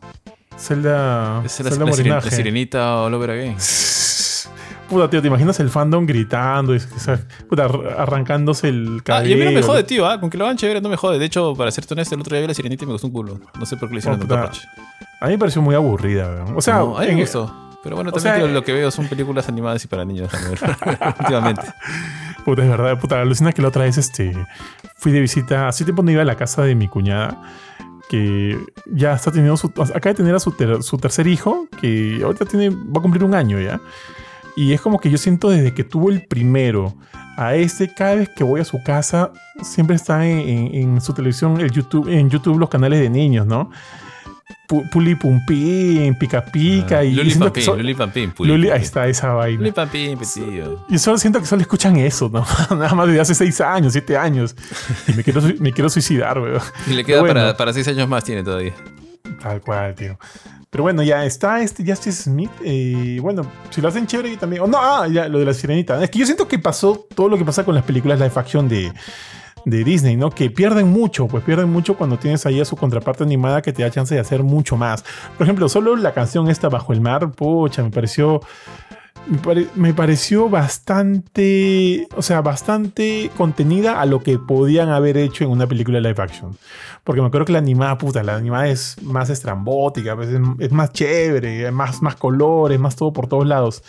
Zelda. 0.57 1.41
Es 1.45 1.59
la, 1.59 1.70
Zelda 1.72 1.86
la, 1.86 2.16
la 2.20 2.22
sirenita 2.22 3.03
all 3.03 3.14
over 3.14 3.30
again. 3.32 3.55
Puta, 4.89 5.09
tío, 5.09 5.21
¿te 5.21 5.27
imaginas 5.27 5.59
el 5.59 5.69
fandom 5.69 6.05
gritando? 6.05 6.75
y- 6.75 6.79
puta, 7.49 7.65
ar- 7.65 7.95
arrancándose 7.97 8.69
el 8.69 8.97
Ah, 8.99 9.03
cabello? 9.03 9.29
y 9.29 9.34
a 9.34 9.38
mí 9.38 9.45
no 9.45 9.51
me 9.59 9.61
jode, 9.65 9.84
tío. 9.84 10.05
Ah, 10.07 10.19
con 10.19 10.29
que 10.29 10.38
lo 10.38 10.45
hagan 10.45 10.57
chévere 10.57 10.81
no 10.81 10.89
me 10.89 10.97
jode. 10.97 11.17
De 11.19 11.25
hecho, 11.25 11.55
para 11.55 11.71
serte 11.71 11.93
honesto, 11.93 12.13
el 12.15 12.21
otro 12.21 12.36
día 12.36 12.41
vi 12.41 12.47
la 12.47 12.53
sirenita 12.53 12.84
y 12.84 12.88
me 12.88 12.93
gustó 12.93 13.07
un 13.07 13.13
culo. 13.13 13.39
No 13.59 13.65
sé 13.65 13.77
por 13.77 13.89
qué 13.89 13.95
le 13.95 13.99
hicieron 13.99 14.19
tanto 14.19 14.36
parche. 14.36 14.61
A 15.19 15.25
mí 15.27 15.31
me 15.31 15.38
pareció 15.39 15.61
muy 15.61 15.73
aburrida, 15.73 16.27
weón. 16.29 16.57
O 16.57 16.61
sea, 16.61 16.79
No, 16.79 16.97
a 16.97 17.01
mí 17.01 17.07
me 17.15 17.21
gustó. 17.21 17.51
Pero 17.81 17.95
bueno, 17.95 18.11
o 18.11 18.13
también 18.13 18.36
sea, 18.45 18.47
lo 18.53 18.63
que 18.63 18.71
veo 18.71 18.91
son 18.91 19.07
películas 19.07 19.49
animadas 19.49 19.84
y 19.84 19.88
para 19.88 20.05
niños. 20.05 20.31
Últimamente. 21.19 21.63
Puta, 22.45 22.61
es 22.63 22.69
verdad, 22.69 22.99
puta, 22.99 23.21
alucina 23.21 23.51
que 23.51 23.61
la 23.61 23.69
otra 23.69 23.84
vez 23.84 23.97
este, 23.97 24.34
fui 24.97 25.11
de 25.11 25.19
visita, 25.21 25.67
hace 25.67 25.84
tiempo 25.86 26.03
no 26.03 26.11
iba 26.11 26.21
a 26.21 26.25
la 26.25 26.36
casa 26.36 26.61
de 26.63 26.75
mi 26.75 26.88
cuñada, 26.88 27.41
que 28.09 28.57
ya 28.86 29.13
está 29.13 29.31
teniendo 29.31 29.57
su, 29.57 29.67
acaba 29.67 29.99
de 30.11 30.13
tener 30.13 30.36
a 30.36 30.39
su, 30.39 30.51
ter- 30.51 30.84
su 30.84 30.97
tercer 30.97 31.25
hijo, 31.27 31.67
que 31.81 32.21
ahorita 32.23 32.45
tiene, 32.45 32.69
va 32.69 32.99
a 32.99 33.01
cumplir 33.01 33.23
un 33.23 33.34
año 33.36 33.59
ya. 33.59 33.79
Y 34.56 34.74
es 34.74 34.82
como 34.82 34.99
que 34.99 35.10
yo 35.10 35.18
siento 35.18 35.49
desde 35.49 35.74
que 35.74 35.84
tuvo 35.84 36.10
el 36.10 36.26
primero 36.28 36.95
a 37.38 37.56
este, 37.56 37.91
cada 37.93 38.16
vez 38.16 38.30
que 38.30 38.43
voy 38.43 38.62
a 38.62 38.66
su 38.66 38.82
casa, 38.84 39.32
siempre 39.64 39.95
está 39.95 40.26
en, 40.28 40.38
en- 40.47 40.76
en 40.76 41.01
su 41.01 41.14
televisión, 41.14 41.60
el 41.60 41.72
YouTube, 41.72 42.08
en 42.08 42.30
YouTube 42.30 42.60
los 42.60 42.70
canales 42.70 42.99
de 42.99 43.10
niños, 43.10 43.47
¿no? 43.47 43.72
Pu- 44.68 44.88
Puli 44.91 45.16
Pumpín, 45.16 46.16
Pica 46.20 46.43
Pica, 46.45 47.04
y 47.04 47.14
Ah, 47.14 47.16
Luli 47.18 47.30
siento 47.32 47.45
que 47.45 47.62
Pampín, 47.62 47.64
son- 47.64 47.78
Luli 47.80 47.93
Pampín. 47.95 48.32
Puli 48.32 48.49
Luli- 48.51 48.70
ahí 48.72 48.82
está 48.84 49.08
esa 49.08 49.34
vaina. 49.34 49.58
Luli 49.60 49.72
Pampín, 49.72 50.18
pe, 50.18 50.26
tío. 50.32 50.86
Yo 50.88 50.99
solo 50.99 51.18
siento 51.18 51.39
que 51.39 51.45
solo 51.47 51.62
escuchan 51.64 51.95
eso, 51.97 52.30
¿no? 52.30 52.45
Nada 52.78 52.93
más 52.93 53.08
desde 53.08 53.22
hace 53.22 53.34
seis 53.36 53.60
años, 53.62 53.93
siete 53.93 54.16
años. 54.16 54.56
Y 55.08 55.14
me 55.14 55.24
quiero, 55.24 55.41
me 55.60 55.72
quiero 55.74 55.89
suicidar, 55.89 56.38
weón. 56.39 56.62
Y 56.88 56.91
le 56.93 57.04
queda 57.04 57.22
Bueno. 57.22 57.34
para, 57.34 57.58
para 57.58 57.74
seis 57.74 57.88
años 57.88 58.08
más, 58.08 58.24
tiene 58.24 58.43
todavía. 58.43 58.74
Tal 59.41 59.60
cual, 59.62 59.95
tío. 59.95 60.18
Pero 60.74 60.82
bueno, 60.82 61.03
ya 61.03 61.24
está 61.24 61.61
este 61.61 61.86
Justice 61.86 62.24
Smith. 62.24 62.49
Y 62.63 63.19
bueno, 63.19 63.45
si 63.69 63.80
lo 63.80 63.89
hacen 63.89 64.07
chévere, 64.07 64.32
yo 64.32 64.39
también. 64.39 64.63
Oh, 64.63 64.67
no, 64.67 64.80
ah, 64.82 65.07
ya, 65.07 65.28
lo 65.28 65.38
de 65.38 65.45
la 65.45 65.53
sirenita. 65.53 66.03
Es 66.03 66.09
que 66.09 66.17
yo 66.17 66.26
siento 66.26 66.47
que 66.47 66.57
pasó 66.57 67.05
todo 67.13 67.30
lo 67.30 67.38
que 67.38 67.45
pasa 67.45 67.63
con 67.63 67.76
las 67.76 67.84
películas 67.84 68.19
live 68.19 68.32
action 68.36 68.67
de, 68.67 68.91
de 69.65 69.84
Disney, 69.84 70.15
¿no? 70.15 70.32
Que 70.32 70.49
pierden 70.49 70.88
mucho, 70.88 71.28
pues 71.28 71.43
pierden 71.43 71.69
mucho 71.69 71.95
cuando 71.95 72.17
tienes 72.17 72.47
ahí 72.47 72.59
a 72.59 72.65
su 72.65 72.76
contraparte 72.76 73.24
animada 73.24 73.61
que 73.61 73.71
te 73.71 73.84
da 73.84 73.91
chance 73.91 74.15
de 74.15 74.21
hacer 74.21 74.41
mucho 74.41 74.76
más. 74.76 75.05
Por 75.38 75.45
ejemplo, 75.45 75.69
solo 75.69 75.95
la 75.95 76.11
canción 76.15 76.49
esta 76.49 76.69
Bajo 76.69 76.91
el 76.91 77.01
Mar, 77.01 77.30
pucha, 77.34 77.84
me 77.84 77.91
pareció. 77.91 78.41
Me, 79.28 79.38
pare- 79.38 79.67
me 79.76 79.93
pareció 79.93 80.49
bastante, 80.49 82.07
o 82.15 82.21
sea, 82.21 82.41
bastante 82.41 83.32
contenida 83.38 84.01
a 84.01 84.05
lo 84.05 84.21
que 84.21 84.38
podían 84.38 84.89
haber 84.89 85.17
hecho 85.17 85.43
en 85.43 85.49
una 85.51 85.65
película 85.67 85.99
live 85.99 86.21
action. 86.21 86.57
Porque 87.03 87.21
me 87.21 87.28
acuerdo 87.28 87.45
que 87.45 87.53
la 87.53 87.59
animada, 87.59 87.97
puta, 87.97 88.21
la 88.24 88.36
animada 88.36 88.67
es 88.67 88.95
más 89.01 89.30
estrambótica, 89.30 90.17
es, 90.21 90.30
es 90.59 90.71
más 90.71 90.91
chévere, 90.91 91.71
más, 91.71 92.01
más 92.01 92.15
colores, 92.15 92.80
más 92.80 92.95
todo 92.95 93.13
por 93.13 93.28
todos 93.28 93.47
lados. 93.47 93.84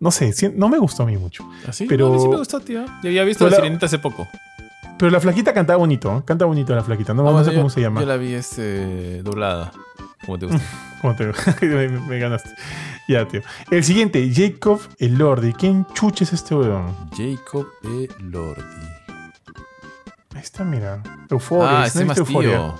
No 0.00 0.10
sé, 0.10 0.32
no 0.54 0.68
me 0.68 0.78
gustó 0.78 1.04
a 1.04 1.06
mí 1.06 1.16
mucho. 1.16 1.48
¿Así? 1.66 1.86
Pero- 1.86 2.08
No, 2.08 2.12
a 2.12 2.16
mí 2.16 2.22
sí 2.22 2.28
me 2.28 2.36
gustó, 2.36 2.60
tío. 2.60 2.84
Yo 3.02 3.08
había 3.08 3.24
visto 3.24 3.44
la 3.44 3.50
la- 3.50 3.56
sirenita 3.56 3.86
hace 3.86 3.98
poco. 3.98 4.28
Pero 4.98 5.10
la 5.10 5.20
flaquita 5.20 5.52
cantaba 5.52 5.78
bonito, 5.78 6.16
¿eh? 6.18 6.22
canta 6.24 6.44
bonito 6.46 6.74
la 6.74 6.82
flaquita, 6.82 7.12
no, 7.12 7.28
Ah, 7.28 7.32
no 7.32 7.44
sé 7.44 7.50
yo- 7.50 7.56
cómo 7.58 7.70
se 7.70 7.80
llama. 7.82 8.00
Yo 8.00 8.06
la 8.06 8.16
vi 8.16 8.32
este, 8.34 9.22
doblada. 9.22 9.72
Como 10.24 10.38
te 10.38 10.46
gusta. 10.46 10.62
¿Cómo 11.02 11.14
te- 11.14 11.26
me, 11.66 11.88
me 11.88 12.18
ganaste. 12.18 12.50
Ya, 13.08 13.26
tío. 13.28 13.40
El 13.70 13.84
siguiente, 13.84 14.28
Jacob 14.34 14.80
Elordi. 14.98 15.52
¿Quién 15.52 15.86
chucha 15.94 16.24
es 16.24 16.32
este 16.32 16.54
weón? 16.54 16.94
Jacob 17.16 17.66
E. 17.84 18.08
Lordi. 18.20 18.62
Ahí 20.34 20.42
está, 20.42 20.64
mira. 20.64 21.02
Euforia. 21.30 21.68
ah, 21.70 21.78
¿no 21.80 21.84
este 21.84 21.98
viste 22.00 22.04
más 22.06 22.18
Euforia? 22.18 22.50
tío. 22.50 22.74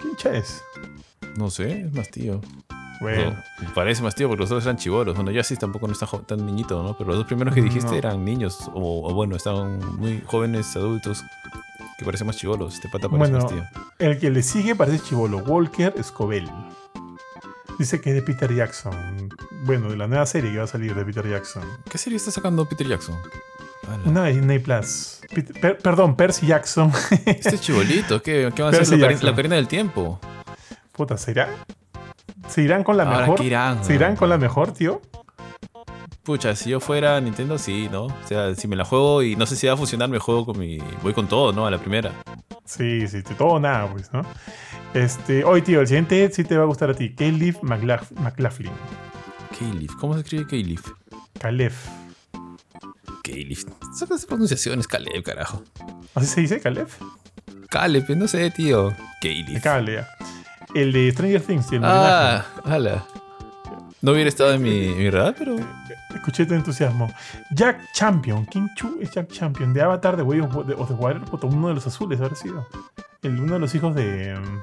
¿Quién 0.00 0.16
cha 0.16 0.30
es? 0.34 0.62
No 1.36 1.48
sé, 1.50 1.82
es 1.82 1.92
más 1.94 2.10
tío. 2.10 2.40
Bueno. 3.00 3.34
No, 3.62 3.74
parece 3.74 4.02
más 4.02 4.14
tío 4.14 4.28
porque 4.28 4.42
los 4.42 4.50
otros 4.50 4.64
eran 4.64 4.76
chivoros. 4.76 5.14
Bueno, 5.14 5.30
yo 5.30 5.40
así 5.40 5.56
tampoco 5.56 5.86
no 5.86 5.94
está 5.94 6.06
tan 6.26 6.44
niñito, 6.44 6.82
¿no? 6.82 6.94
Pero 6.98 7.08
los 7.10 7.18
dos 7.18 7.26
primeros 7.26 7.54
que 7.54 7.62
dijiste 7.62 7.92
No. 7.92 7.96
eran 7.96 8.24
niños. 8.24 8.68
O, 8.74 9.08
o 9.08 9.14
bueno, 9.14 9.36
estaban 9.36 9.78
muy 9.98 10.22
jóvenes, 10.26 10.74
adultos. 10.76 11.22
Que 12.00 12.06
parecen 12.06 12.26
más 12.26 12.36
chivolos. 12.38 12.72
Este 12.76 12.88
pata 12.88 13.10
parece 13.10 13.30
Bueno, 13.32 13.46
tío. 13.46 13.62
el 13.98 14.18
que 14.18 14.30
le 14.30 14.42
sigue 14.42 14.74
parece 14.74 15.00
chivolo. 15.04 15.36
Walker 15.38 15.92
Scovell. 16.02 16.48
Dice 17.78 18.00
que 18.00 18.08
es 18.08 18.16
de 18.16 18.22
Peter 18.22 18.50
Jackson. 18.54 19.28
Bueno, 19.64 19.90
de 19.90 19.98
la 19.98 20.06
nueva 20.06 20.24
serie 20.24 20.50
que 20.50 20.56
va 20.58 20.64
a 20.64 20.66
salir 20.66 20.94
de 20.94 21.04
Peter 21.04 21.28
Jackson. 21.28 21.62
¿Qué 21.90 21.98
serie 21.98 22.16
está 22.16 22.30
sacando 22.30 22.64
Peter 22.66 22.86
Jackson? 22.86 23.16
Ala. 23.86 24.00
Una 24.06 24.22
de 24.24 24.32
Disney 24.32 24.58
Plus. 24.60 25.20
Per- 25.60 25.76
perdón, 25.76 26.16
Percy 26.16 26.46
Jackson. 26.46 26.90
Este 27.26 27.58
chibolito, 27.58 28.22
¿qué, 28.22 28.50
qué 28.54 28.62
va 28.62 28.70
a 28.70 28.72
ser? 28.72 28.88
La, 28.98 29.10
la 29.10 29.30
Ocarina 29.32 29.56
del 29.56 29.68
Tiempo. 29.68 30.18
Puta, 30.92 31.18
¿será? 31.18 31.50
¿Se 32.48 32.62
irán 32.62 32.82
con 32.82 32.96
la 32.96 33.02
Ahora, 33.04 33.20
mejor? 33.20 33.36
¿qué 33.38 33.44
irán, 33.44 33.84
¿Se 33.84 33.94
irán 33.94 34.16
con 34.16 34.30
la 34.30 34.38
mejor, 34.38 34.72
tío? 34.72 35.02
Pucha, 36.22 36.54
si 36.54 36.70
yo 36.70 36.80
fuera 36.80 37.20
Nintendo, 37.20 37.56
sí, 37.58 37.88
¿no? 37.90 38.04
O 38.04 38.16
sea, 38.26 38.54
si 38.54 38.68
me 38.68 38.76
la 38.76 38.84
juego 38.84 39.22
y 39.22 39.36
no 39.36 39.46
sé 39.46 39.56
si 39.56 39.66
va 39.66 39.72
a 39.72 39.76
funcionar, 39.76 40.08
me 40.08 40.18
juego 40.18 40.44
con 40.46 40.58
mi. 40.58 40.78
Voy 41.02 41.14
con 41.14 41.26
todo, 41.26 41.52
¿no? 41.52 41.66
A 41.66 41.70
la 41.70 41.78
primera. 41.78 42.12
Sí, 42.64 43.06
sí, 43.08 43.22
de 43.22 43.34
todo 43.34 43.48
o 43.48 43.60
nada, 43.60 43.90
pues, 43.90 44.12
¿no? 44.12 44.22
Este, 44.94 45.44
hoy, 45.44 45.62
tío, 45.62 45.80
el 45.80 45.86
siguiente 45.86 46.30
sí 46.32 46.44
te 46.44 46.56
va 46.56 46.64
a 46.64 46.66
gustar 46.66 46.90
a 46.90 46.94
ti. 46.94 47.14
Caleb 47.14 47.56
McLaugh- 47.62 48.10
McLaughlin. 48.20 48.72
K-Leaf. 49.58 49.94
¿Cómo 49.98 50.14
se 50.14 50.20
escribe? 50.20 50.46
Caleb. 51.38 51.72
K-Leaf. 53.24 53.64
Son 53.98 54.08
las 54.10 54.26
pronunciaciones, 54.26 54.86
Caleb, 54.86 55.22
carajo. 55.22 55.62
¿Así 56.14 56.26
se 56.26 56.40
dice, 56.42 56.60
Caleb? 56.60 56.88
Caleb, 57.70 58.08
no 58.16 58.28
sé, 58.28 58.50
tío. 58.50 58.92
Cable, 59.62 59.94
ya. 59.94 60.08
El 60.74 60.92
de 60.92 61.10
Stranger 61.12 61.40
Things, 61.42 61.72
el 61.72 61.84
Ah, 61.84 62.44
ala. 62.64 63.04
No 64.02 64.12
hubiera 64.12 64.28
estado 64.28 64.52
en 64.54 64.62
mi, 64.62 64.88
mi 64.88 65.10
radar, 65.10 65.34
pero. 65.38 65.52
homenaje. 65.54 65.94
Escuché 66.14 66.46
tu 66.46 66.54
entusiasmo. 66.54 67.12
Jack 67.50 67.92
Champion. 67.92 68.44
¿Quién 68.46 68.68
chu 68.74 68.98
es 69.00 69.10
Jack 69.10 69.28
Champion? 69.30 69.72
De 69.72 69.82
Avatar 69.82 70.16
de 70.16 70.22
Way 70.22 70.40
of, 70.40 70.56
of 70.56 70.88
the 70.88 70.94
Water. 70.94 71.22
Uno 71.42 71.68
de 71.68 71.74
los 71.74 71.86
azules, 71.86 72.20
habrá 72.20 72.34
sido. 72.34 72.66
El, 73.22 73.38
uno 73.40 73.54
de 73.54 73.58
los 73.60 73.74
hijos 73.74 73.94
de. 73.94 74.34
um, 74.36 74.60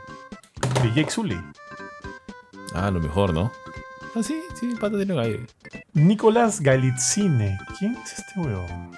De 0.82 0.90
Jake 0.94 1.12
Sully. 1.12 1.40
Ah, 2.74 2.90
lo 2.92 3.00
mejor, 3.00 3.34
¿no? 3.34 3.52
Ah, 4.16 4.24
sí, 4.24 4.40
sí, 4.60 4.74
pata 4.80 4.98
tiene 4.98 5.14
un 5.14 5.20
aire. 5.20 5.46
Nicolás 5.94 6.60
Galitzine. 6.62 7.58
¿Quién 7.78 7.96
es 8.04 8.20
este 8.20 8.40
huevón? 8.40 8.92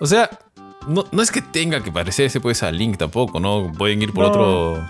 O 0.00 0.06
sea, 0.06 0.28
no, 0.88 1.04
no 1.12 1.22
es 1.22 1.30
que 1.30 1.40
tenga 1.40 1.82
que 1.82 1.92
parecerse 1.92 2.40
pues 2.40 2.62
a 2.62 2.70
Link 2.72 2.96
tampoco, 2.98 3.38
¿no? 3.40 3.70
Pueden 3.76 4.02
ir 4.02 4.12
por 4.12 4.24
No. 4.24 4.30
otro. 4.30 4.86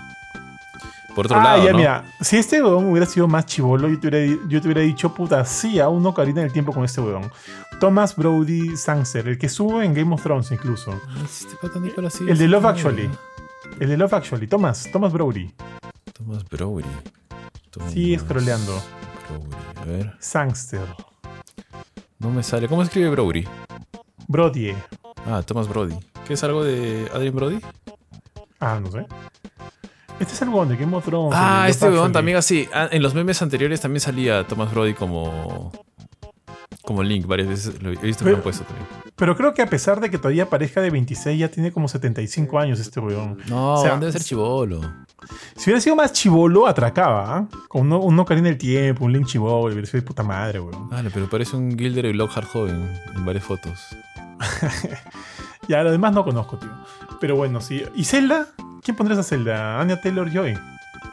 Por 1.15 1.27
otro 1.27 1.39
ah, 1.39 1.43
lado. 1.43 1.63
ya, 1.65 1.71
¿no? 1.71 1.77
mira. 1.77 2.13
Si 2.19 2.37
este 2.37 2.61
huevón 2.61 2.91
hubiera 2.91 3.05
sido 3.05 3.27
más 3.27 3.45
chivolo, 3.45 3.87
yo 3.87 3.99
te 3.99 4.09
hubiera, 4.09 4.43
yo 4.49 4.61
te 4.61 4.67
hubiera 4.67 4.81
dicho, 4.81 5.13
puta, 5.13 5.45
sí, 5.45 5.79
aún 5.79 6.03
no 6.03 6.13
carina 6.13 6.43
el 6.43 6.51
tiempo 6.51 6.73
con 6.73 6.83
este 6.83 6.99
huevón. 7.01 7.31
Thomas 7.79 8.15
Brody 8.15 8.75
Sangster, 8.75 9.27
el 9.27 9.37
que 9.37 9.47
sube 9.49 9.85
en 9.85 9.93
Game 9.93 10.13
of 10.13 10.21
Thrones 10.21 10.51
incluso. 10.51 10.91
Ah, 11.07 11.21
Este 11.23 11.55
pata 11.61 11.79
Nicolás 11.79 12.13
sí 12.13 12.25
El 12.27 12.37
de 12.37 12.47
Love 12.47 12.65
Actually. 12.65 13.09
El 13.79 13.89
de 13.89 13.97
Love 13.97 14.13
Actually. 14.13 14.47
Thomas, 14.47 14.89
Thomas 14.91 15.11
Brody. 15.13 15.53
Thomas 16.13 16.43
Brody. 16.49 16.85
Sigue 17.89 18.17
Thomas 18.17 18.29
scrolleando. 18.29 18.81
Brody. 19.29 19.55
A 19.75 19.85
ver. 19.85 20.15
Sangster. 20.19 20.85
No 22.19 22.29
me 22.31 22.43
sale. 22.43 22.67
¿Cómo 22.67 22.81
escribe 22.83 23.09
Brody? 23.09 23.45
Brody. 24.27 24.73
Ah, 25.25 25.41
Thomas 25.45 25.67
Brody. 25.67 25.95
¿Qué 26.27 26.33
es 26.33 26.43
algo 26.43 26.63
de 26.63 27.09
Adrian 27.13 27.35
Brody? 27.35 27.59
Ah, 28.59 28.79
no 28.81 28.89
sé. 28.91 29.05
Este 30.19 30.33
es 30.33 30.41
el 30.41 30.49
huevón 30.49 30.69
de 30.69 30.77
Game 30.77 30.95
of 30.95 31.03
Thrones. 31.03 31.33
Ah, 31.35 31.67
este 31.67 31.89
weón 31.89 32.11
también 32.11 32.37
así. 32.37 32.67
Ah, 32.73 32.87
en 32.91 33.01
los 33.01 33.13
memes 33.13 33.41
anteriores 33.41 33.81
también 33.81 33.99
salía 33.99 34.45
Thomas 34.47 34.71
Brody 34.73 34.93
como. 34.93 35.71
Como 36.83 37.01
Link, 37.01 37.25
varias 37.25 37.49
veces 37.49 37.81
lo 37.81 37.91
he 37.91 37.95
visto 37.95 38.23
que 38.23 38.29
lo 38.29 38.37
han 38.37 38.43
puesto 38.43 38.63
también. 38.63 38.87
Pero 39.15 39.35
creo 39.35 39.53
que 39.55 39.63
a 39.63 39.65
pesar 39.65 39.99
de 39.99 40.11
que 40.11 40.19
todavía 40.19 40.49
parezca 40.49 40.81
de 40.81 40.91
26, 40.91 41.39
ya 41.39 41.49
tiene 41.49 41.71
como 41.71 41.87
75 41.87 42.59
años 42.59 42.79
este 42.79 42.99
huevón. 42.99 43.39
No, 43.49 43.73
O 43.73 43.81
sea, 43.81 43.97
debe 43.97 44.11
ser 44.11 44.21
chivolo. 44.21 44.81
Si 45.55 45.63
hubiera 45.69 45.81
sido 45.81 45.95
más 45.95 46.13
chivolo, 46.13 46.67
atracaba. 46.67 47.37
¿ah? 47.37 47.47
Con 47.67 47.91
un, 47.91 47.93
un 47.93 48.19
Ocarina 48.19 48.49
del 48.49 48.57
Tiempo, 48.59 49.05
un 49.05 49.13
Link 49.13 49.25
chivolo, 49.25 49.73
hubiera 49.73 49.87
sido 49.87 50.01
de 50.01 50.07
puta 50.07 50.21
madre, 50.21 50.59
weón. 50.59 50.89
Vale, 50.89 51.09
pero 51.11 51.27
parece 51.27 51.55
un 51.55 51.75
Gilder 51.77 52.05
y 52.05 52.13
Lockhart 52.13 52.47
joven 52.47 52.87
en 53.15 53.25
varias 53.25 53.43
fotos. 53.43 53.79
Ya, 55.67 55.83
lo 55.83 55.91
demás 55.91 56.13
no 56.13 56.23
conozco, 56.23 56.57
tío. 56.57 56.69
Pero 57.19 57.35
bueno, 57.35 57.59
sí. 57.61 57.83
¿Y 57.95 58.03
Zelda? 58.05 58.49
¿Quién 58.85 58.95
pondrías 58.95 59.19
a 59.19 59.23
Zelda? 59.23 59.81
Anya 59.81 59.99
Taylor 59.99 60.31
Joy. 60.31 60.55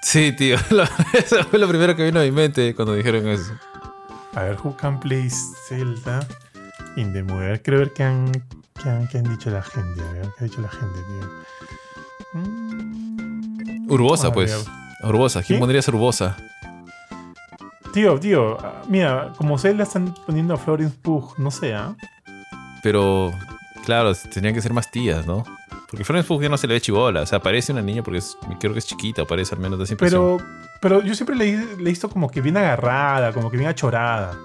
Sí, 0.02 0.30
tío. 0.32 0.56
Eso 1.14 1.42
fue 1.44 1.58
lo 1.58 1.66
primero 1.66 1.96
que 1.96 2.04
vino 2.04 2.20
a 2.20 2.22
mi 2.22 2.30
mente 2.30 2.74
cuando 2.74 2.92
dijeron 2.94 3.26
eso. 3.28 3.54
A 4.34 4.42
ver, 4.42 4.58
who 4.62 4.76
can 4.76 5.00
play 5.00 5.30
Zelda 5.68 6.20
in 6.96 7.14
the 7.14 7.22
movie? 7.22 7.46
A 7.46 7.48
ver, 7.48 7.62
quiero 7.62 7.78
ver 7.78 7.92
qué 7.94 8.02
han, 8.04 8.30
qué 8.82 8.90
han, 8.90 9.08
qué 9.08 9.18
han 9.18 9.24
dicho 9.24 9.48
la 9.48 9.62
gente. 9.62 10.02
A 10.02 10.12
ver, 10.12 10.28
qué 10.36 10.44
ha 10.44 10.48
dicho 10.48 10.60
la 10.60 10.68
gente, 10.68 10.98
tío. 11.08 12.40
Mm, 12.40 13.90
Urbosa, 13.90 14.30
pues. 14.32 14.66
Urbosa. 15.02 15.40
¿Quién 15.40 15.46
¿Quién? 15.46 15.60
pondrías 15.60 15.88
a 15.88 15.92
Urbosa? 15.92 16.36
Tío, 17.94 18.20
tío, 18.20 18.58
mira, 18.88 19.32
como 19.38 19.58
Zelda 19.58 19.84
están 19.84 20.14
poniendo 20.26 20.54
a 20.54 20.56
Florence 20.58 20.96
Pugh, 21.00 21.34
no 21.38 21.50
sé, 21.50 21.74
¿ah? 21.74 21.94
Pero, 22.82 23.32
claro, 23.84 24.14
tenían 24.14 24.54
que 24.54 24.62
ser 24.62 24.72
más 24.72 24.90
tías, 24.90 25.26
¿no? 25.26 25.44
Porque 25.92 26.02
Florence 26.04 26.26
Pugh 26.26 26.42
ya 26.42 26.48
no 26.48 26.56
se 26.56 26.66
le 26.66 26.74
ve 26.74 26.80
chivola. 26.80 27.20
O 27.20 27.26
sea, 27.26 27.38
parece 27.40 27.70
una 27.70 27.82
niña 27.82 28.02
porque 28.02 28.18
es- 28.18 28.36
creo 28.58 28.72
que 28.72 28.80
es 28.80 28.86
chiquita, 28.86 29.24
parece 29.26 29.54
al 29.54 29.60
menos 29.60 29.78
de 29.78 29.84
esa 29.84 29.92
impresión. 29.94 30.38
Pero, 30.38 30.50
pero 30.80 31.02
yo 31.04 31.14
siempre 31.14 31.36
le, 31.36 31.56
le 31.76 31.82
he 31.82 31.90
visto 31.90 32.08
como 32.08 32.28
que 32.28 32.40
bien 32.40 32.56
agarrada, 32.56 33.32
como 33.32 33.50
que 33.50 33.56
bien 33.58 33.68
achorada. 33.70 34.36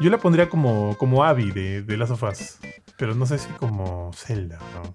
Yo 0.00 0.10
la 0.10 0.18
pondría 0.18 0.48
como, 0.48 0.96
como 0.98 1.22
Abby 1.22 1.52
de, 1.52 1.82
de 1.82 1.96
Last 1.96 2.10
of 2.12 2.22
Us. 2.24 2.56
Pero 2.96 3.14
no 3.14 3.26
sé 3.26 3.38
si 3.38 3.48
como 3.60 4.10
Zelda, 4.14 4.58
¿no? 4.74 4.94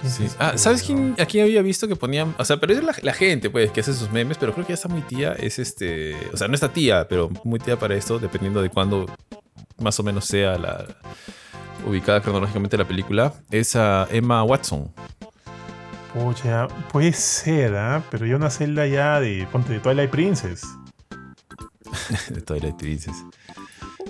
¿Quién 0.00 0.12
Sí. 0.12 0.24
es 0.24 0.36
Ah, 0.38 0.56
¿sabes 0.56 0.82
quién 0.82 1.14
aquí 1.18 1.40
había 1.40 1.60
visto 1.62 1.86
que 1.88 1.96
ponían? 1.96 2.34
O 2.38 2.44
sea, 2.44 2.58
pero 2.58 2.72
es 2.72 2.82
la, 2.82 2.94
la 3.02 3.12
gente, 3.12 3.50
pues, 3.50 3.70
que 3.70 3.80
hace 3.80 3.92
sus 3.92 4.10
memes, 4.10 4.38
pero 4.38 4.52
creo 4.54 4.64
que 4.64 4.70
ya 4.70 4.74
está 4.74 4.88
muy 4.88 5.02
tía. 5.02 5.32
Es 5.32 5.58
este. 5.58 6.16
O 6.32 6.36
sea, 6.38 6.48
no 6.48 6.54
está 6.54 6.72
tía, 6.72 7.06
pero 7.08 7.28
muy 7.44 7.58
tía 7.58 7.78
para 7.78 7.94
esto, 7.94 8.18
dependiendo 8.18 8.62
de 8.62 8.70
cuándo 8.70 9.06
más 9.78 9.98
o 10.00 10.02
menos 10.02 10.24
sea 10.24 10.56
la. 10.58 10.86
Ubicada 11.86 12.20
cronológicamente 12.20 12.76
la 12.76 12.84
película. 12.84 13.32
Es 13.50 13.76
a 13.76 14.06
Emma 14.10 14.42
Watson. 14.42 14.92
Pucha, 16.12 16.66
puede 16.90 17.12
ser, 17.12 17.76
¿ah? 17.76 18.02
Pero 18.10 18.26
ya 18.26 18.36
una 18.36 18.50
Zelda 18.50 18.86
ya 18.86 19.20
de, 19.20 19.46
ponte, 19.52 19.72
de 19.72 19.80
Twilight 19.80 20.10
Princess. 20.10 20.62
de 22.30 22.40
Twilight 22.40 22.76
Princess. 22.76 23.24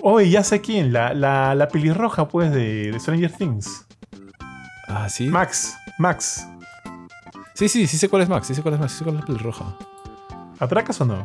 Oye, 0.01 0.29
ya 0.29 0.43
sé 0.43 0.61
quién, 0.61 0.91
la, 0.93 1.13
la, 1.13 1.53
la 1.53 1.67
pelirroja, 1.67 2.27
pues, 2.27 2.51
de, 2.51 2.91
de 2.91 2.99
Stranger 2.99 3.31
Things. 3.31 3.85
Ah, 4.87 5.07
sí. 5.09 5.29
Max, 5.29 5.77
Max. 5.99 6.47
Sí, 7.53 7.69
sí, 7.69 7.85
sí 7.85 7.97
sé 7.97 8.09
cuál 8.09 8.23
es 8.23 8.29
Max. 8.29 8.47
Sí 8.47 8.55
sé 8.55 8.63
cuál 8.63 8.73
es 8.73 8.79
Max. 8.79 8.93
Sí 8.93 8.97
sé 8.99 9.03
cuál 9.03 9.15
es 9.15 9.21
la 9.21 9.27
pelirroja. 9.27 9.77
¿Atracas 10.59 10.99
o 11.01 11.05
no? 11.05 11.23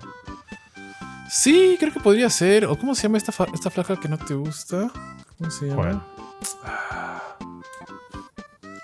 Sí, 1.30 1.76
creo 1.78 1.92
que 1.92 2.01
podría 2.01 2.28
ser. 2.28 2.66
¿O 2.66 2.78
cómo 2.78 2.94
se 2.94 3.05
llama 3.05 3.16
esta, 3.16 3.32
esta 3.55 3.70
flaca 3.70 3.97
que 3.97 4.09
no 4.09 4.18
te 4.18 4.34
gusta? 4.34 4.90
¿Cómo 5.38 5.51
se 5.51 5.66
llama? 5.66 5.82
¿Cuál? 5.82 6.15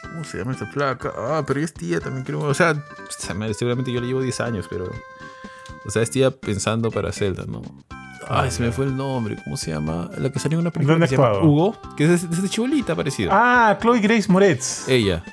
¿Cómo 0.02 0.24
se 0.24 0.38
llama 0.38 0.52
esta 0.52 0.66
flaca? 0.66 1.12
Ah, 1.16 1.42
pero 1.46 1.60
es 1.60 1.72
tía 1.72 2.00
también, 2.00 2.24
creo. 2.24 2.40
O 2.40 2.54
sea, 2.54 2.74
seguramente 3.54 3.92
yo 3.92 4.00
le 4.00 4.06
llevo 4.08 4.20
10 4.20 4.40
años, 4.40 4.66
pero. 4.68 4.90
O 5.86 5.90
sea, 5.90 6.02
es 6.02 6.10
tía 6.10 6.30
pensando 6.30 6.90
para 6.90 7.12
Zelda, 7.12 7.44
¿no? 7.46 7.62
Ay, 8.28 8.48
Ah, 8.48 8.50
se 8.50 8.62
me 8.62 8.70
fue 8.72 8.84
el 8.84 8.96
nombre. 8.96 9.36
¿Cómo 9.42 9.56
se 9.56 9.72
llama? 9.72 10.08
La 10.16 10.30
que 10.30 10.38
salió 10.38 10.56
en 10.58 10.62
una 10.62 10.70
película 10.70 10.94
¿Dónde 10.94 11.08
que 11.08 11.16
se 11.16 11.20
llama? 11.22 11.38
Hugo, 11.40 11.76
que 11.96 12.04
es 12.12 12.30
desde 12.30 12.48
chibolita 12.48 12.94
parecido. 12.94 13.30
Ah, 13.32 13.76
Chloe 13.80 14.00
Grace 14.00 14.30
Moretz. 14.30 14.88
Ella. 14.88 15.24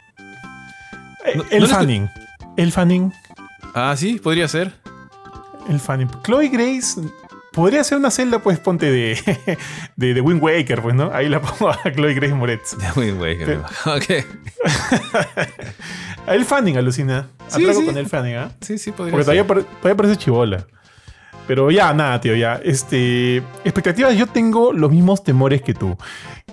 Eh, 1.25 1.37
no- 1.37 1.43
el 1.51 1.61
no 1.63 1.67
Fanning. 1.69 2.09
El 2.57 2.71
Fanning. 2.71 3.13
Ah, 3.75 3.93
sí, 3.95 4.15
podría 4.19 4.47
ser. 4.47 4.73
El 5.67 5.79
Fanning. 5.79 6.09
Chloe 6.23 6.47
Grace 6.49 6.99
podría 7.53 7.83
ser 7.83 7.97
una 7.97 8.11
celda, 8.11 8.39
pues 8.39 8.59
ponte 8.59 8.89
de, 8.91 9.57
de, 9.95 10.13
de 10.13 10.21
Wind 10.21 10.41
Waker, 10.41 10.81
pues, 10.81 10.95
¿no? 10.95 11.11
Ahí 11.13 11.29
la 11.29 11.41
pongo 11.41 11.69
a 11.69 11.79
Chloe 11.95 12.13
Grace 12.13 12.33
Moretz. 12.33 12.75
Muy 12.95 13.11
güey. 13.11 13.37
Sí. 13.45 13.51
Ok. 13.85 14.25
El 16.27 16.45
Fanning 16.45 16.77
alucina. 16.77 17.27
Sí, 17.47 17.63
Atraco 17.63 17.79
sí. 17.79 17.85
con 17.87 17.97
el 17.97 18.05
Fanning, 18.07 18.35
¿ah? 18.35 18.51
Sí, 18.61 18.77
sí, 18.77 18.91
podría 18.91 19.11
Porque 19.13 19.25
ser. 19.25 19.43
todavía, 19.45 19.65
todavía 19.81 19.97
parece 19.97 20.15
chivola. 20.17 20.65
Pero 21.47 21.71
ya, 21.71 21.91
nada, 21.93 22.21
tío, 22.21 22.35
ya. 22.35 22.59
Este. 22.63 23.37
Expectativas, 23.63 24.15
yo 24.15 24.27
tengo 24.27 24.71
los 24.71 24.91
mismos 24.91 25.23
temores 25.23 25.63
que 25.63 25.73
tú. 25.73 25.97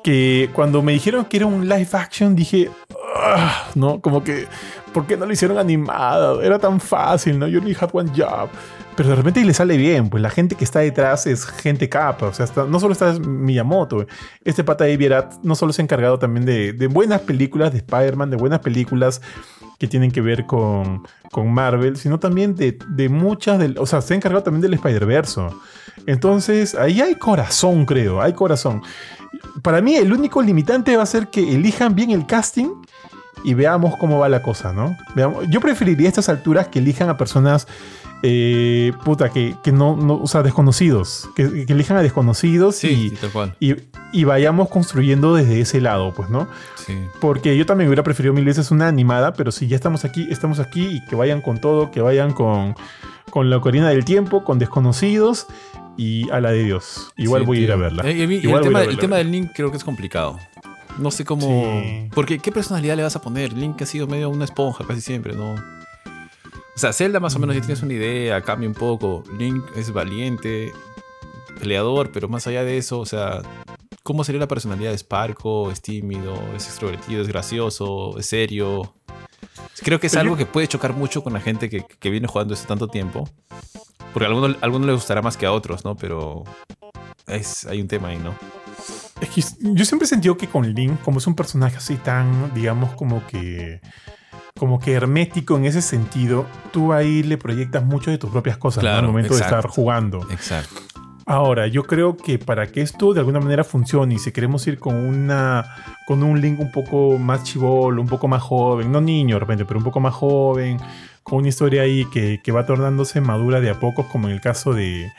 Que 0.02 0.48
cuando 0.54 0.80
me 0.80 0.92
dijeron 0.92 1.26
que 1.26 1.36
era 1.36 1.44
un 1.46 1.68
live 1.68 1.88
action, 1.92 2.34
dije. 2.34 2.70
"Ah", 3.14 3.66
¿No? 3.74 4.00
Como 4.00 4.24
que. 4.24 4.46
¿Por 4.94 5.06
qué 5.06 5.18
no 5.18 5.26
lo 5.26 5.32
hicieron 5.34 5.58
animado? 5.58 6.40
Era 6.40 6.58
tan 6.58 6.80
fácil, 6.80 7.38
¿no? 7.38 7.46
You 7.46 7.58
only 7.58 7.76
had 7.78 7.90
one 7.92 8.10
job. 8.16 8.48
Pero 8.96 9.10
de 9.10 9.14
repente 9.14 9.44
le 9.44 9.52
sale 9.52 9.76
bien, 9.76 10.08
pues 10.08 10.22
la 10.22 10.30
gente 10.30 10.54
que 10.54 10.64
está 10.64 10.78
detrás 10.80 11.26
es 11.26 11.44
gente 11.44 11.88
capa. 11.88 12.26
O 12.28 12.32
sea, 12.32 12.46
no 12.66 12.80
solo 12.80 12.92
está 12.92 13.12
Miyamoto. 13.18 14.06
Este 14.42 14.64
pata 14.64 14.84
de 14.84 14.96
Vierat 14.96 15.34
no 15.42 15.54
solo 15.54 15.72
se 15.74 15.82
ha 15.82 15.84
encargado 15.84 16.18
también 16.18 16.46
de, 16.46 16.72
de 16.72 16.86
buenas 16.86 17.20
películas 17.20 17.72
de 17.72 17.78
Spider-Man, 17.78 18.30
de 18.30 18.36
buenas 18.38 18.60
películas 18.60 19.20
que 19.78 19.86
tienen 19.86 20.10
que 20.10 20.22
ver 20.22 20.46
con, 20.46 21.02
con 21.30 21.52
Marvel, 21.52 21.98
sino 21.98 22.18
también 22.18 22.54
de, 22.54 22.78
de 22.88 23.10
muchas, 23.10 23.58
del, 23.58 23.76
o 23.78 23.84
sea, 23.84 24.00
se 24.00 24.14
ha 24.14 24.16
encargado 24.16 24.42
también 24.42 24.62
del 24.62 24.72
Spider-Verse. 24.72 25.42
Entonces, 26.06 26.74
ahí 26.74 27.00
hay 27.02 27.16
corazón, 27.16 27.84
creo, 27.84 28.22
hay 28.22 28.32
corazón. 28.32 28.80
Para 29.62 29.82
mí, 29.82 29.96
el 29.96 30.10
único 30.12 30.40
limitante 30.40 30.96
va 30.96 31.02
a 31.02 31.06
ser 31.06 31.28
que 31.28 31.40
elijan 31.54 31.94
bien 31.94 32.10
el 32.10 32.24
casting 32.24 32.68
y 33.44 33.52
veamos 33.52 33.96
cómo 33.98 34.18
va 34.18 34.30
la 34.30 34.40
cosa, 34.40 34.72
¿no? 34.72 34.96
Veamos- 35.14 35.44
yo 35.50 35.60
preferiría 35.60 36.08
a 36.08 36.10
estas 36.10 36.30
alturas 36.30 36.68
que 36.68 36.78
elijan 36.78 37.10
a 37.10 37.18
personas 37.18 37.66
eh, 38.28 38.92
puta, 39.04 39.30
que, 39.30 39.54
que 39.62 39.70
no, 39.70 39.96
no, 39.96 40.20
o 40.20 40.26
sea, 40.26 40.42
desconocidos, 40.42 41.28
que, 41.36 41.64
que 41.64 41.72
elijan 41.72 41.96
a 41.96 42.02
desconocidos 42.02 42.74
Sí, 42.76 42.88
y, 42.88 43.16
sí, 43.16 43.16
y, 43.60 43.74
y 44.12 44.24
vayamos 44.24 44.68
construyendo 44.68 45.34
desde 45.34 45.60
ese 45.60 45.80
lado, 45.80 46.12
pues, 46.12 46.28
¿no? 46.28 46.48
Sí. 46.74 46.94
Porque 47.20 47.56
yo 47.56 47.66
también 47.66 47.88
hubiera 47.88 48.02
preferido 48.02 48.34
mil 48.34 48.44
veces 48.44 48.70
una 48.72 48.88
animada, 48.88 49.32
pero 49.34 49.52
si 49.52 49.68
ya 49.68 49.76
estamos 49.76 50.04
aquí, 50.04 50.26
estamos 50.30 50.58
aquí 50.58 50.86
y 50.86 51.04
que 51.06 51.14
vayan 51.14 51.40
con 51.40 51.60
todo, 51.60 51.90
que 51.92 52.00
vayan 52.00 52.32
con, 52.32 52.74
con 53.30 53.48
la 53.48 53.58
Ocarina 53.58 53.88
del 53.90 54.04
Tiempo, 54.04 54.42
con 54.44 54.58
desconocidos 54.58 55.46
y 55.96 56.28
a 56.30 56.40
la 56.40 56.50
de 56.50 56.64
Dios. 56.64 57.12
Igual 57.16 57.44
voy 57.44 57.58
a 57.58 57.60
ir 57.60 57.72
a 57.72 57.76
verla. 57.76 58.02
Eh, 58.08 58.16
y 58.18 58.22
a 58.22 58.26
mí- 58.26 58.36
Igual 58.36 58.62
el 58.62 58.66
a 58.66 58.68
tema, 58.68 58.78
a 58.78 58.82
el 58.82 58.86
verla. 58.88 59.00
tema 59.00 59.16
del 59.18 59.30
Link 59.30 59.50
creo 59.54 59.70
que 59.70 59.76
es 59.76 59.84
complicado. 59.84 60.38
No 60.98 61.10
sé 61.10 61.24
cómo. 61.24 61.46
Sí. 61.82 62.08
Porque, 62.14 62.38
¿qué 62.38 62.50
personalidad 62.52 62.96
le 62.96 63.02
vas 63.02 63.14
a 63.16 63.20
poner? 63.20 63.52
Link 63.52 63.80
ha 63.82 63.86
sido 63.86 64.06
medio 64.06 64.30
una 64.30 64.44
esponja 64.46 64.84
casi 64.86 65.00
siempre, 65.02 65.34
¿no? 65.34 65.54
O 66.76 66.78
sea, 66.78 66.92
Zelda 66.92 67.20
más 67.20 67.34
o 67.34 67.38
menos 67.38 67.56
ya 67.56 67.62
tienes 67.62 67.82
una 67.82 67.94
idea, 67.94 68.42
cambia 68.42 68.68
un 68.68 68.74
poco. 68.74 69.24
Link 69.38 69.64
es 69.76 69.90
valiente, 69.92 70.72
peleador, 71.58 72.12
pero 72.12 72.28
más 72.28 72.46
allá 72.46 72.64
de 72.64 72.76
eso, 72.76 73.00
o 73.00 73.06
sea, 73.06 73.40
¿cómo 74.02 74.24
sería 74.24 74.40
la 74.40 74.46
personalidad 74.46 74.90
de 74.90 74.98
Sparko? 74.98 75.70
¿Es 75.70 75.80
tímido? 75.80 76.34
¿Es 76.54 76.66
extrovertido? 76.66 77.22
¿Es 77.22 77.28
gracioso? 77.28 78.18
¿Es 78.18 78.26
serio? 78.26 78.94
Creo 79.82 79.98
que 79.98 80.06
es 80.08 80.16
algo 80.16 80.36
que 80.36 80.44
puede 80.44 80.68
chocar 80.68 80.92
mucho 80.92 81.24
con 81.24 81.32
la 81.32 81.40
gente 81.40 81.70
que, 81.70 81.86
que 81.86 82.10
viene 82.10 82.28
jugando 82.28 82.52
esto 82.52 82.66
tanto 82.66 82.88
tiempo. 82.88 83.28
Porque 84.12 84.26
a 84.26 84.28
algunos, 84.28 84.56
a 84.56 84.64
algunos 84.64 84.86
les 84.86 84.96
gustará 84.96 85.22
más 85.22 85.36
que 85.38 85.46
a 85.46 85.52
otros, 85.52 85.84
¿no? 85.84 85.96
Pero 85.96 86.44
es, 87.26 87.64
hay 87.66 87.80
un 87.80 87.88
tema 87.88 88.08
ahí, 88.08 88.18
¿no? 88.18 88.34
Es 89.20 89.30
que 89.30 89.42
yo 89.60 89.84
siempre 89.86 90.04
he 90.04 90.08
sentido 90.08 90.36
que 90.36 90.46
con 90.46 90.74
Link, 90.74 91.00
como 91.02 91.18
es 91.18 91.26
un 91.26 91.34
personaje 91.34 91.76
así 91.76 91.96
tan, 91.96 92.52
digamos, 92.54 92.94
como 92.96 93.26
que. 93.26 93.80
Como 94.58 94.78
que 94.80 94.92
hermético 94.94 95.56
en 95.56 95.66
ese 95.66 95.82
sentido, 95.82 96.46
tú 96.72 96.92
ahí 96.92 97.22
le 97.22 97.36
proyectas 97.38 97.84
mucho 97.84 98.10
de 98.10 98.18
tus 98.18 98.30
propias 98.30 98.56
cosas 98.56 98.82
¿no? 98.82 98.88
al 98.90 98.94
Claro, 98.96 99.08
momento 99.08 99.34
de 99.34 99.40
estar 99.42 99.66
jugando. 99.68 100.26
Exacto. 100.30 100.80
Ahora, 101.28 101.66
yo 101.66 101.82
creo 101.82 102.16
que 102.16 102.38
para 102.38 102.68
que 102.68 102.82
esto 102.82 103.12
de 103.12 103.18
alguna 103.20 103.40
manera 103.40 103.64
funcione 103.64 104.14
y 104.14 104.18
si 104.18 104.30
queremos 104.30 104.64
ir 104.68 104.78
con 104.78 104.94
una 104.94 105.64
con 106.06 106.22
un 106.22 106.40
link 106.40 106.60
un 106.60 106.70
poco 106.70 107.18
más 107.18 107.42
chivolo, 107.42 108.00
un 108.00 108.06
poco 108.06 108.28
más 108.28 108.40
joven, 108.42 108.92
no 108.92 109.00
niño 109.00 109.34
de 109.36 109.40
repente, 109.40 109.64
pero 109.64 109.78
un 109.78 109.84
poco 109.84 109.98
más 109.98 110.14
joven, 110.14 110.78
con 111.24 111.40
una 111.40 111.48
historia 111.48 111.82
ahí 111.82 112.04
que, 112.12 112.40
que 112.44 112.52
va 112.52 112.64
tornándose 112.64 113.20
madura 113.20 113.60
de 113.60 113.70
a 113.70 113.80
poco, 113.80 114.06
como 114.08 114.28
en 114.28 114.34
el 114.34 114.40
caso 114.40 114.72
de, 114.72 115.10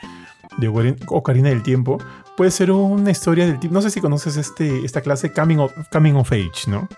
de 0.56 0.70
Ocarin- 0.70 0.96
Ocarina 1.08 1.50
del 1.50 1.62
Tiempo, 1.62 1.98
puede 2.38 2.50
ser 2.52 2.70
una 2.70 3.10
historia 3.10 3.44
del 3.46 3.60
tipo, 3.60 3.74
no 3.74 3.82
sé 3.82 3.90
si 3.90 4.00
conoces 4.00 4.38
este, 4.38 4.86
esta 4.86 5.02
clase 5.02 5.30
Coming 5.34 5.58
of, 5.58 5.72
Coming 5.92 6.14
of 6.16 6.32
Age, 6.32 6.68
¿no? 6.68 6.88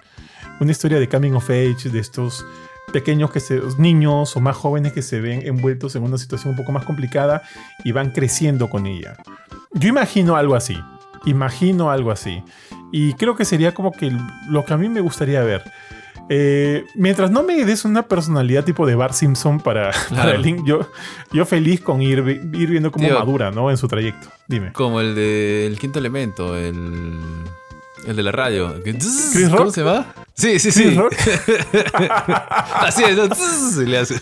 Una 0.61 0.72
historia 0.72 0.98
de 0.98 1.08
Coming 1.08 1.32
of 1.32 1.48
Age, 1.48 1.88
de 1.90 1.98
estos 1.98 2.44
pequeños 2.92 3.30
que 3.30 3.40
se, 3.40 3.61
niños 3.78 4.36
o 4.36 4.40
más 4.40 4.56
jóvenes 4.56 4.92
que 4.92 5.02
se 5.02 5.20
ven 5.20 5.40
envueltos 5.46 5.96
en 5.96 6.02
una 6.02 6.18
situación 6.18 6.50
un 6.50 6.56
poco 6.56 6.72
más 6.72 6.84
complicada 6.84 7.42
y 7.84 7.92
van 7.92 8.11
creciendo 8.11 8.68
con 8.68 8.86
ella. 8.86 9.16
Yo 9.72 9.88
imagino 9.88 10.36
algo 10.36 10.54
así. 10.54 10.78
Imagino 11.24 11.90
algo 11.90 12.11
así. 12.11 12.42
Y 12.92 13.14
creo 13.14 13.36
que 13.36 13.44
sería 13.44 13.72
como 13.72 13.92
que 13.92 14.12
lo 14.48 14.64
que 14.64 14.74
a 14.74 14.76
mí 14.76 14.88
me 14.88 15.00
gustaría 15.00 15.42
ver. 15.42 15.62
Eh, 16.28 16.84
mientras 16.94 17.30
no 17.30 17.42
me 17.42 17.64
des 17.64 17.84
una 17.84 18.02
personalidad 18.02 18.64
tipo 18.64 18.86
de 18.86 18.94
Bart 18.94 19.14
Simpson 19.14 19.58
para, 19.61 19.90
para 20.11 20.36
Link, 20.36 20.64
yo, 20.64 20.88
yo 21.32 21.44
feliz 21.44 21.80
con 21.80 22.02
ir, 22.02 22.18
ir 22.52 22.70
viendo 22.70 22.92
cómo 22.92 23.06
Tío. 23.06 23.18
madura 23.18 23.50
¿no? 23.50 23.70
en 23.70 23.76
su 23.76 23.88
trayecto. 23.88 24.28
Dime. 24.46 24.72
Como 24.72 25.00
el 25.00 25.14
del 25.14 25.78
quinto 25.78 25.98
elemento, 25.98 26.56
el. 26.56 27.18
El 28.07 28.16
de 28.16 28.22
la 28.22 28.32
radio. 28.32 28.80
¿Chris 28.82 29.48
¿Cómo 29.51 29.64
Rock? 29.64 29.74
se 29.74 29.82
va? 29.82 30.07
Sí, 30.34 30.59
sí, 30.59 30.72
sí. 30.72 30.84
Chris 30.84 30.96
Rock. 30.96 31.12
Así 32.74 33.05
es, 33.05 33.16
¿no? 33.16 33.84
Le 33.84 33.98
hace. 33.98 34.20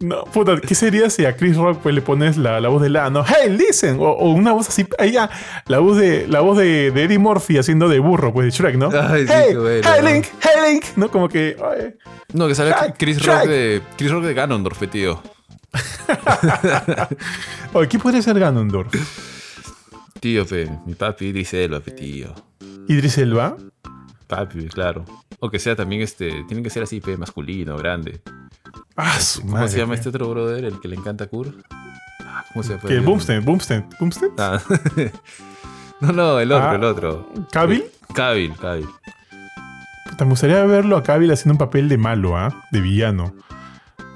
No, 0.00 0.24
puta, 0.24 0.60
¿qué 0.60 0.74
sería 0.74 1.10
si 1.10 1.24
a 1.24 1.36
Chris 1.36 1.56
Rock 1.56 1.80
pues, 1.82 1.94
le 1.94 2.00
pones 2.00 2.36
la, 2.36 2.60
la 2.60 2.68
voz 2.68 2.80
de 2.80 2.90
la 2.90 3.10
no, 3.10 3.24
hey, 3.26 3.54
listen, 3.58 3.98
o, 3.98 4.04
o 4.04 4.30
una 4.30 4.52
voz 4.52 4.68
así, 4.68 4.86
ahí 4.98 5.12
ya, 5.12 5.28
la 5.66 5.80
voz 5.80 5.98
de 5.98 6.28
la 6.28 6.40
voz 6.40 6.56
de, 6.58 6.92
de 6.92 7.04
Eddie 7.04 7.18
Murphy 7.18 7.58
haciendo 7.58 7.88
de 7.88 7.98
burro, 7.98 8.32
pues 8.32 8.46
de 8.46 8.50
Shrek, 8.52 8.76
¿no? 8.76 8.90
Ay, 8.92 9.26
sí, 9.26 9.32
hey, 9.34 9.54
bueno, 9.56 9.88
hey 9.92 10.00
¿no? 10.02 10.08
Link, 10.10 10.26
hey 10.40 10.72
Link, 10.72 10.84
¿no? 10.96 11.10
Como 11.10 11.28
que, 11.28 11.56
No, 12.32 12.46
que 12.46 12.54
sale 12.54 12.70
Shrek, 12.70 12.96
Chris 12.96 13.24
Rock 13.24 13.36
Shrek. 13.38 13.48
de. 13.48 13.82
Chris 13.96 14.10
Rock 14.12 14.24
de 14.24 14.34
Ganondorf, 14.34 14.88
tío. 14.90 15.20
oye, 17.72 17.88
¿qué 17.88 17.98
podría 17.98 18.22
ser 18.22 18.38
Ganondorf? 18.38 18.94
Tío, 20.20 20.46
fe, 20.46 20.70
mi 20.86 20.94
papi 20.94 21.32
dice 21.32 21.68
fe, 21.80 21.90
tío. 21.90 22.47
Idris 22.88 23.18
Elba. 23.18 23.56
Papi, 24.26 24.68
claro. 24.68 25.04
O 25.40 25.50
que 25.50 25.58
sea 25.58 25.76
también 25.76 26.02
este. 26.02 26.44
Tienen 26.44 26.62
que 26.64 26.70
ser 26.70 26.82
así, 26.82 27.00
fe, 27.00 27.16
masculino, 27.16 27.76
grande. 27.76 28.20
Ah, 28.96 29.20
su 29.20 29.40
¿Cómo 29.42 29.54
madre, 29.54 29.68
se 29.68 29.78
llama 29.78 29.94
este 29.94 30.08
otro 30.08 30.28
brother, 30.28 30.64
el 30.64 30.80
que 30.80 30.88
le 30.88 30.96
encanta 30.96 31.26
Kur? 31.28 31.54
Ah, 32.24 32.44
¿Cómo 32.52 32.62
se 32.62 32.70
llama? 32.76 32.82
Que 32.88 32.98
Boomstead, 33.00 33.42
Boomstead, 33.42 33.84
Boomstead. 34.00 34.30
Ah. 34.38 34.60
no, 36.00 36.12
no, 36.12 36.40
el 36.40 36.50
otro, 36.52 36.68
Ah. 36.68 36.74
el 36.74 36.84
otro. 36.84 37.32
¿Cavill? 37.52 37.84
Cavill, 38.14 38.54
Cavill. 38.56 38.88
Puta, 40.10 40.24
Me 40.24 40.30
gustaría 40.30 40.64
verlo 40.64 40.96
a 40.96 41.02
Cavill 41.02 41.30
haciendo 41.32 41.54
un 41.54 41.58
papel 41.58 41.88
de 41.88 41.96
malo, 41.98 42.36
¿ah? 42.36 42.64
De 42.72 42.80
villano. 42.80 43.34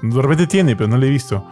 De 0.01 0.21
repente 0.21 0.47
tiene, 0.47 0.75
pero 0.75 0.89
no 0.89 0.97
lo 0.97 1.05
he 1.05 1.09
visto. 1.09 1.47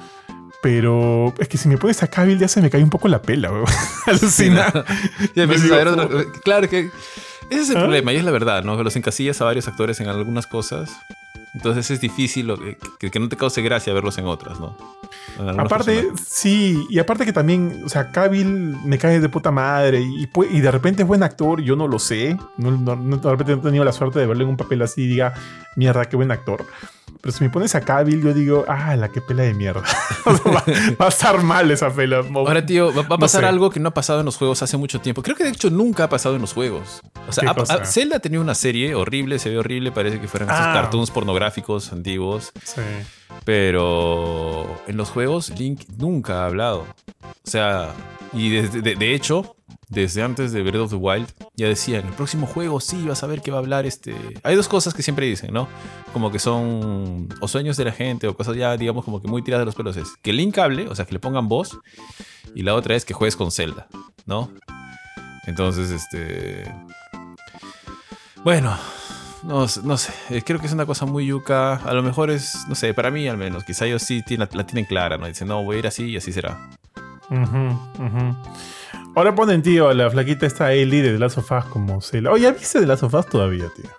Pero 0.62 1.34
es 1.40 1.48
que 1.48 1.58
si 1.58 1.68
me 1.68 1.78
pones 1.78 2.04
a 2.04 2.08
Cavill 2.08 2.38
ya 2.38 2.48
se 2.48 2.62
me 2.62 2.70
cae 2.70 2.84
un 2.84 2.90
poco 2.90 3.08
la 3.08 3.22
pela, 3.22 3.52
weón. 3.52 3.66
Alucina. 4.06 4.72
Claro 6.44 6.70
que 6.70 6.90
ese 7.50 7.62
es 7.62 7.70
el 7.72 7.78
¿Ah? 7.78 7.82
problema 7.82 8.14
y 8.14 8.18
es 8.18 8.24
la 8.24 8.32
verdad, 8.32 8.64
¿no? 8.64 8.82
Los 8.84 8.96
encasillas 8.96 9.42
a 9.42 9.46
varios 9.46 9.68
actores 9.68 10.00
en 10.00 10.08
algunas 10.08 10.46
cosas. 10.48 10.92
Entonces 11.54 11.92
es 11.92 12.00
difícil 12.00 12.48
lo 12.48 12.58
que, 12.58 12.78
que- 13.00 13.12
que 13.12 13.20
no 13.20 13.28
te 13.28 13.36
cause 13.36 13.62
gracia 13.62 13.92
verlos 13.92 14.18
en 14.18 14.26
otras, 14.26 14.60
¿no? 14.60 14.78
En 15.38 15.60
Aparte, 15.60 16.08
sí, 16.24 16.86
y 16.90 16.98
aparte 17.00 17.26
que 17.26 17.34
también, 17.34 17.82
o 17.84 17.90
sea, 17.90 18.10
Cavill 18.12 18.78
me 18.86 18.98
cae 18.98 19.20
de 19.20 19.28
puta 19.28 19.52
madre 19.52 20.00
y, 20.00 20.30
y 20.52 20.62
de 20.62 20.72
repente 20.72 21.02
es 21.02 21.08
buen 21.08 21.24
actor, 21.24 21.62
yo 21.62 21.76
no 21.76 21.88
lo 21.90 22.00
sé. 22.00 22.38
No- 22.58 22.72
de 22.96 23.30
repente 23.32 23.54
no 23.54 23.60
he 23.60 23.64
tenido 23.64 23.84
la 23.84 23.92
suerte 23.92 24.20
de 24.20 24.28
verlo 24.28 24.44
en 24.44 24.50
un 24.50 24.58
papel 24.58 24.82
así 24.82 25.02
y 25.02 25.08
diga, 25.08 25.34
mierda, 25.76 26.06
qué 26.06 26.16
buen 26.16 26.32
actor. 26.32 26.66
Pero 27.22 27.32
si 27.32 27.44
me 27.44 27.50
pones 27.52 27.76
a 27.76 27.82
Cavill, 27.82 28.22
yo 28.24 28.34
digo, 28.34 28.66
ah, 28.68 28.96
la 28.96 29.10
que 29.10 29.22
pela 29.22 29.44
de 29.44 29.54
mierda. 29.54 29.84
Va, 30.26 30.64
va 31.00 31.06
a 31.06 31.10
estar 31.10 31.42
mal 31.44 31.70
esa 31.72 31.90
pela. 31.94 32.24
Ahora, 32.34 32.66
tío, 32.66 32.88
va, 32.88 33.02
va 33.02 33.02
a 33.02 33.10
No 33.10 33.20
pasar 33.20 33.42
sé. 33.42 33.48
algo 33.48 33.70
que 33.70 33.80
no 33.80 33.90
ha 33.90 33.94
pasado 33.94 34.20
en 34.20 34.26
los 34.26 34.38
juegos 34.38 34.62
hace 34.64 34.76
mucho 34.78 35.00
tiempo. 35.02 35.22
Creo 35.22 35.36
que 35.36 35.44
de 35.44 35.52
hecho 35.52 35.70
nunca 35.70 36.06
ha 36.06 36.10
pasado 36.10 36.36
en 36.36 36.42
los 36.42 36.54
juegos. 36.54 37.02
O 37.28 37.32
sea, 37.32 37.50
ha- 37.52 37.86
Zelda 37.86 38.20
tenía 38.20 38.40
una 38.40 38.56
serie 38.56 38.96
horrible, 38.96 39.38
se 39.40 39.50
ve 39.50 39.58
horrible, 39.60 39.92
parece 39.92 40.20
que 40.20 40.28
fueran 40.28 40.50
esos 40.50 40.62
Ah. 40.62 40.74
cartoons 40.74 41.12
pornográficos 41.12 41.92
antiguos. 41.94 42.52
Sí. 42.64 42.82
Pero 43.46 44.82
en 44.88 44.98
los 44.98 45.10
juegos 45.10 45.50
Link 45.58 45.82
nunca 45.98 46.42
ha 46.44 46.46
hablado. 46.48 46.88
O 47.22 47.50
sea, 47.50 47.90
y 48.34 48.50
de 48.50 49.14
hecho, 49.14 49.56
desde 49.92 50.24
antes 50.24 50.54
de 50.54 50.64
Breath 50.64 50.84
of 50.84 50.90
the 50.92 50.96
Wild, 50.96 51.28
ya 51.56 51.68
decían, 51.68 52.08
el 52.08 52.14
próximo 52.14 52.48
juego 52.48 52.80
sí 52.80 53.06
vas 53.06 53.24
a 53.24 53.28
ver 53.28 53.42
que 53.42 53.52
va 53.52 53.58
a 53.58 53.60
hablar 53.60 53.86
este... 53.86 54.16
Hay 54.44 54.56
dos 54.56 54.70
cosas 54.70 54.94
que 54.94 55.04
siempre 55.04 55.26
dicen, 55.26 55.54
¿no? 55.54 55.68
Como 56.14 56.32
que 56.32 56.40
son 56.40 57.28
o 57.42 57.48
sueños 57.48 57.76
de 57.76 57.86
la 57.86 57.92
gente 57.92 58.28
o 58.28 58.36
cosas 58.36 58.56
ya, 58.56 58.76
digamos, 58.78 59.04
como 59.04 59.22
que 59.22 59.28
muy 59.28 59.42
tiradas 59.42 59.64
de 59.64 59.66
los 59.66 59.76
pelos. 59.76 59.98
Es 59.98 60.16
que 60.22 60.32
Link 60.32 60.58
hable, 60.58 60.88
o 60.88 60.96
sea, 60.96 61.06
que 61.06 61.12
le 61.12 61.20
pongan 61.20 61.50
voz. 61.50 61.78
Y 62.56 62.64
la 62.64 62.74
otra 62.74 62.96
es 62.96 63.04
que 63.04 63.14
juegues 63.14 63.36
con 63.36 63.52
Zelda, 63.52 63.88
¿no? 64.26 64.50
Entonces, 65.46 65.92
este... 65.92 66.64
Bueno, 68.46 68.76
no, 69.44 69.66
no 69.84 69.98
sé, 69.98 70.14
eh, 70.30 70.42
creo 70.42 70.60
que 70.60 70.68
es 70.68 70.74
una 70.74 70.86
cosa 70.86 71.06
muy 71.06 71.26
yuca. 71.26 71.76
A 71.76 71.94
lo 71.94 72.02
mejor 72.02 72.32
es, 72.32 72.66
no 72.70 72.76
sé, 72.76 72.94
para 72.94 73.12
mí 73.12 73.28
al 73.28 73.38
menos, 73.38 73.66
quizá 73.66 73.86
ellos 73.86 74.04
sí 74.04 74.24
la, 74.38 74.48
tienen 74.48 74.86
clara, 74.86 75.18
¿no? 75.18 75.28
Dicen, 75.28 75.50
no, 75.50 75.64
voy 75.64 75.76
a 75.76 75.80
ir 75.80 75.88
así 75.88 76.06
y 76.06 76.18
así 76.18 76.32
será. 76.32 76.70
Ujú. 77.30 78.36
Ahora 79.14 79.36
ponen, 79.36 79.62
tío, 79.62 79.94
la 79.94 80.10
flaquita 80.10 80.46
esta 80.46 80.72
Ellie 80.72 81.02
de 81.02 81.12
The 81.14 81.20
Last 81.20 81.38
of 81.38 81.52
Us 81.52 81.66
como 81.66 82.02
Zelda. 82.02 82.32
Oh, 82.32 82.38
¿ya 82.38 82.52
viste 82.52 82.80
The 82.80 82.88
Last 82.88 83.04
of 83.04 83.14
Us 83.14 83.26
todavía, 83.28 83.70
tío? 83.76 83.90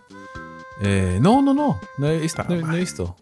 Eh, 0.81 1.19
no, 1.21 1.43
no, 1.43 1.53
no, 1.53 1.79
no 1.99 2.09
he, 2.09 2.19
visto, 2.19 2.43
no 2.49 2.57
no 2.57 2.75
he 2.75 2.81
visto. 2.81 3.15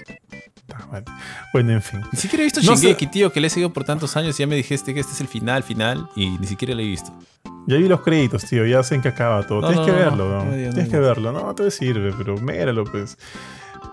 Bueno, 1.52 1.72
en 1.72 1.82
fin. 1.82 2.00
Ni 2.12 2.18
siquiera 2.18 2.42
he 2.42 2.46
visto 2.46 2.60
No 2.62 2.76
sé. 2.76 2.94
Tío, 2.94 3.32
que 3.32 3.40
le 3.40 3.48
he 3.48 3.50
seguido 3.50 3.72
por 3.72 3.84
tantos 3.84 4.16
años 4.16 4.38
y 4.38 4.44
ya 4.44 4.46
me 4.46 4.54
dijiste 4.54 4.94
que 4.94 5.00
este 5.00 5.12
es 5.12 5.20
el 5.20 5.26
final, 5.26 5.62
final, 5.64 6.08
y 6.14 6.38
ni 6.38 6.46
siquiera 6.46 6.74
lo 6.74 6.80
he 6.80 6.86
visto. 6.86 7.12
Ya 7.66 7.76
vi 7.76 7.88
los 7.88 8.00
créditos, 8.02 8.44
tío. 8.44 8.64
Ya 8.66 8.82
sé 8.82 8.94
en 8.94 9.02
qué 9.02 9.08
acaba 9.08 9.44
todo. 9.46 9.60
No, 9.60 9.68
Tienes 9.68 9.86
no, 9.86 9.86
que 9.86 9.92
verlo, 9.92 10.44
no, 10.44 10.50
Tienes 10.52 10.88
que 10.88 10.98
verlo. 10.98 11.32
No, 11.32 11.54
te 11.54 11.70
sirve, 11.70 12.12
pero 12.16 12.36
méralo, 12.38 12.84
pues. 12.84 13.18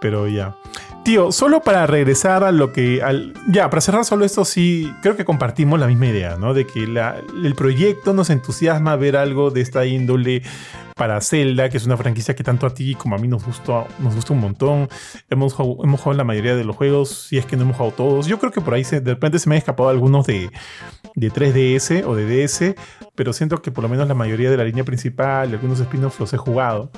Pero 0.01 0.27
ya. 0.27 0.55
Tío, 1.03 1.31
solo 1.31 1.61
para 1.61 1.87
regresar 1.87 2.43
a 2.43 2.51
lo 2.51 2.73
que. 2.73 3.01
Al, 3.01 3.33
ya, 3.47 3.69
para 3.69 3.79
cerrar 3.81 4.03
solo 4.05 4.25
esto, 4.25 4.43
sí, 4.45 4.91
creo 5.01 5.15
que 5.15 5.23
compartimos 5.25 5.79
la 5.79 5.87
misma 5.87 6.07
idea, 6.07 6.35
¿no? 6.37 6.53
De 6.53 6.67
que 6.67 6.85
la- 6.85 7.15
el 7.43 7.55
proyecto 7.55 8.13
nos 8.13 8.29
entusiasma 8.29 8.95
ver 8.97 9.15
algo 9.15 9.49
de 9.49 9.61
esta 9.61 9.85
índole 9.85 10.41
para 10.97 11.21
Zelda, 11.21 11.69
que 11.69 11.77
es 11.77 11.85
una 11.85 11.95
franquicia 11.97 12.35
que 12.35 12.43
tanto 12.43 12.65
a 12.65 12.73
ti 12.73 12.95
como 12.95 13.15
a 13.15 13.19
mí 13.19 13.27
nos 13.27 13.45
gusta, 13.45 13.85
nos 13.99 14.15
gusta 14.15 14.33
un 14.33 14.39
montón. 14.39 14.89
Hemos, 15.29 15.53
jugado- 15.53 15.83
hemos 15.83 16.01
jugado 16.01 16.17
la 16.17 16.23
mayoría 16.23 16.55
de 16.55 16.63
los 16.63 16.75
juegos, 16.75 17.09
si 17.29 17.37
es 17.37 17.45
que 17.45 17.55
no 17.55 17.63
hemos 17.63 17.77
jugado 17.77 17.93
todos. 17.95 18.25
Yo 18.27 18.39
creo 18.39 18.51
que 18.51 18.61
por 18.61 18.73
ahí 18.73 18.83
se- 18.83 18.99
de 18.99 19.13
repente 19.13 19.39
se 19.39 19.47
me 19.47 19.55
han 19.55 19.59
escapado 19.59 19.89
algunos 19.89 20.25
de, 20.25 20.49
de 21.15 21.31
3DS 21.31 22.03
o 22.05 22.15
de 22.15 22.25
DS, 22.25 22.75
pero 23.15 23.31
siento 23.33 23.61
que 23.61 23.71
por 23.71 23.83
lo 23.83 23.89
menos 23.89 24.07
la 24.07 24.13
mayoría 24.15 24.49
de 24.49 24.57
la 24.57 24.63
línea 24.63 24.83
principal 24.83 25.49
y 25.49 25.53
algunos 25.53 25.79
spin-offs 25.79 26.19
los 26.19 26.33
he 26.33 26.37
jugado. 26.37 26.91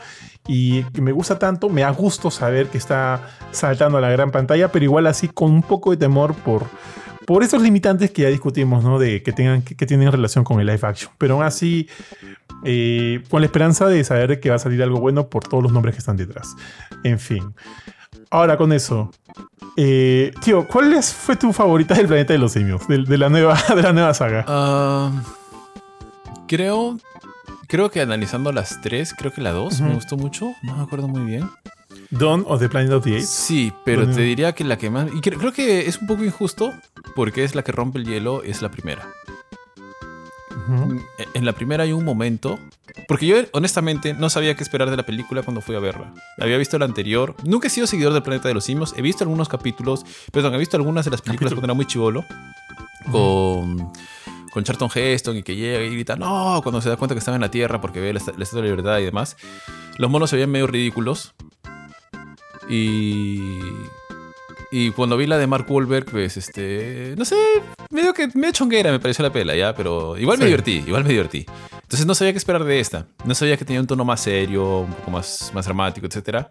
Y 0.48 0.86
me 1.00 1.12
gusta 1.12 1.38
tanto, 1.38 1.70
me 1.70 1.82
da 1.82 1.90
gusto 1.92 2.32
saber 2.32 2.68
que 2.68 2.78
está 2.78 3.28
saltando 3.52 3.98
a 3.98 4.02
la 4.02 4.10
gran 4.10 4.32
pantalla, 4.32 4.72
pero 4.72 4.86
igual 4.86 5.08
así 5.08 5.28
con 5.28 5.52
un 5.52 5.62
poco 5.62 5.92
de 5.92 5.98
temor 5.98 6.34
por, 6.36 6.66
por 7.30 7.44
esos 7.44 7.62
limitantes 7.62 8.10
que 8.10 8.24
ya 8.24 8.30
discutimos, 8.30 8.84
¿no? 8.84 8.98
De 8.98 9.22
que 9.22 9.32
tengan 9.32 9.62
que, 9.62 9.76
que 9.76 9.86
tienen 9.86 10.12
relación 10.12 10.44
con 10.44 10.60
el 10.60 10.66
live 10.66 10.80
action. 10.82 11.12
Pero 11.20 11.36
aún 11.36 11.44
así, 11.44 11.88
eh, 12.66 13.22
con 13.30 13.42
la 13.42 13.46
esperanza 13.46 13.86
de 13.88 14.04
saber 14.04 14.40
que 14.40 14.50
va 14.50 14.56
a 14.56 14.60
salir 14.60 14.82
algo 14.82 15.00
bueno 15.00 15.28
por 15.30 15.44
todos 15.48 15.62
los 15.62 15.72
nombres 15.72 15.94
que 15.94 16.00
están 16.00 16.18
detrás. 16.18 16.56
En 17.04 17.20
fin. 17.20 17.54
Ahora 18.32 18.58
con 18.58 18.74
eso. 18.74 19.12
eh, 19.78 20.32
tío, 20.44 20.68
¿cuál 20.68 20.92
es- 20.94 21.14
fue 21.14 21.36
tu 21.36 21.54
favorita 21.54 21.94
del 21.94 22.08
planeta 22.08 22.34
de 22.34 22.40
los 22.40 22.52
simios? 22.52 22.88
De, 22.88 23.04
de 23.04 23.18
la, 23.20 23.30
nueva, 23.30 23.56
de 23.76 23.82
la 23.84 23.94
nueva 23.94 24.14
saga. 24.16 24.44
Ah, 24.48 25.12
creo. 26.48 26.98
Creo 27.68 27.92
que 27.92 28.02
analizando 28.02 28.52
las 28.52 28.82
tres, 28.82 29.14
creo 29.16 29.32
que 29.32 29.42
la 29.42 29.52
dos 29.52 29.80
me 29.82 29.94
gustó 29.94 30.18
mucho. 30.18 30.52
No 30.64 30.78
me 30.78 30.82
acuerdo 30.84 31.08
muy 31.08 31.22
bien. 31.30 31.48
Dawn 32.12 32.44
of 32.48 32.60
the 32.60 32.70
Planet 32.70 32.92
of 32.94 33.04
the 33.04 33.12
Apes. 33.18 33.30
Sí, 33.30 33.72
pero 33.86 34.10
te 34.10 34.22
diría 34.22 34.54
que 34.54 34.64
la 34.64 34.78
que 34.78 34.90
más. 34.90 35.08
Y 35.14 35.18
cre- 35.22 35.38
creo 35.38 35.52
que 35.54 35.88
es 35.88 35.98
un 36.00 36.08
poco 36.08 36.24
injusto 36.24 36.74
porque 37.16 37.44
es 37.44 37.54
la 37.56 37.64
que 37.64 37.72
rompe 37.72 38.00
el 38.00 38.06
hielo, 38.06 38.42
es 38.44 38.62
la 38.62 38.70
primera. 38.72 39.08
E- 41.18 41.28
En 41.34 41.46
la 41.46 41.54
primera 41.54 41.84
hay 41.84 41.92
un 41.94 42.04
momento. 42.06 42.60
Porque 43.08 43.26
yo, 43.28 43.38
honestamente, 43.54 44.14
no 44.14 44.30
sabía 44.30 44.56
qué 44.56 44.64
esperar 44.64 44.90
de 44.90 44.98
la 44.98 45.06
película 45.06 45.42
cuando 45.44 45.62
fui 45.62 45.76
a 45.76 45.80
verla. 45.80 46.14
Había 46.40 46.58
visto 46.58 46.78
la 46.80 46.86
anterior. 46.86 47.36
Nunca 47.44 47.68
he 47.68 47.70
sido 47.70 47.88
seguidor 47.88 48.14
del 48.14 48.24
Planeta 48.24 48.48
de 48.48 48.54
los 48.56 48.66
Simios. 48.66 48.94
He 48.98 49.02
visto 49.02 49.24
algunos 49.24 49.48
capítulos. 49.50 50.06
Perdón, 50.32 50.56
he 50.56 50.58
visto 50.58 50.78
algunas 50.78 51.06
de 51.06 51.12
las 51.12 51.22
películas 51.22 51.52
Capítulo. 51.54 51.62
cuando 51.62 51.74
era 51.74 51.76
muy 51.76 51.86
chivolo. 51.86 52.26
Con. 53.12 53.92
Con 54.52 54.64
Charlton 54.64 54.90
Heston 54.94 55.38
y 55.38 55.44
que 55.44 55.56
llega 55.56 55.84
y 55.84 55.92
grita, 55.92 56.16
no, 56.16 56.60
cuando 56.64 56.82
se 56.82 56.90
da 56.90 56.98
cuenta 56.98 57.14
que 57.14 57.20
estaba 57.20 57.36
en 57.36 57.42
la 57.42 57.52
Tierra 57.52 57.80
porque 57.80 58.00
ve 58.00 58.14
la 58.14 58.18
Estatua 58.20 58.44
de 58.44 58.56
la 58.56 58.62
Libertad 58.64 58.98
y 59.00 59.06
demás. 59.06 59.38
Los 60.00 60.10
monos 60.10 60.32
se 60.32 60.36
veían 60.38 60.50
medio 60.50 60.66
ridículos. 60.66 61.36
Y. 62.70 63.60
Y 64.72 64.92
cuando 64.92 65.18
vi 65.18 65.26
la 65.26 65.40
de 65.40 65.48
Mark 65.48 65.66
Wahlberg, 65.68 66.06
pues 66.06 66.38
este. 66.38 67.16
No 67.18 67.26
sé, 67.26 67.36
medio 67.90 68.14
que 68.14 68.28
medio 68.36 68.52
chonguera 68.52 68.92
me 68.92 69.00
pareció 69.00 69.24
la 69.24 69.32
pela, 69.34 69.56
ya, 69.56 69.74
pero 69.74 70.16
igual 70.18 70.38
me 70.38 70.44
Sí. 70.44 70.48
divertí, 70.50 70.84
igual 70.86 71.04
me 71.04 71.10
divertí. 71.10 71.46
Entonces 71.82 72.06
no 72.06 72.14
sabía 72.14 72.34
qué 72.34 72.38
esperar 72.38 72.64
de 72.64 72.80
esta. 72.80 73.08
No 73.26 73.34
sabía 73.34 73.58
que 73.58 73.66
tenía 73.66 73.82
un 73.82 73.88
tono 73.88 74.06
más 74.06 74.22
serio, 74.22 74.82
un 74.82 74.94
poco 74.94 75.10
más, 75.10 75.52
más 75.56 75.66
dramático, 75.66 76.06
etc. 76.06 76.46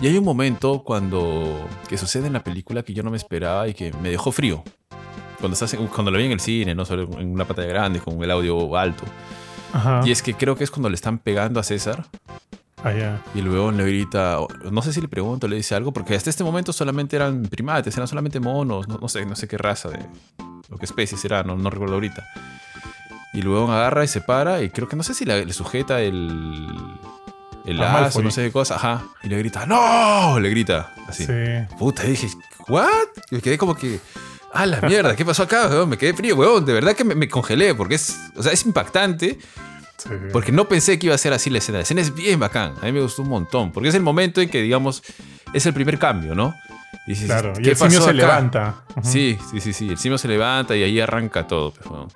Y 0.00 0.06
hay 0.08 0.18
un 0.18 0.24
momento 0.24 0.82
cuando. 0.84 1.66
que 1.88 1.96
sucede 1.96 2.26
en 2.26 2.34
la 2.34 2.44
película 2.44 2.82
que 2.82 2.92
yo 2.92 3.02
no 3.02 3.10
me 3.10 3.16
esperaba 3.16 3.66
y 3.68 3.72
que 3.72 3.90
me 4.02 4.10
dejó 4.10 4.32
frío. 4.32 4.62
Cuando, 5.40 5.54
estás 5.54 5.74
cuando 5.94 6.10
lo 6.10 6.18
vi 6.18 6.24
en 6.24 6.32
el 6.32 6.40
cine, 6.40 6.74
¿no? 6.74 6.84
Solo 6.84 7.04
en 7.18 7.30
una 7.32 7.46
pantalla 7.46 7.68
grande, 7.68 8.00
con 8.00 8.22
el 8.22 8.30
audio 8.30 8.76
alto. 8.76 9.04
Ajá. 9.72 10.00
Y 10.04 10.10
es 10.10 10.22
que 10.22 10.34
creo 10.34 10.56
que 10.56 10.64
es 10.64 10.70
cuando 10.70 10.88
le 10.90 10.94
están 10.94 11.18
pegando 11.18 11.58
a 11.58 11.62
César. 11.62 12.06
Ah, 12.84 12.92
ya. 12.92 13.22
Y 13.34 13.38
el 13.40 13.48
weón 13.48 13.76
le 13.76 13.84
grita, 13.84 14.38
no 14.70 14.82
sé 14.82 14.92
si 14.92 15.00
le 15.00 15.08
pregunto, 15.08 15.48
le 15.48 15.56
dice 15.56 15.74
algo, 15.74 15.92
porque 15.92 16.14
hasta 16.14 16.30
este 16.30 16.44
momento 16.44 16.72
solamente 16.72 17.16
eran 17.16 17.42
primates, 17.44 17.96
eran 17.96 18.06
solamente 18.06 18.38
monos, 18.38 18.86
no, 18.86 18.98
no 18.98 19.08
sé, 19.08 19.24
no 19.26 19.34
sé 19.34 19.48
qué 19.48 19.56
raza 19.58 19.88
de, 19.88 19.98
o 20.70 20.76
qué 20.78 20.84
especie 20.84 21.16
será, 21.18 21.42
no, 21.42 21.56
no 21.56 21.70
recuerdo 21.70 21.94
ahorita. 21.94 22.22
Y 23.32 23.40
el 23.40 23.48
agarra 23.56 24.04
y 24.04 24.08
se 24.08 24.20
para, 24.20 24.62
y 24.62 24.70
creo 24.70 24.88
que 24.88 24.96
no 24.96 25.02
sé 25.02 25.14
si 25.14 25.24
la- 25.24 25.36
le 25.44 25.52
sujeta 25.52 26.00
el, 26.00 26.68
el 27.64 27.76
A 27.82 27.84
lazo, 27.84 28.00
Malfoy. 28.02 28.24
no 28.24 28.30
sé 28.30 28.42
qué 28.44 28.52
cosa, 28.52 28.76
ajá, 28.76 29.04
y 29.22 29.28
le 29.28 29.38
grita, 29.38 29.66
¡No! 29.66 30.38
Le 30.38 30.48
grita, 30.50 30.92
así. 31.08 31.24
Sí. 31.24 31.32
Puta, 31.78 32.02
dije, 32.04 32.28
¿what? 32.68 32.86
Y 33.30 33.36
me 33.36 33.40
quedé 33.40 33.56
como 33.58 33.74
que, 33.74 34.00
¡ah, 34.52 34.66
la 34.66 34.80
mierda! 34.82 35.16
¿Qué 35.16 35.24
pasó 35.24 35.42
acá? 35.44 35.68
Me 35.86 35.96
quedé 35.98 36.12
frío, 36.14 36.36
weón, 36.36 36.64
de 36.64 36.74
verdad 36.74 36.94
que 36.94 37.04
me, 37.04 37.14
me 37.14 37.28
congelé, 37.28 37.74
porque 37.74 37.94
es, 37.96 38.16
o 38.36 38.42
sea, 38.42 38.52
es 38.52 38.64
impactante. 38.66 39.38
Sí. 39.98 40.08
Porque 40.32 40.52
no 40.52 40.68
pensé 40.68 40.98
que 40.98 41.06
iba 41.06 41.14
a 41.14 41.18
ser 41.18 41.32
así 41.32 41.50
la 41.50 41.58
escena. 41.58 41.78
La 41.78 41.82
escena 41.82 42.00
es 42.00 42.14
bien 42.14 42.38
bacán. 42.40 42.74
A 42.80 42.86
mí 42.86 42.92
me 42.92 43.00
gustó 43.00 43.22
un 43.22 43.28
montón. 43.28 43.72
Porque 43.72 43.88
es 43.88 43.94
el 43.94 44.02
momento 44.02 44.40
en 44.40 44.48
que, 44.48 44.62
digamos, 44.62 45.02
es 45.52 45.66
el 45.66 45.74
primer 45.74 45.98
cambio, 45.98 46.34
¿no? 46.34 46.54
Y 47.06 47.10
dices, 47.10 47.26
Claro. 47.26 47.52
Y 47.58 47.62
¿qué 47.62 47.70
el 47.70 47.76
simio 47.76 48.00
se 48.00 48.12
levanta. 48.14 48.82
Sí, 49.02 49.38
sí, 49.50 49.60
sí, 49.60 49.72
sí. 49.72 49.88
El 49.88 49.98
simio 49.98 50.18
se 50.18 50.28
levanta 50.28 50.76
y 50.76 50.82
ahí 50.82 51.00
arranca 51.00 51.46
todo. 51.46 51.72
pues, 51.72 51.86
weón. 51.90 52.08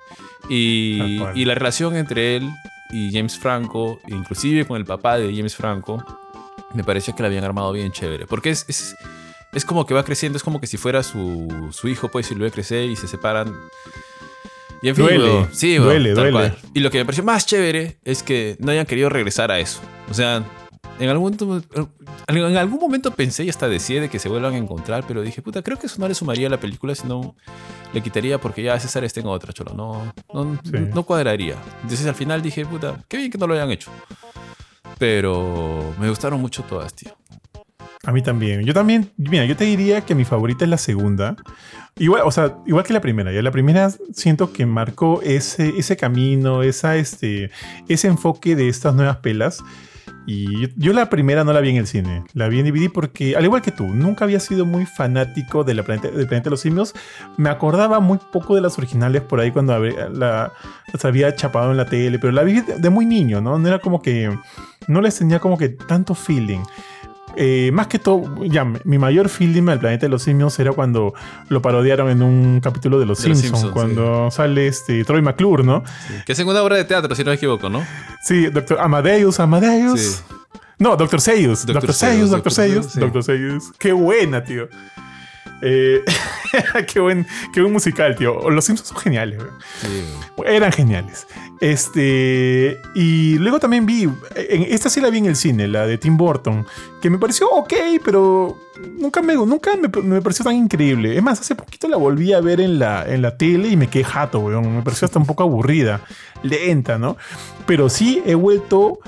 y, 0.49 1.21
y 1.35 1.45
la 1.45 1.53
relación 1.55 1.95
entre 1.95 2.37
él 2.37 2.49
y 2.91 3.11
James 3.13 3.37
Franco, 3.39 4.01
inclusive 4.07 4.65
con 4.65 4.77
el 4.77 4.85
papá 4.85 5.17
de 5.17 5.33
James 5.35 5.55
Franco, 5.55 6.03
me 6.73 6.83
pareció 6.83 7.15
que 7.15 7.23
la 7.23 7.27
habían 7.27 7.43
armado 7.43 7.71
bien 7.71 7.91
chévere. 7.91 8.25
Porque 8.27 8.49
es, 8.49 8.65
es, 8.67 8.95
es 9.53 9.65
como 9.65 9.85
que 9.85 9.93
va 9.93 10.03
creciendo, 10.03 10.37
es 10.37 10.43
como 10.43 10.59
que 10.59 10.67
si 10.67 10.77
fuera 10.77 11.03
su, 11.03 11.69
su 11.71 11.87
hijo, 11.87 12.09
pues, 12.09 12.29
y 12.31 12.35
lo 12.35 12.43
ve 12.43 12.51
crecer 12.51 12.85
y 12.85 12.95
se 12.95 13.07
separan. 13.07 13.53
Y 14.81 14.89
en 14.89 14.95
fin, 14.95 15.05
Duele, 15.05 15.47
sí, 15.51 15.75
duele, 15.75 16.09
tal 16.15 16.31
duele. 16.31 16.31
cual. 16.31 16.57
Y 16.73 16.79
lo 16.79 16.89
que 16.89 16.97
me 16.97 17.05
pareció 17.05 17.23
más 17.23 17.45
chévere 17.45 17.99
es 18.03 18.23
que 18.23 18.57
no 18.59 18.71
hayan 18.71 18.85
querido 18.85 19.09
regresar 19.09 19.51
a 19.51 19.59
eso. 19.59 19.79
O 20.09 20.13
sea, 20.13 20.43
en 20.99 21.09
algún, 21.09 21.35
momento- 21.39 21.89
en 22.27 22.57
algún 22.57 22.79
momento 22.79 23.11
pensé 23.11 23.43
y 23.43 23.49
hasta 23.49 23.67
decía 23.67 24.01
de 24.01 24.09
que 24.09 24.17
se 24.19 24.27
vuelvan 24.29 24.53
a 24.53 24.57
encontrar, 24.57 25.03
pero 25.07 25.21
dije, 25.21 25.41
puta, 25.43 25.61
creo 25.61 25.77
que 25.77 25.85
eso 25.87 25.97
no 25.99 26.07
le 26.07 26.15
sumaría 26.15 26.47
a 26.47 26.49
la 26.49 26.59
película, 26.59 26.95
sino 26.95 27.35
le 27.93 28.01
quitaría 28.01 28.39
porque 28.39 28.63
ya 28.63 28.79
César 28.79 29.03
está 29.03 29.19
en 29.19 29.27
otra, 29.27 29.53
cholo. 29.53 29.73
No, 29.75 30.13
no, 30.33 30.59
Sí. 30.63 30.71
no 30.93 31.03
cuadraría. 31.03 31.55
Entonces 31.83 32.05
al 32.07 32.15
final 32.15 32.41
dije, 32.41 32.65
puta, 32.65 33.03
qué 33.07 33.17
bien 33.17 33.29
que 33.31 33.37
no 33.37 33.45
lo 33.47 33.53
hayan 33.53 33.69
hecho. 33.71 33.91
Pero 34.97 35.93
me 35.99 36.09
gustaron 36.09 36.39
mucho 36.41 36.63
todas, 36.63 36.93
tío. 36.93 37.11
A 38.03 38.11
mí 38.11 38.23
también. 38.23 38.63
Yo 38.63 38.73
también, 38.73 39.11
mira, 39.17 39.45
yo 39.45 39.55
te 39.55 39.65
diría 39.65 40.01
que 40.01 40.15
mi 40.15 40.25
favorita 40.25 40.65
es 40.65 40.69
la 40.69 40.77
segunda. 40.77 41.35
Igual, 41.97 42.23
o 42.25 42.31
sea, 42.31 42.57
igual 42.65 42.83
que 42.83 42.93
la 42.93 43.01
primera. 43.01 43.31
Ya 43.31 43.41
la 43.43 43.51
primera 43.51 43.91
siento 44.13 44.51
que 44.51 44.65
marcó 44.65 45.21
ese, 45.21 45.69
ese 45.77 45.97
camino, 45.97 46.63
esa, 46.63 46.95
este, 46.95 47.51
ese 47.87 48.07
enfoque 48.07 48.55
de 48.55 48.69
estas 48.69 48.95
nuevas 48.95 49.17
pelas. 49.17 49.63
Y 50.25 50.61
yo, 50.61 50.67
yo 50.77 50.93
la 50.93 51.09
primera 51.09 51.43
no 51.43 51.53
la 51.53 51.61
vi 51.61 51.69
en 51.69 51.77
el 51.77 51.87
cine, 51.87 52.23
la 52.33 52.47
vi 52.47 52.59
en 52.59 52.65
DVD 52.65 52.91
porque, 52.91 53.35
al 53.35 53.43
igual 53.43 53.61
que 53.61 53.71
tú, 53.71 53.87
nunca 53.87 54.25
había 54.25 54.39
sido 54.39 54.65
muy 54.65 54.85
fanático 54.85 55.63
de 55.63 55.73
la 55.73 55.83
planeta, 55.83 56.09
del 56.09 56.27
planeta 56.27 56.45
de 56.45 56.51
los 56.51 56.61
simios. 56.61 56.93
Me 57.37 57.49
acordaba 57.49 57.99
muy 57.99 58.19
poco 58.31 58.55
de 58.55 58.61
las 58.61 58.77
originales 58.77 59.21
por 59.21 59.39
ahí 59.39 59.51
cuando 59.51 59.77
la, 59.79 60.53
las 60.93 61.05
había 61.05 61.35
chapado 61.35 61.71
en 61.71 61.77
la 61.77 61.85
tele, 61.85 62.17
pero 62.17 62.33
la 62.33 62.43
vi 62.43 62.61
de, 62.61 62.77
de 62.79 62.89
muy 62.89 63.05
niño, 63.05 63.41
¿no? 63.41 63.59
No 63.59 63.67
era 63.67 63.79
como 63.79 64.01
que, 64.01 64.35
no 64.87 65.01
les 65.01 65.17
tenía 65.17 65.39
como 65.39 65.57
que 65.57 65.69
tanto 65.69 66.15
feeling. 66.15 66.61
Eh, 67.35 67.71
más 67.73 67.87
que 67.87 67.99
todo, 67.99 68.43
ya, 68.45 68.65
mi 68.65 68.97
mayor 68.97 69.29
feeling 69.29 69.67
al 69.69 69.79
planeta 69.79 70.05
de 70.05 70.09
los 70.09 70.23
simios 70.23 70.59
era 70.59 70.73
cuando 70.73 71.13
lo 71.49 71.61
parodiaron 71.61 72.09
en 72.09 72.21
un 72.21 72.59
capítulo 72.59 72.99
de 72.99 73.05
Los 73.05 73.21
De 73.21 73.29
Los 73.29 73.39
Simpsons, 73.39 73.71
cuando 73.71 74.29
sale 74.31 74.67
este 74.67 75.03
Troy 75.05 75.21
McClure, 75.21 75.63
¿no? 75.63 75.83
Que 76.25 76.33
es 76.33 76.39
en 76.39 76.47
una 76.47 76.61
obra 76.61 76.75
de 76.75 76.83
teatro, 76.83 77.15
si 77.15 77.23
no 77.23 77.29
me 77.31 77.35
equivoco, 77.35 77.69
¿no? 77.69 77.85
Sí, 78.23 78.47
Doctor 78.47 78.79
Amadeus, 78.79 79.39
Amadeus. 79.39 79.99
Sí. 79.99 80.35
No, 80.77 80.95
Doctor. 80.97 81.19
Dr. 81.19 81.83
Doctor 81.83 81.93
Dr. 81.93 82.31
Doctor 82.31 82.53
sí. 82.53 82.99
Doctor 82.99 83.23
Seuss. 83.23 83.71
Qué 83.77 83.93
buena, 83.93 84.43
tío. 84.43 84.67
Eh, 85.61 86.03
qué, 86.93 86.99
buen, 86.99 87.25
qué 87.53 87.61
buen 87.61 87.73
musical, 87.73 88.15
tío. 88.15 88.49
Los 88.49 88.65
Simpsons 88.65 88.89
son 88.89 88.97
geniales. 88.97 89.41
Sí. 89.81 90.03
Eran 90.45 90.71
geniales. 90.71 91.27
Este. 91.59 92.79
Y 92.95 93.37
luego 93.37 93.59
también 93.59 93.85
vi. 93.85 94.03
En, 94.35 94.63
esta 94.63 94.89
sí 94.89 94.99
la 94.99 95.09
vi 95.09 95.19
en 95.19 95.27
el 95.27 95.35
cine, 95.35 95.67
la 95.67 95.85
de 95.85 95.97
Tim 95.97 96.17
Burton. 96.17 96.65
Que 97.01 97.09
me 97.09 97.17
pareció 97.17 97.49
ok, 97.49 97.73
pero. 98.03 98.57
Nunca 98.97 99.21
me, 99.21 99.35
nunca 99.35 99.71
me, 99.75 99.89
me 100.01 100.21
pareció 100.21 100.43
tan 100.43 100.55
increíble. 100.55 101.15
Es 101.15 101.21
más, 101.21 101.39
hace 101.39 101.53
poquito 101.53 101.87
la 101.87 101.97
volví 101.97 102.33
a 102.33 102.41
ver 102.41 102.59
en 102.59 102.79
la, 102.79 103.05
en 103.07 103.21
la 103.21 103.37
tele 103.37 103.67
y 103.67 103.77
me 103.77 103.87
quedé 103.87 104.03
jato, 104.03 104.39
weón. 104.39 104.77
Me 104.77 104.81
pareció 104.81 105.05
hasta 105.05 105.19
un 105.19 105.27
poco 105.27 105.43
aburrida. 105.43 106.01
Lenta, 106.41 106.97
¿no? 106.97 107.15
Pero 107.67 107.89
sí 107.89 108.23
he 108.25 108.33
vuelto 108.33 108.99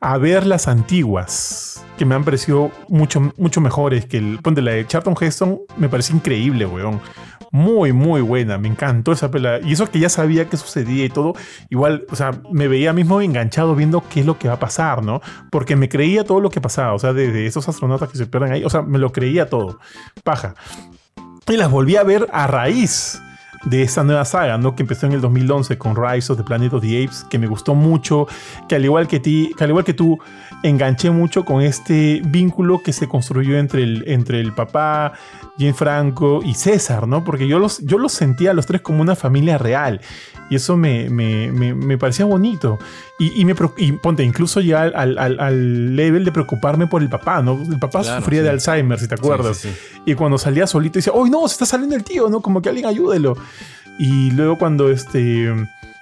a 0.00 0.18
ver 0.18 0.46
las 0.46 0.66
antiguas. 0.66 1.79
Que 2.00 2.06
me 2.06 2.14
han 2.14 2.24
parecido 2.24 2.70
mucho, 2.88 3.30
mucho 3.36 3.60
mejores 3.60 4.06
que 4.06 4.16
el. 4.16 4.38
Ponte 4.38 4.62
la 4.62 4.70
de 4.70 4.86
Charlton 4.86 5.14
Heston. 5.20 5.60
Me 5.76 5.90
pareció 5.90 6.16
increíble, 6.16 6.64
weón 6.64 6.98
muy, 7.50 7.92
muy 7.92 8.20
buena. 8.20 8.58
Me 8.58 8.68
encantó 8.68 9.12
esa 9.12 9.30
pela. 9.30 9.60
Y 9.60 9.72
eso 9.72 9.90
que 9.90 9.98
ya 9.98 10.08
sabía 10.08 10.48
que 10.48 10.56
sucedía 10.56 11.04
y 11.04 11.08
todo, 11.10 11.34
igual, 11.68 12.04
o 12.10 12.16
sea, 12.16 12.30
me 12.50 12.68
veía 12.68 12.92
mismo 12.92 13.20
enganchado 13.20 13.74
viendo 13.74 14.02
qué 14.08 14.20
es 14.20 14.26
lo 14.26 14.38
que 14.38 14.48
va 14.48 14.54
a 14.54 14.58
pasar, 14.58 15.02
¿no? 15.02 15.20
Porque 15.50 15.76
me 15.76 15.88
creía 15.88 16.24
todo 16.24 16.40
lo 16.40 16.50
que 16.50 16.60
pasaba, 16.60 16.94
o 16.94 16.98
sea, 16.98 17.12
de, 17.12 17.30
de 17.32 17.46
esos 17.46 17.68
astronautas 17.68 18.08
que 18.08 18.18
se 18.18 18.26
pierden 18.26 18.52
ahí, 18.52 18.64
o 18.64 18.70
sea, 18.70 18.82
me 18.82 18.98
lo 18.98 19.12
creía 19.12 19.50
todo. 19.50 19.78
Paja. 20.22 20.54
Y 21.48 21.56
las 21.56 21.70
volví 21.70 21.96
a 21.96 22.04
ver 22.04 22.28
a 22.32 22.46
raíz 22.46 23.20
de 23.64 23.82
esta 23.82 24.02
nueva 24.04 24.24
saga, 24.24 24.56
¿no? 24.56 24.74
Que 24.74 24.82
empezó 24.82 25.06
en 25.06 25.12
el 25.12 25.20
2011 25.20 25.76
con 25.76 25.94
Rise 25.96 26.32
of 26.32 26.38
the 26.38 26.44
Planet 26.44 26.72
of 26.72 26.82
the 26.82 27.04
Apes, 27.04 27.26
que 27.28 27.38
me 27.38 27.46
gustó 27.46 27.74
mucho, 27.74 28.26
que 28.68 28.76
al 28.76 28.84
igual 28.84 29.06
que 29.06 29.20
ti, 29.20 29.52
que 29.56 29.64
al 29.64 29.70
igual 29.70 29.84
que 29.84 29.92
tú, 29.92 30.18
enganché 30.62 31.10
mucho 31.10 31.44
con 31.44 31.62
este 31.62 32.20
vínculo 32.24 32.82
que 32.82 32.92
se 32.92 33.08
construyó 33.08 33.58
entre 33.58 33.82
el, 33.82 34.04
entre 34.06 34.40
el 34.40 34.52
papá, 34.52 35.12
Jane 35.58 35.74
Franco 35.74 36.40
y 36.44 36.54
César, 36.54 37.06
¿no? 37.06 37.24
Porque 37.24 37.48
yo 37.48 37.58
los, 37.58 37.78
yo 37.80 37.98
los 37.98 38.12
sentía 38.12 38.50
a 38.50 38.54
los 38.54 38.66
tres 38.66 38.80
como 38.80 39.02
una 39.02 39.16
familia 39.16 39.58
real. 39.58 40.00
Y 40.50 40.56
eso 40.56 40.76
me, 40.76 41.08
me, 41.10 41.52
me, 41.52 41.74
me 41.74 41.96
parecía 41.96 42.24
bonito. 42.24 42.78
Y, 43.20 43.40
y 43.40 43.44
me, 43.44 43.54
y 43.76 43.92
ponte, 43.92 44.24
incluso 44.24 44.60
ya 44.60 44.82
al, 44.82 45.16
al, 45.16 45.38
al 45.38 45.94
level 45.96 46.24
de 46.24 46.32
preocuparme 46.32 46.88
por 46.88 47.02
el 47.02 47.08
papá, 47.08 47.40
¿no? 47.40 47.52
El 47.62 47.78
papá 47.78 48.02
Claro, 48.02 48.20
sufría 48.20 48.40
sí. 48.40 48.44
de 48.44 48.50
Alzheimer, 48.50 48.98
si 48.98 49.06
te 49.06 49.14
acuerdas. 49.14 49.58
Sí, 49.58 49.68
sí, 49.68 49.74
sí. 49.94 50.02
Y 50.06 50.14
cuando 50.14 50.38
salía 50.38 50.66
solito 50.66 50.98
decía, 50.98 51.12
¡Oh, 51.14 51.26
no! 51.26 51.46
Se 51.46 51.54
está 51.54 51.66
saliendo 51.66 51.94
el 51.94 52.02
tío, 52.02 52.28
¿no? 52.28 52.40
Como 52.40 52.60
que 52.60 52.68
alguien 52.68 52.86
ayúdelo. 52.86 53.36
Y 53.98 54.32
luego 54.32 54.58
cuando 54.58 54.90
este... 54.90 55.54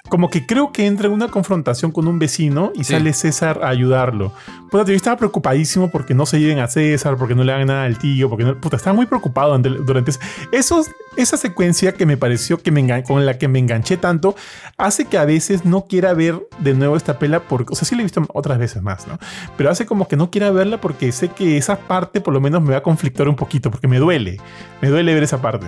Como 0.09 0.31
que 0.31 0.47
creo 0.47 0.73
que 0.73 0.87
entra 0.87 1.07
en 1.07 1.13
una 1.13 1.29
confrontación 1.29 1.93
con 1.93 2.07
un 2.09 2.19
vecino 2.19 2.73
y 2.75 2.85
Sí. 2.85 2.93
sale 2.95 3.13
César 3.13 3.61
a 3.63 3.69
ayudarlo. 3.69 4.33
Puta, 4.71 4.85
yo 4.85 4.95
estaba 4.95 5.17
preocupadísimo 5.17 5.91
porque 5.91 6.15
no 6.15 6.25
se 6.27 6.41
lleven 6.41 6.59
a 6.61 6.69
César, 6.69 7.17
porque 7.17 7.35
no 7.35 7.45
le 7.45 7.53
hagan 7.53 7.67
nada 7.69 7.85
al 7.85 7.99
tío, 7.99 8.29
porque 8.29 8.45
no, 8.45 8.57
puta, 8.59 8.77
estaba 8.77 8.95
muy 8.95 9.07
preocupado 9.07 9.55
ante- 9.55 9.69
durante 9.71 10.11
eso. 10.13 10.21
Esos, 10.53 10.91
esa 11.17 11.37
secuencia 11.37 11.93
que 11.93 12.07
me 12.07 12.17
pareció 12.17 12.59
que 12.59 12.71
me 12.71 13.03
con 13.03 13.27
la 13.27 13.39
que 13.39 13.49
me 13.49 13.59
enganché 13.59 13.97
tanto 13.97 14.37
hace 14.77 15.07
que 15.07 15.19
a 15.19 15.25
veces 15.25 15.65
no 15.65 15.87
quiera 15.87 16.15
ver 16.15 16.41
de 16.61 16.75
nuevo 16.75 16.97
esta 16.97 17.19
pela 17.19 17.41
porque, 17.41 17.73
o 17.73 17.77
sea, 17.77 17.87
sí 17.87 17.95
la 17.95 18.03
he 18.03 18.05
visto 18.05 18.25
otras 18.33 18.59
veces 18.59 18.83
más, 18.83 19.07
¿no? 19.07 19.19
Pero 19.57 19.71
hace 19.71 19.87
como 19.87 20.09
que 20.09 20.17
no 20.17 20.31
quiera 20.31 20.51
verla 20.51 20.81
porque 20.81 21.13
sé 21.13 21.29
que 21.29 21.57
esa 21.57 21.79
parte 21.79 22.21
por 22.21 22.33
lo 22.33 22.41
menos 22.41 22.63
me 22.63 22.71
va 22.71 22.79
a 22.79 22.83
conflictar 22.83 23.29
un 23.29 23.37
poquito 23.37 23.71
porque 23.71 23.89
me 23.89 23.99
duele, 23.99 24.39
me 24.81 24.89
duele 24.89 25.15
ver 25.15 25.23
esa 25.23 25.43
parte. 25.43 25.67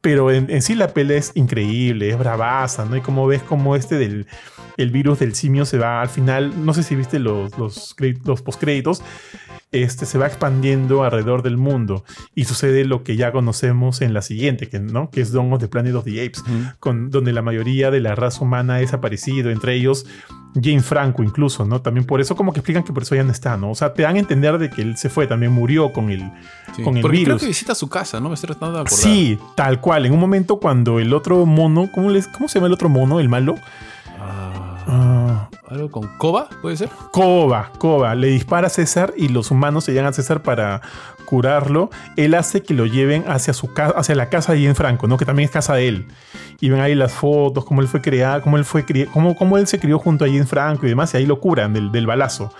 Pero 0.00 0.30
en, 0.30 0.62
sí 0.62 0.74
la 0.74 0.88
pela 0.88 1.14
es 1.14 1.32
increíble, 1.34 2.10
es 2.10 2.18
bravaza, 2.18 2.84
¿no? 2.84 2.96
Y 2.96 3.00
como 3.00 3.26
ves 3.26 3.42
como 3.42 3.76
este 3.76 3.98
del 3.98 4.26
el 4.76 4.90
virus 4.90 5.18
del 5.18 5.34
simio 5.34 5.64
se 5.64 5.76
va 5.76 6.00
al 6.00 6.08
final, 6.08 6.64
no 6.64 6.72
sé 6.72 6.84
si 6.84 6.94
viste 6.94 7.18
los, 7.18 7.58
los, 7.58 7.96
los 8.24 8.42
postcréditos, 8.42 9.02
este, 9.70 10.06
se 10.06 10.18
va 10.18 10.26
expandiendo 10.26 11.02
alrededor 11.02 11.42
del 11.42 11.58
mundo 11.58 12.04
y 12.34 12.44
sucede 12.44 12.84
lo 12.84 13.02
que 13.02 13.16
ya 13.16 13.32
conocemos 13.32 14.00
en 14.00 14.14
la 14.14 14.22
siguiente, 14.22 14.68
que, 14.68 14.78
¿no? 14.92 15.10
que 15.10 15.20
es 15.20 15.32
Dawn 15.32 15.52
of 15.52 15.60
the 15.60 15.68
Planet 15.68 15.94
of 15.94 16.04
the 16.04 16.24
Apes, 16.24 16.42
con, 16.80 17.10
donde 17.10 17.32
la 17.32 17.42
mayoría 17.42 17.90
de 17.90 18.00
la 18.00 18.14
raza 18.14 18.42
humana 18.42 18.76
ha 18.76 18.78
desaparecido, 18.78 19.50
entre 19.50 19.74
ellos 19.74 20.06
Jane 20.54 20.80
Franco 20.80 21.22
incluso, 21.22 21.64
¿no? 21.64 21.82
También 21.82 22.06
por 22.06 22.20
eso 22.20 22.34
como 22.34 22.52
que 22.52 22.60
explican 22.60 22.82
que 22.82 22.92
por 22.92 23.02
eso 23.02 23.14
ya 23.14 23.22
no 23.22 23.30
está, 23.30 23.56
¿no? 23.56 23.70
O 23.70 23.74
sea, 23.74 23.92
te 23.92 24.02
dan 24.02 24.16
a 24.16 24.18
entender 24.18 24.58
de 24.58 24.70
que 24.70 24.82
él 24.82 24.96
se 24.96 25.08
fue, 25.08 25.26
también 25.26 25.52
murió 25.52 25.92
con 25.92 26.10
el, 26.10 26.20
con 26.82 26.96
el 26.96 27.02
Porque 27.02 27.18
virus. 27.18 27.24
creo 27.24 27.38
que 27.38 27.46
visita 27.46 27.74
su 27.74 27.88
casa, 27.88 28.20
¿no? 28.20 28.28
Me 28.28 28.34
estoy 28.34 28.48
tratando 28.48 28.76
de 28.76 28.80
acordar. 28.80 28.98
Sí, 28.98 29.38
tal 29.54 29.80
cual. 29.80 30.06
En 30.06 30.12
un 30.12 30.20
momento 30.20 30.58
cuando 30.58 30.98
el 30.98 31.12
otro 31.12 31.44
mono, 31.46 31.90
¿cómo, 31.92 32.10
les, 32.10 32.28
cómo 32.28 32.48
se 32.48 32.58
llama 32.58 32.68
el 32.68 32.72
otro 32.72 32.88
mono, 32.88 33.20
el 33.20 33.28
malo? 33.28 33.56
Ah, 34.90 35.50
¿Algo 35.68 35.90
con 35.90 36.08
Koba, 36.16 36.48
puede 36.62 36.78
ser? 36.78 36.88
Koba, 37.12 37.70
Koba, 37.78 38.14
le 38.14 38.28
dispara 38.28 38.68
a 38.68 38.70
César 38.70 39.12
y 39.18 39.28
los 39.28 39.50
humanos 39.50 39.84
se 39.84 39.92
llegan 39.92 40.06
a 40.06 40.14
César 40.14 40.42
para 40.42 40.80
curarlo. 41.26 41.90
Él 42.16 42.34
hace 42.34 42.62
que 42.62 42.72
lo 42.72 42.86
lleven 42.86 43.24
hacia, 43.28 43.52
su 43.52 43.68
hacia 43.76 44.14
la 44.14 44.30
casa 44.30 44.54
de 44.54 44.64
en 44.64 44.74
Franco, 44.74 45.06
¿no? 45.06 45.18
que 45.18 45.26
también 45.26 45.46
es 45.46 45.52
casa 45.52 45.74
de 45.74 45.88
él. 45.88 46.08
Y 46.58 46.70
ven 46.70 46.80
ahí 46.80 46.94
las 46.94 47.12
fotos, 47.12 47.66
cómo 47.66 47.82
él 47.82 47.88
fue 47.88 48.00
creado, 48.00 48.40
cómo 48.40 48.56
él, 48.56 48.64
fue 48.64 48.86
cómo, 49.12 49.36
cómo 49.36 49.58
él 49.58 49.66
se 49.66 49.78
crió 49.78 49.98
junto 49.98 50.24
a 50.24 50.28
en 50.28 50.46
Franco 50.46 50.86
y 50.86 50.88
demás, 50.88 51.12
y 51.12 51.18
ahí 51.18 51.26
lo 51.26 51.38
curan 51.38 51.74
del, 51.74 51.92
del 51.92 52.06
balazo. 52.06 52.50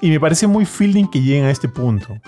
Y 0.00 0.08
me 0.10 0.18
parece 0.18 0.46
muy 0.46 0.64
feeling 0.64 1.06
que 1.06 1.20
lleguen 1.20 1.44
a 1.44 1.50
este 1.50 1.68
punto. 1.68 2.18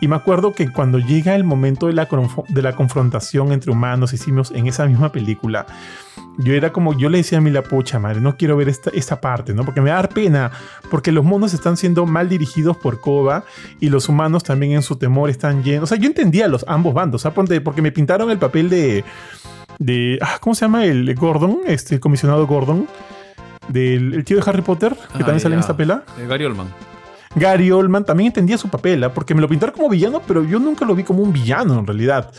Y 0.00 0.08
me 0.08 0.16
acuerdo 0.16 0.52
que 0.52 0.70
cuando 0.72 0.98
llega 0.98 1.34
el 1.34 1.44
momento 1.44 1.86
de 1.86 1.92
la, 1.92 2.08
de 2.48 2.62
la 2.62 2.74
confrontación 2.74 3.52
entre 3.52 3.70
humanos 3.70 4.12
y 4.12 4.16
simios 4.16 4.50
en 4.50 4.66
esa 4.66 4.86
misma 4.86 5.12
película, 5.12 5.66
yo 6.38 6.54
era 6.54 6.72
como, 6.72 6.96
yo 6.96 7.08
le 7.08 7.18
decía 7.18 7.38
a 7.38 7.40
mí 7.40 7.50
la 7.50 7.62
pucha 7.62 7.98
madre, 7.98 8.20
no 8.20 8.36
quiero 8.36 8.56
ver 8.56 8.68
esta, 8.68 8.90
esta 8.90 9.20
parte, 9.20 9.52
¿no? 9.54 9.64
Porque 9.64 9.80
me 9.80 9.90
da 9.90 10.02
pena, 10.08 10.52
porque 10.90 11.10
los 11.10 11.24
monos 11.24 11.52
están 11.52 11.76
siendo 11.76 12.06
mal 12.06 12.28
dirigidos 12.28 12.76
por 12.76 13.00
Koba 13.00 13.44
y 13.80 13.88
los 13.88 14.08
humanos 14.08 14.44
también 14.44 14.72
en 14.72 14.82
su 14.82 14.96
temor 14.96 15.30
están 15.30 15.64
llenos. 15.64 15.84
O 15.84 15.86
sea, 15.88 15.98
yo 15.98 16.06
entendía 16.06 16.46
los 16.48 16.64
ambos 16.68 16.94
bandos, 16.94 17.22
¿sabes? 17.22 17.60
Porque 17.60 17.82
me 17.82 17.92
pintaron 17.92 18.30
el 18.30 18.38
papel 18.38 18.70
de. 18.70 19.04
de 19.78 20.18
ah, 20.22 20.38
¿Cómo 20.40 20.54
se 20.54 20.64
llama? 20.64 20.84
El 20.84 21.12
Gordon, 21.14 21.58
este 21.66 21.98
comisionado 21.98 22.46
Gordon, 22.46 22.86
del 23.68 24.24
tío 24.24 24.36
de 24.36 24.48
Harry 24.48 24.62
Potter, 24.62 24.94
que 24.94 25.22
ah, 25.22 25.26
también 25.26 25.40
sale 25.40 25.56
en 25.56 25.60
esta 25.60 25.76
pela. 25.76 26.04
Gary 26.28 26.44
Oldman. 26.44 26.68
Gary 27.38 27.70
Oldman 27.70 28.04
también 28.04 28.28
entendía 28.28 28.58
su 28.58 28.68
papel, 28.68 29.04
¿ah? 29.04 29.12
porque 29.12 29.34
me 29.34 29.40
lo 29.40 29.48
pintaron 29.48 29.74
como 29.74 29.88
villano, 29.88 30.22
pero 30.26 30.44
yo 30.44 30.58
nunca 30.58 30.84
lo 30.84 30.94
vi 30.94 31.04
como 31.04 31.22
un 31.22 31.32
villano 31.32 31.78
en 31.78 31.86
realidad. 31.86 32.30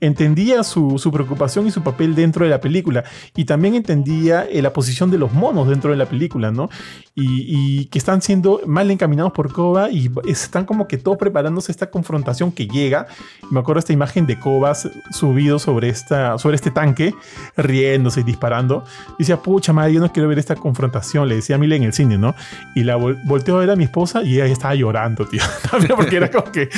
Entendía 0.00 0.62
su, 0.62 1.10
preocupación 1.12 1.66
y 1.66 1.70
su 1.70 1.82
papel 1.82 2.14
dentro 2.14 2.44
de 2.44 2.50
la 2.50 2.60
película, 2.60 3.04
y 3.34 3.44
también 3.44 3.74
entendía 3.74 4.44
eh, 4.44 4.62
la 4.62 4.72
posición 4.72 5.10
de 5.10 5.18
los 5.18 5.32
monos 5.32 5.68
dentro 5.68 5.90
de 5.90 5.96
la 5.96 6.06
película, 6.06 6.50
¿no? 6.50 6.68
Y, 7.14 7.86
que 7.86 7.98
están 7.98 8.22
siendo 8.22 8.60
mal 8.66 8.90
encaminados 8.90 9.32
por 9.32 9.52
Koba 9.52 9.90
y 9.90 10.10
están 10.26 10.64
como 10.64 10.86
que 10.86 10.98
todos 10.98 11.18
preparándose 11.18 11.72
esta 11.72 11.90
confrontación 11.90 12.52
que 12.52 12.66
llega. 12.66 13.06
Me 13.50 13.60
acuerdo 13.60 13.80
esta 13.80 13.92
imagen 13.92 14.26
de 14.26 14.38
Koba 14.38 14.74
subido 15.10 15.58
sobre, 15.58 15.88
esta, 15.88 16.38
sobre 16.38 16.56
este 16.56 16.70
tanque, 16.70 17.14
riéndose 17.56 18.20
y 18.20 18.22
disparando. 18.24 18.84
Y 19.14 19.24
decía, 19.24 19.38
pucha 19.42 19.72
madre, 19.72 19.94
yo 19.94 20.00
no 20.00 20.12
quiero 20.12 20.28
ver 20.28 20.38
esta 20.38 20.54
confrontación, 20.54 21.28
le 21.28 21.36
decía 21.36 21.56
a 21.56 21.58
Mila 21.58 21.76
en 21.76 21.84
el 21.84 21.92
cine, 21.92 22.18
¿no? 22.18 22.34
Y 22.74 22.84
la 22.84 22.96
volteo 22.96 23.56
a 23.56 23.60
ver 23.60 23.70
a 23.70 23.76
mi 23.76 23.84
esposa 23.84 24.22
y 24.22 24.34
ella 24.34 24.44
estaba 24.52 24.74
llorando, 24.74 25.26
tío. 25.26 25.42
También 25.70 25.96
porque 25.96 26.16
era 26.16 26.30
como 26.30 26.50
que 26.50 26.68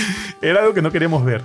era 0.40 0.60
algo 0.60 0.74
que 0.74 0.82
no 0.82 0.90
queríamos 0.90 1.24
ver. 1.24 1.42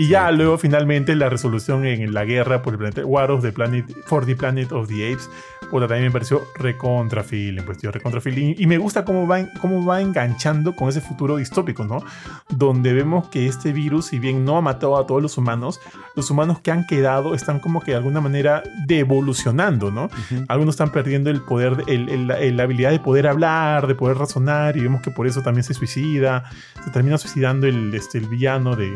Y 0.00 0.06
ya 0.06 0.30
luego 0.30 0.56
finalmente 0.58 1.16
la 1.16 1.28
resolución 1.28 1.84
en 1.84 2.14
la 2.14 2.24
guerra 2.24 2.62
por 2.62 2.74
el 2.74 2.78
planeta 2.78 3.04
War 3.04 3.32
of 3.32 3.42
the 3.42 3.50
Planet 3.50 3.84
for 4.06 4.24
the 4.24 4.36
Planet 4.36 4.70
of 4.70 4.86
the 4.86 5.12
Apes, 5.12 5.28
pues 5.72 5.88
también 5.88 6.04
me 6.04 6.10
pareció 6.12 6.44
recontra 6.54 7.24
feeling, 7.24 7.62
pues 7.62 7.78
tío, 7.78 7.90
recontra 7.90 8.20
feeling. 8.20 8.54
Y 8.56 8.68
me 8.68 8.78
gusta 8.78 9.04
cómo 9.04 9.26
va, 9.26 9.44
cómo 9.60 9.84
va 9.84 10.00
enganchando 10.00 10.76
con 10.76 10.88
ese 10.88 11.00
futuro 11.00 11.36
distópico, 11.36 11.84
¿no? 11.84 12.00
Donde 12.48 12.92
vemos 12.92 13.26
que 13.26 13.48
este 13.48 13.72
virus, 13.72 14.06
si 14.06 14.20
bien 14.20 14.44
no 14.44 14.56
ha 14.56 14.60
matado 14.60 14.96
a 14.96 15.04
todos 15.04 15.20
los 15.20 15.36
humanos, 15.36 15.80
los 16.14 16.30
humanos 16.30 16.60
que 16.60 16.70
han 16.70 16.86
quedado 16.86 17.34
están 17.34 17.58
como 17.58 17.80
que 17.80 17.90
de 17.90 17.96
alguna 17.96 18.20
manera 18.20 18.62
devolucionando, 18.86 19.90
¿no? 19.90 20.10
Algunos 20.46 20.76
están 20.76 20.92
perdiendo 20.92 21.28
el 21.28 21.40
poder, 21.40 21.82
el, 21.88 22.28
la 22.28 22.62
habilidad 22.62 22.92
de 22.92 23.00
poder 23.00 23.26
hablar, 23.26 23.88
de 23.88 23.96
poder 23.96 24.16
razonar, 24.16 24.76
y 24.76 24.80
vemos 24.80 25.02
que 25.02 25.10
por 25.10 25.26
eso 25.26 25.42
también 25.42 25.64
se 25.64 25.74
suicida, 25.74 26.44
se 26.84 26.90
termina 26.92 27.18
suicidando 27.18 27.66
el, 27.66 27.92
este, 27.92 28.18
el 28.18 28.28
villano 28.28 28.76
de 28.76 28.94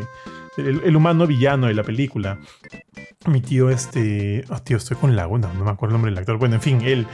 el, 0.57 0.95
humano 0.95 1.27
villano 1.27 1.67
de 1.67 1.73
la 1.73 1.83
película. 1.83 2.39
Mi 3.27 3.41
tío, 3.41 3.69
este. 3.69 4.43
Oh, 4.49 4.59
tío, 4.59 4.77
estoy 4.77 4.97
con 4.97 5.15
Laguna, 5.15 5.49
no 5.57 5.63
me 5.63 5.71
acuerdo 5.71 5.95
el 5.95 6.01
nombre 6.01 6.11
del 6.11 6.19
actor. 6.19 6.37
Bueno, 6.37 6.55
en 6.55 6.61
fin, 6.61 6.81
él 6.81 7.07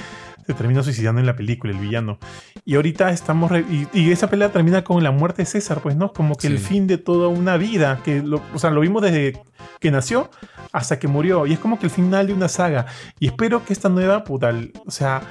se 0.45 0.53
termina 0.53 0.81
suicidando 0.81 1.19
en 1.19 1.27
la 1.27 1.35
película, 1.35 1.71
el 1.71 1.79
villano. 1.79 2.17
Y 2.65 2.75
ahorita 2.75 3.11
estamos. 3.11 3.51
Y, 3.93 4.11
esa 4.11 4.29
pelea 4.29 4.51
termina 4.51 4.83
con 4.83 5.03
la 5.03 5.11
muerte 5.11 5.43
de 5.43 5.45
César, 5.45 5.81
pues, 5.81 5.95
¿no? 5.95 6.11
Como 6.11 6.35
que 6.35 6.47
el 6.47 6.57
fin 6.57 6.87
de 6.87 6.97
toda 6.97 7.27
una 7.27 7.57
vida. 7.57 8.01
Que 8.03 8.23
o 8.53 8.59
sea, 8.59 8.71
lo 8.71 8.81
vimos 8.81 9.01
desde 9.01 9.39
que 9.79 9.91
nació 9.91 10.29
hasta 10.71 10.99
que 10.99 11.07
murió. 11.07 11.45
Y 11.45 11.53
es 11.53 11.59
como 11.59 11.79
que 11.79 11.85
el 11.85 11.91
final 11.91 12.27
de 12.27 12.33
una 12.33 12.47
saga. 12.47 12.87
Y 13.19 13.27
espero 13.27 13.63
que 13.63 13.73
esta 13.73 13.89
nueva, 13.89 14.23
puta, 14.23 14.53
o 14.85 14.91
sea, 14.91 15.21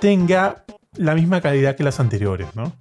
tenga 0.00 0.64
la 0.94 1.14
misma 1.14 1.40
calidad 1.40 1.76
que 1.76 1.82
las 1.82 2.00
anteriores, 2.00 2.48
¿no? 2.54 2.72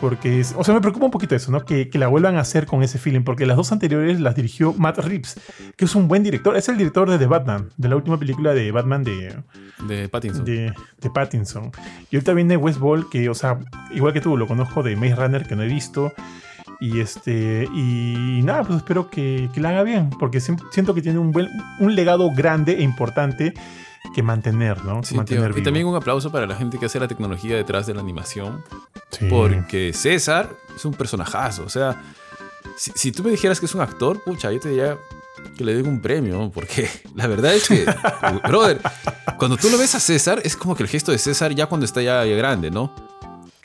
Porque, 0.00 0.40
es, 0.40 0.54
o 0.56 0.64
sea, 0.64 0.74
me 0.74 0.80
preocupa 0.80 1.06
un 1.06 1.10
poquito 1.10 1.36
eso, 1.36 1.52
¿no? 1.52 1.64
Que, 1.64 1.88
que, 1.88 1.98
la 1.98 2.08
vuelvan 2.08 2.36
a 2.36 2.40
hacer 2.40 2.66
con 2.66 2.82
ese 2.82 2.98
feeling, 2.98 3.22
porque 3.22 3.46
las 3.46 3.56
dos 3.56 3.70
anteriores 3.72 4.20
las 4.20 4.34
dirigió 4.34 4.72
Matt 4.72 4.98
Reeves, 4.98 5.40
que 5.76 5.84
es 5.84 5.94
un 5.94 6.08
buen 6.08 6.22
director, 6.22 6.56
es 6.56 6.68
el 6.68 6.76
director 6.76 7.08
de 7.08 7.18
The 7.18 7.26
Batman, 7.26 7.70
de 7.76 7.88
la 7.88 7.96
última 7.96 8.18
película 8.18 8.54
de 8.54 8.72
Batman 8.72 9.04
de... 9.04 9.36
De 9.86 10.08
Pattinson. 10.08 10.44
De, 10.44 10.72
de 11.00 11.10
Pattinson. 11.10 11.70
Y 12.10 12.16
ahorita 12.16 12.32
viene 12.32 12.56
West 12.56 12.78
Ball, 12.80 13.08
que, 13.08 13.28
o 13.28 13.34
sea, 13.34 13.60
igual 13.92 14.12
que 14.12 14.20
tú, 14.20 14.36
lo 14.36 14.46
conozco 14.46 14.82
de 14.82 14.96
Maze 14.96 15.14
Runner, 15.14 15.46
que 15.46 15.56
no 15.56 15.62
he 15.62 15.68
visto. 15.68 16.12
Y 16.80 17.00
este. 17.00 17.68
Y 17.72 18.40
nada, 18.44 18.64
pues 18.64 18.78
espero 18.78 19.08
que, 19.08 19.48
que 19.54 19.60
la 19.60 19.70
haga 19.70 19.82
bien. 19.84 20.10
Porque 20.10 20.40
siento 20.40 20.94
que 20.94 21.02
tiene 21.02 21.18
un 21.18 21.30
buen. 21.30 21.48
un 21.78 21.94
legado 21.94 22.30
grande 22.34 22.72
e 22.78 22.82
importante 22.82 23.54
que 24.12 24.22
mantener, 24.22 24.84
¿no? 24.84 25.00
y 25.02 25.62
también 25.62 25.86
un 25.86 25.96
aplauso 25.96 26.30
para 26.30 26.46
la 26.46 26.54
gente 26.54 26.78
que 26.78 26.86
hace 26.86 27.00
la 27.00 27.08
tecnología 27.08 27.56
detrás 27.56 27.86
de 27.86 27.94
la 27.94 28.00
animación. 28.00 28.62
Porque 29.30 29.92
César 29.92 30.50
es 30.74 30.84
un 30.84 30.94
personajazo. 30.94 31.64
O 31.64 31.68
sea, 31.68 32.02
si, 32.76 33.12
tú 33.12 33.22
me 33.22 33.30
dijeras 33.30 33.60
que 33.60 33.66
es 33.66 33.74
un 33.74 33.80
actor, 33.80 34.22
pucha, 34.22 34.50
yo 34.52 34.60
te 34.60 34.68
diría 34.68 34.98
que 35.56 35.64
le 35.64 35.74
den 35.74 35.88
un 35.88 36.00
premio. 36.00 36.50
Porque 36.52 36.88
la 37.14 37.26
verdad 37.26 37.54
es 37.54 37.68
que, 37.68 37.86
brother, 38.48 38.80
cuando 39.38 39.56
tú 39.56 39.68
lo 39.70 39.78
ves 39.78 39.94
a 39.94 40.00
César, 40.00 40.40
es 40.44 40.56
como 40.56 40.74
que 40.74 40.82
el 40.82 40.88
gesto 40.88 41.12
de 41.12 41.18
César 41.18 41.54
ya 41.54 41.66
cuando 41.66 41.84
está 41.84 42.02
ya, 42.02 42.24
grande, 42.24 42.70
¿no? 42.70 42.92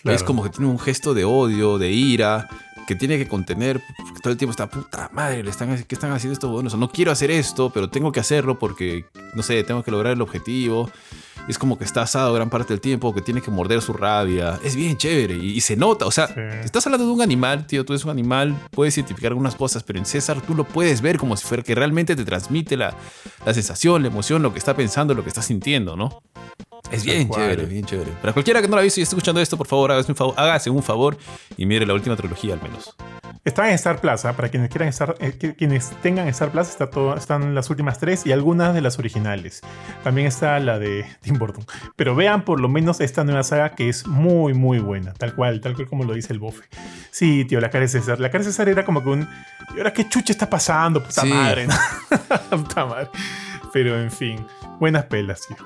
Es 0.05 0.23
como 0.23 0.43
que 0.43 0.49
tiene 0.49 0.67
un 0.67 0.79
gesto 0.79 1.13
de 1.13 1.25
odio, 1.25 1.77
de 1.77 1.91
ira 1.91 2.47
que 2.89 2.95
tiene 2.95 3.19
que 3.19 3.27
contener, 3.27 3.83
todo 4.23 4.31
el 4.31 4.37
tiempo 4.39 4.49
está, 4.49 4.67
puta 4.67 5.11
madre, 5.13 5.43
le 5.43 5.51
están, 5.51 5.83
¿qué 5.83 5.93
están 5.93 6.11
haciendo 6.11 6.33
estos 6.33 6.49
buenos? 6.49 6.75
no 6.75 6.89
quiero 6.89 7.11
hacer 7.11 7.29
esto, 7.29 7.69
pero 7.69 7.87
tengo 7.87 8.11
que 8.11 8.19
hacerlo 8.19 8.57
porque, 8.57 9.05
no 9.35 9.43
sé, 9.43 9.63
tengo 9.63 9.83
que 9.83 9.91
lograr 9.91 10.13
el 10.13 10.21
objetivo. 10.23 10.89
Es 11.47 11.59
como 11.59 11.77
que 11.77 11.83
está 11.83 12.01
asado 12.01 12.33
gran 12.33 12.49
parte 12.49 12.73
del 12.73 12.81
tiempo, 12.81 13.13
que 13.13 13.21
tiene 13.21 13.43
que 13.43 13.51
morder 13.51 13.83
su 13.83 13.93
rabia. 13.93 14.59
Es 14.63 14.75
bien 14.75 14.97
chévere 14.97 15.35
y, 15.35 15.61
se 15.61 15.75
nota. 15.75 16.07
O 16.07 16.11
sea, 16.11 16.25
estás 16.63 16.87
hablando 16.87 17.05
de 17.05 17.13
un 17.13 17.21
animal, 17.21 17.67
tío, 17.67 17.85
tú 17.85 17.93
eres 17.93 18.03
un 18.05 18.11
animal, 18.11 18.55
puedes 18.71 18.97
identificar 18.97 19.33
algunas 19.33 19.53
cosas, 19.53 19.83
pero 19.83 19.99
en 19.99 20.05
César 20.05 20.41
tú 20.41 20.55
lo 20.55 20.63
puedes 20.63 21.01
ver 21.01 21.19
como 21.19 21.37
si 21.37 21.45
fuera 21.45 21.61
que 21.61 21.75
realmente 21.75 22.15
te 22.15 22.25
transmite 22.25 22.75
la, 22.75 22.95
la 23.45 23.53
sensación, 23.53 24.01
la 24.01 24.07
emoción, 24.07 24.41
lo 24.41 24.51
que 24.51 24.57
está 24.57 24.75
pensando, 24.75 25.13
lo 25.13 25.21
que 25.21 25.29
está 25.29 25.43
sintiendo, 25.43 25.95
¿no? 25.95 26.23
Es 26.91 27.03
bien 27.03 27.29
chévere, 27.29 27.65
bien 27.65 27.85
chévere. 27.85 28.11
Para 28.21 28.33
cualquiera 28.33 28.61
que 28.61 28.67
no 28.67 28.75
la 28.75 28.81
ha 28.81 28.83
visto 28.83 28.99
y 28.99 29.03
esté 29.03 29.15
escuchando 29.15 29.39
esto, 29.41 29.57
por 29.57 29.67
favor, 29.67 29.91
hágase 29.91 30.11
un 30.11 30.15
favor, 30.15 30.33
hágase 30.37 30.69
un 30.69 30.83
favor 30.83 31.17
y 31.57 31.65
mire 31.65 31.85
la 31.85 31.93
última 31.93 32.15
trilogía 32.15 32.53
al 32.53 32.61
menos. 32.61 32.95
Está 33.45 33.69
en 33.69 33.75
Star 33.75 34.01
Plaza, 34.01 34.33
para 34.33 34.49
quienes 34.49 34.69
quieran 34.69 34.89
estar, 34.89 35.15
eh, 35.19 35.55
quienes 35.57 35.91
tengan 36.01 36.27
Star 36.27 36.51
Plaza, 36.51 36.71
está 36.71 36.89
todo, 36.89 37.15
están 37.15 37.55
las 37.55 37.69
últimas 37.69 37.97
tres 37.97 38.25
y 38.25 38.33
algunas 38.33 38.73
de 38.73 38.81
las 38.81 38.99
originales. 38.99 39.61
También 40.03 40.27
está 40.27 40.59
la 40.59 40.77
de 40.77 41.05
Tim 41.21 41.37
Burton. 41.37 41.65
Pero 41.95 42.15
vean 42.15 42.43
por 42.43 42.59
lo 42.59 42.67
menos 42.67 42.99
esta 42.99 43.23
nueva 43.23 43.43
saga 43.43 43.75
que 43.75 43.87
es 43.87 44.05
muy, 44.05 44.53
muy 44.53 44.79
buena, 44.79 45.13
tal 45.13 45.33
cual, 45.35 45.61
tal 45.61 45.73
cual 45.73 45.87
como 45.87 46.03
lo 46.03 46.13
dice 46.13 46.33
el 46.33 46.39
bofe. 46.39 46.65
Sí, 47.11 47.45
tío, 47.45 47.61
la 47.61 47.69
cara 47.69 47.83
de 47.83 47.87
César. 47.87 48.19
La 48.19 48.29
cara 48.29 48.43
de 48.43 48.51
César 48.51 48.67
era 48.67 48.83
como 48.83 49.03
que 49.03 49.09
un. 49.09 49.29
¿Y 49.73 49.77
ahora 49.77 49.93
qué 49.93 50.07
chucha 50.09 50.33
está 50.33 50.49
pasando? 50.49 51.01
Puta 51.01 51.23
madre, 51.23 51.67
Puta 52.49 52.85
madre. 52.85 53.09
Pero 53.71 53.99
en 53.99 54.11
fin, 54.11 54.45
buenas 54.79 55.05
pelas, 55.05 55.47
tío. 55.47 55.57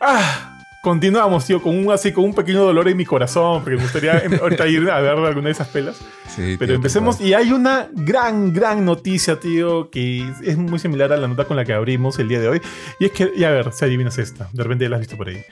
Ah, 0.00 0.55
continuamos, 0.86 1.44
tío, 1.44 1.60
con 1.60 1.76
un 1.76 1.90
así, 1.90 2.12
con 2.12 2.22
un 2.22 2.32
pequeño 2.32 2.62
dolor 2.62 2.86
en 2.86 2.96
mi 2.96 3.04
corazón, 3.04 3.60
porque 3.64 3.76
me 3.76 3.82
gustaría 3.82 4.20
em, 4.20 4.34
ahorita 4.40 4.68
ir 4.68 4.88
a 4.88 5.00
ver 5.00 5.18
alguna 5.18 5.46
de 5.46 5.50
esas 5.50 5.66
pelas. 5.66 5.96
Sí, 6.28 6.54
Pero 6.60 6.68
tío, 6.68 6.74
empecemos, 6.76 7.18
tal 7.18 7.26
y 7.26 7.34
hay 7.34 7.50
una 7.50 7.88
gran, 7.92 8.52
gran 8.52 8.84
noticia, 8.84 9.40
tío, 9.40 9.90
que 9.90 10.32
es 10.44 10.56
muy 10.56 10.78
similar 10.78 11.12
a 11.12 11.16
la 11.16 11.26
nota 11.26 11.44
con 11.44 11.56
la 11.56 11.64
que 11.64 11.72
abrimos 11.72 12.20
el 12.20 12.28
día 12.28 12.38
de 12.38 12.46
hoy. 12.46 12.62
Y 13.00 13.06
es 13.06 13.10
que, 13.10 13.32
y 13.36 13.42
a 13.42 13.50
ver, 13.50 13.72
si 13.72 13.84
adivinas 13.84 14.16
esta, 14.18 14.48
de 14.52 14.62
repente 14.62 14.84
ya 14.84 14.90
la 14.90 14.96
has 14.96 15.00
visto 15.00 15.16
por 15.16 15.26
ahí. 15.26 15.42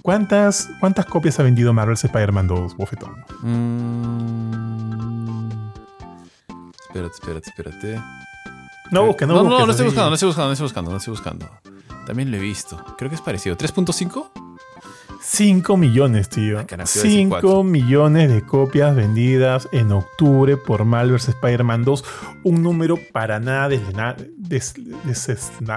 ¿Cuántas, 0.00 0.70
cuántas 0.80 1.04
copias 1.04 1.38
ha 1.38 1.42
vendido 1.42 1.74
Marvel's 1.74 2.04
Spider-Man 2.04 2.46
2, 2.46 2.76
Bofetón? 2.78 3.14
Mm, 3.42 5.50
Espérate, 6.80 7.14
espérate, 7.14 7.50
espérate. 7.50 8.00
No 8.90 9.04
busques, 9.04 9.28
no, 9.28 9.34
no, 9.34 9.42
busques. 9.42 9.58
no, 9.58 9.66
no 9.66 9.70
estoy 9.70 9.84
así. 9.84 9.84
buscando, 9.84 10.08
no 10.08 10.14
estoy 10.14 10.28
buscando, 10.28 10.48
no 10.48 10.52
estoy 10.54 10.64
buscando, 10.64 10.90
no 10.92 10.96
estoy 10.96 11.10
buscando. 11.10 11.50
También 12.06 12.30
lo 12.30 12.38
he 12.38 12.40
visto. 12.40 12.82
Creo 12.96 13.10
que 13.10 13.16
es 13.16 13.20
parecido. 13.20 13.54
¿3.5? 13.54 14.47
5 15.30 15.76
millones, 15.76 16.30
tío. 16.30 16.58
Ah, 16.58 16.66
carajo, 16.66 16.90
iba 16.94 17.00
a 17.00 17.04
decir 17.04 17.10
5 17.20 17.30
cuatro. 17.30 17.62
millones 17.62 18.30
de 18.32 18.40
copias 18.42 18.96
vendidas 18.96 19.68
en 19.72 19.92
octubre 19.92 20.56
por 20.56 20.84
Marvel's 20.86 21.28
Spider-Man 21.28 21.84
2. 21.84 22.04
Un 22.44 22.62
número 22.62 22.98
para 23.12 23.38
nada 23.38 23.68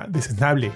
desesnable. 0.07 0.71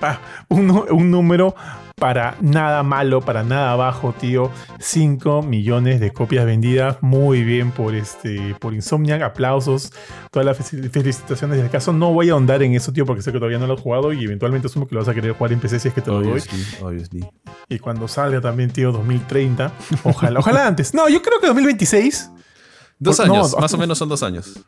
Ah, 0.00 0.18
un, 0.48 0.70
un 0.90 1.10
número 1.10 1.54
para 1.94 2.36
nada 2.42 2.82
malo, 2.82 3.20
para 3.22 3.42
nada 3.42 3.74
bajo, 3.76 4.12
tío. 4.12 4.50
5 4.78 5.42
millones 5.42 6.00
de 6.00 6.10
copias 6.10 6.44
vendidas. 6.46 6.96
Muy 7.02 7.42
bien 7.44 7.70
por, 7.70 7.94
este, 7.94 8.54
por 8.60 8.74
Insomniac. 8.74 9.22
Aplausos. 9.22 9.92
Todas 10.30 10.44
las 10.46 10.58
fel- 10.72 10.90
felicitaciones 10.90 11.58
del 11.58 11.70
caso. 11.70 11.92
No 11.92 12.12
voy 12.12 12.28
a 12.30 12.32
ahondar 12.32 12.62
en 12.62 12.74
eso, 12.74 12.92
tío, 12.92 13.04
porque 13.06 13.22
sé 13.22 13.30
que 13.32 13.38
todavía 13.38 13.58
no 13.58 13.66
lo 13.66 13.74
has 13.74 13.80
jugado 13.80 14.12
y 14.12 14.24
eventualmente 14.24 14.68
asumo 14.68 14.86
que 14.86 14.94
lo 14.94 15.00
vas 15.02 15.08
a 15.08 15.14
querer 15.14 15.32
jugar 15.32 15.52
en 15.52 15.60
PC 15.60 15.78
si 15.80 15.88
es 15.88 15.94
que 15.94 16.00
te 16.02 16.10
lo 16.10 16.22
doy. 16.22 16.42
Obviously. 16.82 17.26
Y 17.68 17.78
cuando 17.78 18.06
salga 18.06 18.40
también, 18.40 18.70
tío, 18.70 18.92
2030. 18.92 19.72
Ojalá, 20.04 20.38
ojalá 20.40 20.66
antes. 20.66 20.94
No, 20.94 21.08
yo 21.08 21.20
creo 21.22 21.40
que 21.40 21.46
2026. 21.48 22.30
Dos 22.98 23.16
Por- 23.16 23.26
años, 23.26 23.52
no. 23.52 23.58
más 23.58 23.74
o 23.74 23.78
menos 23.78 23.98
son 23.98 24.08
dos 24.08 24.22
años. 24.22 24.60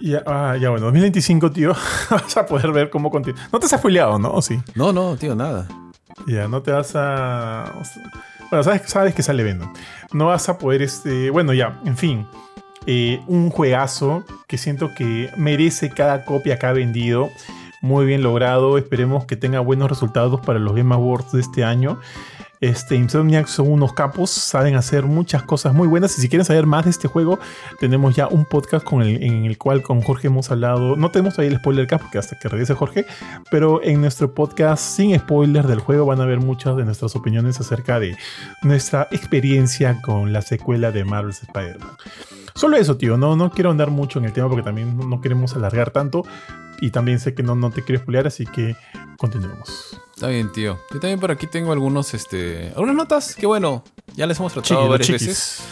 Ya, 0.00 0.22
ah, 0.26 0.56
ya 0.60 0.68
bueno, 0.70 0.84
2025, 0.86 1.50
tío. 1.52 1.74
vas 2.10 2.36
a 2.36 2.44
poder 2.46 2.70
ver 2.72 2.90
cómo 2.90 3.10
continúa. 3.10 3.40
No 3.52 3.58
te 3.58 3.66
has 3.66 3.72
afiliado, 3.72 4.18
¿no? 4.18 4.30
¿O 4.32 4.42
sí? 4.42 4.60
No, 4.74 4.92
no, 4.92 5.16
tío, 5.16 5.34
nada. 5.34 5.66
Ya, 6.26 6.46
no 6.48 6.62
te 6.62 6.70
vas 6.72 6.92
a. 6.94 7.72
Bueno, 8.50 8.62
sabes, 8.62 8.82
sabes 8.86 9.14
que 9.14 9.22
sale 9.22 9.42
Venom. 9.42 9.72
No 10.12 10.26
vas 10.26 10.48
a 10.48 10.58
poder, 10.58 10.82
este. 10.82 11.30
Bueno, 11.30 11.54
ya, 11.54 11.80
en 11.86 11.96
fin. 11.96 12.26
Eh, 12.86 13.22
un 13.26 13.48
juegazo 13.48 14.24
que 14.46 14.58
siento 14.58 14.90
que 14.94 15.30
merece 15.38 15.88
cada 15.88 16.26
copia 16.26 16.58
que 16.58 16.66
ha 16.66 16.72
vendido. 16.72 17.30
Muy 17.84 18.06
bien 18.06 18.22
logrado. 18.22 18.78
Esperemos 18.78 19.26
que 19.26 19.36
tenga 19.36 19.60
buenos 19.60 19.90
resultados 19.90 20.40
para 20.40 20.58
los 20.58 20.74
Game 20.74 20.94
Awards 20.94 21.32
de 21.32 21.42
este 21.42 21.64
año. 21.64 22.00
Este, 22.62 22.96
Insomniac 22.96 23.46
son 23.46 23.70
unos 23.70 23.92
capos, 23.92 24.30
saben 24.30 24.74
hacer 24.74 25.04
muchas 25.04 25.42
cosas 25.42 25.74
muy 25.74 25.86
buenas. 25.86 26.16
Y 26.16 26.22
si 26.22 26.30
quieren 26.30 26.46
saber 26.46 26.64
más 26.64 26.86
de 26.86 26.92
este 26.92 27.08
juego, 27.08 27.38
tenemos 27.80 28.16
ya 28.16 28.26
un 28.26 28.46
podcast 28.46 28.90
en 28.90 29.44
el 29.44 29.58
cual 29.58 29.82
con 29.82 30.00
Jorge 30.00 30.28
hemos 30.28 30.50
hablado. 30.50 30.96
No 30.96 31.10
tenemos 31.10 31.34
todavía 31.34 31.52
el 31.52 31.60
spoiler 31.60 31.86
cap 31.86 32.00
porque 32.00 32.16
hasta 32.16 32.38
que 32.38 32.48
regrese 32.48 32.72
Jorge, 32.72 33.04
pero 33.50 33.82
en 33.82 34.00
nuestro 34.00 34.32
podcast 34.32 34.82
sin 34.82 35.14
spoilers 35.18 35.68
del 35.68 35.80
juego 35.80 36.06
van 36.06 36.22
a 36.22 36.24
ver 36.24 36.40
muchas 36.40 36.78
de 36.78 36.86
nuestras 36.86 37.14
opiniones 37.16 37.60
acerca 37.60 38.00
de 38.00 38.16
nuestra 38.62 39.08
experiencia 39.10 40.00
con 40.00 40.32
la 40.32 40.40
secuela 40.40 40.90
de 40.90 41.04
Marvel's 41.04 41.42
Spider-Man. 41.42 41.98
Solo 42.54 42.78
eso, 42.78 42.96
tío. 42.96 43.18
No, 43.18 43.36
no 43.36 43.50
quiero 43.50 43.70
andar 43.70 43.90
mucho 43.90 44.20
en 44.20 44.24
el 44.24 44.32
tema 44.32 44.48
porque 44.48 44.62
también 44.62 44.96
no 44.96 45.20
queremos 45.20 45.54
alargar 45.54 45.90
tanto. 45.90 46.22
Y 46.84 46.90
también 46.90 47.18
sé 47.18 47.34
que 47.34 47.42
no, 47.42 47.54
no 47.54 47.70
te 47.70 47.82
quiero 47.82 48.02
spoilear, 48.02 48.26
así 48.26 48.44
que 48.44 48.76
continuemos. 49.16 49.98
Está 50.14 50.28
bien, 50.28 50.52
tío. 50.52 50.78
Yo 50.92 51.00
también 51.00 51.18
por 51.18 51.30
aquí 51.30 51.46
tengo 51.46 51.72
algunos, 51.72 52.12
este, 52.12 52.72
algunas 52.76 52.94
notas 52.94 53.34
que 53.34 53.46
bueno, 53.46 53.82
ya 54.14 54.26
les 54.26 54.38
hemos 54.38 54.52
tratado 54.52 54.86
varias 54.90 55.06
chiquis. 55.06 55.26
veces. 55.28 55.62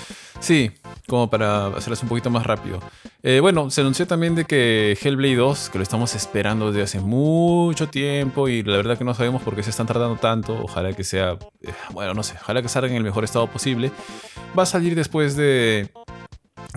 Sí, 0.40 0.70
como 1.06 1.28
para 1.28 1.66
hacerlas 1.66 2.02
un 2.02 2.08
poquito 2.08 2.30
más 2.30 2.46
rápido. 2.46 2.80
Eh, 3.22 3.40
bueno, 3.40 3.68
se 3.68 3.82
anunció 3.82 4.06
también 4.06 4.34
de 4.34 4.46
que 4.46 4.96
Hellblade 5.02 5.36
2, 5.36 5.68
que 5.68 5.78
lo 5.78 5.84
estamos 5.84 6.14
esperando 6.14 6.72
desde 6.72 6.84
hace 6.84 7.00
mucho 7.00 7.90
tiempo 7.90 8.48
y 8.48 8.62
la 8.62 8.78
verdad 8.78 8.96
que 8.96 9.04
no 9.04 9.12
sabemos 9.12 9.42
por 9.42 9.54
qué 9.54 9.62
se 9.62 9.68
están 9.68 9.86
tardando 9.86 10.16
tanto. 10.16 10.58
Ojalá 10.62 10.94
que 10.94 11.04
sea, 11.04 11.32
eh, 11.60 11.74
bueno, 11.92 12.14
no 12.14 12.22
sé, 12.22 12.36
ojalá 12.40 12.62
que 12.62 12.70
salga 12.70 12.88
en 12.88 12.96
el 12.96 13.04
mejor 13.04 13.24
estado 13.24 13.48
posible. 13.48 13.92
Va 14.58 14.62
a 14.62 14.66
salir 14.66 14.94
después 14.94 15.36
de 15.36 15.90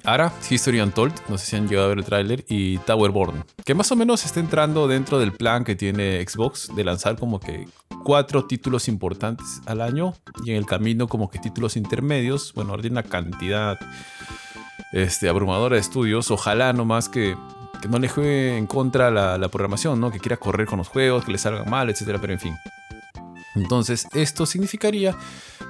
Ara, 0.05 0.31
History 0.49 0.79
Untold, 0.81 1.13
no 1.29 1.37
sé 1.37 1.45
si 1.47 1.55
han 1.55 1.67
llegado 1.67 1.87
a 1.87 1.89
ver 1.89 1.97
el 1.97 2.05
tráiler, 2.05 2.45
y 2.47 2.77
Towerborn, 2.79 3.43
que 3.63 3.73
más 3.73 3.91
o 3.91 3.95
menos 3.95 4.23
está 4.23 4.39
entrando 4.39 4.87
dentro 4.87 5.19
del 5.19 5.31
plan 5.31 5.63
que 5.63 5.75
tiene 5.75 6.23
Xbox 6.25 6.75
de 6.75 6.83
lanzar 6.83 7.17
como 7.17 7.39
que 7.39 7.67
cuatro 8.03 8.45
títulos 8.45 8.87
importantes 8.87 9.61
al 9.65 9.81
año 9.81 10.13
y 10.43 10.51
en 10.51 10.57
el 10.57 10.65
camino 10.65 11.07
como 11.07 11.29
que 11.29 11.39
títulos 11.39 11.75
intermedios, 11.75 12.53
bueno, 12.53 12.75
hay 12.75 12.87
una 12.87 13.03
cantidad 13.03 13.79
este, 14.91 15.27
abrumadora 15.27 15.75
de 15.75 15.81
estudios, 15.81 16.29
ojalá 16.29 16.71
nomás 16.71 17.09
que, 17.09 17.35
que 17.81 17.87
no 17.87 17.97
le 17.97 18.07
juegue 18.07 18.57
en 18.57 18.67
contra 18.67 19.09
la, 19.09 19.37
la 19.39 19.49
programación, 19.49 19.99
¿no? 19.99 20.11
que 20.11 20.19
quiera 20.19 20.37
correr 20.37 20.67
con 20.67 20.77
los 20.77 20.87
juegos, 20.87 21.25
que 21.25 21.31
le 21.31 21.37
salgan 21.39 21.69
mal, 21.69 21.89
etcétera, 21.89 22.19
pero 22.21 22.33
en 22.33 22.39
fin. 22.39 22.55
Entonces, 23.55 24.07
esto 24.13 24.45
significaría 24.45 25.15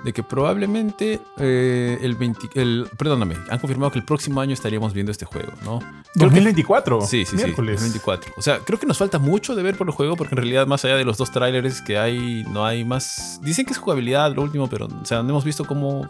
de 0.04 0.14
que 0.14 0.24
probablemente 0.24 1.20
eh, 1.38 1.98
el 2.02 2.16
20, 2.16 2.50
el, 2.56 2.88
perdóname, 2.98 3.36
han 3.50 3.60
confirmado 3.60 3.92
que 3.92 4.00
el 4.00 4.06
próximo 4.06 4.42
año 4.42 4.54
estaríamos 4.54 4.94
viendo 4.94 5.12
este 5.12 5.26
juego, 5.26 5.54
¿no? 5.64 5.80
Creo 5.80 6.30
que- 6.30 6.36
2024. 6.36 7.02
Sí, 7.02 7.26
sí, 7.26 7.36
miércoles. 7.36 7.80
sí, 7.80 7.86
2024. 7.88 8.34
O 8.38 8.42
sea, 8.42 8.60
creo 8.60 8.80
que 8.80 8.86
nos 8.86 8.98
falta 8.98 9.20
mucho 9.20 9.56
de 9.56 9.64
ver 9.64 9.78
por 9.78 9.88
el 9.88 9.94
juego 9.94 10.16
porque 10.16 10.34
en 10.34 10.38
realidad 10.38 10.68
más 10.68 10.84
allá 10.86 10.96
de 10.96 11.06
los 11.06 11.18
dos 11.18 11.32
trailers 11.32 11.82
que 11.82 11.98
hay, 11.98 12.44
no 12.50 12.66
hay 12.66 12.84
más... 12.84 13.40
Dicen 13.44 13.66
que 13.66 13.74
es 13.74 13.78
jugabilidad 13.78 14.34
lo 14.36 14.42
último, 14.42 14.68
pero 14.68 14.88
o 14.88 15.06
sea, 15.06 15.22
no 15.24 15.30
hemos 15.30 15.44
visto 15.46 15.66
cómo 15.66 16.08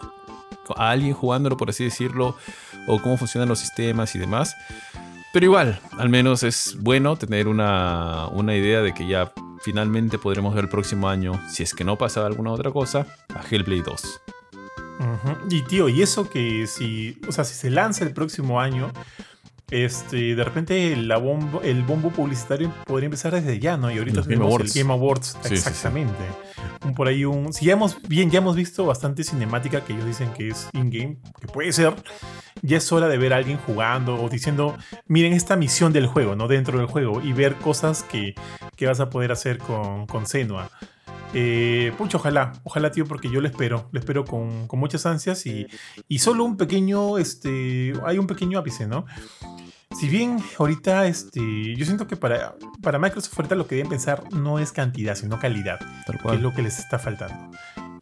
a 0.76 0.90
alguien 0.92 1.14
jugándolo, 1.14 1.58
por 1.58 1.70
así 1.70 1.84
decirlo, 1.84 2.36
o 2.88 3.00
cómo 3.02 3.18
funcionan 3.18 3.50
los 3.50 3.60
sistemas 3.60 4.16
y 4.16 4.20
demás. 4.20 4.56
Pero 5.34 5.46
igual, 5.48 5.80
al 5.98 6.08
menos 6.10 6.44
es 6.44 6.78
bueno 6.80 7.18
tener 7.18 7.48
una, 7.50 8.28
una 8.28 8.56
idea 8.56 8.82
de 8.82 8.94
que 8.94 9.06
ya 9.06 9.32
finalmente 9.66 10.20
podremos 10.20 10.54
ver 10.54 10.66
el 10.66 10.70
próximo 10.70 11.10
año, 11.10 11.42
si 11.50 11.64
es 11.64 11.74
que 11.74 11.84
no 11.84 11.98
pasa 11.98 12.24
alguna 12.24 12.52
otra 12.52 12.70
cosa, 12.70 13.08
a 13.34 13.42
Hellblade 13.42 13.82
2. 13.82 14.22
Ujú. 15.00 15.38
Y 15.50 15.64
tío, 15.64 15.90
y 15.90 16.04
eso 16.04 16.30
que 16.30 16.68
si, 16.68 17.18
o 17.28 17.32
sea, 17.32 17.44
si 17.44 17.56
se 17.56 17.72
lanza 17.72 18.06
el 18.06 18.14
próximo 18.14 18.62
año, 18.62 18.94
este, 19.72 20.36
de 20.36 20.44
repente 20.44 20.96
la 20.96 21.16
el 21.64 21.84
bombo 21.84 22.10
publicitario 22.12 22.72
podría 22.86 23.06
empezar 23.08 23.34
desde 23.34 23.60
ya, 23.60 23.78
¿no? 23.78 23.92
Y 23.92 23.98
ahorita 23.98 24.18
Los 24.18 24.28
Game 24.28 24.36
tenemos 24.38 24.54
Awards. 24.54 24.76
el 24.76 24.82
Game 24.84 24.94
Awards, 24.94 25.28
Sí, 25.28 25.38
sí, 25.42 25.48
sí. 25.50 25.54
exactamente. 25.56 26.14
Un 26.86 26.94
por 26.94 27.08
ahí 27.08 27.26
un, 27.26 27.52
si 27.54 27.66
ya 27.66 27.74
hemos 27.74 28.02
bien, 28.08 28.30
ya 28.30 28.40
hemos 28.40 28.56
visto 28.56 28.86
bastante 28.86 29.24
cinemática 29.24 29.82
que 29.84 29.94
ellos 29.94 30.06
dicen 30.06 30.32
que 30.34 30.50
es 30.50 30.70
in-game, 30.74 31.18
que 31.40 31.48
puede 31.48 31.72
ser. 31.74 31.94
Ya 32.62 32.78
es 32.78 32.92
hora 32.92 33.08
de 33.08 33.18
ver 33.18 33.34
a 33.34 33.38
alguien 33.38 33.58
jugando 33.66 34.16
o 34.16 34.30
diciendo, 34.30 34.78
miren 35.08 35.34
esta 35.34 35.56
misión 35.56 35.92
del 35.94 36.08
juego, 36.08 36.36
¿no? 36.36 36.48
Dentro 36.48 36.78
del 36.78 36.88
juego 36.88 37.22
y 37.22 37.34
ver 37.34 37.56
cosas 37.56 38.04
que, 38.04 38.34
que 38.76 38.88
vas 38.88 39.00
a 39.00 39.10
poder 39.10 39.32
hacer 39.32 39.58
con, 39.58 40.08
con 40.08 40.26
Senua. 40.26 40.70
Eh, 41.38 41.92
pucha, 41.98 42.16
ojalá, 42.16 42.54
ojalá, 42.64 42.92
tío, 42.92 43.06
porque 43.06 43.30
yo 43.30 43.42
lo 43.42 43.48
espero, 43.50 43.90
lo 43.92 44.00
espero 44.00 44.24
con, 44.24 44.68
con 44.68 44.80
muchas 44.80 45.06
ansias 45.06 45.46
y, 45.46 45.68
y 46.08 46.20
solo 46.20 46.46
un 46.46 46.56
pequeño, 46.56 47.18
este, 47.18 47.92
hay 48.06 48.18
un 48.18 48.26
pequeño 48.26 48.58
ápice, 48.58 48.88
¿no? 48.88 49.06
Si 50.00 50.08
bien 50.08 50.38
ahorita, 50.58 51.08
este, 51.08 51.76
yo 51.76 51.86
siento 51.86 52.08
que 52.08 52.16
para, 52.16 52.56
para 52.82 53.00
Microsoft 53.00 53.38
ahorita 53.38 53.56
lo 53.56 53.68
que 53.68 53.76
deben 53.76 53.90
pensar 53.90 54.24
no 54.34 54.60
es 54.60 54.72
cantidad, 54.72 55.16
sino 55.16 55.38
calidad, 55.38 55.80
que 56.06 56.36
es 56.36 56.42
lo 56.42 56.54
que 56.54 56.62
les 56.62 56.80
está 56.80 57.00
faltando. 57.00 57.52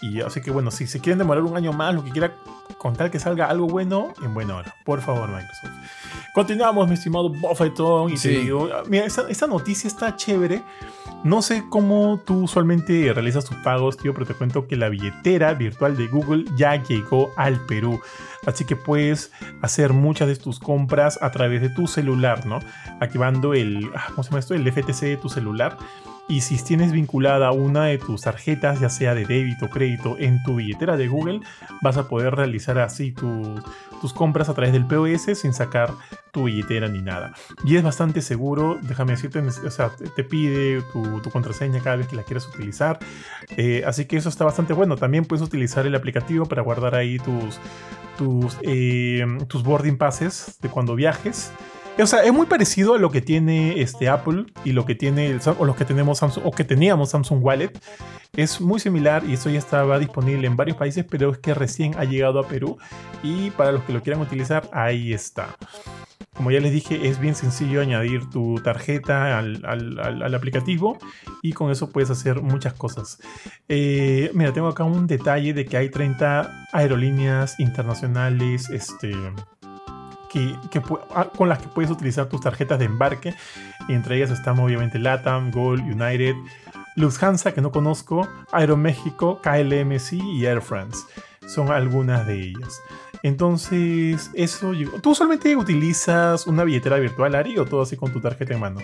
Y 0.03 0.19
así 0.21 0.41
que 0.41 0.51
bueno, 0.51 0.69
si 0.69 0.85
se 0.85 0.99
quieren 0.99 1.17
demorar 1.19 1.43
un 1.43 1.55
año 1.55 1.71
más, 1.71 1.95
lo 1.95 2.03
que 2.03 2.11
quiera 2.11 2.33
contar 2.77 3.09
que 3.09 3.19
salga 3.19 3.45
algo 3.47 3.67
bueno, 3.67 4.13
en 4.23 4.33
buena 4.33 4.57
hora. 4.57 4.75
Por 4.83 4.99
favor, 5.01 5.29
Microsoft. 5.29 5.71
Continuamos, 6.33 6.87
mi 6.87 6.95
estimado 6.95 7.29
Buffeton. 7.29 8.11
Y 8.11 8.17
Sí. 8.17 8.29
te 8.29 8.39
digo, 8.39 8.69
mira, 8.89 9.05
esta, 9.05 9.29
esta 9.29 9.47
noticia 9.47 9.87
está 9.87 10.15
chévere. 10.15 10.61
No 11.23 11.41
sé 11.41 11.63
cómo 11.69 12.19
tú 12.25 12.43
usualmente 12.43 13.13
realizas 13.13 13.45
tus 13.45 13.55
pagos, 13.57 13.95
tío, 13.97 14.13
pero 14.13 14.25
te 14.25 14.33
cuento 14.33 14.67
que 14.67 14.75
la 14.75 14.89
billetera 14.89 15.53
virtual 15.53 15.95
de 15.95 16.07
Google 16.07 16.43
ya 16.57 16.75
llegó 16.83 17.31
al 17.37 17.61
Perú. 17.65 18.01
Así 18.45 18.65
que 18.65 18.75
puedes 18.75 19.31
hacer 19.61 19.93
muchas 19.93 20.27
de 20.27 20.35
tus 20.35 20.59
compras 20.59 21.17
a 21.21 21.31
través 21.31 21.61
de 21.61 21.69
tu 21.69 21.87
celular, 21.87 22.45
¿no? 22.45 22.59
Activando 22.99 23.53
el, 23.53 23.89
ah, 23.95 24.07
¿cómo 24.09 24.23
se 24.23 24.31
llama 24.31 24.39
esto? 24.39 24.53
El 24.53 24.67
FTC 24.69 25.01
de 25.05 25.17
tu 25.17 25.29
celular. 25.29 25.77
Y 26.29 26.41
si 26.41 26.57
tienes 26.63 26.93
vinculada 26.93 27.51
una 27.51 27.85
de 27.85 27.97
tus 27.97 28.21
tarjetas, 28.21 28.79
ya 28.79 28.89
sea 28.89 29.13
de 29.13 29.25
débito 29.25 29.65
o 29.65 29.69
crédito, 29.69 30.15
en 30.17 30.41
tu 30.43 30.55
billetera 30.55 30.95
de 30.95 31.07
Google, 31.07 31.41
vas 31.81 31.97
a 31.97 32.07
poder 32.07 32.35
realizar 32.35 32.79
así 32.79 33.11
tus, 33.11 33.61
tus 33.99 34.13
compras 34.13 34.47
a 34.47 34.53
través 34.53 34.71
del 34.71 34.85
POS 34.85 35.37
sin 35.37 35.53
sacar 35.53 35.91
tu 36.31 36.45
billetera 36.45 36.87
ni 36.87 37.01
nada. 37.01 37.33
Y 37.65 37.75
es 37.75 37.83
bastante 37.83 38.21
seguro, 38.21 38.79
déjame 38.81 39.11
decirte, 39.11 39.39
o 39.39 39.71
sea, 39.71 39.89
te, 39.89 40.23
pide 40.23 40.81
tu, 40.93 41.19
tu 41.21 41.29
contraseña 41.29 41.81
cada 41.81 41.97
vez 41.97 42.07
que 42.07 42.15
la 42.15 42.23
quieras 42.23 42.47
utilizar. 42.47 42.99
Eh, 43.57 43.83
así 43.85 44.05
que 44.05 44.15
eso 44.15 44.29
está 44.29 44.45
bastante 44.45 44.73
bueno. 44.73 44.95
También 44.95 45.25
puedes 45.25 45.43
utilizar 45.45 45.85
el 45.85 45.93
aplicativo 45.93 46.45
para 46.45 46.61
guardar 46.61 46.95
ahí 46.95 47.17
tus, 47.19 47.59
tus, 48.17 48.57
eh, 48.61 49.25
tus 49.47 49.63
boarding 49.63 49.97
passes 49.97 50.57
de 50.61 50.69
cuando 50.69 50.95
viajes. 50.95 51.51
O 52.01 52.07
sea, 52.07 52.23
es 52.23 52.33
muy 52.33 52.47
parecido 52.47 52.95
a 52.95 52.97
lo 52.97 53.11
que 53.11 53.21
tiene 53.21 53.79
este 53.81 54.09
Apple 54.09 54.45
y 54.65 54.71
lo 54.71 54.83
que 54.85 54.95
tiene 54.95 55.29
los 55.33 55.75
que 55.75 55.85
tenemos 55.85 56.17
Samsung 56.19 56.43
o 56.45 56.51
que 56.51 56.63
teníamos 56.63 57.11
Samsung 57.11 57.43
Wallet. 57.43 57.71
Es 58.35 58.59
muy 58.59 58.79
similar 58.79 59.23
y 59.27 59.33
eso 59.33 59.51
ya 59.51 59.59
estaba 59.59 59.99
disponible 59.99 60.47
en 60.47 60.55
varios 60.55 60.75
países, 60.75 61.05
pero 61.07 61.31
es 61.31 61.37
que 61.37 61.53
recién 61.53 61.93
ha 61.99 62.03
llegado 62.03 62.39
a 62.39 62.47
Perú 62.47 62.77
y 63.21 63.51
para 63.51 63.71
los 63.71 63.83
que 63.83 63.93
lo 63.93 64.01
quieran 64.01 64.21
utilizar, 64.23 64.67
ahí 64.73 65.13
está. 65.13 65.55
Como 66.35 66.49
ya 66.49 66.59
les 66.59 66.71
dije, 66.71 67.07
es 67.07 67.19
bien 67.19 67.35
sencillo 67.35 67.79
añadir 67.79 68.27
tu 68.31 68.55
tarjeta 68.63 69.37
al, 69.37 69.61
al- 69.63 69.99
al- 69.99 70.23
al 70.23 70.33
aplicativo 70.33 70.97
y 71.43 71.53
con 71.53 71.69
eso 71.69 71.91
puedes 71.91 72.09
hacer 72.09 72.41
muchas 72.41 72.73
cosas. 72.73 73.19
Eh, 73.69 74.31
mira, 74.33 74.51
tengo 74.51 74.67
acá 74.67 74.83
un 74.83 75.05
detalle 75.05 75.53
de 75.53 75.65
que 75.65 75.77
hay 75.77 75.89
30 75.89 76.67
aerolíneas 76.71 77.59
internacionales 77.59 78.67
este, 78.71 79.11
que, 80.33 80.81
ah, 81.15 81.29
con 81.35 81.47
las 81.47 81.59
que 81.59 81.67
puedes 81.67 81.91
utilizar 81.91 82.27
tus 82.27 82.41
tarjetas 82.41 82.79
de 82.79 82.85
embarque. 82.85 83.35
Y 83.87 83.93
entre 83.93 84.17
ellas 84.17 84.31
están 84.31 84.59
obviamente 84.59 84.97
LATAM, 84.97 85.51
Gold, 85.51 85.81
United, 85.81 86.35
Lufthansa, 86.95 87.53
que 87.53 87.61
no 87.61 87.71
conozco, 87.71 88.27
Aeroméxico, 88.51 89.39
KLMC 89.41 90.13
y 90.13 90.45
Air 90.45 90.61
France. 90.61 91.05
Son 91.47 91.71
algunas 91.71 92.25
de 92.25 92.41
ellas. 92.41 92.81
Entonces, 93.23 94.29
eso 94.33 94.73
llegó. 94.73 94.99
¿Tú 94.99 95.15
solamente 95.15 95.55
utilizas 95.55 96.45
una 96.45 96.65
billetera 96.65 96.97
virtual, 96.97 97.33
Ari, 97.35 97.57
o 97.57 97.65
todo 97.65 97.81
así 97.81 97.95
con 97.95 98.11
tu 98.11 98.19
tarjeta 98.19 98.53
en 98.53 98.59
mano? 98.59 98.81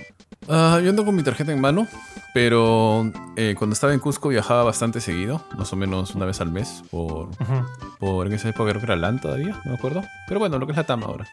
Ah, 0.48 0.80
yo 0.82 0.90
ando 0.90 1.04
con 1.04 1.14
mi 1.14 1.24
tarjeta 1.24 1.52
en 1.52 1.60
mano, 1.60 1.88
pero 2.34 3.12
eh, 3.36 3.54
cuando 3.58 3.74
estaba 3.74 3.94
en 3.94 4.00
Cusco 4.00 4.30
viajaba 4.30 4.64
bastante 4.64 5.02
seguido, 5.02 5.44
más 5.58 5.72
o 5.74 5.76
menos 5.76 6.16
una 6.16 6.26
vez 6.26 6.40
al 6.40 6.52
mes, 6.52 6.84
por, 6.90 7.30
por 8.00 8.28
en 8.28 8.34
esa 8.34 8.48
época 8.50 8.70
creo 8.70 8.80
que 8.80 8.86
era 8.86 8.96
LAN 8.96 9.20
todavía, 9.20 9.62
no 9.66 9.72
me 9.72 9.78
acuerdo. 9.78 10.04
Pero 10.28 10.40
bueno, 10.40 10.58
lo 10.58 10.66
que 10.66 10.72
es 10.72 10.78
la 10.78 10.86
TAM 10.86 11.04
ahora. 11.04 11.28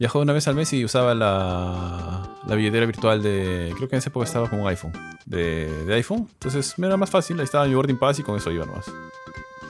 Viajaba 0.00 0.24
una 0.24 0.32
vez 0.32 0.48
al 0.48 0.56
mes 0.56 0.72
y 0.72 0.84
usaba 0.84 1.14
la, 1.14 2.28
la 2.44 2.54
billetera 2.56 2.86
virtual 2.86 3.22
de. 3.22 3.72
Creo 3.76 3.88
que 3.88 3.94
en 3.94 3.98
esa 3.98 4.08
época 4.08 4.26
estaba 4.26 4.50
con 4.50 4.58
un 4.60 4.66
iPhone. 4.66 4.92
De, 5.26 5.84
de 5.84 5.94
iPhone. 5.94 6.28
Entonces 6.32 6.76
me 6.76 6.88
era 6.88 6.96
más 6.96 7.08
fácil. 7.08 7.38
Ahí 7.38 7.44
estaba 7.44 7.66
mi 7.66 7.74
boarding 7.74 7.98
pass 7.98 8.18
y 8.18 8.24
con 8.24 8.36
eso 8.36 8.50
iba 8.50 8.66
nomás. 8.66 8.86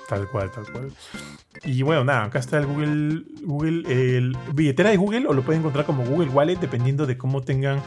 Tal 0.08 0.26
cual, 0.28 0.50
tal 0.50 0.64
cual. 0.72 0.90
Y 1.64 1.82
bueno, 1.82 2.04
nada, 2.04 2.24
acá 2.24 2.38
está 2.38 2.58
el 2.58 2.66
Google, 2.66 3.24
Google, 3.42 4.16
el 4.16 4.36
billetera 4.54 4.90
de 4.90 4.96
Google, 4.96 5.26
o 5.26 5.32
lo 5.32 5.42
pueden 5.42 5.60
encontrar 5.60 5.84
como 5.84 6.04
Google 6.04 6.30
Wallet, 6.30 6.56
dependiendo 6.56 7.06
de 7.06 7.16
cómo 7.18 7.42
tengan 7.42 7.80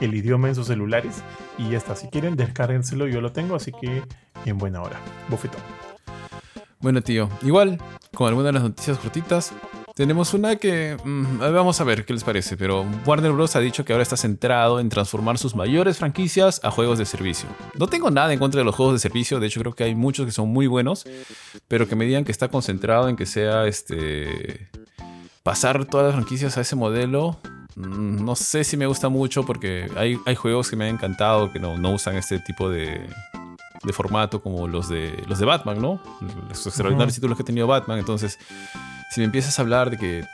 el 0.00 0.14
idioma 0.14 0.48
en 0.48 0.54
sus 0.54 0.66
celulares. 0.66 1.22
Y 1.58 1.70
ya 1.70 1.78
está, 1.78 1.96
si 1.96 2.08
quieren, 2.08 2.36
descárguenselo, 2.36 3.06
yo 3.06 3.20
lo 3.20 3.32
tengo, 3.32 3.56
así 3.56 3.72
que 3.72 4.02
en 4.44 4.58
buena 4.58 4.82
hora. 4.82 4.98
Bofetón. 5.28 5.60
Bueno, 6.80 7.02
tío, 7.02 7.28
igual, 7.42 7.78
con 8.14 8.28
algunas 8.28 8.46
de 8.46 8.52
las 8.52 8.62
noticias 8.62 8.98
cortitas, 8.98 9.52
tenemos 9.98 10.32
una 10.32 10.54
que... 10.54 10.96
mm, 11.02 11.38
vamos 11.40 11.80
a 11.80 11.84
ver 11.84 12.04
qué 12.04 12.12
les 12.12 12.22
parece, 12.22 12.56
pero 12.56 12.86
Warner 13.04 13.32
Bros. 13.32 13.56
ha 13.56 13.60
dicho 13.60 13.84
que 13.84 13.92
ahora 13.92 14.04
está 14.04 14.16
centrado 14.16 14.78
en 14.78 14.88
transformar 14.90 15.38
sus 15.38 15.56
mayores 15.56 15.98
franquicias 15.98 16.60
a 16.62 16.70
juegos 16.70 17.00
de 17.00 17.04
servicio. 17.04 17.48
No 17.76 17.88
tengo 17.88 18.08
nada 18.08 18.32
en 18.32 18.38
contra 18.38 18.60
de 18.60 18.64
los 18.64 18.76
juegos 18.76 18.94
de 18.94 19.00
servicio, 19.00 19.40
de 19.40 19.48
hecho 19.48 19.58
creo 19.58 19.74
que 19.74 19.82
hay 19.82 19.96
muchos 19.96 20.24
que 20.24 20.30
son 20.30 20.50
muy 20.50 20.68
buenos, 20.68 21.04
pero 21.66 21.88
que 21.88 21.96
me 21.96 22.04
digan 22.04 22.24
que 22.24 22.30
está 22.30 22.46
concentrado 22.46 23.08
en 23.08 23.16
que 23.16 23.26
sea 23.26 23.66
este... 23.66 24.70
Pasar 25.42 25.84
todas 25.84 26.06
las 26.06 26.14
franquicias 26.14 26.56
a 26.58 26.60
ese 26.60 26.76
modelo, 26.76 27.40
mm, 27.74 28.24
no 28.24 28.36
sé 28.36 28.62
si 28.62 28.76
me 28.76 28.86
gusta 28.86 29.08
mucho 29.08 29.44
porque 29.44 29.90
hay, 29.96 30.16
hay 30.26 30.36
juegos 30.36 30.70
que 30.70 30.76
me 30.76 30.88
han 30.88 30.94
encantado 30.94 31.52
que 31.52 31.58
no, 31.58 31.76
no 31.76 31.90
usan 31.90 32.14
este 32.14 32.38
tipo 32.38 32.70
de, 32.70 33.04
de 33.82 33.92
formato 33.92 34.40
como 34.40 34.68
los 34.68 34.88
de 34.88 35.24
los 35.26 35.40
de 35.40 35.44
Batman, 35.44 35.82
¿no? 35.82 36.00
Los 36.48 36.64
extraordinarios 36.68 37.16
títulos 37.16 37.36
que 37.36 37.42
ha 37.42 37.46
tenido 37.46 37.66
Batman. 37.66 37.98
Entonces, 37.98 38.38
si 39.10 39.20
me 39.20 39.26
empiezas 39.26 39.58
a 39.58 39.62
hablar 39.62 39.90
de 39.90 39.98
que 39.98 40.24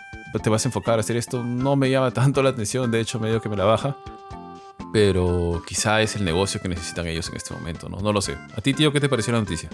te 0.42 0.50
vas 0.50 0.64
a 0.64 0.68
enfocar 0.68 0.98
a 0.98 1.00
hacer 1.00 1.16
esto, 1.16 1.44
no 1.44 1.76
me 1.76 1.90
llama 1.90 2.10
tanto 2.12 2.42
la 2.42 2.50
atención. 2.50 2.90
De 2.90 3.00
hecho, 3.00 3.20
medio 3.20 3.40
que 3.40 3.48
me 3.48 3.56
la 3.56 3.64
baja. 3.64 3.96
Pero 4.92 5.62
quizá 5.66 6.02
es 6.02 6.14
el 6.14 6.24
negocio 6.24 6.60
que 6.60 6.68
necesitan 6.68 7.06
ellos 7.06 7.28
en 7.28 7.36
este 7.36 7.52
momento, 7.52 7.88
¿no? 7.88 7.98
No 7.98 8.12
lo 8.12 8.20
sé. 8.20 8.36
¿A 8.56 8.60
ti, 8.60 8.74
tío, 8.74 8.92
qué 8.92 9.00
te 9.00 9.08
pareció 9.08 9.32
la 9.32 9.40
noticia? 9.40 9.68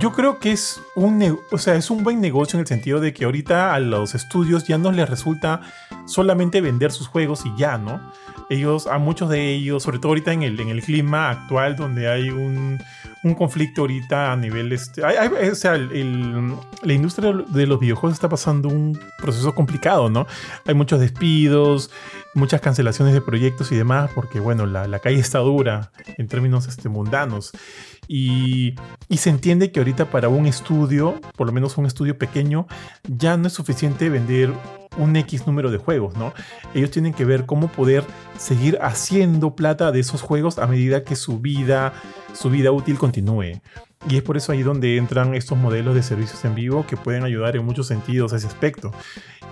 Yo 0.00 0.12
creo 0.12 0.40
que 0.40 0.50
es 0.50 0.80
un, 0.96 1.38
o 1.52 1.58
sea, 1.58 1.76
es 1.76 1.90
un 1.90 2.02
buen 2.02 2.20
negocio 2.20 2.56
en 2.56 2.62
el 2.62 2.66
sentido 2.66 2.98
de 2.98 3.12
que 3.12 3.24
ahorita 3.24 3.72
a 3.72 3.78
los 3.78 4.16
estudios 4.16 4.66
ya 4.66 4.78
no 4.78 4.90
les 4.90 5.08
resulta 5.08 5.60
solamente 6.06 6.60
vender 6.60 6.90
sus 6.90 7.06
juegos 7.06 7.46
y 7.46 7.52
ya, 7.56 7.78
¿no? 7.78 8.12
Ellos, 8.50 8.88
a 8.88 8.98
muchos 8.98 9.30
de 9.30 9.54
ellos, 9.54 9.84
sobre 9.84 10.00
todo 10.00 10.08
ahorita 10.08 10.32
en 10.32 10.42
el, 10.42 10.58
en 10.58 10.70
el 10.70 10.82
clima 10.82 11.30
actual 11.30 11.76
donde 11.76 12.08
hay 12.08 12.30
un, 12.30 12.82
un 13.26 13.34
conflicto 13.34 13.82
ahorita 13.82 14.32
a 14.32 14.36
nivel, 14.36 14.72
este, 14.72 15.02
o 15.04 15.54
sea, 15.54 15.74
el- 15.74 16.54
la 16.82 16.92
industria 16.92 17.32
de 17.48 17.66
los 17.66 17.80
videojuegos 17.80 18.14
está 18.14 18.28
pasando 18.28 18.68
un 18.68 18.98
proceso 19.18 19.54
complicado, 19.54 20.08
¿no? 20.08 20.26
Hay 20.66 20.74
muchos 20.74 21.00
despidos, 21.00 21.90
muchas 22.34 22.60
cancelaciones 22.60 23.14
de 23.14 23.20
proyectos 23.20 23.72
y 23.72 23.76
demás, 23.76 24.10
porque 24.14 24.38
bueno, 24.40 24.66
la, 24.66 24.86
la 24.86 24.98
calle 25.00 25.18
está 25.18 25.40
dura 25.40 25.90
en 26.16 26.28
términos 26.28 26.68
este, 26.68 26.88
mundanos. 26.88 27.52
Y, 28.08 28.76
y 29.08 29.16
se 29.16 29.30
entiende 29.30 29.72
que 29.72 29.80
ahorita 29.80 30.04
para 30.10 30.28
un 30.28 30.46
estudio, 30.46 31.20
por 31.36 31.48
lo 31.48 31.52
menos 31.52 31.76
un 31.78 31.86
estudio 31.86 32.16
pequeño, 32.16 32.66
ya 33.08 33.36
no 33.36 33.48
es 33.48 33.52
suficiente 33.54 34.08
vender 34.08 34.52
un 34.96 35.16
X 35.16 35.46
número 35.46 35.70
de 35.70 35.78
juegos, 35.78 36.16
¿no? 36.16 36.32
Ellos 36.74 36.90
tienen 36.90 37.12
que 37.12 37.24
ver 37.24 37.46
cómo 37.46 37.68
poder 37.68 38.04
seguir 38.38 38.78
haciendo 38.80 39.54
plata 39.54 39.92
de 39.92 40.00
esos 40.00 40.22
juegos 40.22 40.58
a 40.58 40.66
medida 40.66 41.04
que 41.04 41.16
su 41.16 41.38
vida, 41.38 41.92
su 42.32 42.50
vida 42.50 42.72
útil 42.72 42.98
continúe. 42.98 43.60
Y 44.08 44.16
es 44.16 44.22
por 44.22 44.36
eso 44.36 44.52
ahí 44.52 44.62
donde 44.62 44.98
entran 44.98 45.34
estos 45.34 45.58
modelos 45.58 45.94
de 45.94 46.02
servicios 46.02 46.44
en 46.44 46.54
vivo 46.54 46.86
que 46.86 46.96
pueden 46.96 47.24
ayudar 47.24 47.56
en 47.56 47.64
muchos 47.64 47.88
sentidos 47.88 48.32
a 48.32 48.36
ese 48.36 48.46
aspecto. 48.46 48.92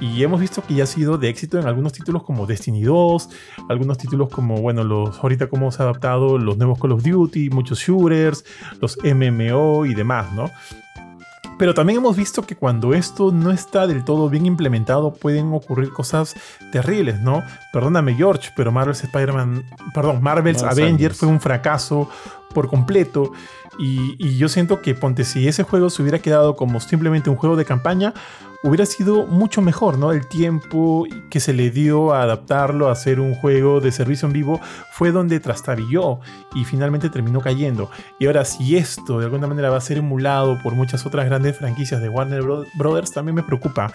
Y 0.01 0.23
hemos 0.23 0.41
visto 0.41 0.63
que 0.63 0.75
ya 0.75 0.85
ha 0.85 0.87
sido 0.87 1.19
de 1.19 1.29
éxito 1.29 1.59
en 1.59 1.67
algunos 1.67 1.93
títulos 1.93 2.23
como 2.25 2.47
Destiny 2.47 2.83
2, 2.83 3.29
algunos 3.69 3.99
títulos 3.99 4.29
como, 4.29 4.57
bueno, 4.61 4.85
los 4.85 5.19
ahorita 5.19 5.49
cómo 5.49 5.71
se 5.73 5.83
ha 5.83 5.87
adaptado 5.87 6.39
los 6.39 6.57
nuevos 6.57 6.79
Call 6.79 6.93
of 6.93 7.03
Duty, 7.03 7.51
muchos 7.51 7.79
shooters, 7.79 8.45
los 8.81 8.99
MMO 9.03 9.87
y 9.87 9.95
demás, 9.95 10.33
¿no? 10.33 10.51
Pero 11.59 11.73
también 11.73 11.99
hemos 11.99 12.17
visto 12.17 12.43
que 12.43 12.57
cuando 12.57 12.95
esto 12.95 13.31
no 13.31 13.51
está 13.51 13.87
del 13.87 14.05
todo 14.05 14.29
bien 14.29 14.47
implementado 14.47 15.13
pueden 15.13 15.53
ocurrir 15.53 15.91
cosas 15.91 16.35
terribles, 16.73 17.21
¿no? 17.21 17.43
Perdóname 17.73 18.15
George, 18.15 18.51
pero 18.57 18.73
Marvel's 18.73 19.05
Spider-Man, 19.05 19.65
perdón, 19.95 20.23
Marvel's 20.23 20.63
Avengers 20.63 20.79
Avengers. 20.79 21.17
fue 21.19 21.29
un 21.29 21.41
fracaso 21.41 22.09
por 22.53 22.69
completo. 22.69 23.33
Y, 23.79 24.17
y 24.19 24.37
yo 24.37 24.49
siento 24.49 24.83
que 24.83 24.95
ponte 24.95 25.25
si 25.25 25.47
ese 25.47 25.63
juego 25.63 25.91
se 25.91 26.03
hubiera 26.03 26.19
quedado 26.19 26.57
como 26.57 26.81
simplemente 26.81 27.31
un 27.31 27.37
juego 27.37 27.57
de 27.57 27.65
campaña, 27.65 28.15
hubiera 28.65 28.87
sido 28.87 29.27
mucho 29.27 29.61
mejor, 29.61 29.99
¿no? 29.99 30.11
El 30.11 30.27
tiempo 30.27 31.07
que 31.31 31.39
se 31.39 31.53
le 31.53 31.71
dio 31.71 32.13
a 32.15 32.23
adaptarlo 32.23 32.89
a 32.89 32.93
hacer 32.93 33.21
un 33.21 33.35
juego 33.35 33.81
de 33.81 33.93
servicio 33.93 34.27
en 34.27 34.33
vivo 34.33 34.61
fue 34.91 35.13
donde 35.13 35.39
trastabilló 35.39 36.19
y 36.55 36.65
finalmente 36.65 37.11
terminó 37.11 37.41
cayendo. 37.41 37.91
Y 38.19 38.27
ahora 38.27 38.45
si 38.45 38.77
esto 38.77 39.19
de 39.19 39.27
alguna 39.27 39.47
manera 39.47 39.71
va 39.71 39.77
a 39.77 39.81
ser 39.83 39.99
emulado 39.99 40.59
por 40.63 40.75
muchas 40.75 41.05
otras 41.05 41.27
grandes 41.27 41.57
franquicias 41.59 42.01
de 42.01 42.09
Warner 42.09 42.43
Bro- 42.43 42.65
Brothers, 42.77 43.13
también 43.13 43.35
me 43.37 43.43
preocupa, 43.43 43.93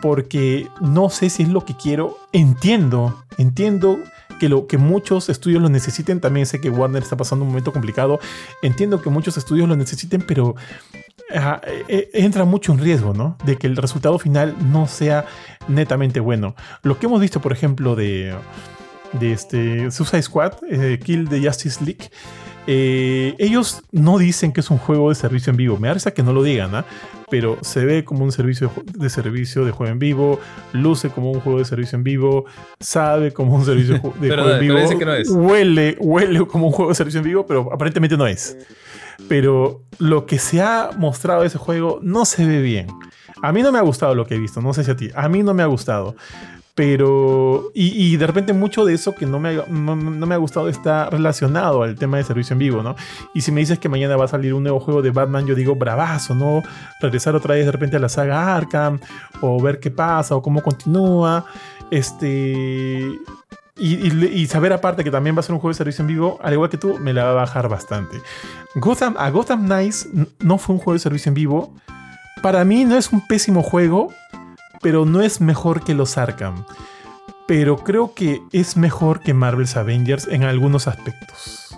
porque 0.00 0.68
no 0.80 1.10
sé 1.10 1.28
si 1.28 1.42
es 1.42 1.48
lo 1.48 1.64
que 1.64 1.76
quiero. 1.76 2.16
Entiendo, 2.32 3.24
entiendo 3.36 3.98
que, 4.38 4.48
lo, 4.48 4.66
que 4.66 4.78
muchos 4.78 5.28
estudios 5.28 5.62
lo 5.62 5.68
necesiten, 5.68 6.20
también 6.20 6.46
sé 6.46 6.60
que 6.60 6.70
Warner 6.70 7.02
está 7.02 7.16
pasando 7.16 7.44
un 7.44 7.50
momento 7.50 7.72
complicado, 7.72 8.20
entiendo 8.62 9.00
que 9.00 9.10
muchos 9.10 9.36
estudios 9.36 9.68
lo 9.68 9.76
necesiten, 9.76 10.22
pero 10.22 10.54
ah, 11.34 11.60
eh, 11.88 12.10
entra 12.14 12.44
mucho 12.44 12.72
en 12.72 12.78
riesgo, 12.78 13.14
¿no? 13.14 13.36
De 13.44 13.56
que 13.56 13.66
el 13.66 13.76
resultado 13.76 14.18
final 14.18 14.54
no 14.70 14.86
sea 14.86 15.26
netamente 15.68 16.20
bueno. 16.20 16.54
Lo 16.82 16.98
que 16.98 17.06
hemos 17.06 17.20
visto, 17.20 17.40
por 17.40 17.52
ejemplo, 17.52 17.96
de, 17.96 18.34
de 19.12 19.32
este 19.32 19.90
Suicide 19.90 20.22
Squad, 20.22 20.52
eh, 20.70 20.98
Kill 21.02 21.28
the 21.28 21.40
Justice 21.40 21.84
League, 21.84 22.10
eh, 22.66 23.34
ellos 23.38 23.82
no 23.92 24.18
dicen 24.18 24.52
que 24.52 24.60
es 24.60 24.70
un 24.70 24.78
juego 24.78 25.10
de 25.10 25.14
servicio 25.14 25.50
en 25.50 25.56
vivo. 25.56 25.78
Me 25.78 25.88
da 25.88 26.10
que 26.12 26.22
no 26.22 26.32
lo 26.32 26.42
digan, 26.42 26.74
¿ah? 26.74 26.84
pero 27.30 27.58
se 27.62 27.84
ve 27.84 28.04
como 28.04 28.24
un 28.24 28.32
servicio 28.32 28.70
de, 28.94 29.10
servicio 29.10 29.64
de 29.64 29.72
juego 29.72 29.92
en 29.92 29.98
vivo, 29.98 30.40
luce 30.72 31.10
como 31.10 31.30
un 31.32 31.40
juego 31.40 31.58
de 31.58 31.64
servicio 31.64 31.96
en 31.96 32.04
vivo, 32.04 32.44
sabe 32.80 33.32
como 33.32 33.54
un 33.56 33.64
servicio 33.64 33.94
de 33.94 34.00
juego 34.00 34.50
en 34.50 34.60
vivo, 34.60 34.74
no 35.04 35.14
es. 35.14 35.30
huele, 35.30 35.96
huele 36.00 36.46
como 36.46 36.66
un 36.66 36.72
juego 36.72 36.90
de 36.90 36.94
servicio 36.94 37.18
en 37.18 37.24
vivo, 37.24 37.46
pero 37.46 37.72
aparentemente 37.72 38.16
no 38.16 38.26
es. 38.26 38.56
Pero 39.28 39.82
lo 39.98 40.26
que 40.26 40.38
se 40.38 40.60
ha 40.60 40.90
mostrado 40.96 41.42
de 41.42 41.48
ese 41.48 41.58
juego 41.58 41.98
no 42.02 42.24
se 42.24 42.46
ve 42.46 42.60
bien. 42.60 42.88
A 43.42 43.52
mí 43.52 43.62
no 43.62 43.72
me 43.72 43.78
ha 43.78 43.82
gustado 43.82 44.14
lo 44.14 44.26
que 44.26 44.34
he 44.34 44.38
visto, 44.38 44.60
no 44.60 44.72
sé 44.72 44.84
si 44.84 44.90
a 44.90 44.96
ti. 44.96 45.10
A 45.14 45.28
mí 45.28 45.42
no 45.42 45.54
me 45.54 45.62
ha 45.62 45.66
gustado. 45.66 46.16
Pero, 46.76 47.70
y, 47.72 48.16
de 48.16 48.26
repente 48.26 48.52
mucho 48.52 48.84
de 48.84 48.94
eso 48.94 49.14
que 49.14 49.26
no 49.26 49.38
me, 49.38 49.50
ha, 49.50 49.64
no, 49.68 49.94
no 49.94 50.26
me 50.26 50.34
ha 50.34 50.38
gustado 50.38 50.68
está 50.68 51.08
relacionado 51.08 51.84
al 51.84 51.94
tema 51.94 52.16
de 52.16 52.24
servicio 52.24 52.54
en 52.54 52.58
vivo, 52.58 52.82
¿no? 52.82 52.96
Y 53.32 53.42
si 53.42 53.52
me 53.52 53.60
dices 53.60 53.78
que 53.78 53.88
mañana 53.88 54.16
va 54.16 54.24
a 54.24 54.28
salir 54.28 54.54
un 54.54 54.64
nuevo 54.64 54.80
juego 54.80 55.00
de 55.00 55.10
Batman, 55.10 55.46
yo 55.46 55.54
digo 55.54 55.76
bravazo, 55.76 56.34
¿no? 56.34 56.64
Regresar 57.00 57.36
otra 57.36 57.54
vez 57.54 57.64
de 57.64 57.70
repente 57.70 57.96
a 57.96 58.00
la 58.00 58.08
saga 58.08 58.56
Arkham, 58.56 58.98
o 59.40 59.62
ver 59.62 59.78
qué 59.78 59.92
pasa, 59.92 60.34
o 60.34 60.42
cómo 60.42 60.62
continúa. 60.62 61.44
Este. 61.92 63.08
Y, 63.76 63.94
y- 64.42 64.46
saber 64.48 64.72
aparte 64.72 65.04
que 65.04 65.10
también 65.12 65.36
va 65.36 65.40
a 65.40 65.42
ser 65.44 65.52
un 65.52 65.60
juego 65.60 65.72
de 65.72 65.78
servicio 65.78 66.02
en 66.02 66.08
vivo, 66.08 66.38
al 66.42 66.54
igual 66.54 66.70
que 66.70 66.78
tú, 66.78 66.98
me 66.98 67.12
la 67.12 67.24
va 67.24 67.30
a 67.30 67.34
bajar 67.34 67.68
bastante. 67.68 68.20
Gotham, 68.74 69.14
a 69.16 69.30
Gotham 69.30 69.66
Knights 69.66 70.08
no 70.40 70.58
fue 70.58 70.74
un 70.74 70.80
juego 70.80 70.94
de 70.94 70.98
servicio 71.00 71.30
en 71.30 71.34
vivo. 71.34 71.74
Para 72.42 72.64
mí 72.64 72.84
no 72.84 72.96
es 72.96 73.12
un 73.12 73.26
pésimo 73.26 73.62
juego, 73.62 74.12
pero 74.84 75.06
no 75.06 75.22
es 75.22 75.40
mejor 75.40 75.82
que 75.82 75.94
los 75.94 76.18
Arkham. 76.18 76.66
pero 77.48 77.78
creo 77.78 78.12
que 78.14 78.42
es 78.52 78.76
mejor 78.76 79.20
que 79.20 79.32
Marvel's 79.32 79.76
Avengers 79.76 80.28
en 80.28 80.44
algunos 80.44 80.86
aspectos. 80.88 81.74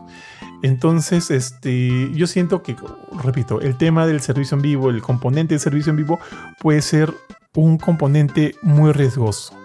Entonces, 0.62 1.30
este, 1.30 2.10
yo 2.12 2.26
siento 2.26 2.62
que, 2.62 2.76
repito, 3.22 3.60
el 3.60 3.76
tema 3.76 4.06
del 4.06 4.20
servicio 4.20 4.56
en 4.56 4.62
vivo, 4.62 4.90
el 4.90 5.02
componente 5.02 5.54
del 5.54 5.60
servicio 5.60 5.90
en 5.90 5.96
vivo, 5.96 6.18
puede 6.60 6.82
ser 6.82 7.14
un 7.54 7.78
componente 7.78 8.56
muy 8.62 8.90
riesgoso. 8.92 9.56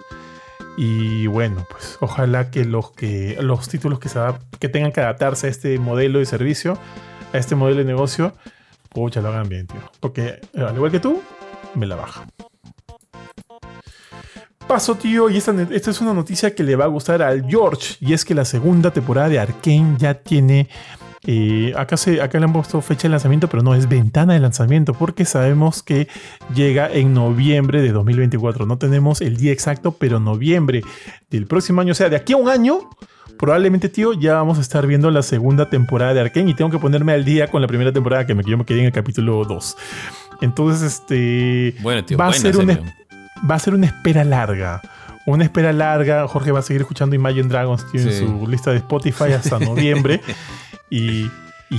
Y 0.78 1.26
bueno, 1.28 1.66
pues 1.70 1.98
ojalá 2.00 2.52
que 2.52 2.66
los, 2.66 2.92
que, 2.92 3.38
los 3.42 3.68
títulos 3.70 4.00
que, 4.00 4.10
se 4.10 4.20
que 4.60 4.70
tengan 4.70 4.92
que 4.92 5.02
adaptarse 5.02 5.48
a 5.48 5.50
este 5.50 5.80
modelo 5.80 6.20
de 6.20 6.26
servicio, 6.26 6.78
a 7.34 7.38
este 7.40 7.56
modelo 7.56 7.80
de 7.80 7.86
negocio, 7.86 8.34
pucha, 8.90 9.22
lo 9.22 9.30
hagan 9.30 9.50
bien, 9.50 9.66
tío. 9.66 9.82
Porque 10.00 10.40
al 10.56 10.76
igual 10.76 10.92
que 10.92 11.00
tú, 11.00 11.22
me 11.74 11.88
la 11.88 11.96
baja. 11.96 12.26
Paso, 14.72 14.96
tío, 14.96 15.30
y 15.30 15.36
esta, 15.36 15.54
esta, 15.70 15.92
es 15.92 16.00
una 16.00 16.14
noticia 16.14 16.56
que 16.56 16.64
le 16.64 16.78
va 16.78 16.86
a 16.86 16.88
gustar 16.88 17.22
al 17.22 17.46
George, 17.46 17.98
y 18.00 18.14
es 18.14 18.24
que 18.24 18.34
la 18.34 18.46
segunda 18.46 18.92
temporada 18.92 19.28
de 19.28 19.38
Arkane 19.38 19.98
ya 19.98 20.14
tiene 20.14 20.70
y 21.26 21.74
acá, 21.74 21.98
se, 21.98 22.22
acá 22.22 22.40
le 22.40 22.46
han 22.46 22.54
puesto 22.54 22.82
fecha 22.82 23.04
de 23.04 23.10
lanzamiento, 23.10 23.50
pero 23.50 23.64
no 23.64 23.76
es 23.76 23.90
ventana 23.90 24.34
de 24.34 24.40
lanzamiento, 24.40 24.94
porque 24.94 25.26
sabemos 25.26 25.84
que 25.84 26.08
llega 26.56 26.90
en 26.90 27.14
noviembre 27.14 27.82
de 27.82 27.92
2024. 27.92 28.66
No 28.66 28.78
tenemos 28.78 29.20
el 29.20 29.36
día 29.36 29.52
exacto, 29.52 29.92
pero 29.92 30.22
noviembre 30.22 30.84
del 31.30 31.48
próximo 31.48 31.82
año, 31.82 31.92
o 31.92 31.96
sea, 31.96 32.08
de 32.08 32.16
aquí 32.16 32.32
a 32.32 32.38
un 32.38 32.48
año, 32.48 32.90
probablemente, 33.38 33.90
tío, 33.90 34.14
ya 34.14 34.36
vamos 34.36 34.58
a 34.58 34.62
estar 34.62 34.88
viendo 34.88 35.12
la 35.12 35.22
segunda 35.22 35.70
temporada 35.70 36.14
de 36.14 36.22
Arkane 36.22 36.52
y 36.52 36.54
tengo 36.54 36.72
que 36.72 36.80
ponerme 36.80 37.12
al 37.12 37.26
día 37.26 37.48
con 37.48 37.62
la 37.62 37.68
primera 37.68 37.92
temporada 37.92 38.26
que 38.26 38.36
me, 38.36 38.44
yo 38.46 38.58
me 38.58 38.64
quedé 38.64 38.80
en 38.80 38.86
el 38.86 38.94
capítulo 38.94 39.44
2. 39.44 39.78
Entonces, 40.40 40.94
este. 40.94 41.76
Bueno, 41.82 42.06
tío, 42.06 42.18
va, 42.18 42.28
a 42.28 42.34
ser 42.34 42.56
una, 42.56 42.80
va 43.50 43.56
a 43.56 43.60
ser 43.60 43.74
una 43.74 43.88
espera 43.88 44.24
larga 44.24 44.82
una 45.26 45.44
espera 45.44 45.74
larga. 45.74 46.28
Jorge 46.28 46.52
va 46.52 46.60
a 46.60 46.64
seguir 46.64 46.82
escuchando 46.82 47.16
Imagine 47.16 47.48
Dragons 47.48 47.86
en 47.94 48.12
su 48.12 48.48
lista 48.48 48.72
de 48.72 48.78
Spotify 48.78 49.34
hasta 49.34 49.60
noviembre. 49.60 50.22
y, 50.90 51.30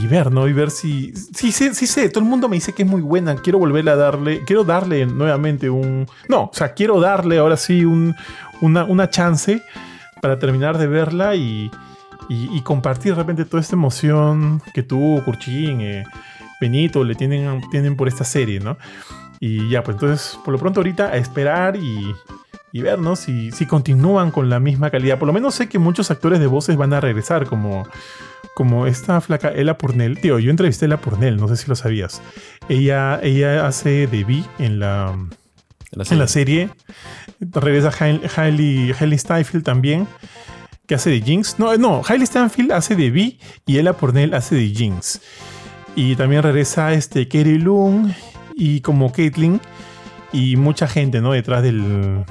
ver, 0.08 0.30
¿no? 0.32 0.48
Y 0.48 0.52
ver 0.52 0.70
si. 0.70 1.12
Sí, 1.14 1.52
sí, 1.52 1.74
sí 1.74 1.86
sé, 1.86 2.08
todo 2.08 2.22
el 2.24 2.30
mundo 2.30 2.48
me 2.48 2.56
dice 2.56 2.72
que 2.72 2.82
es 2.82 2.88
muy 2.88 3.02
buena. 3.02 3.36
Quiero 3.36 3.58
volver 3.58 3.88
a 3.88 3.96
darle. 3.96 4.44
Quiero 4.44 4.64
darle 4.64 5.06
nuevamente 5.06 5.70
un. 5.70 6.06
No, 6.28 6.44
o 6.44 6.50
sea, 6.52 6.72
quiero 6.74 7.00
darle 7.00 7.38
ahora 7.38 7.56
sí 7.56 7.84
un, 7.84 8.14
una, 8.60 9.10
chance 9.10 9.62
para 10.20 10.38
terminar 10.38 10.78
de 10.78 10.86
verla 10.86 11.34
y, 11.34 11.70
y, 12.28 12.60
compartir 12.62 13.12
de 13.12 13.18
repente 13.18 13.44
toda 13.44 13.60
esta 13.60 13.74
emoción 13.74 14.62
que 14.72 14.82
tú, 14.82 15.20
Curchín, 15.24 15.80
eh, 15.80 16.04
Benito, 16.60 17.02
le 17.02 17.16
tienen, 17.16 17.60
tienen 17.70 17.96
por 17.96 18.06
esta 18.06 18.24
serie, 18.24 18.60
¿no? 18.60 18.78
Y 19.44 19.68
ya, 19.68 19.82
pues 19.82 19.96
entonces, 19.96 20.38
por 20.44 20.52
lo 20.52 20.60
pronto 20.60 20.78
ahorita 20.78 21.08
a 21.08 21.16
esperar 21.16 21.74
y, 21.74 22.14
y 22.70 22.80
ver, 22.80 23.00
¿no? 23.00 23.16
Si, 23.16 23.50
si 23.50 23.66
continúan 23.66 24.30
con 24.30 24.48
la 24.48 24.60
misma 24.60 24.88
calidad. 24.88 25.18
Por 25.18 25.26
lo 25.26 25.32
menos 25.32 25.56
sé 25.56 25.68
que 25.68 25.80
muchos 25.80 26.12
actores 26.12 26.38
de 26.38 26.46
voces 26.46 26.76
van 26.76 26.92
a 26.92 27.00
regresar, 27.00 27.46
como 27.46 27.84
como 28.54 28.86
esta 28.86 29.20
flaca 29.20 29.50
Ella 29.52 29.76
Purnell. 29.76 30.20
Tío, 30.20 30.38
yo 30.38 30.48
entrevisté 30.52 30.84
a 30.84 30.86
Ella 30.86 31.00
Purnell, 31.00 31.38
no 31.38 31.48
sé 31.48 31.56
si 31.56 31.66
lo 31.66 31.74
sabías. 31.74 32.22
Ella, 32.68 33.18
ella 33.20 33.66
hace 33.66 34.06
de 34.06 34.22
Vi 34.22 34.44
en 34.60 34.78
la, 34.78 35.12
en 35.90 36.18
la 36.20 36.28
serie. 36.28 36.70
Regresa 37.40 37.90
Hailey, 37.98 38.94
Hailey 38.96 39.18
Steinfeld 39.18 39.64
también, 39.64 40.06
que 40.86 40.94
hace 40.94 41.10
de 41.10 41.20
Jinx. 41.20 41.58
No, 41.58 41.76
no, 41.78 42.02
Hailey 42.06 42.28
Steinfeld 42.28 42.70
hace 42.70 42.94
de 42.94 43.10
Vi 43.10 43.40
y 43.66 43.78
Ella 43.78 43.94
Purnell 43.94 44.34
hace 44.34 44.54
de 44.54 44.68
Jinx. 44.68 45.20
Y 45.96 46.14
también 46.14 46.44
regresa 46.44 46.92
este 46.92 47.26
Kerry 47.26 47.58
Loon 47.58 48.14
y 48.54 48.80
como 48.80 49.12
Caitlyn 49.12 49.60
y 50.32 50.56
mucha 50.56 50.88
gente, 50.88 51.20
¿no? 51.20 51.32
Detrás 51.32 51.62
del, 51.62 52.24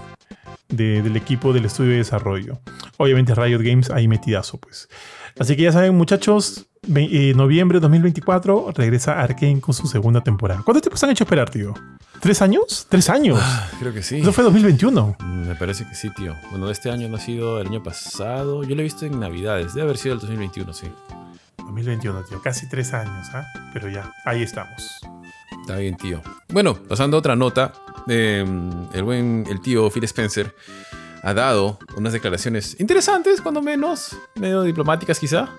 del 0.70 1.16
equipo 1.16 1.54
del 1.54 1.66
estudio 1.66 1.92
de 1.92 1.98
desarrollo. 1.98 2.60
Obviamente 2.98 3.36
Riot 3.36 3.62
Games 3.62 3.90
ahí 3.90 4.08
metidazo, 4.08 4.60
pues. 4.60 4.88
Así 5.40 5.56
que 5.56 5.64
ya 5.64 5.72
saben, 5.72 5.96
muchachos, 5.96 6.68
eh, 6.96 7.34
noviembre 7.36 7.78
de 7.78 7.82
2024 7.82 8.74
regresa 8.76 9.22
Arkane 9.22 9.62
con 9.62 9.74
su 9.74 9.88
segunda 9.88 10.22
temporada. 10.22 10.62
¿Cuánto 10.64 10.82
tiempo 10.82 10.98
se 10.98 11.06
han 11.06 11.12
hecho 11.12 11.24
esperar, 11.24 11.50
tío? 11.50 11.74
¿Tres 12.20 12.42
años? 12.42 12.86
¿Tres 12.90 13.10
años? 13.10 13.40
Ah, 13.42 13.70
creo 13.80 13.94
que 13.94 14.04
sí. 14.04 14.20
Eso 14.20 14.34
fue 14.34 14.44
2021. 14.44 15.16
Mm, 15.20 15.48
me 15.48 15.56
parece 15.56 15.88
que 15.88 15.96
sí, 15.96 16.10
tío. 16.16 16.36
Bueno, 16.52 16.70
este 16.70 16.92
año 16.92 17.08
no 17.08 17.18
ha 17.18 17.20
sido 17.20 17.60
el 17.60 17.68
año 17.68 17.82
pasado. 17.82 18.64
Yo 18.64 18.76
lo 18.76 18.82
he 18.82 18.84
visto 18.84 19.06
en 19.06 19.20
Navidades. 19.20 19.74
Debe 19.74 19.86
haber 19.86 19.98
sido 19.98 20.16
el 20.16 20.22
2021, 20.22 20.74
sí. 20.74 20.88
2021, 21.58 22.24
tío. 22.24 22.42
Casi 22.42 22.68
tres 22.68 22.94
años, 22.94 23.28
¿ah? 23.34 23.46
Pero 23.74 23.90
ya, 23.90 24.12
ahí 24.26 24.44
estamos. 24.44 25.02
Está 25.62 25.78
bien, 25.78 25.96
tío. 25.96 26.22
Bueno, 26.50 26.76
pasando 26.76 27.18
a 27.18 27.20
otra 27.20 27.36
nota. 27.36 27.74
Em, 28.08 28.88
el 28.94 29.04
buen, 29.04 29.46
el 29.50 29.62
tío 29.62 29.90
Phil 29.90 30.04
Spencer 30.06 30.56
ha 31.24 31.34
dado 31.34 31.78
unas 31.96 32.14
declaraciones 32.14 32.80
interesantes, 32.80 33.42
cuando 33.42 33.62
menos, 33.62 34.18
medio 34.36 34.64
diplomáticas 34.64 35.20
quizá, 35.20 35.50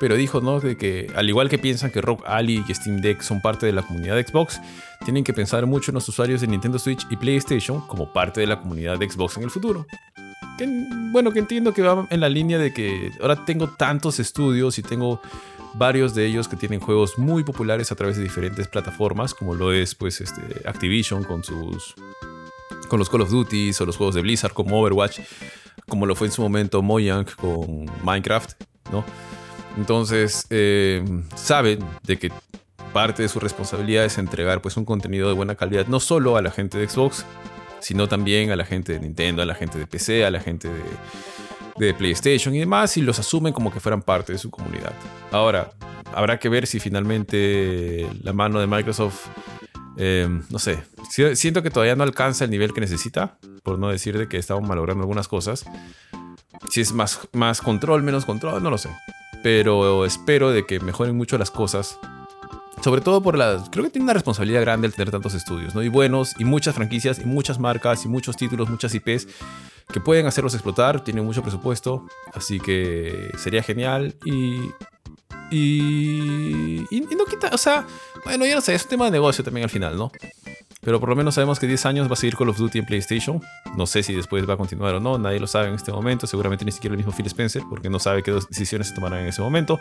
pero 0.00 0.16
dijo, 0.16 0.40
¿no? 0.40 0.60
De 0.60 0.76
que 0.76 1.10
al 1.14 1.28
igual 1.28 1.48
que 1.48 1.58
piensan 1.58 1.90
que 1.90 2.00
Rock 2.00 2.24
Ali 2.26 2.64
y 2.66 2.74
Steam 2.74 3.00
Deck 3.00 3.22
son 3.22 3.40
parte 3.40 3.66
de 3.66 3.72
la 3.72 3.82
comunidad 3.82 4.16
de 4.16 4.24
Xbox, 4.24 4.60
tienen 5.04 5.24
que 5.24 5.32
pensar 5.32 5.66
mucho 5.66 5.90
en 5.90 5.96
los 5.96 6.08
usuarios 6.08 6.40
de 6.40 6.48
Nintendo 6.48 6.78
Switch 6.78 7.06
y 7.10 7.16
PlayStation 7.16 7.80
como 7.86 8.12
parte 8.12 8.40
de 8.40 8.46
la 8.46 8.58
comunidad 8.58 8.98
de 8.98 9.08
Xbox 9.08 9.36
en 9.36 9.44
el 9.44 9.50
futuro. 9.50 9.86
bueno, 11.12 11.30
que 11.30 11.38
entiendo 11.38 11.72
que 11.72 11.82
va 11.82 12.06
en 12.10 12.20
la 12.20 12.28
línea 12.28 12.58
de 12.58 12.72
que 12.72 13.12
ahora 13.20 13.44
tengo 13.44 13.68
tantos 13.68 14.18
estudios 14.18 14.78
y 14.78 14.82
tengo 14.82 15.20
varios 15.74 16.14
de 16.14 16.26
ellos 16.26 16.48
que 16.48 16.56
tienen 16.56 16.80
juegos 16.80 17.18
muy 17.18 17.44
populares 17.44 17.92
a 17.92 17.94
través 17.94 18.16
de 18.16 18.22
diferentes 18.22 18.68
plataformas, 18.68 19.34
como 19.34 19.54
lo 19.54 19.72
es 19.72 19.94
pues 19.94 20.20
este 20.20 20.42
Activision 20.68 21.24
con 21.24 21.44
sus 21.44 21.94
con 22.88 22.98
los 22.98 23.10
Call 23.10 23.22
of 23.22 23.30
Duty 23.30 23.70
o 23.80 23.84
los 23.84 23.96
juegos 23.96 24.14
de 24.14 24.22
Blizzard 24.22 24.52
como 24.52 24.80
Overwatch, 24.80 25.20
como 25.88 26.06
lo 26.06 26.14
fue 26.14 26.28
en 26.28 26.32
su 26.32 26.42
momento 26.42 26.82
Mojang 26.82 27.26
con 27.36 27.86
Minecraft, 28.02 28.52
¿no? 28.90 29.04
Entonces, 29.76 30.46
eh, 30.50 31.04
saben 31.36 31.78
de 32.02 32.18
que 32.18 32.32
parte 32.92 33.22
de 33.22 33.28
su 33.28 33.38
responsabilidad 33.38 34.04
es 34.04 34.18
entregar 34.18 34.60
pues 34.60 34.76
un 34.76 34.84
contenido 34.84 35.28
de 35.28 35.34
buena 35.34 35.54
calidad 35.54 35.86
no 35.86 36.00
solo 36.00 36.36
a 36.36 36.42
la 36.42 36.50
gente 36.50 36.78
de 36.78 36.88
Xbox, 36.88 37.24
sino 37.80 38.08
también 38.08 38.50
a 38.50 38.56
la 38.56 38.64
gente 38.64 38.94
de 38.94 39.00
Nintendo, 39.00 39.42
a 39.42 39.46
la 39.46 39.54
gente 39.54 39.78
de 39.78 39.86
PC, 39.86 40.24
a 40.24 40.30
la 40.30 40.40
gente 40.40 40.68
de, 40.68 40.82
de 41.78 41.94
PlayStation 41.94 42.54
y 42.54 42.58
demás, 42.58 42.96
y 42.96 43.02
los 43.02 43.18
asumen 43.18 43.52
como 43.52 43.72
que 43.72 43.78
fueran 43.80 44.02
parte 44.02 44.32
de 44.32 44.38
su 44.38 44.50
comunidad. 44.50 44.92
Ahora, 45.30 45.72
habrá 46.14 46.38
que 46.38 46.48
ver 46.48 46.66
si 46.66 46.80
finalmente 46.80 48.08
la 48.22 48.32
mano 48.32 48.60
de 48.60 48.66
Microsoft 48.66 49.28
Em, 50.00 50.44
no 50.48 50.60
sé, 50.60 50.84
siento 51.34 51.60
que 51.60 51.70
todavía 51.70 51.96
no 51.96 52.04
alcanza 52.04 52.44
el 52.44 52.52
nivel 52.52 52.72
que 52.72 52.80
necesita, 52.80 53.36
por 53.64 53.80
no 53.80 53.88
decir 53.88 54.16
de 54.16 54.28
que 54.28 54.36
estamos 54.36 54.66
malogrando 54.66 55.02
algunas 55.02 55.26
cosas. 55.26 55.64
Si 56.70 56.80
es 56.80 56.92
más, 56.92 57.18
más 57.32 57.60
control, 57.60 58.04
menos 58.04 58.24
control, 58.24 58.62
no 58.62 58.70
lo 58.70 58.78
sé. 58.78 58.90
Pero 59.42 60.04
espero 60.04 60.52
de 60.52 60.66
que 60.66 60.78
mejoren 60.78 61.16
mucho 61.16 61.36
las 61.36 61.50
cosas. 61.50 61.98
Sobre 62.80 63.00
todo 63.00 63.20
por 63.22 63.36
la... 63.36 63.64
Creo 63.72 63.84
que 63.84 63.90
tiene 63.90 64.04
una 64.04 64.12
responsabilidad 64.12 64.60
grande 64.60 64.86
el 64.86 64.94
tener 64.94 65.10
tantos 65.10 65.34
estudios, 65.34 65.74
¿no? 65.74 65.82
Y 65.82 65.88
buenos, 65.88 66.36
y 66.38 66.44
muchas 66.44 66.76
franquicias, 66.76 67.18
y 67.18 67.24
muchas 67.24 67.58
marcas, 67.58 68.04
y 68.04 68.08
muchos 68.08 68.36
títulos, 68.36 68.70
muchas 68.70 68.94
IPs 68.94 69.26
que 69.92 70.00
pueden 70.00 70.26
hacerlos 70.26 70.54
explotar, 70.54 71.02
tienen 71.02 71.24
mucho 71.24 71.42
presupuesto, 71.42 72.06
así 72.34 72.60
que 72.60 73.30
sería 73.38 73.62
genial 73.62 74.14
y 74.24 74.60
y, 75.50 76.84
y, 76.90 77.00
no 77.16 77.24
quita, 77.24 77.50
o 77.52 77.58
sea, 77.58 77.86
bueno, 78.24 78.44
ya 78.46 78.54
no 78.54 78.60
sé, 78.60 78.74
es 78.74 78.82
un 78.84 78.88
tema 78.90 79.04
de 79.06 79.10
negocio 79.12 79.42
también 79.42 79.64
al 79.64 79.70
final, 79.70 79.96
¿no? 79.96 80.12
Pero 80.80 81.00
por 81.00 81.08
lo 81.08 81.16
menos 81.16 81.34
sabemos 81.34 81.58
que 81.58 81.66
10 81.66 81.86
años 81.86 82.08
va 82.08 82.12
a 82.12 82.16
seguir 82.16 82.36
Call 82.36 82.48
of 82.48 82.56
Duty 82.56 82.78
en 82.78 82.86
PlayStation. 82.86 83.42
No 83.76 83.86
sé 83.86 84.02
si 84.02 84.14
después 84.14 84.48
va 84.48 84.54
a 84.54 84.56
continuar 84.56 84.94
o 84.94 85.00
no, 85.00 85.18
nadie 85.18 85.40
lo 85.40 85.46
sabe 85.46 85.68
en 85.68 85.74
este 85.74 85.92
momento. 85.92 86.26
Seguramente 86.26 86.64
ni 86.64 86.72
siquiera 86.72 86.94
el 86.94 86.98
mismo 86.98 87.12
Phil 87.12 87.26
Spencer, 87.26 87.62
porque 87.68 87.90
no 87.90 87.98
sabe 87.98 88.22
qué 88.22 88.30
decisiones 88.32 88.88
se 88.88 88.94
tomarán 88.94 89.20
en 89.20 89.26
ese 89.26 89.42
momento. 89.42 89.80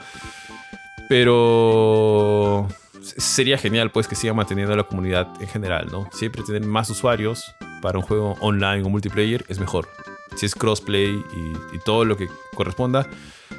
Pero 1.07 2.67
sería 3.01 3.57
genial 3.57 3.91
pues 3.91 4.07
que 4.07 4.15
siga 4.15 4.33
manteniendo 4.33 4.75
la 4.75 4.83
comunidad 4.83 5.29
en 5.39 5.47
general, 5.47 5.87
¿no? 5.91 6.09
Siempre 6.11 6.43
tener 6.43 6.65
más 6.65 6.89
usuarios 6.89 7.55
para 7.81 7.99
un 7.99 8.03
juego 8.03 8.35
online 8.41 8.83
o 8.83 8.89
multiplayer 8.89 9.45
es 9.47 9.59
mejor. 9.59 9.87
Si 10.35 10.45
es 10.45 10.55
crossplay 10.55 11.11
y, 11.11 11.75
y 11.75 11.79
todo 11.85 12.05
lo 12.05 12.17
que 12.17 12.27
corresponda, 12.55 13.07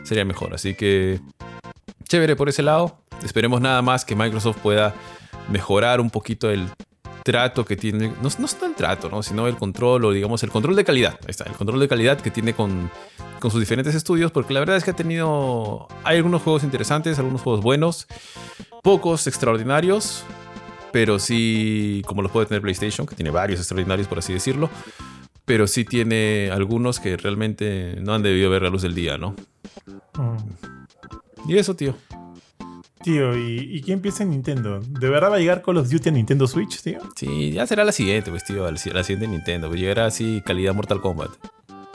sería 0.03 0.25
mejor. 0.25 0.55
Así 0.55 0.75
que 0.75 1.21
chévere 2.09 2.35
por 2.35 2.49
ese 2.49 2.63
lado. 2.63 2.99
Esperemos 3.23 3.61
nada 3.61 3.83
más 3.83 4.05
que 4.05 4.17
Microsoft 4.17 4.59
pueda 4.59 4.95
mejorar 5.51 6.01
un 6.01 6.11
poquito 6.11 6.51
el 6.51 6.69
trato 7.25 7.65
que 7.65 7.77
tiene, 7.77 8.09
no, 8.23 8.29
no 8.39 8.47
está 8.47 8.67
el 8.67 8.75
trato, 8.75 9.11
¿no? 9.11 9.23
sino 9.23 9.47
el 9.47 9.57
control 9.57 10.07
o 10.07 10.13
digamos 10.13 10.43
el 10.43 10.51
control 10.51 10.75
de 10.77 10.85
calidad. 10.85 11.19
Ahí 11.23 11.31
está, 11.31 11.45
el 11.45 11.53
control 11.53 11.79
de 11.79 11.89
calidad 11.89 12.19
que 12.19 12.31
tiene 12.31 12.55
con, 12.55 12.91
con 13.39 13.51
sus 13.51 13.61
diferentes 13.61 13.95
estudios, 13.95 14.33
porque 14.33 14.55
la 14.55 14.61
verdad 14.61 14.77
es 14.77 14.85
que 14.85 14.93
ha 14.93 14.97
tenido, 14.97 15.89
hay 16.05 16.17
algunos 16.17 16.43
juegos 16.43 16.65
interesantes, 16.65 17.19
algunos 17.19 17.43
juegos 17.43 17.63
buenos, 17.63 18.07
pocos 18.83 19.27
extraordinarios, 19.27 20.25
pero 20.91 21.19
sí, 21.19 22.03
como 22.07 22.23
los 22.23 22.33
puede 22.33 22.47
tener 22.47 22.63
PlayStation, 22.63 23.07
que 23.07 23.15
tiene 23.15 23.31
varios 23.31 23.61
extraordinarios 23.61 24.09
por 24.09 24.21
así 24.21 24.33
decirlo, 24.33 24.71
pero 25.45 25.67
sí 25.67 25.85
tiene 25.85 26.51
algunos 26.51 26.99
que 26.99 27.17
realmente 27.19 27.97
no 28.01 28.15
han 28.15 28.23
debido 28.23 28.49
ver 28.49 28.63
la 28.63 28.71
luz 28.71 28.83
del 28.83 28.95
día, 28.95 29.19
¿no? 29.19 29.35
Mm. 30.15 30.88
Y 31.47 31.57
eso, 31.57 31.75
tío. 31.75 31.95
Tío, 33.03 33.37
¿y, 33.37 33.81
quién 33.85 34.01
piensa 34.01 34.25
en 34.25 34.31
Nintendo? 34.31 34.81
¿De 34.81 35.09
verdad 35.09 35.31
va 35.31 35.37
a 35.37 35.39
llegar 35.39 35.63
Call 35.63 35.77
of 35.79 35.89
Duty 35.89 36.09
a 36.09 36.13
Nintendo 36.13 36.47
Switch, 36.49 36.83
tío? 36.83 36.99
Sí, 37.15 37.53
ya 37.53 37.67
será 37.67 37.85
la 37.85 37.93
siguiente, 37.93 38.31
pues, 38.31 38.45
tío. 38.45 38.69
La, 38.71 38.77
siguiente 38.77 39.29
Nintendo. 39.29 39.69
Pues 39.69 39.81
llegará 39.81 40.07
así 40.07 40.43
calidad 40.45 40.75
Mortal 40.75 41.01
Kombat. 41.01 41.31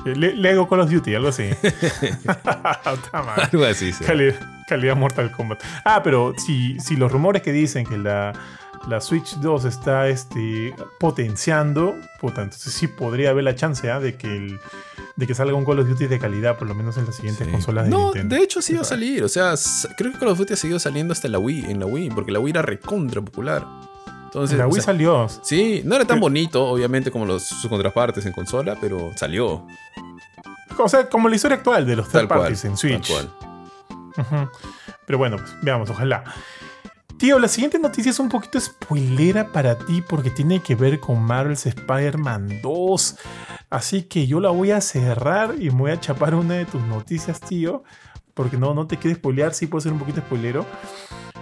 Le- 0.05 0.33
Lego 0.35 0.67
Call 0.67 0.79
of 0.81 0.89
Duty, 0.89 1.13
algo 1.15 1.27
así. 1.29 1.43
Algo 3.51 3.65
así, 3.65 3.91
sí. 3.91 4.03
Calidad, 4.03 4.35
calidad 4.67 4.95
Mortal 4.95 5.31
Kombat. 5.31 5.61
Ah, 5.85 6.01
pero 6.03 6.33
si, 6.37 6.79
si 6.79 6.95
los 6.95 7.11
rumores 7.11 7.41
que 7.41 7.51
dicen 7.51 7.85
que 7.85 7.97
la, 7.97 8.33
la 8.87 9.01
Switch 9.01 9.35
2 9.37 9.65
está 9.65 10.07
este, 10.07 10.73
potenciando, 10.99 11.95
puta, 12.19 12.41
entonces 12.43 12.73
sí 12.73 12.87
podría 12.87 13.29
haber 13.31 13.43
la 13.45 13.55
chance 13.55 13.89
¿ah? 13.91 13.99
de, 13.99 14.15
que 14.15 14.27
el- 14.27 14.59
de 15.15 15.27
que 15.27 15.35
salga 15.35 15.53
un 15.55 15.63
Call 15.65 15.79
of 15.79 15.87
Duty 15.87 16.07
de 16.07 16.17
calidad, 16.19 16.57
por 16.57 16.67
lo 16.67 16.73
menos 16.73 16.97
en 16.97 17.05
las 17.05 17.15
siguientes 17.15 17.45
Sí. 17.45 17.51
consolas 17.51 17.85
de 17.85 17.91
no, 17.91 18.05
Nintendo. 18.05 18.35
de 18.35 18.41
hecho 18.41 18.61
sí 18.61 18.73
va 18.73 18.81
a 18.81 18.85
salir. 18.85 19.23
O 19.23 19.29
sea, 19.29 19.53
creo 19.97 20.11
que 20.11 20.17
Call 20.17 20.29
of 20.29 20.37
Duty 20.39 20.53
ha 20.53 20.57
seguido 20.57 20.79
saliendo 20.79 21.11
hasta 21.13 21.27
la 21.27 21.37
Wii, 21.39 21.65
en 21.71 21.79
la 21.79 21.85
Wii, 21.85 22.09
porque 22.11 22.31
la 22.31 22.39
Wii 22.39 22.51
era 22.51 22.61
recontra 22.63 23.21
popular. 23.21 23.65
Entonces, 24.25 24.57
la 24.57 24.65
o 24.65 24.69
Wii 24.69 24.75
sea, 24.81 24.83
salió. 24.85 25.27
Sí, 25.43 25.81
no 25.85 25.93
era 25.95 26.05
tan 26.05 26.15
Pero- 26.15 26.21
bonito, 26.21 26.65
obviamente, 26.65 27.11
como 27.11 27.25
los, 27.25 27.43
sus 27.43 27.69
contrapartes 27.69 28.25
en 28.25 28.31
consola, 28.33 28.75
pero 28.81 29.11
salió. 29.15 29.67
O 30.79 30.89
sea, 30.89 31.07
como 31.07 31.29
la 31.29 31.35
historia 31.35 31.57
actual 31.57 31.85
de 31.85 31.95
los 31.97 32.09
Tal 32.09 32.21
third 32.21 32.27
cual. 32.29 32.39
parties 32.39 32.65
en 32.65 32.75
Switch. 32.77 33.13
Tal 33.13 33.29
cual. 33.29 34.49
Pero 35.05 35.17
bueno, 35.19 35.37
pues 35.37 35.53
veamos, 35.61 35.89
ojalá. 35.91 36.23
Tío, 37.23 37.39
la 37.39 37.47
siguiente 37.47 37.79
noticia 37.79 38.09
es 38.09 38.19
un 38.19 38.27
poquito 38.27 38.59
spoilera 38.59 39.53
para 39.53 39.77
ti 39.77 40.01
porque 40.01 40.29
tiene 40.29 40.59
que 40.59 40.75
ver 40.75 40.99
con 40.99 41.23
Marvel's 41.23 41.65
Spider-Man 41.65 42.59
2. 42.61 43.15
Así 43.69 44.03
que 44.03 44.27
yo 44.27 44.41
la 44.41 44.49
voy 44.49 44.71
a 44.71 44.81
cerrar 44.81 45.55
y 45.57 45.69
me 45.69 45.77
voy 45.77 45.91
a 45.91 45.99
chapar 46.01 46.35
una 46.35 46.55
de 46.55 46.65
tus 46.65 46.81
noticias, 46.81 47.39
tío. 47.39 47.85
Porque 48.33 48.57
no, 48.57 48.73
no 48.73 48.87
te 48.87 48.97
quieres 48.97 49.19
spoilear, 49.19 49.53
sí 49.53 49.67
puede 49.67 49.83
ser 49.83 49.93
un 49.93 49.99
poquito 49.99 50.19
spoilero. 50.19 50.65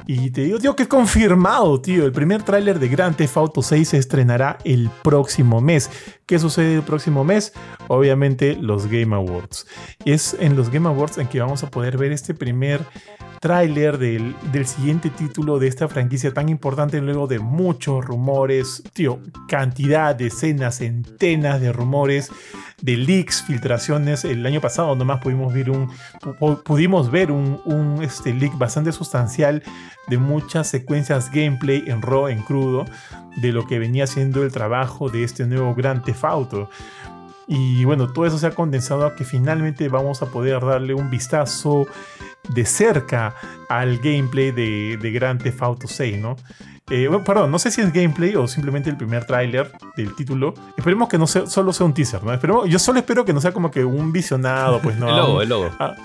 Y 0.08 0.32
te 0.32 0.42
digo, 0.44 0.60
tío, 0.60 0.76
que 0.76 0.84
es 0.84 0.90
confirmado, 0.90 1.80
tío. 1.82 2.06
El 2.06 2.12
primer 2.12 2.44
tráiler 2.44 2.80
de 2.80 2.88
Grand 2.90 3.16
Theft 3.16 3.38
Auto 3.38 3.62
6 3.62 3.88
se 3.90 3.98
estrenará 3.98 4.58
el 4.64 4.90
próximo 5.04 5.62
mes. 5.62 5.90
¿Qué 6.26 6.40
sucede 6.40 6.76
el 6.76 6.82
próximo 6.84 7.24
mes? 7.24 7.54
Obviamente 7.88 8.56
los 8.60 8.88
Game 8.88 9.16
Awards. 9.16 9.68
Es 10.06 10.36
en 10.40 10.56
los 10.56 10.70
Game 10.70 10.88
Awards 10.88 11.18
en 11.18 11.28
que 11.28 11.40
vamos 11.40 11.64
a 11.64 11.70
poder 11.70 11.98
ver 11.98 12.12
este 12.12 12.34
primer 12.34 12.82
tráiler 13.42 13.98
del, 13.98 14.36
del 14.52 14.68
siguiente 14.68 15.10
título 15.10 15.58
de 15.60 15.68
esta 15.68 15.88
franquicia 15.88 16.32
tan 16.34 16.48
importante 16.48 17.02
luego 17.02 17.26
de 17.28 17.40
muchos 17.40 18.06
rumores, 18.06 18.84
tío, 18.94 19.20
cantidad, 19.48 20.16
decenas, 20.16 20.78
centenas 20.78 21.60
de 21.60 21.74
rumores, 21.74 22.32
de 22.82 22.98
leaks, 22.98 23.42
filtraciones. 23.44 24.26
El 24.26 24.46
año 24.46 24.62
pasado 24.62 24.96
nomás 24.96 25.22
pudimos 25.22 25.54
ver 25.54 25.70
un, 25.72 25.90
pu- 26.40 26.62
pudimos 26.64 27.10
ver 27.12 27.32
un, 27.32 27.60
un, 27.66 28.04
este, 28.04 28.32
leak 28.34 28.58
bastante 28.58 28.92
sustancial 28.92 29.64
de 30.08 30.18
muchas 30.18 30.68
secuencias 30.68 31.32
gameplay 31.32 31.84
en 31.88 32.02
raw, 32.02 32.28
en 32.28 32.42
crudo, 32.42 32.86
de 33.38 33.52
lo 33.52 33.66
que 33.66 33.80
venía 33.80 34.08
siendo 34.08 34.44
el 34.44 34.52
trabajo 34.52 35.10
de 35.10 35.24
este 35.24 35.46
nuevo 35.46 35.74
Grand 35.76 36.04
Theft 36.04 36.24
Auto. 36.26 36.70
Y 37.48 37.84
bueno, 37.86 38.12
todo 38.12 38.26
eso 38.26 38.38
se 38.38 38.48
ha 38.48 38.52
condensado 38.52 39.06
a 39.06 39.16
que 39.16 39.26
finalmente 39.26 39.90
vamos 39.90 40.22
a 40.22 40.28
poder 40.28 40.62
darle 40.66 40.94
un 40.94 41.10
vistazo 41.10 41.86
de 42.50 42.66
cerca 42.66 43.36
al 43.70 43.98
gameplay 43.98 44.52
de, 44.52 44.98
de 45.02 45.12
Grand 45.12 45.42
Theft 45.42 45.62
Auto 45.62 45.88
6, 45.88 46.18
¿no? 46.20 46.36
Eh, 46.90 47.08
bueno, 47.08 47.24
perdón, 47.24 47.52
no 47.52 47.58
sé 47.58 47.72
si 47.72 47.80
es 47.80 47.94
gameplay 47.94 48.36
o 48.36 48.50
simplemente 48.50 48.90
el 48.90 48.98
primer 48.98 49.24
tráiler 49.26 49.72
del 49.96 50.14
título. 50.14 50.54
Esperemos 50.78 51.08
que 51.08 51.18
no 51.18 51.26
sea, 51.26 51.46
solo 51.46 51.72
sea 51.72 51.86
un 51.86 51.94
teaser, 51.94 52.22
¿no? 52.22 52.34
Esperemos, 52.34 52.68
yo 52.68 52.80
solo 52.80 53.00
espero 53.00 53.24
que 53.24 53.32
no 53.32 53.40
sea 53.40 53.54
como 53.54 53.72
que 53.72 53.86
un 53.86 54.12
visionado, 54.12 54.82
pues 54.82 54.98
no. 54.98 55.08
el 55.10 55.16
logo, 55.16 55.42
el 55.42 55.50
logo. 55.50 55.70
Ah, 55.80 55.96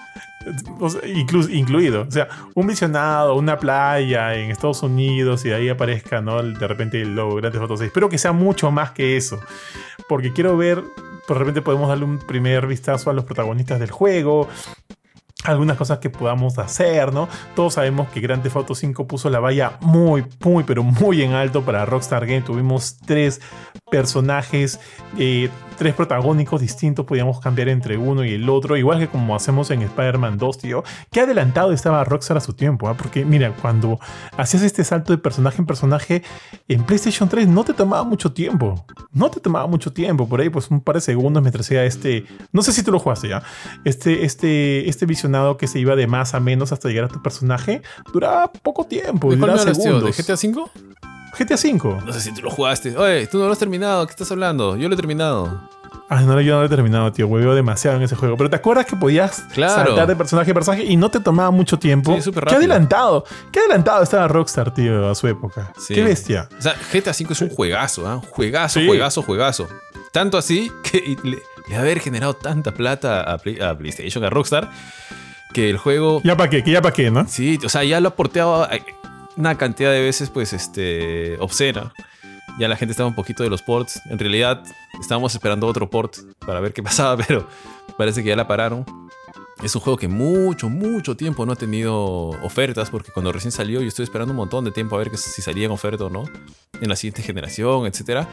o 0.80 0.88
incluido. 1.06 2.02
O 2.02 2.10
sea, 2.10 2.28
un 2.54 2.66
visionado, 2.66 3.34
una 3.34 3.58
playa 3.58 4.34
en 4.34 4.50
Estados 4.50 4.82
Unidos 4.82 5.44
y 5.44 5.52
ahí 5.52 5.68
aparezca, 5.68 6.20
¿no? 6.20 6.42
De 6.42 6.66
repente 6.66 7.00
el 7.00 7.14
logo 7.14 7.36
Grand 7.36 7.52
Theft 7.52 7.62
Auto 7.62 7.76
6. 7.76 7.88
Espero 7.88 8.08
que 8.08 8.18
sea 8.18 8.32
mucho 8.32 8.70
más 8.70 8.92
que 8.92 9.16
eso. 9.16 9.40
Porque 10.08 10.32
quiero 10.32 10.56
ver, 10.56 10.82
de 11.28 11.34
repente 11.34 11.62
podemos 11.62 11.88
darle 11.88 12.04
un 12.04 12.18
primer 12.18 12.66
vistazo 12.66 13.10
a 13.10 13.12
los 13.12 13.24
protagonistas 13.24 13.80
del 13.80 13.90
juego. 13.90 14.48
Algunas 15.44 15.76
cosas 15.76 15.98
que 15.98 16.10
podamos 16.10 16.58
hacer, 16.58 17.12
¿no? 17.12 17.28
Todos 17.54 17.74
sabemos 17.74 18.08
que 18.08 18.20
Grand 18.20 18.42
Theft 18.42 18.56
Auto 18.56 18.74
5 18.74 19.06
puso 19.06 19.30
la 19.30 19.38
valla 19.38 19.78
muy, 19.80 20.24
muy, 20.40 20.64
pero 20.64 20.82
muy 20.82 21.22
en 21.22 21.32
alto 21.32 21.62
para 21.62 21.84
Rockstar 21.84 22.26
Game. 22.26 22.42
Tuvimos 22.42 22.98
tres 23.04 23.40
personajes, 23.90 24.80
eh, 25.18 25.48
tres 25.76 25.94
protagónicos 25.94 26.60
distintos, 26.60 27.06
podíamos 27.06 27.40
cambiar 27.40 27.68
entre 27.68 27.96
uno 27.96 28.24
y 28.24 28.34
el 28.34 28.48
otro, 28.48 28.76
igual 28.76 28.98
que 28.98 29.08
como 29.08 29.36
hacemos 29.36 29.70
en 29.70 29.82
Spider-Man 29.82 30.38
2, 30.38 30.58
tío. 30.58 30.84
Qué 31.10 31.20
adelantado 31.20 31.72
estaba 31.72 32.02
Rockstar 32.04 32.36
a 32.36 32.40
su 32.40 32.54
tiempo, 32.54 32.88
¿ah? 32.88 32.96
porque 32.96 33.24
mira, 33.24 33.52
cuando 33.60 33.98
hacías 34.36 34.62
este 34.62 34.84
salto 34.84 35.12
de 35.12 35.18
personaje 35.18 35.58
en 35.58 35.66
personaje 35.66 36.22
en 36.68 36.84
PlayStation 36.84 37.28
3 37.28 37.48
no 37.48 37.64
te 37.64 37.74
tomaba 37.74 38.04
mucho 38.04 38.32
tiempo, 38.32 38.84
no 39.12 39.30
te 39.30 39.40
tomaba 39.40 39.66
mucho 39.66 39.92
tiempo, 39.92 40.28
por 40.28 40.40
ahí 40.40 40.48
pues 40.48 40.70
un 40.70 40.80
par 40.80 40.96
de 40.96 41.00
segundos 41.00 41.42
mientras 41.42 41.66
hacía 41.66 41.84
este, 41.84 42.24
no 42.52 42.62
sé 42.62 42.72
si 42.72 42.82
tú 42.82 42.92
lo 42.92 42.98
jugaste 42.98 43.28
ya, 43.28 43.42
este, 43.84 44.24
este, 44.24 44.88
este 44.88 45.06
visionado 45.06 45.56
que 45.56 45.66
se 45.66 45.78
iba 45.78 45.96
de 45.96 46.06
más 46.06 46.34
a 46.34 46.40
menos 46.40 46.72
hasta 46.72 46.88
llegar 46.88 47.04
a 47.04 47.08
tu 47.08 47.22
personaje, 47.22 47.82
duraba 48.12 48.50
poco 48.50 48.84
tiempo, 48.84 49.30
¿De 49.30 49.36
duraba 49.36 49.58
tío? 49.58 49.66
¿De 49.66 49.74
segundos. 49.74 50.16
GTA 50.16 50.36
5? 50.36 50.70
GTA 51.38 51.56
5. 51.56 52.02
No 52.06 52.12
sé 52.12 52.20
si 52.20 52.32
tú 52.34 52.42
lo 52.42 52.50
jugaste. 52.50 52.96
Oye, 52.96 53.26
tú 53.26 53.38
no 53.38 53.46
lo 53.46 53.52
has 53.52 53.58
terminado. 53.58 54.06
¿Qué 54.06 54.10
estás 54.12 54.30
hablando? 54.32 54.76
Yo 54.76 54.88
lo 54.88 54.94
he 54.94 54.96
terminado. 54.96 55.68
Ah, 56.08 56.20
no, 56.22 56.40
yo 56.40 56.54
no 56.54 56.60
lo 56.60 56.66
he 56.66 56.68
terminado, 56.68 57.10
tío. 57.12 57.26
Hueveo 57.26 57.54
demasiado 57.54 57.96
en 57.96 58.02
ese 58.04 58.14
juego. 58.14 58.36
Pero 58.36 58.48
¿te 58.48 58.56
acuerdas 58.56 58.86
que 58.86 58.94
podías 58.94 59.40
Claro. 59.52 59.86
saltar 59.86 60.06
de 60.06 60.14
personaje 60.14 60.50
a 60.52 60.54
personaje 60.54 60.84
y 60.84 60.96
no 60.96 61.10
te 61.10 61.18
tomaba 61.18 61.50
mucho 61.50 61.78
tiempo? 61.78 62.14
Sí, 62.14 62.22
súper 62.22 62.44
Qué 62.44 62.50
rápido. 62.54 62.70
adelantado. 62.72 63.24
Qué 63.50 63.58
adelantado 63.60 64.02
estaba 64.04 64.28
Rockstar, 64.28 64.72
tío, 64.72 65.08
a 65.10 65.14
su 65.16 65.26
época. 65.26 65.72
Sí. 65.78 65.94
Qué 65.94 66.04
bestia. 66.04 66.48
O 66.56 66.62
sea, 66.62 66.74
GTA 66.92 67.12
5 67.12 67.32
es 67.32 67.40
un 67.42 67.48
juegazo, 67.50 68.06
¿ah? 68.06 68.20
Juegazo, 68.30 68.78
Sí. 68.80 68.86
juegazo, 68.86 69.22
juegazo. 69.22 69.68
Tanto 70.12 70.38
así 70.38 70.70
que 70.84 71.16
le, 71.24 71.38
le 71.68 71.76
haber 71.76 71.98
generado 71.98 72.34
tanta 72.34 72.72
plata 72.72 73.22
a, 73.22 73.38
Play- 73.38 73.60
a 73.60 73.76
PlayStation, 73.76 74.22
a 74.22 74.30
Rockstar, 74.30 74.70
que 75.52 75.70
el 75.70 75.76
juego. 75.78 76.20
Ya 76.22 76.36
para 76.36 76.50
qué, 76.50 76.62
que 76.62 76.70
ya 76.70 76.82
para 76.82 76.94
qué, 76.94 77.10
¿no? 77.10 77.26
Sí, 77.26 77.58
o 77.64 77.68
sea, 77.68 77.82
ya 77.82 77.98
lo 78.00 78.08
ha 78.08 78.14
porteado 78.14 78.70
eh, 78.70 78.80
una 79.36 79.56
cantidad 79.58 79.90
de 79.92 80.00
veces, 80.00 80.30
pues, 80.30 80.52
este, 80.52 81.36
obscena. 81.38 81.92
Ya 82.58 82.68
la 82.68 82.76
gente 82.76 82.92
estaba 82.92 83.08
un 83.08 83.14
poquito 83.14 83.42
de 83.42 83.50
los 83.50 83.62
ports. 83.62 84.00
En 84.10 84.18
realidad, 84.18 84.62
estábamos 85.00 85.34
esperando 85.34 85.66
otro 85.66 85.90
port 85.90 86.16
para 86.46 86.60
ver 86.60 86.72
qué 86.72 86.82
pasaba, 86.82 87.16
pero 87.16 87.46
parece 87.98 88.22
que 88.22 88.30
ya 88.30 88.36
la 88.36 88.48
pararon. 88.48 88.84
Es 89.62 89.74
un 89.74 89.80
juego 89.80 89.96
que 89.96 90.08
mucho, 90.08 90.68
mucho 90.68 91.16
tiempo 91.16 91.46
no 91.46 91.52
ha 91.52 91.56
tenido 91.56 91.96
ofertas, 92.42 92.90
porque 92.90 93.10
cuando 93.10 93.32
recién 93.32 93.52
salió 93.52 93.80
yo 93.80 93.88
estoy 93.88 94.04
esperando 94.04 94.32
un 94.32 94.36
montón 94.36 94.64
de 94.66 94.70
tiempo 94.70 94.96
a 94.96 94.98
ver 94.98 95.10
que 95.10 95.16
si 95.16 95.40
salía 95.40 95.64
en 95.64 95.70
oferta 95.72 96.04
o 96.04 96.10
no, 96.10 96.24
en 96.78 96.88
la 96.88 96.94
siguiente 96.96 97.22
generación, 97.22 97.86
etc. 97.86 98.26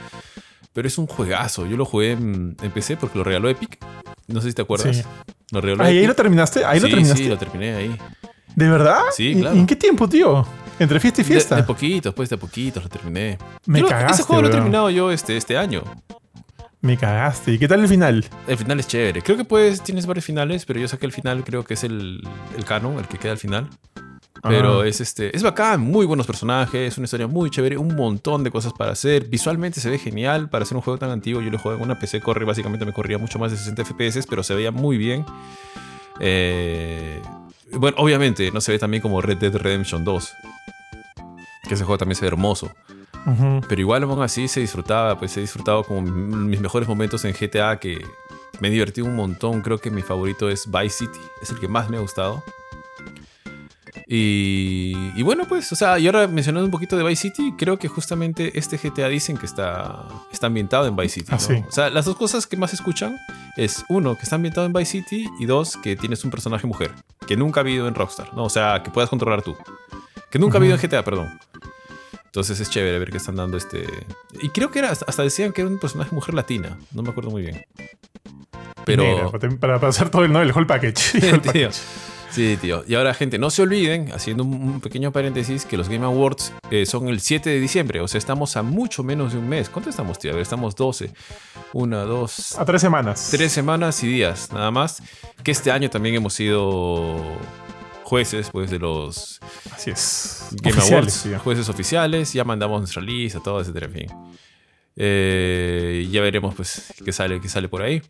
Pero 0.74 0.88
es 0.88 0.98
un 0.98 1.08
juegazo. 1.08 1.66
Yo 1.66 1.78
lo 1.78 1.86
jugué 1.86 2.12
en, 2.12 2.58
en 2.62 2.72
PC 2.72 2.98
porque 2.98 3.18
lo 3.18 3.24
regaló 3.24 3.48
Epic. 3.48 3.78
No 4.28 4.42
sé 4.42 4.50
si 4.50 4.54
te 4.54 4.62
acuerdas. 4.64 4.98
Sí. 4.98 5.04
Lo 5.52 5.62
regaló 5.62 5.84
Ah, 5.84 5.92
¿y 5.92 6.00
ahí 6.00 6.08
lo 6.08 6.16
terminaste? 6.16 6.66
Ahí 6.66 6.80
lo 6.82 6.88
terminaste. 6.90 7.24
Sí, 7.24 7.30
lo 7.30 7.38
terminé 7.38 7.74
ahí. 7.76 7.98
¿De 8.56 8.70
verdad? 8.70 9.02
Sí, 9.16 9.30
¿Y- 9.32 9.40
claro. 9.42 9.56
¿Y 9.56 9.60
en 9.60 9.66
qué 9.68 9.76
tiempo, 9.78 10.08
tío? 10.10 10.46
Entre 10.80 11.00
fiesta 11.00 11.22
y 11.22 11.24
De, 11.24 11.30
fiesta. 11.30 11.56
de 11.56 11.64
poquitos, 11.64 12.14
pues 12.14 12.30
de 12.30 12.38
poquitos 12.38 12.84
lo 12.84 12.90
terminé. 12.90 13.38
Me 13.66 13.80
Yo 13.80 13.84
lo- 13.86 13.90
cagaste, 13.90 14.14
Ese 14.14 14.24
juego 14.24 14.41
lo 14.41 14.48
he 14.48 14.52
terminado 14.52 14.90
yo 14.90 15.12
este, 15.12 15.38
este 15.38 15.58
año. 15.58 15.84
Me 16.82 16.98
cagaste. 16.98 17.52
¿Y 17.54 17.60
qué 17.60 17.68
tal 17.68 17.80
el 17.80 17.88
final? 17.88 18.26
El 18.48 18.58
final 18.58 18.80
es 18.80 18.88
chévere. 18.88 19.22
Creo 19.22 19.38
que 19.38 19.45
pues 19.45 19.82
tienes 19.82 20.06
varios 20.06 20.26
finales, 20.26 20.66
pero 20.66 20.80
yo 20.82 20.88
saqué 20.88 21.06
el 21.06 21.14
final, 21.14 21.44
creo 21.45 21.64
que 21.64 21.76
es 21.76 21.84
el, 21.86 22.22
el 22.58 22.66
canon, 22.66 22.98
el 23.00 23.08
que 23.08 23.18
queda 23.18 23.32
al 23.32 23.38
final. 23.38 23.70
Pero 24.41 24.84
es 24.84 25.00
este. 25.00 25.34
Es 25.34 25.41
bacán, 25.41 25.80
muy 25.80 26.06
buenos 26.06 26.28
personajes, 26.28 26.98
una 26.98 27.06
historia 27.06 27.28
muy 27.28 27.50
chévere, 27.50 27.78
un 27.78 27.95
montón 27.95 28.44
de 28.44 28.52
cosas 28.52 28.74
para 28.74 28.91
hacer. 28.91 29.28
Visualmente 29.30 29.80
se 29.80 29.90
ve 29.90 29.98
genial 29.98 30.50
para 30.50 30.64
hacer 30.64 30.76
un 30.76 30.82
juego 30.84 30.98
tan 30.98 31.12
antiguo. 31.12 31.41
Yo 31.41 31.50
lo 31.50 31.58
jugué 31.58 31.76
en 31.76 31.82
una 31.84 31.98
PC, 31.98 32.20
corre, 32.20 32.44
básicamente 32.44 32.86
me 32.86 32.91
corría 32.91 33.18
mucho 33.18 33.40
más 33.40 33.52
de 33.52 33.58
60 33.58 33.86
FPS, 33.86 34.28
pero 34.30 34.44
se 34.44 34.54
veía 34.54 34.72
muy 34.74 34.98
bien. 34.98 35.26
Eh, 36.20 37.22
bueno, 37.78 37.98
obviamente 38.00 38.52
no 38.52 38.62
se 38.62 38.72
ve 38.72 38.80
también 38.80 39.02
como 39.02 39.22
Red 39.22 39.38
Dead 39.38 39.56
Redemption 39.56 40.04
2. 40.04 40.34
Que 41.68 41.76
ese 41.76 41.84
juego 41.84 41.98
también 41.98 42.16
se 42.16 42.22
ve 42.22 42.28
hermoso. 42.28 42.72
Pero 43.70 43.82
igual 43.82 44.04
aún 44.04 44.22
así 44.22 44.48
se 44.48 44.60
disfrutaba, 44.60 45.18
pues 45.18 45.36
he 45.38 45.41
disfrutado 45.41 45.84
como 45.84 46.02
mis 46.02 46.60
mejores 46.60 46.90
momentos 46.90 47.24
en 47.24 47.34
GTA 47.34 47.80
que 47.80 48.06
me 48.60 48.68
he 48.68 48.72
divertido 48.72 49.08
un 49.08 49.16
montón. 49.16 49.62
Creo 49.62 49.78
que 49.78 49.90
mi 49.90 50.02
favorito 50.02 50.50
es 50.50 50.70
Vice 50.70 51.06
City, 51.06 51.20
es 51.41 51.50
el 51.52 51.60
que 51.60 51.68
más 51.68 51.90
me 51.90 51.98
ha 51.98 52.02
gustado. 52.02 52.44
Y, 54.08 54.94
y 55.16 55.22
bueno, 55.24 55.46
pues, 55.48 55.72
o 55.72 55.76
sea, 55.76 55.98
y 56.00 56.06
ahora 56.08 56.28
mencionando 56.28 56.66
un 56.66 56.72
poquito 56.72 56.98
de 56.98 57.04
Vice 57.04 57.30
City, 57.30 57.54
creo 57.58 57.78
que 57.78 57.88
justamente 57.88 58.58
este 58.58 58.78
GTA 58.78 59.08
dicen 59.08 59.38
que 59.38 59.46
está, 59.46 60.08
está 60.32 60.48
ambientado 60.48 60.88
en 60.88 60.96
Vice 60.96 61.22
City. 61.22 61.30
Ah, 61.32 61.36
¿no? 61.36 61.40
sí. 61.40 61.64
O 61.68 61.72
sea, 61.72 61.90
las 61.90 62.06
dos 62.06 62.16
cosas 62.16 62.48
que 62.48 62.58
más 62.58 62.74
escuchan 62.74 63.18
es 63.56 63.86
uno, 63.90 64.16
que 64.16 64.24
está 64.24 64.36
ambientado 64.36 64.66
en 64.66 64.74
Vice 64.74 64.92
City 64.92 65.30
y 65.40 65.46
dos, 65.46 65.78
que 65.78 65.96
tienes 65.96 66.24
un 66.26 66.32
personaje 66.32 66.68
mujer, 66.68 66.92
que 67.28 67.38
nunca 67.38 67.60
ha 67.60 67.62
habido 67.62 67.88
en 67.88 67.96
Rockstar, 67.96 68.34
¿no? 68.34 68.44
O 68.44 68.50
sea, 68.50 68.82
que 68.84 68.92
puedas 68.92 69.10
controlar 69.10 69.42
tú. 69.42 69.56
Que 70.30 70.40
nunca 70.40 70.58
ha 70.58 70.60
habido 70.60 70.76
en 70.76 70.82
GTA, 70.82 71.04
perdón. 71.04 71.40
Entonces 72.26 72.60
es 72.60 72.70
chévere 72.70 72.98
ver 72.98 73.12
que 73.12 73.18
están 73.18 73.36
dando 73.36 73.58
este. 73.58 73.86
Y 74.42 74.50
creo 74.50 74.72
que 74.72 74.80
era, 74.80 74.90
hasta 74.90 75.22
decían 75.22 75.54
que 75.54 75.62
era 75.62 75.70
un 75.70 75.78
personaje 75.78 76.16
mujer 76.16 76.34
latina. 76.34 76.80
No 76.92 77.04
me 77.04 77.12
acuerdo 77.12 77.30
muy 77.30 77.44
bien. 77.44 77.64
Pero. 78.86 79.32
Para, 79.60 79.76
hacer 79.76 80.10
todo 80.10 80.26
el, 80.26 80.32
¿no? 80.32 80.42
el 80.42 80.52
whole 80.52 80.66
package. 80.66 81.16
El 81.22 81.34
whole 81.34 81.40
package. 81.46 81.80
Sí, 82.34 82.57
tío. 82.60 82.84
Y 82.88 82.95
ahora, 82.95 83.14
gente, 83.14 83.38
no 83.38 83.51
se 83.51 83.61
olviden, 83.61 84.11
haciendo 84.11 84.43
un 84.43 84.81
pequeño 84.81 85.11
paréntesis, 85.11 85.65
que 85.65 85.77
los 85.77 85.88
Game 85.88 86.03
Awards 86.03 86.51
eh, 86.72 86.88
son 86.88 87.07
el 87.07 87.19
7 87.19 87.47
de 87.47 87.60
diciembre. 87.60 88.01
O 88.01 88.07
sea, 88.07 88.18
estamos 88.18 88.57
a 88.57 88.64
mucho 88.64 89.03
menos 89.03 89.34
de 89.34 89.39
un 89.39 89.47
mes. 89.47 89.69
¿Cuánto 89.69 89.91
estamos, 89.91 90.18
tío? 90.18 90.31
A 90.31 90.34
ver, 90.34 90.41
estamos 90.41 90.76
12. 90.76 91.11
Una, 91.73 92.01
dos. 92.01 92.57
A 92.57 92.65
tres 92.65 92.81
semanas. 92.81 93.27
Tres 93.30 93.51
semanas 93.51 94.03
y 94.03 94.07
días, 94.07 94.51
nada 94.51 94.72
más. 94.72 95.03
Que 95.43 95.51
este 95.51 95.72
año 95.72 95.91
también 95.91 96.15
hemos 96.15 96.34
sido 96.34 97.22
jueces, 98.03 98.49
pues, 98.51 98.72
de 98.72 98.80
los 98.80 99.39
Así 99.72 99.91
es. 99.91 100.47
Game 100.61 100.76
Oficiales, 100.76 101.26
Awards. 101.26 101.43
Jueces 101.43 101.69
oficiales. 101.69 102.34
Ya 102.34 102.43
mandamos 102.43 102.81
nuestra 102.81 103.01
lista, 103.01 103.39
todo, 103.41 103.61
etcétera, 103.61 103.85
en 103.85 103.93
fin. 103.93 104.07
Eh, 104.95 106.07
ya 106.11 106.22
veremos, 106.22 106.53
pues, 106.56 106.94
qué 107.03 107.11
sale, 107.11 107.41
qué 107.41 107.49
sale 107.49 107.68
por 107.68 107.82
ahí. 107.82 108.02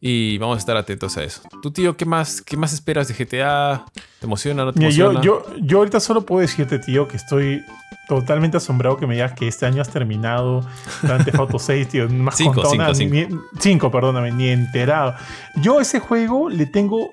Y 0.00 0.38
vamos 0.38 0.56
a 0.56 0.58
estar 0.58 0.76
atentos 0.76 1.16
a 1.16 1.24
eso. 1.24 1.42
Tú, 1.62 1.70
tío, 1.70 1.96
¿qué 1.96 2.04
más, 2.06 2.40
qué 2.42 2.56
más 2.56 2.72
esperas 2.72 3.08
de 3.08 3.14
GTA? 3.14 3.84
¿Te 4.20 4.26
emociona? 4.26 4.64
¿No 4.64 4.72
te 4.72 4.78
Mira, 4.80 4.90
yo, 4.90 5.10
emociona? 5.10 5.24
yo, 5.24 5.56
yo 5.62 5.78
ahorita 5.78 6.00
solo 6.00 6.22
puedo 6.24 6.40
decirte, 6.40 6.78
tío, 6.78 7.06
que 7.08 7.16
estoy 7.16 7.62
totalmente 8.08 8.56
asombrado 8.58 8.96
que 8.98 9.06
me 9.06 9.14
digas 9.14 9.32
que 9.32 9.48
este 9.48 9.64
año 9.64 9.80
has 9.80 9.90
terminado 9.90 10.60
Grand 11.02 11.24
Theft 11.24 11.38
Auto 11.38 11.58
6, 11.58 11.88
tío. 11.88 12.04
Has 12.28 12.36
Cinco, 12.36 12.52
contado 12.54 12.70
cinco, 12.70 12.82
nada, 12.82 12.94
cinco. 12.94 13.14
ni- 13.14 13.60
cinco, 13.60 13.90
perdóname, 13.90 14.30
ni 14.32 14.48
enterado. 14.48 15.14
Yo 15.62 15.78
a 15.78 15.82
ese 15.82 16.00
juego 16.00 16.48
le 16.50 16.66
tengo, 16.66 17.12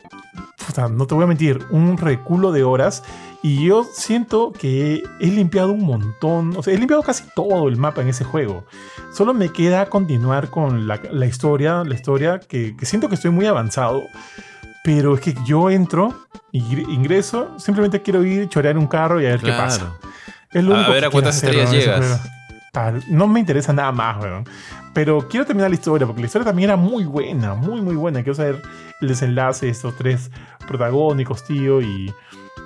puta, 0.65 0.87
no 0.89 1.05
te 1.07 1.15
voy 1.15 1.23
a 1.25 1.27
mentir, 1.27 1.59
un 1.69 1.97
reculo 1.97 2.51
de 2.51 2.63
horas. 2.63 3.03
Y 3.43 3.65
yo 3.65 3.83
siento 3.83 4.51
que 4.51 5.01
he 5.19 5.27
limpiado 5.27 5.71
un 5.71 5.83
montón, 5.83 6.55
o 6.55 6.61
sea, 6.61 6.73
he 6.73 6.77
limpiado 6.77 7.01
casi 7.01 7.23
todo 7.35 7.67
el 7.67 7.75
mapa 7.77 8.01
en 8.01 8.09
ese 8.09 8.23
juego. 8.23 8.65
Solo 9.13 9.33
me 9.33 9.49
queda 9.49 9.87
continuar 9.87 10.49
con 10.49 10.87
la, 10.87 10.99
la 11.11 11.25
historia, 11.25 11.83
la 11.83 11.95
historia 11.95 12.39
que, 12.39 12.75
que 12.77 12.85
siento 12.85 13.09
que 13.09 13.15
estoy 13.15 13.31
muy 13.31 13.47
avanzado. 13.47 14.03
Pero 14.83 15.13
es 15.15 15.21
que 15.21 15.35
yo 15.45 15.69
entro, 15.69 16.13
ingre- 16.51 16.87
ingreso, 16.91 17.57
simplemente 17.59 18.01
quiero 18.01 18.23
ir, 18.23 18.47
chorear 18.49 18.77
un 18.77 18.87
carro 18.87 19.21
y 19.21 19.25
a 19.25 19.29
ver 19.29 19.39
qué 19.39 19.51
pasa. 19.51 19.93
Es 20.51 20.63
lo 20.63 20.73
A 20.73 20.77
único 20.77 20.91
ver 20.91 21.01
que 21.01 21.07
a 21.07 21.09
cuántas 21.11 21.37
hacer, 21.37 21.49
estrellas 21.55 21.71
llegas. 21.71 22.21
Tal, 22.71 23.03
No 23.07 23.27
me 23.27 23.39
interesa 23.39 23.73
nada 23.73 23.91
más, 23.91 24.21
weón. 24.23 24.45
Pero 24.93 25.27
quiero 25.27 25.45
terminar 25.45 25.69
la 25.69 25.75
historia, 25.75 26.05
porque 26.07 26.21
la 26.21 26.27
historia 26.27 26.45
también 26.45 26.69
era 26.69 26.77
muy 26.77 27.05
buena, 27.05 27.53
muy, 27.53 27.81
muy 27.81 27.95
buena. 27.95 28.21
Quiero 28.23 28.35
saber 28.35 28.61
el 29.01 29.07
desenlace 29.07 29.65
de 29.67 29.71
estos 29.71 29.95
tres 29.95 30.29
protagónicos, 30.67 31.43
tío, 31.43 31.81
y... 31.81 32.13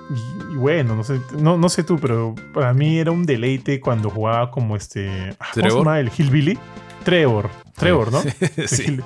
Y, 0.09 0.53
y 0.53 0.55
bueno, 0.57 0.95
no 0.95 1.03
sé, 1.03 1.19
no, 1.39 1.57
no 1.57 1.67
sé 1.69 1.83
tú, 1.83 1.97
pero 1.99 2.35
para 2.53 2.73
mí 2.73 2.99
era 2.99 3.11
un 3.11 3.25
deleite 3.25 3.79
cuando 3.79 4.09
jugaba 4.09 4.51
como 4.51 4.75
este. 4.75 5.35
ah, 5.39 5.47
¿Cómo 5.53 5.69
se 5.69 5.77
llama? 5.77 5.99
El 5.99 6.11
Hillbilly. 6.15 6.57
Trevor. 7.03 7.49
Trevor, 7.75 8.11
¿no? 8.11 8.21
sí. 8.67 8.99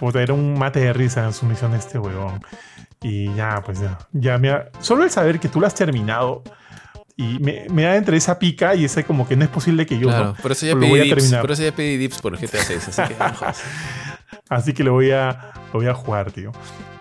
Puta, 0.00 0.22
era 0.22 0.34
un 0.34 0.58
mate 0.58 0.80
de 0.80 0.92
risa 0.92 1.24
en 1.24 1.32
su 1.32 1.44
misión 1.46 1.74
este 1.74 1.98
huevón. 1.98 2.40
Y 3.02 3.32
ya, 3.34 3.62
pues 3.64 3.80
ya. 3.80 3.98
Ya 4.12 4.38
me 4.38 4.50
ha- 4.50 4.68
Solo 4.80 5.04
el 5.04 5.10
saber 5.10 5.38
que 5.40 5.48
tú 5.48 5.60
lo 5.60 5.66
has 5.66 5.74
terminado. 5.74 6.42
Y 7.16 7.40
me, 7.40 7.66
me 7.70 7.82
da 7.82 7.96
entre 7.96 8.16
esa 8.16 8.38
pica 8.38 8.76
y 8.76 8.84
ese 8.84 9.02
como 9.02 9.26
que 9.26 9.34
no 9.34 9.42
es 9.42 9.50
posible 9.50 9.86
que 9.86 9.98
yo 9.98 10.06
Claro, 10.06 10.24
no. 10.26 10.34
por 10.34 10.52
eso 10.52 10.66
ya 10.66 10.74
Lo 10.74 10.86
voy 10.86 11.00
a 11.00 11.02
pedí 11.02 11.08
dips. 11.10 11.16
terminar. 11.16 11.40
Por 11.40 11.50
eso 11.50 11.62
ya 11.64 11.72
pedí 11.72 11.96
dips 11.96 12.20
por 12.22 12.36
GTA 12.38 12.62
6. 12.62 12.88
Así 12.88 13.02
que. 13.02 13.16
Así 14.48 14.72
que 14.72 14.84
lo 14.84 14.92
voy 14.92 15.10
a, 15.10 15.52
lo 15.72 15.80
voy 15.80 15.88
a 15.88 15.94
jugar, 15.94 16.30
tío. 16.30 16.52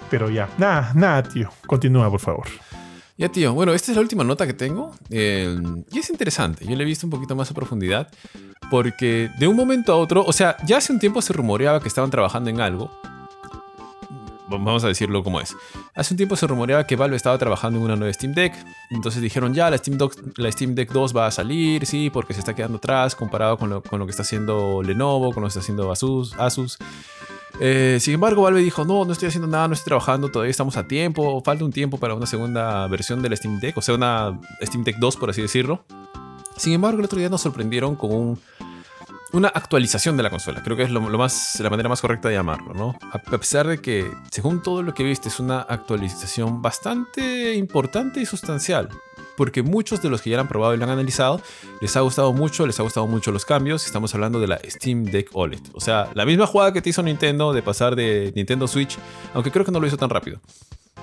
Pero 0.09 0.29
ya, 0.29 0.49
nada, 0.57 0.91
nada, 0.95 1.21
tío. 1.23 1.49
Continúa, 1.67 2.09
por 2.09 2.19
favor. 2.19 2.47
Ya, 3.17 3.29
tío. 3.29 3.53
Bueno, 3.53 3.73
esta 3.73 3.91
es 3.91 3.95
la 3.95 4.01
última 4.01 4.23
nota 4.23 4.45
que 4.45 4.53
tengo. 4.53 4.91
y 5.91 5.99
es 5.99 6.09
interesante. 6.09 6.65
Yo 6.67 6.75
la 6.75 6.83
he 6.83 6.85
visto 6.85 7.07
un 7.07 7.11
poquito 7.11 7.35
más 7.35 7.49
a 7.49 7.53
profundidad. 7.53 8.09
Porque 8.69 9.29
de 9.39 9.47
un 9.47 9.55
momento 9.55 9.93
a 9.93 9.95
otro, 9.95 10.23
o 10.25 10.33
sea, 10.33 10.57
ya 10.65 10.77
hace 10.77 10.91
un 10.93 10.99
tiempo 10.99 11.21
se 11.21 11.33
rumoreaba 11.33 11.79
que 11.79 11.87
estaban 11.87 12.09
trabajando 12.11 12.49
en 12.49 12.59
algo. 12.61 12.91
Vamos 14.49 14.83
a 14.83 14.87
decirlo 14.87 15.23
como 15.23 15.41
es. 15.41 15.55
Hace 15.93 16.13
un 16.13 16.17
tiempo 16.17 16.35
se 16.37 16.47
rumoreaba 16.47 16.85
que 16.87 16.95
Valve 16.95 17.15
estaba 17.17 17.37
trabajando 17.37 17.79
en 17.79 17.85
una 17.85 17.95
nueva 17.97 18.13
Steam 18.13 18.33
Deck. 18.33 18.53
Entonces 18.91 19.21
dijeron, 19.21 19.53
ya, 19.53 19.69
la 19.69 19.77
Steam, 19.77 19.97
Dock- 19.97 20.33
la 20.37 20.49
Steam 20.51 20.73
Deck 20.73 20.91
2 20.91 21.15
va 21.15 21.27
a 21.27 21.31
salir, 21.31 21.85
sí, 21.85 22.09
porque 22.09 22.33
se 22.33 22.39
está 22.39 22.55
quedando 22.55 22.77
atrás 22.77 23.15
comparado 23.15 23.57
con 23.57 23.69
lo, 23.69 23.81
con 23.83 23.99
lo 23.99 24.05
que 24.05 24.11
está 24.11 24.21
haciendo 24.23 24.81
Lenovo, 24.83 25.33
con 25.33 25.41
lo 25.43 25.47
que 25.47 25.49
está 25.49 25.59
haciendo 25.59 25.91
Asus. 25.91 26.33
Asus. 26.37 26.77
Eh, 27.59 27.97
sin 27.99 28.13
embargo, 28.13 28.43
Valve 28.43 28.61
dijo, 28.61 28.85
no, 28.85 29.03
no 29.03 29.11
estoy 29.13 29.29
haciendo 29.29 29.47
nada, 29.47 29.67
no 29.67 29.73
estoy 29.73 29.85
trabajando, 29.89 30.29
todavía 30.29 30.51
estamos 30.51 30.77
a 30.77 30.87
tiempo, 30.87 31.41
falta 31.43 31.65
un 31.65 31.71
tiempo 31.71 31.97
para 31.97 32.13
una 32.13 32.27
segunda 32.27 32.87
versión 32.87 33.21
de 33.23 33.29
la 33.29 33.35
Steam 33.35 33.59
Deck, 33.59 33.77
o 33.77 33.81
sea, 33.81 33.95
una 33.95 34.39
Steam 34.61 34.83
Deck 34.83 34.97
2, 34.97 35.17
por 35.17 35.31
así 35.31 35.41
decirlo. 35.41 35.83
Sin 36.55 36.73
embargo, 36.73 36.99
el 36.99 37.05
otro 37.05 37.17
día 37.19 37.29
nos 37.29 37.41
sorprendieron 37.41 37.95
con 37.95 38.11
un- 38.13 38.39
una 39.33 39.47
actualización 39.49 40.15
de 40.17 40.23
la 40.23 40.29
consola. 40.29 40.61
Creo 40.63 40.77
que 40.77 40.83
es 40.83 40.91
lo, 40.91 41.01
lo 41.09 41.17
más, 41.17 41.59
la 41.59 41.69
manera 41.69 41.89
más 41.89 41.99
correcta 41.99 42.29
de 42.29 42.35
llamarlo, 42.35 42.73
¿no? 42.73 42.95
A 43.11 43.19
pesar 43.39 43.67
de 43.67 43.79
que, 43.79 44.09
según 44.31 44.61
todo 44.61 44.83
lo 44.83 44.93
que 44.93 45.03
viste, 45.03 45.27
es 45.27 45.39
una 45.39 45.61
actualización 45.61 46.61
bastante 46.61 47.55
importante 47.55 48.21
y 48.21 48.25
sustancial. 48.25 48.87
Porque 49.37 49.63
muchos 49.63 50.01
de 50.01 50.09
los 50.09 50.21
que 50.21 50.31
ya 50.31 50.35
la 50.35 50.41
han 50.41 50.47
probado 50.49 50.73
y 50.73 50.77
la 50.77 50.85
han 50.85 50.91
analizado, 50.91 51.39
les 51.79 51.95
ha 51.95 52.01
gustado 52.01 52.33
mucho, 52.33 52.67
les 52.67 52.77
ha 52.79 52.83
gustado 52.83 53.07
mucho 53.07 53.31
los 53.31 53.45
cambios. 53.45 53.85
Estamos 53.85 54.13
hablando 54.13 54.41
de 54.41 54.47
la 54.47 54.59
Steam 54.65 55.05
Deck 55.05 55.29
OLED. 55.33 55.61
O 55.73 55.79
sea, 55.79 56.09
la 56.15 56.25
misma 56.25 56.47
jugada 56.47 56.73
que 56.73 56.81
te 56.81 56.89
hizo 56.89 57.03
Nintendo 57.03 57.53
de 57.53 57.61
pasar 57.61 57.95
de 57.95 58.33
Nintendo 58.35 58.67
Switch, 58.67 58.97
aunque 59.33 59.51
creo 59.51 59.63
que 59.63 59.71
no 59.71 59.79
lo 59.79 59.87
hizo 59.87 59.97
tan 59.97 60.09
rápido. 60.09 60.41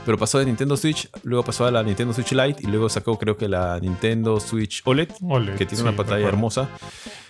Pero 0.04 0.18
pasó 0.18 0.38
de 0.38 0.44
Nintendo 0.44 0.76
Switch, 0.76 1.08
luego 1.22 1.44
pasó 1.44 1.64
a 1.64 1.70
la 1.70 1.82
Nintendo 1.82 2.12
Switch 2.12 2.32
Lite 2.32 2.62
y 2.62 2.66
luego 2.66 2.88
sacó 2.88 3.18
creo 3.18 3.36
que 3.36 3.48
la 3.48 3.80
Nintendo 3.80 4.38
Switch 4.38 4.82
OLED, 4.84 5.08
Ole, 5.22 5.52
que 5.52 5.64
tiene 5.64 5.76
sí, 5.76 5.82
una 5.82 5.96
pantalla 5.96 6.28
hermosa. 6.28 6.68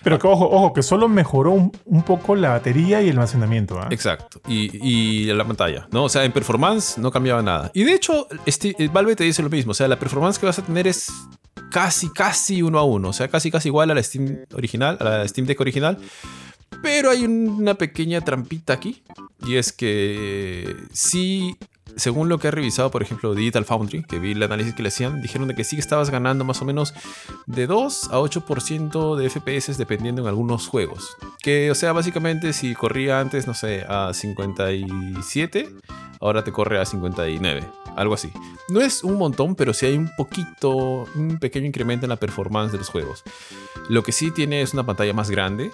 Pero 0.03 0.19
que 0.19 0.27
ojo, 0.27 0.49
ojo, 0.49 0.73
que 0.73 0.83
solo 0.83 1.07
mejoró 1.07 1.51
un, 1.51 1.71
un 1.85 2.03
poco 2.03 2.35
la 2.35 2.49
batería 2.49 3.01
y 3.01 3.05
el 3.05 3.13
almacenamiento. 3.13 3.79
¿ah? 3.79 3.87
Exacto. 3.89 4.41
Y, 4.47 4.69
y 4.87 5.25
la 5.33 5.45
pantalla, 5.45 5.87
¿no? 5.91 6.03
O 6.03 6.09
sea, 6.09 6.25
en 6.25 6.31
performance 6.31 6.97
no 6.97 7.11
cambiaba 7.11 7.41
nada. 7.41 7.71
Y 7.73 7.85
de 7.85 7.93
hecho, 7.93 8.27
este, 8.45 8.75
eh, 8.77 8.89
Valve 8.91 9.15
te 9.15 9.23
dice 9.23 9.41
lo 9.41 9.49
mismo. 9.49 9.71
O 9.71 9.73
sea, 9.73 9.87
la 9.87 9.97
performance 9.97 10.37
que 10.37 10.45
vas 10.45 10.59
a 10.59 10.65
tener 10.65 10.85
es 10.85 11.11
casi, 11.71 12.09
casi 12.09 12.61
uno 12.61 12.77
a 12.77 12.83
uno. 12.83 13.09
O 13.09 13.13
sea, 13.13 13.27
casi, 13.29 13.49
casi 13.49 13.69
igual 13.69 13.89
a 13.89 13.95
la 13.95 14.03
Steam 14.03 14.45
original, 14.53 14.97
a 14.99 15.03
la 15.03 15.27
Steam 15.27 15.47
Deck 15.47 15.59
original. 15.59 15.97
Pero 16.83 17.09
hay 17.09 17.25
una 17.25 17.75
pequeña 17.75 18.21
trampita 18.21 18.73
aquí. 18.73 19.03
Y 19.45 19.55
es 19.55 19.71
que 19.71 20.75
sí, 20.91 21.57
según 21.95 22.29
lo 22.29 22.39
que 22.39 22.47
he 22.49 22.51
revisado, 22.51 22.91
por 22.91 23.01
ejemplo, 23.01 23.33
Digital 23.33 23.65
Foundry, 23.65 24.03
que 24.03 24.19
vi 24.19 24.31
el 24.31 24.43
análisis 24.43 24.73
que 24.73 24.83
le 24.83 24.89
hacían, 24.89 25.21
dijeron 25.21 25.47
de 25.47 25.55
que 25.55 25.63
sí 25.63 25.75
que 25.75 25.81
estabas 25.81 26.09
ganando 26.09 26.43
más 26.43 26.61
o 26.61 26.65
menos 26.65 26.93
de 27.45 27.67
2 27.67 28.09
a 28.11 28.19
8% 28.19 29.15
de 29.15 29.29
FPS 29.29 29.77
dependiendo 29.77 30.21
en 30.21 30.27
algunos 30.27 30.67
juegos. 30.67 31.15
Que, 31.41 31.71
o 31.71 31.75
sea, 31.75 31.93
básicamente 31.93 32.53
si 32.53 32.75
corría 32.75 33.19
antes, 33.19 33.47
no 33.47 33.53
sé, 33.53 33.85
a 33.87 34.13
57, 34.13 35.69
ahora 36.19 36.43
te 36.43 36.51
corre 36.51 36.79
a 36.79 36.85
59. 36.85 37.63
Algo 37.95 38.13
así. 38.13 38.29
No 38.67 38.81
es 38.81 39.03
un 39.03 39.17
montón, 39.17 39.55
pero 39.55 39.73
sí 39.73 39.85
hay 39.85 39.97
un 39.97 40.11
poquito, 40.17 41.05
un 41.15 41.37
pequeño 41.39 41.67
incremento 41.67 42.05
en 42.05 42.09
la 42.09 42.17
performance 42.17 42.71
de 42.71 42.77
los 42.77 42.89
juegos. 42.89 43.23
Lo 43.89 44.03
que 44.03 44.11
sí 44.11 44.31
tiene 44.31 44.61
es 44.61 44.73
una 44.73 44.85
pantalla 44.85 45.13
más 45.13 45.29
grande, 45.29 45.71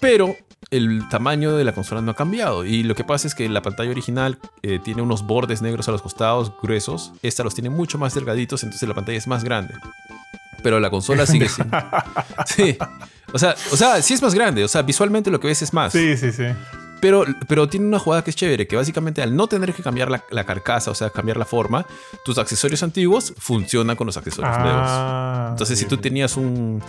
pero 0.00 0.36
el 0.70 1.08
tamaño 1.08 1.56
de 1.56 1.64
la 1.64 1.72
consola 1.72 2.00
no 2.00 2.10
ha 2.10 2.16
cambiado. 2.16 2.64
Y 2.64 2.82
lo 2.82 2.94
que 2.94 3.04
pasa 3.04 3.26
es 3.26 3.34
que 3.34 3.48
la 3.48 3.62
pantalla 3.62 3.90
original 3.90 4.38
eh, 4.62 4.80
tiene 4.82 5.02
unos 5.02 5.26
bordes 5.26 5.62
negros 5.62 5.88
a 5.88 5.92
los 5.92 6.02
costados, 6.02 6.52
gruesos. 6.62 7.12
Esta 7.22 7.44
los 7.44 7.54
tiene 7.54 7.70
mucho 7.70 7.98
más 7.98 8.14
delgaditos, 8.14 8.62
entonces 8.62 8.88
la 8.88 8.94
pantalla 8.94 9.18
es 9.18 9.26
más 9.26 9.44
grande. 9.44 9.74
Pero 10.62 10.80
la 10.80 10.90
consola 10.90 11.26
sigue 11.26 11.48
siendo. 11.48 11.76
Sí. 12.46 12.76
O 13.32 13.38
sea, 13.38 13.54
o 13.72 13.76
sea, 13.76 14.00
sí 14.02 14.14
es 14.14 14.22
más 14.22 14.34
grande. 14.34 14.64
O 14.64 14.68
sea, 14.68 14.82
visualmente 14.82 15.30
lo 15.30 15.40
que 15.40 15.48
ves 15.48 15.62
es 15.62 15.72
más. 15.72 15.92
Sí, 15.92 16.16
sí, 16.16 16.32
sí. 16.32 16.44
Pero, 17.00 17.24
pero 17.46 17.68
tiene 17.68 17.86
una 17.86 17.98
jugada 17.98 18.24
que 18.24 18.30
es 18.30 18.36
chévere, 18.36 18.66
que 18.66 18.74
básicamente 18.74 19.20
al 19.22 19.36
no 19.36 19.46
tener 19.48 19.74
que 19.74 19.82
cambiar 19.82 20.10
la, 20.10 20.24
la 20.30 20.44
carcasa, 20.44 20.90
o 20.90 20.94
sea, 20.94 21.10
cambiar 21.10 21.36
la 21.36 21.44
forma, 21.44 21.84
tus 22.24 22.38
accesorios 22.38 22.82
antiguos 22.82 23.34
funcionan 23.38 23.96
con 23.96 24.06
los 24.06 24.16
accesorios 24.16 24.58
nuevos. 24.58 24.82
Ah, 24.86 25.48
Entonces, 25.50 25.78
sí, 25.78 25.84
si 25.84 25.88
tú 25.88 25.98
tenías 25.98 26.36
un, 26.38 26.82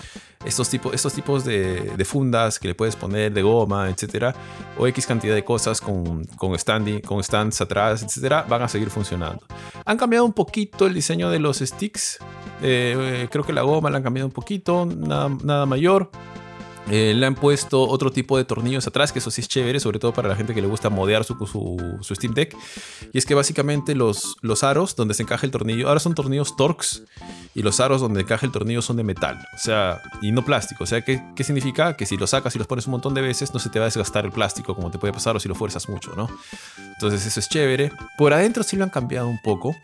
estos, 0.45 0.69
tipos 0.69 0.93
estos 0.93 1.13
tipos 1.13 1.43
de, 1.43 1.91
de 1.97 2.05
fundas 2.05 2.57
que 2.57 2.69
le 2.69 2.75
puedes 2.75 2.95
poner 2.95 3.33
de 3.33 3.41
goma, 3.41 3.89
etcétera, 3.89 4.33
o 4.77 4.87
X 4.87 5.05
cantidad 5.05 5.35
de 5.35 5.43
cosas 5.43 5.81
con, 5.81 6.23
con, 6.37 6.57
standing, 6.57 7.01
con 7.01 7.21
stands 7.21 7.59
atrás, 7.59 8.01
etcétera, 8.03 8.45
van 8.47 8.61
a 8.61 8.67
seguir 8.69 8.89
funcionando. 8.89 9.41
Han 9.85 9.97
cambiado 9.97 10.23
un 10.25 10.33
poquito 10.33 10.87
el 10.87 10.93
diseño 10.93 11.29
de 11.29 11.39
los 11.39 11.57
sticks. 11.57 12.19
eh, 12.61 13.27
creo 13.29 13.43
que 13.43 13.51
la 13.53 13.63
goma 13.63 13.89
la 13.89 13.97
han 13.97 14.03
cambiado 14.03 14.27
un 14.27 14.33
poquito, 14.33 14.85
nada, 14.85 15.29
nada 15.43 15.65
mayor. 15.65 16.09
Eh, 16.89 17.13
le 17.13 17.25
han 17.25 17.35
puesto 17.35 17.81
otro 17.81 18.11
tipo 18.11 18.37
de 18.37 18.45
tornillos 18.45 18.87
atrás, 18.87 19.11
que 19.11 19.19
eso 19.19 19.29
sí 19.29 19.41
es 19.41 19.47
chévere, 19.47 19.79
sobre 19.79 19.99
todo 19.99 20.13
para 20.13 20.29
la 20.29 20.35
gente 20.35 20.53
que 20.53 20.61
le 20.61 20.67
gusta 20.67 20.89
modear 20.89 21.25
su, 21.25 21.35
su, 21.45 22.15
Steam 22.15 22.33
Deck. 22.33 22.55
Y 23.11 23.17
es 23.17 23.25
que 23.25 23.35
básicamente 23.35 23.93
los, 23.93 24.37
los 24.41 24.63
aros 24.63 24.95
donde 24.95 25.13
se 25.13 25.23
encaja 25.23 25.45
el 25.45 25.51
tornillo, 25.51 25.89
ahora 25.89 25.99
son 25.99 26.15
tornillos 26.15 26.55
Torx, 26.55 27.03
y 27.53 27.61
los 27.61 27.79
aros 27.79 27.99
donde 27.99 28.21
encaja 28.21 28.45
el 28.45 28.51
tornillo 28.51 28.81
son 28.81 28.97
de 28.97 29.03
metal, 29.03 29.37
o 29.53 29.57
sea, 29.57 30.01
y 30.21 30.31
no 30.31 30.45
plástico. 30.45 30.85
O 30.85 30.87
sea, 30.87 31.01
¿qué, 31.01 31.21
¿qué 31.35 31.43
significa? 31.43 31.97
Que 31.97 32.05
si 32.05 32.15
lo 32.15 32.25
sacas 32.25 32.55
y 32.55 32.57
los 32.57 32.67
pones 32.67 32.87
un 32.87 32.91
montón 32.91 33.13
de 33.13 33.21
veces, 33.21 33.53
no 33.53 33.59
se 33.59 33.69
te 33.69 33.79
va 33.79 33.85
a 33.85 33.87
desgastar 33.87 34.25
el 34.25 34.31
plástico 34.31 34.75
como 34.75 34.89
te 34.89 34.97
puede 34.97 35.11
pasar 35.11 35.35
o 35.35 35.39
si 35.39 35.49
lo 35.49 35.55
fuerzas 35.55 35.89
mucho, 35.89 36.13
¿no? 36.15 36.29
Entonces 36.93 37.25
eso 37.25 37.39
es 37.39 37.49
chévere. 37.49 37.91
Por 38.17 38.33
adentro 38.33 38.63
sí 38.63 38.77
lo 38.77 38.83
han 38.83 38.89
cambiado 38.89 39.27
un 39.27 39.41
poco. 39.41 39.75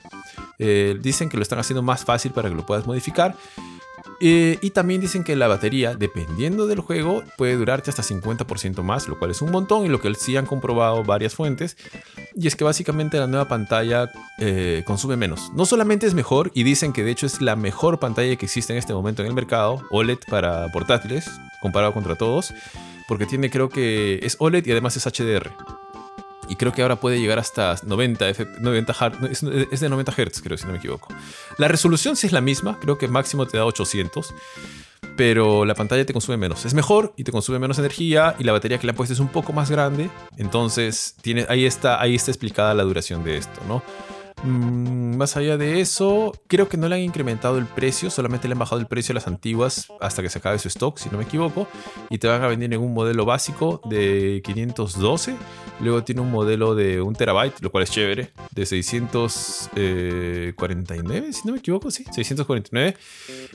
Eh, 0.57 0.97
dicen 1.01 1.29
que 1.29 1.37
lo 1.37 1.43
están 1.43 1.59
haciendo 1.59 1.81
más 1.81 2.05
fácil 2.05 2.31
para 2.31 2.49
que 2.49 2.55
lo 2.55 2.65
puedas 2.65 2.85
modificar. 2.85 3.35
Eh, 4.25 4.57
y 4.61 4.69
también 4.69 5.01
dicen 5.01 5.25
que 5.25 5.35
la 5.35 5.49
batería, 5.49 5.95
dependiendo 5.95 6.65
del 6.65 6.79
juego, 6.79 7.25
puede 7.37 7.57
durarte 7.57 7.89
hasta 7.89 8.03
50% 8.03 8.81
más, 8.81 9.09
lo 9.09 9.19
cual 9.19 9.31
es 9.31 9.41
un 9.41 9.51
montón 9.51 9.85
y 9.85 9.89
lo 9.89 9.99
que 9.99 10.15
sí 10.15 10.37
han 10.37 10.45
comprobado 10.45 11.03
varias 11.03 11.35
fuentes. 11.35 11.75
Y 12.33 12.47
es 12.47 12.55
que 12.55 12.63
básicamente 12.63 13.17
la 13.17 13.27
nueva 13.27 13.49
pantalla 13.49 14.09
eh, 14.39 14.83
consume 14.87 15.17
menos. 15.17 15.51
No 15.53 15.65
solamente 15.65 16.07
es 16.07 16.13
mejor, 16.13 16.51
y 16.53 16.63
dicen 16.63 16.93
que 16.93 17.03
de 17.03 17.11
hecho 17.11 17.25
es 17.25 17.41
la 17.41 17.57
mejor 17.57 17.99
pantalla 17.99 18.33
que 18.37 18.45
existe 18.45 18.71
en 18.71 18.79
este 18.79 18.93
momento 18.93 19.23
en 19.23 19.27
el 19.27 19.33
mercado, 19.33 19.81
OLED 19.91 20.19
para 20.29 20.71
portátiles, 20.71 21.29
comparado 21.61 21.93
contra 21.93 22.15
todos, 22.15 22.53
porque 23.09 23.25
tiene 23.25 23.49
creo 23.49 23.67
que 23.67 24.21
es 24.23 24.37
OLED 24.39 24.65
y 24.65 24.71
además 24.71 24.95
es 24.95 25.05
HDR. 25.05 25.51
Y 26.49 26.55
creo 26.55 26.71
que 26.71 26.81
ahora 26.81 26.97
puede 26.97 27.19
llegar 27.19 27.39
hasta 27.39 27.75
90, 27.83 28.25
90 28.59 28.93
es, 29.71 29.79
de 29.79 29.89
90 29.89 30.11
Hz, 30.11 30.41
creo, 30.41 30.57
si 30.57 30.65
no 30.65 30.71
me 30.71 30.77
equivoco. 30.77 31.13
La 31.57 31.67
resolución 31.67 32.15
sí 32.15 32.27
es 32.27 32.33
la 32.33 32.41
misma, 32.41 32.79
creo 32.79 32.97
que 32.97 33.07
máximo 33.07 33.45
te 33.45 33.57
da 33.57 33.65
800, 33.65 34.33
pero 35.15 35.65
la 35.65 35.75
pantalla 35.75 36.05
te 36.05 36.13
consume 36.13 36.37
menos. 36.37 36.65
Es 36.65 36.73
mejor 36.73 37.13
y 37.17 37.23
te 37.23 37.31
consume 37.31 37.59
menos 37.59 37.79
energía 37.79 38.35
y 38.39 38.43
la 38.43 38.51
batería 38.51 38.77
que 38.77 38.87
le 38.87 38.91
han 38.91 38.97
puesto 38.97 39.13
es 39.13 39.19
un 39.19 39.29
poco 39.29 39.53
más 39.53 39.69
grande, 39.69 40.09
entonces 40.37 41.15
tiene, 41.21 41.45
ahí, 41.49 41.65
está, 41.65 42.01
ahí 42.01 42.15
está 42.15 42.31
explicada 42.31 42.73
la 42.73 42.83
duración 42.83 43.23
de 43.23 43.37
esto, 43.37 43.61
¿no? 43.67 43.83
Mm, 44.43 45.15
más 45.15 45.37
allá 45.37 45.57
de 45.57 45.79
eso, 45.79 46.33
creo 46.47 46.67
que 46.67 46.75
no 46.75 46.89
le 46.89 46.95
han 46.95 47.01
incrementado 47.01 47.57
el 47.57 47.65
precio, 47.65 48.09
solamente 48.09 48.47
le 48.47 48.53
han 48.53 48.59
bajado 48.59 48.81
el 48.81 48.87
precio 48.87 49.13
a 49.13 49.15
las 49.15 49.27
antiguas 49.27 49.87
hasta 50.01 50.21
que 50.21 50.29
se 50.29 50.39
acabe 50.39 50.59
su 50.59 50.67
stock, 50.67 50.97
si 50.97 51.09
no 51.09 51.17
me 51.17 51.23
equivoco, 51.23 51.67
y 52.09 52.17
te 52.17 52.27
van 52.27 52.43
a 52.43 52.47
vender 52.47 52.73
en 52.73 52.81
un 52.81 52.93
modelo 52.93 53.25
básico 53.25 53.81
de 53.85 54.41
512, 54.43 55.35
luego 55.79 56.03
tiene 56.03 56.21
un 56.21 56.31
modelo 56.31 56.75
de 56.75 57.01
1 57.01 57.17
terabyte, 57.17 57.61
lo 57.61 57.71
cual 57.71 57.83
es 57.83 57.91
chévere, 57.91 58.31
de 58.51 58.65
649, 58.65 61.33
si 61.33 61.41
no 61.45 61.53
me 61.53 61.59
equivoco, 61.59 61.91
sí, 61.91 62.03
649, 62.11 62.97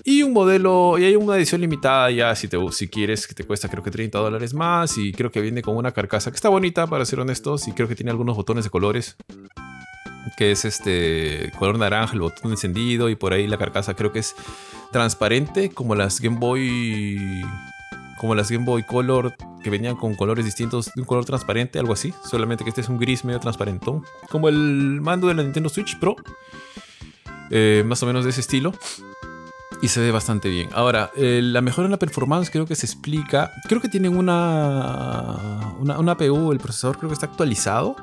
y 0.04 0.22
un 0.22 0.32
modelo, 0.32 0.96
y 0.98 1.04
hay 1.04 1.16
una 1.16 1.36
edición 1.36 1.60
limitada 1.60 2.10
ya, 2.10 2.34
si, 2.34 2.48
te, 2.48 2.56
si 2.72 2.88
quieres, 2.88 3.26
que 3.26 3.34
te 3.34 3.44
cuesta 3.44 3.68
creo 3.68 3.82
que 3.82 3.90
30 3.90 4.18
dólares 4.18 4.54
más, 4.54 4.96
y 4.98 5.12
creo 5.12 5.30
que 5.30 5.40
viene 5.40 5.62
con 5.62 5.76
una 5.76 5.92
carcasa 5.92 6.30
que 6.30 6.36
está 6.36 6.48
bonita, 6.48 6.86
para 6.86 7.04
ser 7.04 7.20
honestos, 7.20 7.68
y 7.68 7.72
creo 7.72 7.88
que 7.88 7.94
tiene 7.94 8.10
algunos 8.10 8.36
botones 8.36 8.64
de 8.64 8.70
colores 8.70 9.16
que 10.36 10.52
es 10.52 10.64
este 10.64 11.52
color 11.58 11.78
naranja, 11.78 12.14
el 12.14 12.20
botón 12.20 12.50
encendido 12.50 13.08
y 13.08 13.16
por 13.16 13.32
ahí 13.32 13.46
la 13.46 13.56
carcasa 13.56 13.94
creo 13.94 14.12
que 14.12 14.20
es 14.20 14.34
transparente 14.92 15.70
como 15.70 15.94
las 15.94 16.20
Game 16.20 16.38
Boy 16.38 17.44
como 18.18 18.34
las 18.34 18.50
Game 18.50 18.64
Boy 18.64 18.82
Color 18.82 19.34
que 19.62 19.70
venían 19.70 19.96
con 19.96 20.14
colores 20.14 20.44
distintos 20.44 20.92
de 20.94 21.00
un 21.00 21.06
color 21.06 21.24
transparente, 21.24 21.78
algo 21.78 21.92
así, 21.92 22.12
solamente 22.24 22.64
que 22.64 22.70
este 22.70 22.80
es 22.80 22.88
un 22.88 22.98
gris 22.98 23.24
medio 23.24 23.40
transparente, 23.40 23.86
como 24.28 24.48
el 24.48 25.00
mando 25.00 25.28
de 25.28 25.34
la 25.34 25.42
Nintendo 25.42 25.68
Switch 25.68 25.98
Pro, 25.98 26.16
eh, 27.50 27.82
más 27.86 28.02
o 28.02 28.06
menos 28.06 28.24
de 28.24 28.30
ese 28.30 28.40
estilo. 28.40 28.72
Y 29.80 29.88
se 29.88 30.00
ve 30.00 30.10
bastante 30.10 30.48
bien. 30.48 30.68
Ahora, 30.72 31.10
eh, 31.16 31.40
la 31.42 31.60
mejora 31.60 31.86
en 31.86 31.92
la 31.92 31.98
performance 31.98 32.50
creo 32.50 32.66
que 32.66 32.74
se 32.74 32.86
explica. 32.86 33.52
Creo 33.68 33.80
que 33.80 33.88
tienen 33.88 34.16
una, 34.16 35.74
una, 35.78 35.98
una 35.98 36.12
APU, 36.12 36.50
el 36.52 36.58
procesador 36.58 36.98
creo 36.98 37.08
que 37.08 37.14
está 37.14 37.26
actualizado 37.26 37.96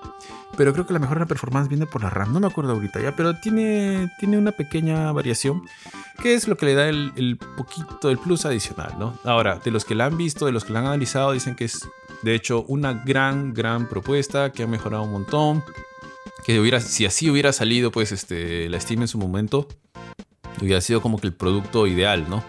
pero 0.56 0.73
creo 0.73 0.85
que 0.85 0.93
la 0.93 0.99
mejor 0.99 1.26
performance 1.27 1.68
viene 1.68 1.85
por 1.85 2.03
la 2.03 2.10
RAM. 2.10 2.34
No 2.34 2.39
me 2.39 2.47
acuerdo 2.47 2.73
ahorita 2.73 3.02
ya, 3.02 3.15
pero 3.15 3.35
tiene, 3.35 4.11
tiene 4.19 4.38
una 4.38 4.52
pequeña 4.52 5.11
variación, 5.11 5.64
que 6.22 6.34
es 6.34 6.47
lo 6.47 6.57
que 6.57 6.68
le 6.68 6.73
da 6.73 6.89
el, 6.89 7.38
poquito, 7.57 8.10
el 8.10 8.18
plus 8.18 8.45
adicional, 8.45 8.95
¿no? 8.99 9.18
Ahora, 9.23 9.60
de 9.64 9.72
los 9.72 9.85
que 9.85 9.95
la 9.95 10.06
han 10.06 10.18
visto, 10.18 10.45
de 10.45 10.52
los 10.52 10.65
que 10.65 10.73
la 10.73 10.80
han 10.80 10.85
analizado, 10.85 11.31
dicen 11.31 11.56
que 11.56 11.65
es, 11.65 11.88
de 12.22 12.35
hecho, 12.35 12.64
una 12.68 12.93
gran, 12.93 13.53
gran 13.53 13.88
propuesta, 13.88 14.52
que 14.52 14.64
ha 14.64 14.68
mejorado 14.68 15.03
un 15.03 15.11
montón, 15.11 15.64
que 16.45 16.60
hubiera, 16.60 16.80
si 16.80 17.06
así 17.06 17.30
hubiera 17.30 17.52
salido, 17.52 17.91
pues, 17.91 18.11
este, 18.11 18.69
la 18.69 18.80
Steam 18.80 19.02
en 19.02 19.07
su 19.07 19.18
momento, 19.18 19.68
hubiera 20.61 20.82
sido 20.82 21.02
como 21.02 21.19
que 21.19 21.27
el 21.27 21.34
producto 21.34 21.88
ideal, 21.88 22.30
¿no? 22.30 22.44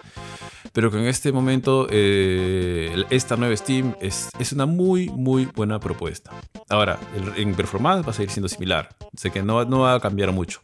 pero 0.76 0.90
que 0.90 0.98
en 0.98 1.06
este 1.06 1.32
momento 1.32 1.86
eh, 1.88 3.06
esta 3.08 3.34
nueva 3.36 3.56
Steam 3.56 3.94
es, 3.98 4.28
es, 4.38 4.52
una 4.52 4.66
muy, 4.66 5.08
muy 5.08 5.46
buena 5.46 5.80
propuesta. 5.80 6.32
Ahora, 6.68 6.98
en 7.34 7.54
performance 7.54 8.06
va 8.06 8.10
a 8.10 8.12
seguir 8.12 8.28
siendo 8.28 8.46
similar, 8.46 8.90
sé 9.16 9.30
que 9.30 9.42
no, 9.42 9.64
no 9.64 9.80
va 9.80 9.94
a 9.94 10.00
cambiar 10.00 10.32
mucho. 10.32 10.60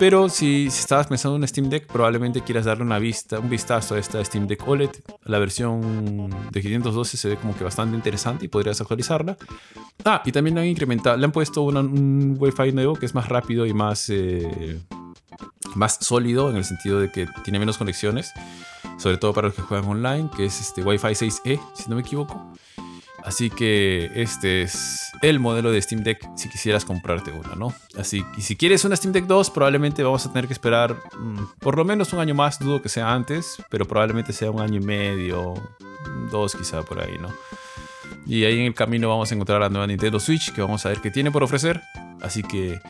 Pero 0.00 0.28
si, 0.28 0.68
si, 0.68 0.80
estabas 0.80 1.06
pensando 1.06 1.36
en 1.36 1.42
un 1.42 1.48
Steam 1.48 1.70
Deck, 1.70 1.86
probablemente 1.86 2.40
quieras 2.40 2.64
darle 2.64 2.82
una 2.82 2.98
vista, 2.98 3.38
un 3.38 3.48
vistazo 3.48 3.94
a 3.94 4.00
esta 4.00 4.22
Steam 4.24 4.48
Deck 4.48 4.66
OLED. 4.66 4.90
La 5.24 5.38
versión 5.38 6.28
de 6.50 6.60
512 6.60 7.16
se 7.16 7.28
ve 7.28 7.36
como 7.36 7.56
que 7.56 7.62
bastante 7.62 7.96
interesante 7.96 8.44
y 8.44 8.48
podrías 8.48 8.80
actualizarla. 8.80 9.36
Ah, 10.04 10.22
y 10.24 10.32
también 10.32 10.58
han 10.58 10.66
incrementado, 10.66 11.16
le 11.16 11.24
han 11.24 11.30
puesto 11.30 11.62
un 11.62 12.36
Wi-Fi 12.36 12.72
nuevo 12.72 12.96
que 12.96 13.06
es 13.06 13.14
más 13.14 13.28
rápido 13.28 13.64
y 13.64 13.72
más, 13.72 14.10
eh, 14.10 14.80
más 15.74 15.98
sólido 16.00 16.50
en 16.50 16.56
el 16.56 16.64
sentido 16.64 17.00
de 17.00 17.10
que 17.10 17.28
tiene 17.44 17.58
menos 17.58 17.78
conexiones 17.78 18.32
sobre 18.98 19.18
todo 19.18 19.32
para 19.32 19.48
los 19.48 19.56
que 19.56 19.62
juegan 19.62 19.88
online, 19.88 20.30
que 20.34 20.46
es 20.46 20.60
este 20.60 20.82
Wi-Fi 20.82 21.08
6E, 21.08 21.60
si 21.74 21.88
no 21.88 21.96
me 21.96 22.02
equivoco. 22.02 22.52
Así 23.24 23.50
que 23.50 24.10
este 24.14 24.62
es 24.62 25.10
el 25.20 25.40
modelo 25.40 25.72
de 25.72 25.82
Steam 25.82 26.04
Deck 26.04 26.20
si 26.36 26.48
quisieras 26.48 26.84
comprarte 26.84 27.32
una, 27.32 27.56
¿no? 27.56 27.74
Así 27.98 28.24
y 28.36 28.42
si 28.42 28.54
quieres 28.54 28.84
una 28.84 28.94
Steam 28.94 29.12
Deck 29.12 29.26
2, 29.26 29.50
probablemente 29.50 30.04
vamos 30.04 30.24
a 30.26 30.32
tener 30.32 30.46
que 30.46 30.52
esperar 30.52 30.94
mm, 31.18 31.58
por 31.58 31.76
lo 31.76 31.84
menos 31.84 32.12
un 32.12 32.20
año 32.20 32.36
más, 32.36 32.60
dudo 32.60 32.80
que 32.80 32.88
sea 32.88 33.12
antes, 33.12 33.56
pero 33.68 33.84
probablemente 33.84 34.32
sea 34.32 34.52
un 34.52 34.60
año 34.60 34.80
y 34.80 34.84
medio, 34.84 35.54
dos 36.30 36.54
quizá 36.54 36.82
por 36.82 37.00
ahí, 37.00 37.18
¿no? 37.20 37.34
Y 38.26 38.44
ahí 38.44 38.60
en 38.60 38.66
el 38.66 38.74
camino 38.74 39.08
vamos 39.08 39.30
a 39.32 39.34
encontrar 39.34 39.60
la 39.60 39.70
nueva 39.70 39.88
Nintendo 39.88 40.20
Switch 40.20 40.52
que 40.52 40.60
vamos 40.60 40.86
a 40.86 40.90
ver 40.90 41.00
qué 41.00 41.10
tiene 41.10 41.32
por 41.32 41.42
ofrecer. 41.42 41.82
Así 42.20 42.42
que 42.42 42.80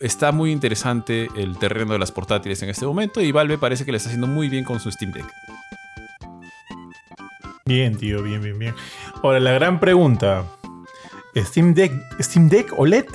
está 0.00 0.32
muy 0.32 0.52
interesante 0.52 1.28
el 1.36 1.58
terreno 1.58 1.92
de 1.92 1.98
las 1.98 2.12
portátiles 2.12 2.62
en 2.62 2.70
este 2.70 2.86
momento 2.86 3.20
y 3.20 3.32
Valve 3.32 3.58
parece 3.58 3.84
que 3.84 3.92
le 3.92 3.98
está 3.98 4.08
haciendo 4.08 4.26
muy 4.26 4.48
bien 4.48 4.64
con 4.64 4.80
su 4.80 4.90
Steam 4.90 5.12
Deck. 5.12 5.26
Bien, 7.64 7.96
tío, 7.96 8.22
bien, 8.22 8.40
bien, 8.40 8.58
bien. 8.58 8.74
Ahora, 9.22 9.40
la 9.40 9.52
gran 9.52 9.80
pregunta. 9.80 10.44
¿Steam 11.36 11.74
Deck, 11.74 11.92
Steam 12.20 12.48
Deck 12.48 12.72
OLED? 12.78 13.06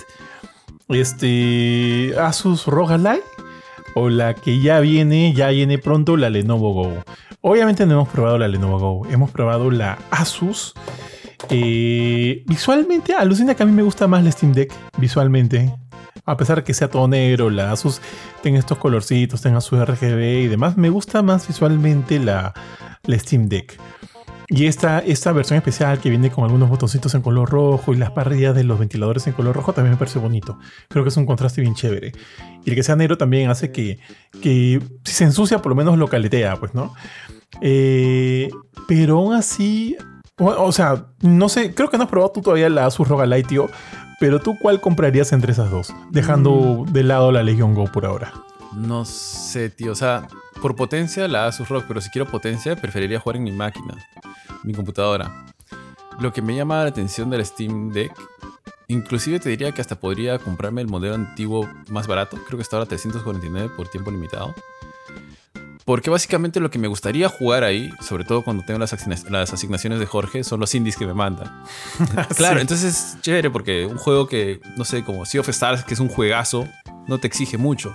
Este, 0.89 2.13
¿Asus 2.19 2.67
ROG 2.67 2.91
Ally? 2.91 3.21
¿O 3.95 4.09
la 4.09 4.33
que 4.33 4.59
ya 4.59 4.79
viene, 4.79 5.33
ya 5.33 5.49
viene 5.49 5.77
pronto, 5.77 6.17
la 6.17 6.29
Lenovo 6.29 6.73
Go? 6.73 7.03
Obviamente 7.41 7.85
no 7.85 7.93
hemos 7.93 8.09
probado 8.09 8.37
la 8.37 8.47
Lenovo 8.47 8.79
Go, 8.79 9.07
hemos 9.09 9.31
probado 9.31 9.71
la 9.71 9.97
Asus. 10.11 10.73
Eh, 11.49 12.43
visualmente, 12.47 13.13
alucina 13.13 13.55
que 13.55 13.63
a 13.63 13.65
mí 13.65 13.71
me 13.71 13.81
gusta 13.81 14.07
más 14.07 14.23
la 14.23 14.31
Steam 14.31 14.53
Deck, 14.53 14.73
visualmente 14.97 15.73
a 16.25 16.37
pesar 16.37 16.57
de 16.57 16.63
que 16.63 16.73
sea 16.73 16.89
todo 16.89 17.07
negro, 17.07 17.49
la 17.49 17.71
Asus 17.71 18.01
tenga 18.43 18.59
estos 18.59 18.77
colorcitos, 18.77 19.41
tenga 19.41 19.61
su 19.61 19.83
RGB 19.83 20.43
y 20.43 20.47
demás, 20.47 20.77
me 20.77 20.89
gusta 20.89 21.21
más 21.21 21.47
visualmente 21.47 22.19
la, 22.19 22.53
Steam 23.07 23.49
Deck. 23.49 23.77
Y 24.47 24.65
esta, 24.65 24.99
esta 24.99 25.31
versión 25.31 25.57
especial 25.57 25.99
que 25.99 26.09
viene 26.09 26.29
con 26.29 26.43
algunos 26.43 26.69
botoncitos 26.69 27.15
en 27.15 27.21
color 27.21 27.49
rojo 27.49 27.93
y 27.93 27.97
las 27.97 28.11
parrillas 28.11 28.53
de 28.53 28.65
los 28.65 28.77
ventiladores 28.77 29.25
en 29.27 29.33
color 29.33 29.55
rojo 29.55 29.71
también 29.71 29.93
me 29.93 29.97
parece 29.97 30.19
bonito. 30.19 30.59
Creo 30.89 31.03
que 31.03 31.09
es 31.09 31.15
un 31.15 31.25
contraste 31.25 31.61
bien 31.61 31.73
chévere. 31.73 32.11
Y 32.65 32.69
el 32.69 32.75
que 32.75 32.83
sea 32.83 32.97
negro 32.97 33.17
también 33.17 33.49
hace 33.49 33.71
que, 33.71 33.99
que 34.41 34.81
si 35.05 35.13
se 35.13 35.23
ensucia 35.23 35.61
por 35.61 35.69
lo 35.69 35.77
menos 35.77 35.97
lo 35.97 36.09
caletea, 36.09 36.57
pues, 36.57 36.73
¿no? 36.73 36.93
Eh, 37.61 38.49
pero 38.89 39.19
aún 39.19 39.33
así, 39.33 39.95
o, 40.41 40.71
sea, 40.71 41.05
no 41.21 41.49
sé, 41.49 41.73
creo 41.73 41.89
que 41.89 41.97
no 41.97 42.03
has 42.03 42.09
probado 42.09 42.31
tú 42.31 42.41
todavía 42.41 42.69
la 42.69 42.85
Asus 42.85 43.07
ROG 43.07 43.21
Ally, 43.21 43.43
tío. 43.43 43.69
Pero 44.19 44.39
tú, 44.39 44.57
¿cuál 44.59 44.79
comprarías 44.81 45.31
entre 45.33 45.51
esas 45.51 45.71
dos? 45.71 45.93
Dejando 46.11 46.85
mm. 46.85 46.93
de 46.93 47.03
lado 47.03 47.31
la 47.31 47.43
Legion 47.43 47.73
Go 47.73 47.85
por 47.85 48.05
ahora. 48.05 48.31
No 48.73 49.03
sé, 49.03 49.69
tío. 49.69 49.91
O 49.91 49.95
sea, 49.95 50.27
por 50.61 50.75
potencia 50.75 51.27
la 51.27 51.47
Asus 51.47 51.69
ROG, 51.69 51.85
pero 51.87 52.01
si 52.01 52.09
quiero 52.09 52.29
potencia, 52.29 52.75
preferiría 52.75 53.19
jugar 53.19 53.37
en 53.37 53.43
mi 53.43 53.51
máquina, 53.51 53.95
mi 54.63 54.73
computadora. 54.73 55.45
Lo 56.19 56.31
que 56.31 56.41
me 56.41 56.55
llama 56.55 56.83
la 56.83 56.89
atención 56.89 57.29
del 57.29 57.43
Steam 57.45 57.91
Deck, 57.91 58.13
inclusive 58.87 59.39
te 59.39 59.49
diría 59.49 59.71
que 59.71 59.81
hasta 59.81 59.99
podría 59.99 60.37
comprarme 60.37 60.81
el 60.81 60.87
modelo 60.87 61.15
antiguo 61.15 61.67
más 61.89 62.07
barato. 62.07 62.37
Creo 62.45 62.57
que 62.57 62.63
está 62.63 62.77
ahora 62.77 62.87
349 62.87 63.71
por 63.75 63.87
tiempo 63.87 64.11
limitado. 64.11 64.53
Porque 65.91 66.09
básicamente 66.09 66.61
lo 66.61 66.71
que 66.71 66.79
me 66.79 66.87
gustaría 66.87 67.27
jugar 67.27 67.65
ahí, 67.65 67.91
sobre 67.99 68.23
todo 68.23 68.45
cuando 68.45 68.63
tengo 68.63 68.79
las, 68.79 68.93
asignaciones 68.93 69.99
de 69.99 70.05
Jorge, 70.05 70.41
son 70.45 70.61
los 70.61 70.73
indies 70.73 70.95
que 70.95 71.05
me 71.05 71.13
mandan. 71.13 71.51
claro, 72.37 72.61
entonces 72.61 73.15
es 73.15 73.21
chévere 73.21 73.49
porque 73.49 73.85
un 73.85 73.97
juego 73.97 74.25
que, 74.25 74.61
no 74.77 74.85
sé, 74.85 75.03
como 75.03 75.25
Sea 75.25 75.41
of 75.41 75.49
Stars, 75.49 75.83
que 75.83 75.93
es 75.93 75.99
un 75.99 76.07
juegazo, 76.07 76.65
no 77.09 77.17
te 77.17 77.27
exige 77.27 77.57
mucho. 77.57 77.93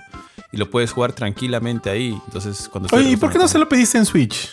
Y 0.53 0.59
lo 0.59 0.71
puedes 0.71 0.93
jugar 0.93 1.15
tranquilamente 1.15 1.89
ahí. 1.89 2.21
Entonces, 2.27 2.69
cuando 2.71 2.95
Oye, 2.95 3.13
¿y 3.13 3.17
por 3.17 3.33
qué 3.33 3.39
no 3.39 3.49
se 3.49 3.59
lo 3.59 3.67
pediste 3.67 3.97
en 3.97 4.05
Switch? 4.05 4.51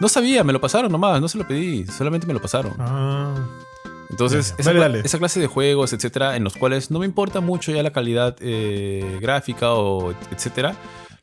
No 0.00 0.08
sabía, 0.08 0.42
me 0.42 0.52
lo 0.52 0.60
pasaron 0.60 0.90
nomás, 0.90 1.20
no 1.20 1.28
se 1.28 1.38
lo 1.38 1.46
pedí, 1.46 1.86
solamente 1.86 2.26
me 2.26 2.34
lo 2.34 2.42
pasaron. 2.42 2.74
Ah. 2.80 3.36
Entonces, 4.10 4.56
esa, 4.58 5.18
clase 5.20 5.38
de 5.38 5.46
juegos, 5.46 5.92
etcétera, 5.92 6.34
en 6.34 6.42
los 6.42 6.56
cuales 6.56 6.90
no 6.90 6.98
me 6.98 7.06
importa 7.06 7.40
mucho 7.40 7.70
ya 7.70 7.84
la 7.84 7.92
calidad 7.92 8.34
eh, 8.40 9.18
gráfica 9.20 9.74
o 9.74 10.12
etcétera, 10.32 10.74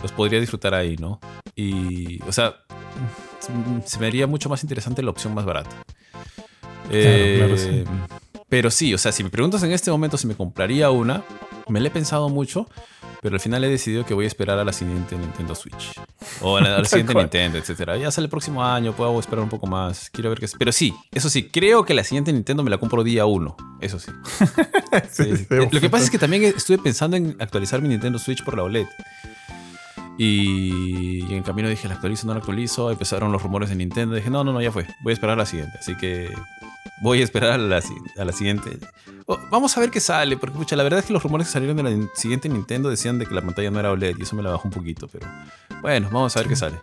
los 0.06 0.12
podría 0.12 0.40
disfrutar 0.40 0.76
ahí, 0.76 0.98
¿no? 0.98 1.20
Y, 1.56 2.22
o 2.28 2.32
sea, 2.32 2.58
se 3.86 4.00
me 4.00 4.06
haría 4.06 4.28
mucho 4.28 4.50
más 4.50 4.62
interesante 4.62 5.02
la 5.02 5.10
opción 5.10 5.34
más 5.34 5.46
barata. 5.46 5.72
claro, 6.88 7.58
sí. 7.58 7.70
Eh, 7.72 7.86
pero 8.48 8.70
sí, 8.70 8.94
o 8.94 9.00
sea, 9.00 9.12
si 9.12 9.24
me 9.24 9.32
preguntas 9.32 9.64
en 9.64 9.72
este 9.72 9.90
momento 9.90 10.16
si 10.16 10.28
me 10.28 10.36
compraría 10.36 10.92
una, 10.92 11.24
me 11.68 11.80
la 11.80 11.88
he 11.88 11.92
pensado 11.92 12.30
mucho, 12.30 12.70
pero 13.24 13.38
al 13.38 13.40
final 13.40 13.64
he 13.64 13.68
decidido 13.68 14.06
que 14.06 14.14
voy 14.14 14.26
a 14.26 14.28
esperar 14.28 14.60
a 14.60 14.64
la 14.64 14.72
siguiente 14.72 15.18
Nintendo 15.18 15.56
Switch. 15.56 16.00
O 16.42 16.58
al 16.58 16.64
Tal 16.66 16.86
siguiente. 16.86 17.16
Nintendo, 17.16 17.58
etcétera. 17.58 17.98
Ya 17.98 18.12
sale 18.12 18.26
el 18.26 18.30
próximo 18.30 18.64
año, 18.64 18.94
puedo 18.94 19.20
esperar 19.20 19.44
un 19.44 19.50
poco 19.50 19.66
más. 19.66 20.12
Quiero 20.12 20.30
ver 20.30 20.38
qué 20.38 20.46
es. 20.46 20.54
Pero 20.54 20.72
sí, 20.72 20.94
eso 21.12 21.28
sí, 21.32 21.50
creo 21.50 21.84
que 21.84 21.96
la 21.96 22.04
siguiente 22.04 22.32
Nintendo 22.32 22.62
me 22.62 22.70
la 22.70 22.78
compro 22.78 23.04
día 23.04 23.26
uno. 23.26 23.58
Eso 23.82 23.98
sí. 23.98 24.12
Sí, 25.12 25.24
Sí, 25.26 25.38
sí, 25.38 25.46
sí. 25.50 25.68
Lo 25.72 25.82
que 25.82 25.90
pasa 25.90 26.06
es 26.06 26.10
que 26.10 26.18
también 26.18 26.44
estuve 26.44 26.78
pensando 26.78 27.18
en 27.18 27.36
actualizar 27.40 27.82
mi 27.82 27.90
Nintendo 27.90 28.18
Switch 28.18 28.44
por 28.46 28.56
la 28.56 28.64
OLED. 28.64 28.88
Y, 30.18 31.22
en 31.34 31.44
camino 31.44 31.68
dije, 31.68 31.88
¿la 31.88 31.96
actualizo 31.96 32.28
no 32.28 32.34
la 32.34 32.40
actualizo? 32.40 32.92
Empezaron 32.92 33.32
los 33.32 33.42
rumores 33.42 33.70
de 33.70 33.76
Nintendo. 33.76 34.16
Dije, 34.16 34.30
no, 34.30 34.44
no, 34.44 34.54
no, 34.54 34.62
ya 34.62 34.72
fue. 34.72 34.86
Voy 35.02 35.12
a 35.12 35.14
esperar 35.14 35.34
a 35.34 35.40
la 35.40 35.46
siguiente. 35.46 35.78
Así 35.80 35.96
que 35.96 36.30
voy 37.02 37.22
a 37.22 37.24
esperar 37.24 37.52
a 37.52 37.58
la, 37.58 37.82
siguiente. 38.32 38.78
Vamos 39.52 39.76
a 39.78 39.82
ver 39.82 39.92
qué 39.92 40.00
sale. 40.00 40.38
Porque, 40.38 40.56
pucha, 40.58 40.76
la 40.76 40.84
verdad 40.84 41.00
es 41.00 41.06
que 41.06 41.14
los 41.14 41.24
rumores 41.24 41.48
que 41.48 41.54
salieron 41.54 41.78
de 41.78 41.84
la 41.84 42.08
siguiente 42.16 42.48
Nintendo 42.48 42.90
decían 42.90 43.20
de 43.20 43.26
que 43.26 43.34
la 43.34 43.42
pantalla 43.42 43.72
no 43.72 43.80
era 43.80 43.92
OLED. 43.92 44.18
Y 44.18 44.24
eso 44.24 44.36
me 44.36 44.44
la 44.44 44.52
bajó 44.52 44.68
un 44.68 44.74
poquito. 44.74 45.08
Pero 45.08 45.28
bueno, 45.82 46.08
vamos 46.12 46.36
a 46.36 46.40
ver 46.40 46.48
qué 46.48 46.56
sale. 46.56 46.78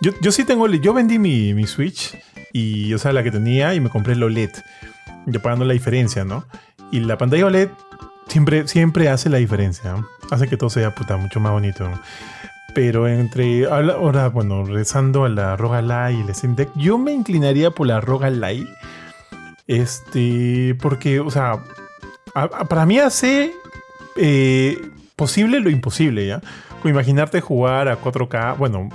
Yo, 0.00 0.12
yo 0.20 0.32
sí 0.32 0.44
tengo, 0.44 0.68
yo 0.68 0.92
vendí 0.92 1.18
mi, 1.18 1.54
mi 1.54 1.66
Switch 1.66 2.16
y, 2.52 2.94
o 2.94 2.98
sea, 2.98 3.12
la 3.12 3.22
que 3.22 3.30
tenía 3.30 3.74
y 3.74 3.80
me 3.80 3.90
compré 3.90 4.12
el 4.12 4.22
OLED, 4.22 4.50
ya 5.26 5.40
pagando 5.40 5.64
la 5.64 5.72
diferencia, 5.72 6.24
¿no? 6.24 6.46
Y 6.92 7.00
la 7.00 7.18
pantalla 7.18 7.46
OLED 7.46 7.70
siempre, 8.28 8.66
siempre 8.68 9.08
hace 9.08 9.28
la 9.28 9.38
diferencia, 9.38 9.96
hace 10.30 10.48
que 10.48 10.56
todo 10.56 10.70
sea 10.70 10.94
puta 10.94 11.16
mucho 11.16 11.40
más 11.40 11.52
bonito. 11.52 11.88
Pero 12.74 13.06
entre, 13.06 13.66
ahora, 13.66 14.28
bueno, 14.28 14.64
rezando 14.64 15.24
a 15.24 15.28
la 15.28 15.56
Roga 15.56 15.80
Light 15.80 16.18
y 16.18 16.22
el 16.22 16.34
Steam 16.34 16.56
Deck, 16.56 16.70
yo 16.74 16.98
me 16.98 17.12
inclinaría 17.12 17.70
por 17.70 17.86
la 17.86 18.00
Roga 18.00 18.30
Light, 18.30 18.66
este, 19.68 20.76
porque, 20.80 21.20
o 21.20 21.30
sea, 21.30 21.60
para 22.68 22.84
mí 22.84 22.98
hace 22.98 23.52
eh, 24.16 24.90
posible 25.14 25.60
lo 25.60 25.70
imposible, 25.70 26.26
¿ya? 26.26 26.40
Como 26.82 26.90
imaginarte 26.92 27.40
jugar 27.40 27.88
a 27.88 28.00
4K, 28.00 28.56
bueno, 28.58 28.88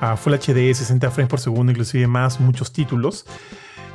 a 0.00 0.16
Full 0.16 0.34
HD, 0.34 0.72
60 0.72 1.10
frames 1.10 1.28
por 1.28 1.40
segundo, 1.40 1.72
inclusive 1.72 2.06
más, 2.06 2.38
muchos 2.40 2.72
títulos. 2.72 3.26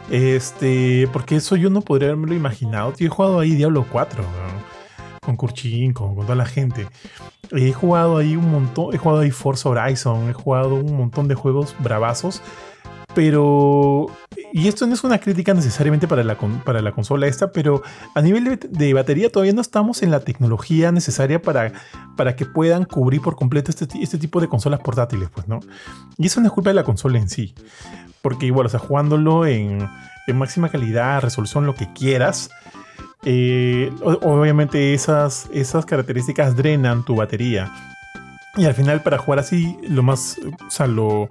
Este, 0.09 1.07
porque 1.13 1.37
eso 1.37 1.55
yo 1.55 1.69
no 1.69 1.81
podría 1.81 2.09
haberme 2.09 2.35
imaginado. 2.35 2.93
Tío, 2.93 3.07
he 3.07 3.09
jugado 3.09 3.39
ahí 3.39 3.55
Diablo 3.55 3.85
4, 3.91 4.23
weón, 4.23 4.63
con 5.21 5.37
Kurchin, 5.37 5.93
con, 5.93 6.15
con 6.15 6.25
toda 6.25 6.35
la 6.35 6.45
gente. 6.45 6.87
He 7.51 7.71
jugado 7.71 8.17
ahí 8.17 8.35
un 8.35 8.49
montón, 8.51 8.93
he 8.93 8.97
jugado 8.97 9.21
ahí 9.21 9.31
Forza 9.31 9.69
Horizon, 9.69 10.29
he 10.29 10.33
jugado 10.33 10.75
un 10.75 10.97
montón 10.97 11.27
de 11.27 11.35
juegos 11.35 11.75
bravazos. 11.79 12.41
Pero, 13.15 14.07
y 14.51 14.67
esto 14.67 14.87
no 14.87 14.93
es 14.93 15.03
una 15.03 15.19
crítica 15.19 15.53
necesariamente 15.53 16.07
para 16.07 16.23
la, 16.23 16.35
para 16.35 16.81
la 16.81 16.91
consola 16.91 17.27
esta, 17.27 17.51
pero 17.51 17.83
a 18.15 18.21
nivel 18.21 18.59
de, 18.69 18.93
batería 18.93 19.31
todavía 19.31 19.53
no 19.53 19.61
estamos 19.61 20.01
en 20.01 20.09
la 20.09 20.21
tecnología 20.21 20.91
necesaria 20.91 21.41
para, 21.41 21.73
para 22.15 22.35
que 22.35 22.45
puedan 22.45 22.85
cubrir 22.85 23.21
por 23.21 23.35
completo 23.35 23.69
este, 23.69 23.87
este 24.01 24.17
tipo 24.17 24.41
de 24.41 24.47
consolas 24.47 24.79
portátiles, 24.79 25.29
pues, 25.29 25.47
¿no? 25.47 25.59
Y 26.17 26.25
eso 26.25 26.41
no 26.41 26.47
es 26.47 26.53
culpa 26.53 26.71
de 26.71 26.75
la 26.75 26.83
consola 26.83 27.19
en 27.19 27.29
sí. 27.29 27.53
Porque 28.23 28.47
igual, 28.47 28.65
o 28.65 28.69
sea, 28.69 28.79
jugándolo 28.79 29.45
en, 29.45 29.87
en 30.27 30.37
máxima 30.37 30.69
calidad, 30.69 31.21
resolución, 31.21 31.65
lo 31.65 31.75
que 31.75 31.91
quieras, 31.93 32.49
eh, 33.25 33.91
obviamente 34.01 34.93
esas, 34.93 35.49
esas 35.53 35.85
características 35.85 36.55
drenan 36.55 37.05
tu 37.05 37.15
batería. 37.15 37.71
Y 38.55 38.65
al 38.65 38.73
final, 38.73 39.01
para 39.01 39.17
jugar 39.17 39.39
así, 39.39 39.77
lo 39.87 40.03
más, 40.03 40.39
o 40.65 40.69
sea, 40.69 40.87
lo, 40.87 41.29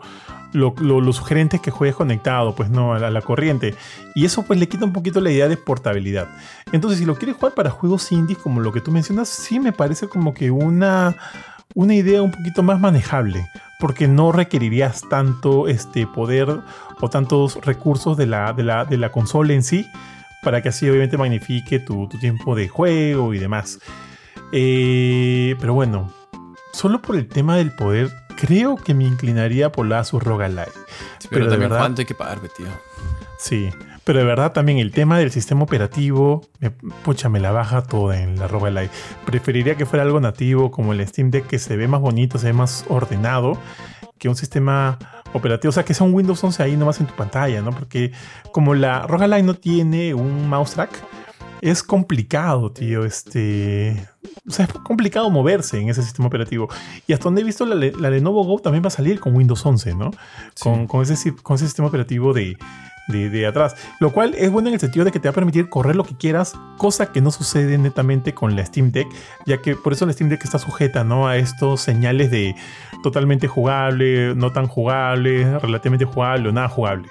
lo, 0.52 0.74
lo- 0.78 1.00
lo 1.00 1.12
sugerente 1.12 1.56
es 1.56 1.62
que 1.62 1.70
juegues 1.70 1.96
conectado, 1.96 2.54
pues 2.54 2.70
no, 2.70 2.94
a 2.94 2.98
la, 3.10 3.20
corriente. 3.22 3.74
Y 4.14 4.24
eso 4.24 4.42
pues 4.44 4.58
le 4.58 4.68
quita 4.68 4.84
un 4.84 4.92
poquito 4.92 5.20
la 5.20 5.30
idea 5.30 5.48
de 5.48 5.56
portabilidad. 5.56 6.28
Entonces, 6.72 6.98
si 7.00 7.04
lo 7.06 7.14
quieres 7.16 7.36
jugar 7.36 7.54
para 7.54 7.70
juegos 7.70 8.10
indies, 8.12 8.38
como 8.38 8.60
lo 8.60 8.72
que 8.72 8.80
tú 8.80 8.90
mencionas, 8.90 9.28
sí 9.28 9.58
me 9.60 9.72
parece 9.72 10.08
como 10.08 10.34
que 10.34 10.50
una, 10.50 11.16
una 11.74 11.94
idea 11.94 12.22
un 12.22 12.30
poquito 12.32 12.62
más 12.62 12.78
manejable. 12.80 13.46
Porque 13.80 14.06
no 14.06 14.30
requerirías 14.30 15.02
tanto 15.10 15.66
este 15.66 16.06
poder 16.06 16.60
o 17.00 17.10
tantos 17.10 17.58
recursos 17.64 18.16
de 18.16 18.26
la, 18.26 18.52
de 18.52 18.62
la, 18.62 18.84
de 18.84 18.96
la 18.96 19.10
consola 19.10 19.54
en 19.54 19.62
sí. 19.64 19.86
Para 20.42 20.60
que 20.62 20.68
así 20.68 20.88
obviamente 20.88 21.16
magnifique 21.16 21.78
tu, 21.80 22.06
tu 22.08 22.18
tiempo 22.18 22.54
de 22.54 22.68
juego 22.68 23.32
y 23.34 23.38
demás. 23.38 23.78
Eh, 24.52 25.56
pero 25.60 25.74
bueno, 25.74 26.12
solo 26.72 27.00
por 27.00 27.16
el 27.16 27.26
tema 27.28 27.56
del 27.56 27.72
poder, 27.74 28.10
creo 28.36 28.76
que 28.76 28.94
me 28.94 29.04
inclinaría 29.04 29.72
por 29.72 29.86
la 29.86 30.00
Asus 30.00 30.22
ROG 30.22 30.42
Ally. 30.42 30.56
Sí, 31.18 31.28
pero, 31.30 31.30
Pero 31.30 31.44
también 31.48 31.60
verdad- 31.70 31.78
cuánto 31.78 32.00
hay 32.02 32.06
que 32.06 32.14
pagar, 32.14 32.40
tío. 32.56 32.66
Sí, 33.38 33.70
pero 34.04 34.20
de 34.20 34.24
verdad 34.24 34.52
también 34.52 34.78
el 34.78 34.92
tema 34.92 35.18
del 35.18 35.30
sistema 35.32 35.62
operativo, 35.64 36.42
me, 36.60 36.70
pucha, 36.70 37.28
me 37.28 37.40
la 37.40 37.50
baja 37.50 37.82
toda 37.82 38.20
en 38.20 38.38
la 38.38 38.46
ROG 38.46 38.66
Ally. 38.66 38.88
Preferiría 39.24 39.74
que 39.76 39.84
fuera 39.86 40.04
algo 40.04 40.20
nativo 40.20 40.70
como 40.70 40.92
el 40.92 41.06
Steam 41.06 41.30
Deck 41.30 41.46
que 41.48 41.58
se 41.58 41.76
ve 41.76 41.88
más 41.88 42.00
bonito, 42.00 42.38
se 42.38 42.46
ve 42.46 42.52
más 42.52 42.84
ordenado 42.88 43.58
que 44.18 44.28
un 44.28 44.36
sistema 44.36 44.98
operativo, 45.32 45.70
o 45.70 45.72
sea, 45.72 45.84
que 45.84 45.94
sea 45.94 46.06
un 46.06 46.14
Windows 46.14 46.42
11 46.44 46.62
ahí 46.62 46.76
nomás 46.76 47.00
en 47.00 47.06
tu 47.06 47.14
pantalla, 47.14 47.60
¿no? 47.62 47.70
Porque 47.72 48.12
como 48.52 48.74
la 48.74 49.06
ROG 49.06 49.22
Ally 49.24 49.42
no 49.42 49.54
tiene 49.54 50.14
un 50.14 50.48
mouse 50.48 50.74
track, 50.74 50.90
es 51.62 51.84
complicado, 51.84 52.72
tío, 52.72 53.04
este... 53.04 54.08
O 54.46 54.50
sea, 54.50 54.66
es 54.66 54.72
complicado 54.72 55.30
moverse 55.30 55.80
en 55.80 55.88
ese 55.88 56.02
sistema 56.02 56.26
operativo. 56.26 56.68
Y 57.06 57.12
hasta 57.12 57.24
donde 57.24 57.42
he 57.42 57.44
visto, 57.44 57.64
la, 57.64 57.76
la 57.76 58.10
Lenovo 58.10 58.44
Go 58.44 58.58
también 58.58 58.82
va 58.82 58.88
a 58.88 58.90
salir 58.90 59.20
con 59.20 59.34
Windows 59.34 59.64
11, 59.64 59.94
¿no? 59.94 60.10
Con, 60.60 60.88
con 60.88 61.02
ese, 61.02 61.34
con 61.36 61.54
ese 61.54 61.66
sistema 61.66 61.86
operativo 61.86 62.32
de, 62.32 62.58
de, 63.06 63.30
de 63.30 63.46
atrás. 63.46 63.76
Lo 64.00 64.12
cual 64.12 64.34
es 64.36 64.50
bueno 64.50 64.68
en 64.68 64.74
el 64.74 64.80
sentido 64.80 65.04
de 65.04 65.12
que 65.12 65.20
te 65.20 65.28
va 65.28 65.30
a 65.30 65.34
permitir 65.34 65.68
correr 65.68 65.94
lo 65.94 66.02
que 66.02 66.16
quieras, 66.16 66.54
cosa 66.78 67.12
que 67.12 67.20
no 67.20 67.30
sucede 67.30 67.78
netamente 67.78 68.34
con 68.34 68.56
la 68.56 68.66
Steam 68.66 68.90
Deck, 68.90 69.06
ya 69.46 69.62
que 69.62 69.76
por 69.76 69.92
eso 69.92 70.04
la 70.04 70.12
Steam 70.12 70.30
Deck 70.30 70.44
está 70.44 70.58
sujeta 70.58 71.04
¿no? 71.04 71.28
a 71.28 71.36
estos 71.36 71.80
señales 71.80 72.32
de 72.32 72.56
totalmente 73.04 73.46
jugable, 73.46 74.34
no 74.34 74.50
tan 74.50 74.66
jugable, 74.66 75.58
relativamente 75.60 76.06
jugable 76.06 76.48
o 76.48 76.52
nada 76.52 76.68
jugable. 76.68 77.08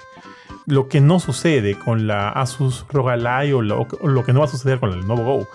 Lo 0.66 0.88
que 0.88 1.00
no 1.00 1.18
sucede 1.20 1.76
con 1.78 2.06
la 2.06 2.28
Asus 2.28 2.86
ROG 2.90 3.10
Ally 3.10 3.52
o 3.52 3.62
lo, 3.62 3.86
que 4.24 4.32
no 4.32 4.40
va 4.40 4.46
a 4.46 4.48
suceder 4.48 4.78
con 4.78 4.90
la 4.90 4.96
Lenovo 4.96 5.24
Go. 5.24 5.48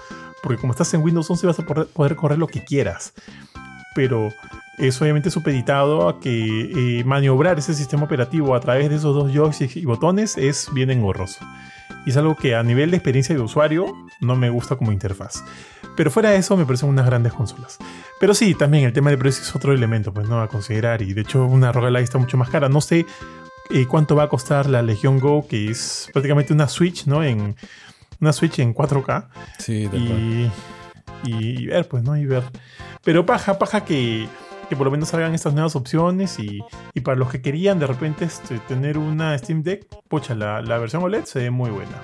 Porque 0.43 0.59
como 0.59 0.73
estás 0.73 0.93
en 0.93 1.01
Windows 1.01 1.29
11 1.29 1.47
vas 1.47 1.59
a 1.59 1.65
poder, 1.65 2.15
correr 2.15 2.37
lo 2.37 2.47
que 2.47 2.63
quieras. 2.63 3.13
Pero 3.95 4.31
es 4.77 5.01
obviamente 5.01 5.31
supeditado 5.31 6.07
a 6.07 6.19
que 6.19 6.99
eh, 6.99 7.03
maniobrar 7.03 7.57
ese 7.57 7.73
sistema 7.73 8.03
operativo 8.03 8.53
a 8.53 8.59
través 8.59 8.89
de 8.89 8.95
esos 8.95 9.15
dos 9.15 9.31
joysticks 9.33 9.77
y 9.77 9.85
botones 9.85 10.37
es 10.37 10.69
bien 10.73 10.91
engorroso. 10.91 11.43
Y 12.05 12.11
es 12.11 12.17
algo 12.17 12.35
que 12.35 12.55
a 12.55 12.63
nivel 12.63 12.91
de 12.91 12.97
experiencia 12.97 13.35
de 13.35 13.41
usuario 13.41 13.93
no 14.21 14.35
me 14.35 14.49
gusta 14.49 14.75
como 14.75 14.91
interfaz. 14.91 15.43
Pero 15.97 16.11
fuera 16.11 16.29
de 16.29 16.37
eso 16.37 16.55
me 16.55 16.65
parecen 16.65 16.89
unas 16.89 17.05
grandes 17.05 17.33
consolas. 17.33 17.79
Pero 18.19 18.33
sí, 18.33 18.53
también 18.53 18.85
el 18.85 18.93
tema 18.93 19.09
de 19.09 19.17
precio 19.17 19.43
es 19.43 19.55
otro 19.55 19.73
elemento 19.73 20.13
pues, 20.13 20.29
¿no? 20.29 20.39
a 20.39 20.47
considerar. 20.47 21.01
Y 21.01 21.13
de 21.13 21.21
hecho 21.21 21.45
una 21.45 21.71
ROG 21.71 21.85
Ally 21.87 22.03
está 22.03 22.19
mucho 22.19 22.37
más 22.37 22.49
cara. 22.49 22.69
No 22.69 22.81
sé 22.81 23.05
eh, 23.69 23.85
cuánto 23.87 24.15
va 24.15 24.23
a 24.23 24.29
costar 24.29 24.67
la 24.67 24.81
Legion 24.81 25.19
Go, 25.19 25.47
que 25.47 25.69
es 25.69 26.09
prácticamente 26.13 26.53
una 26.53 26.67
Switch, 26.67 27.05
¿no? 27.05 27.23
En, 27.23 27.55
una 28.19 28.33
Switch 28.33 28.59
en 28.59 28.73
4K 28.73 29.27
Sí, 29.59 29.87
y, 29.93 30.51
y- 31.25 31.63
y 31.63 31.65
ver, 31.67 31.87
pues, 31.87 32.03
¿no? 32.03 32.15
Y 32.17 32.25
ver. 32.25 32.43
Pero 33.03 33.25
paja, 33.25 33.57
paja 33.59 33.83
que, 33.85 34.27
que 34.69 34.75
por 34.75 34.85
lo 34.85 34.91
menos 34.91 35.09
salgan 35.09 35.33
estas 35.35 35.53
nuevas 35.53 35.75
opciones 35.75 36.39
y, 36.39 36.61
y 36.93 37.01
para 37.01 37.17
los 37.17 37.29
que 37.29 37.41
querían 37.41 37.79
de 37.79 37.87
repente 37.87 38.25
este, 38.25 38.59
tener 38.59 38.97
una 38.97 39.37
Steam 39.37 39.63
Deck, 39.63 39.85
pocha, 40.07 40.35
la, 40.35 40.61
la 40.61 40.77
versión 40.77 41.03
OLED 41.03 41.25
se 41.25 41.39
ve 41.39 41.51
muy 41.51 41.69
buena. 41.69 41.97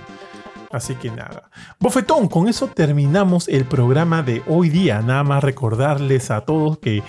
Así 0.71 0.95
que 0.95 1.11
nada. 1.11 1.51
Bofetón, 1.79 2.27
con 2.27 2.47
eso 2.47 2.67
terminamos 2.67 3.47
el 3.47 3.65
programa 3.65 4.23
de 4.23 4.41
hoy 4.47 4.69
día. 4.69 5.01
Nada 5.01 5.23
más 5.23 5.43
recordarles 5.43 6.31
a 6.31 6.41
todos 6.41 6.79
que 6.79 7.03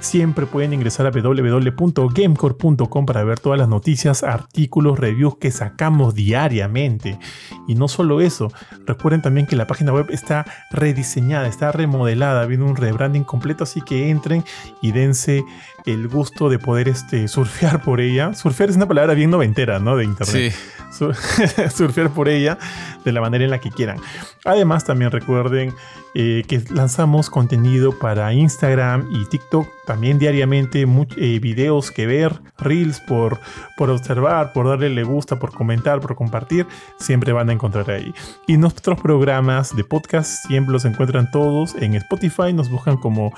siempre 0.00 0.46
pueden 0.46 0.72
ingresar 0.72 1.06
a 1.06 1.10
www.gamecore.com 1.10 3.06
para 3.06 3.24
ver 3.24 3.40
todas 3.40 3.58
las 3.58 3.68
noticias, 3.68 4.22
artículos, 4.22 4.98
reviews 4.98 5.36
que 5.38 5.50
sacamos 5.50 6.14
diariamente. 6.14 7.18
Y 7.66 7.74
no 7.74 7.88
solo 7.88 8.20
eso, 8.20 8.52
recuerden 8.86 9.22
también 9.22 9.46
que 9.46 9.56
la 9.56 9.66
página 9.66 9.92
web 9.92 10.06
está 10.10 10.46
rediseñada, 10.70 11.48
está 11.48 11.72
remodelada, 11.72 12.46
viene 12.46 12.64
un 12.64 12.76
rebranding 12.76 13.24
completo, 13.24 13.64
así 13.64 13.80
que 13.80 14.10
entren 14.10 14.44
y 14.82 14.92
dense 14.92 15.44
el 15.86 16.08
gusto 16.08 16.48
de 16.48 16.58
poder 16.58 16.88
este, 16.88 17.28
surfear 17.28 17.82
por 17.82 18.00
ella. 18.00 18.34
Surfear 18.34 18.70
es 18.70 18.76
una 18.76 18.86
palabra 18.86 19.14
bien 19.14 19.30
noventera, 19.30 19.78
¿no? 19.78 19.96
De 19.96 20.04
internet. 20.04 20.52
Sí, 20.52 20.58
Sur- 20.98 21.14
surfear 21.70 22.10
por 22.10 22.28
ella 22.28 22.58
de 23.04 23.12
la 23.12 23.20
manera 23.20 23.44
en 23.44 23.50
la 23.50 23.60
que 23.60 23.70
quieran. 23.70 23.98
Además, 24.44 24.84
también 24.84 25.10
recuerden 25.10 25.72
eh, 26.14 26.44
que 26.48 26.62
lanzamos 26.70 27.30
contenido 27.30 27.98
para 27.98 28.32
Instagram 28.32 29.08
y 29.12 29.26
TikTok 29.26 29.68
también 29.86 30.18
diariamente, 30.18 30.84
eh, 31.16 31.38
videos 31.38 31.90
que 31.92 32.06
ver, 32.06 32.40
reels 32.58 33.00
por, 33.00 33.38
por 33.76 33.90
observar, 33.90 34.52
por 34.52 34.68
darle 34.68 34.88
le 34.90 35.04
gusta, 35.04 35.38
por 35.38 35.52
comentar, 35.52 36.00
por 36.00 36.16
compartir, 36.16 36.66
siempre 36.98 37.32
van 37.32 37.50
a 37.50 37.52
encontrar 37.52 37.88
ahí. 37.90 38.12
Y 38.48 38.56
nuestros 38.56 39.00
programas 39.00 39.76
de 39.76 39.84
podcast 39.84 40.46
siempre 40.46 40.72
los 40.72 40.84
encuentran 40.84 41.30
todos 41.30 41.74
en 41.76 41.94
Spotify, 41.94 42.52
nos 42.52 42.68
buscan 42.70 42.96
como 42.96 43.32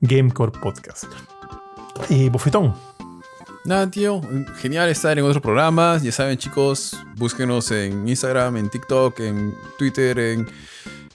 Gamecore 0.00 0.52
Podcast. 0.60 1.04
Y 2.08 2.28
Bofetón. 2.28 2.74
Nada, 3.64 3.88
tío. 3.88 4.20
Genial 4.56 4.88
estar 4.88 5.16
en 5.16 5.24
otros 5.24 5.40
programas. 5.40 6.02
Ya 6.02 6.10
saben, 6.10 6.36
chicos, 6.36 6.96
búsquenos 7.16 7.70
en 7.70 8.08
Instagram, 8.08 8.56
en 8.56 8.68
TikTok, 8.68 9.20
en 9.20 9.54
Twitter, 9.78 10.18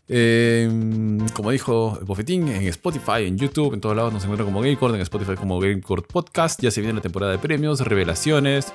en, 0.07 1.27
como 1.33 1.51
dijo 1.51 1.99
Bofetín, 2.05 2.47
en 2.47 2.63
Spotify, 2.67 3.25
en 3.25 3.37
YouTube, 3.37 3.73
en 3.73 3.81
todos 3.81 3.95
lados 3.95 4.13
nos 4.13 4.23
encuentran 4.23 4.47
como 4.47 4.61
Gamecord, 4.61 4.95
en 4.95 5.01
Spotify 5.01 5.35
como 5.35 5.59
Gamecord 5.59 6.05
Podcast. 6.05 6.61
Ya 6.61 6.71
se 6.71 6.79
viene 6.79 6.93
la 6.93 7.01
temporada 7.01 7.33
de 7.33 7.37
premios, 7.37 7.81
revelaciones. 7.81 8.73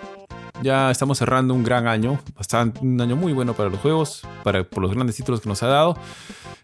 Ya 0.63 0.91
estamos 0.91 1.19
cerrando 1.19 1.55
un 1.55 1.65
gran 1.65 1.87
año, 1.87 2.21
bastante, 2.37 2.81
un 2.81 3.01
año 3.01 3.17
muy 3.17 3.33
bueno 3.33 3.55
para 3.55 3.71
los 3.71 3.81
juegos, 3.81 4.23
para, 4.45 4.63
por 4.65 4.83
los 4.83 4.93
grandes 4.93 5.17
títulos 5.17 5.41
que 5.41 5.49
nos 5.49 5.63
ha 5.63 5.67
dado. 5.67 5.97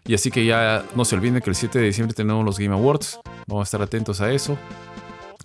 Y 0.05 0.13
así 0.13 0.29
que 0.31 0.45
ya 0.45 0.85
no 0.95 1.03
se 1.05 1.15
olviden 1.15 1.41
que 1.41 1.49
el 1.49 1.55
7 1.55 1.79
de 1.79 1.85
diciembre 1.85 2.15
tenemos 2.15 2.45
los 2.45 2.59
Game 2.59 2.73
Awards. 2.73 3.19
Vamos 3.47 3.63
a 3.63 3.67
estar 3.67 3.81
atentos 3.81 4.21
a 4.21 4.31
eso. 4.31 4.57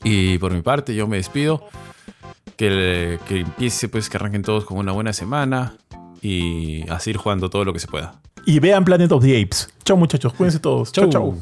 Y 0.04 0.38
por 0.38 0.52
mi 0.52 0.62
parte, 0.62 0.94
yo 0.94 1.08
me 1.08 1.16
despido. 1.16 1.66
Que, 2.56 3.18
que 3.26 3.40
empiece, 3.40 3.88
pues, 3.88 4.08
que 4.08 4.16
arranquen 4.16 4.42
todos 4.42 4.64
con 4.64 4.78
una 4.78 4.92
buena 4.92 5.12
semana 5.12 5.74
y 6.22 6.88
a 6.88 7.00
seguir 7.00 7.16
jugando 7.16 7.50
todo 7.50 7.64
lo 7.64 7.72
que 7.72 7.80
se 7.80 7.88
pueda. 7.88 8.20
Y 8.46 8.60
vean 8.60 8.84
Planet 8.84 9.10
of 9.10 9.24
the 9.24 9.42
Apes. 9.42 9.70
Chao 9.84 9.96
muchachos, 9.96 10.32
cuídense 10.34 10.60
todos. 10.60 10.92
Chao, 10.92 11.08
chao. 11.08 11.34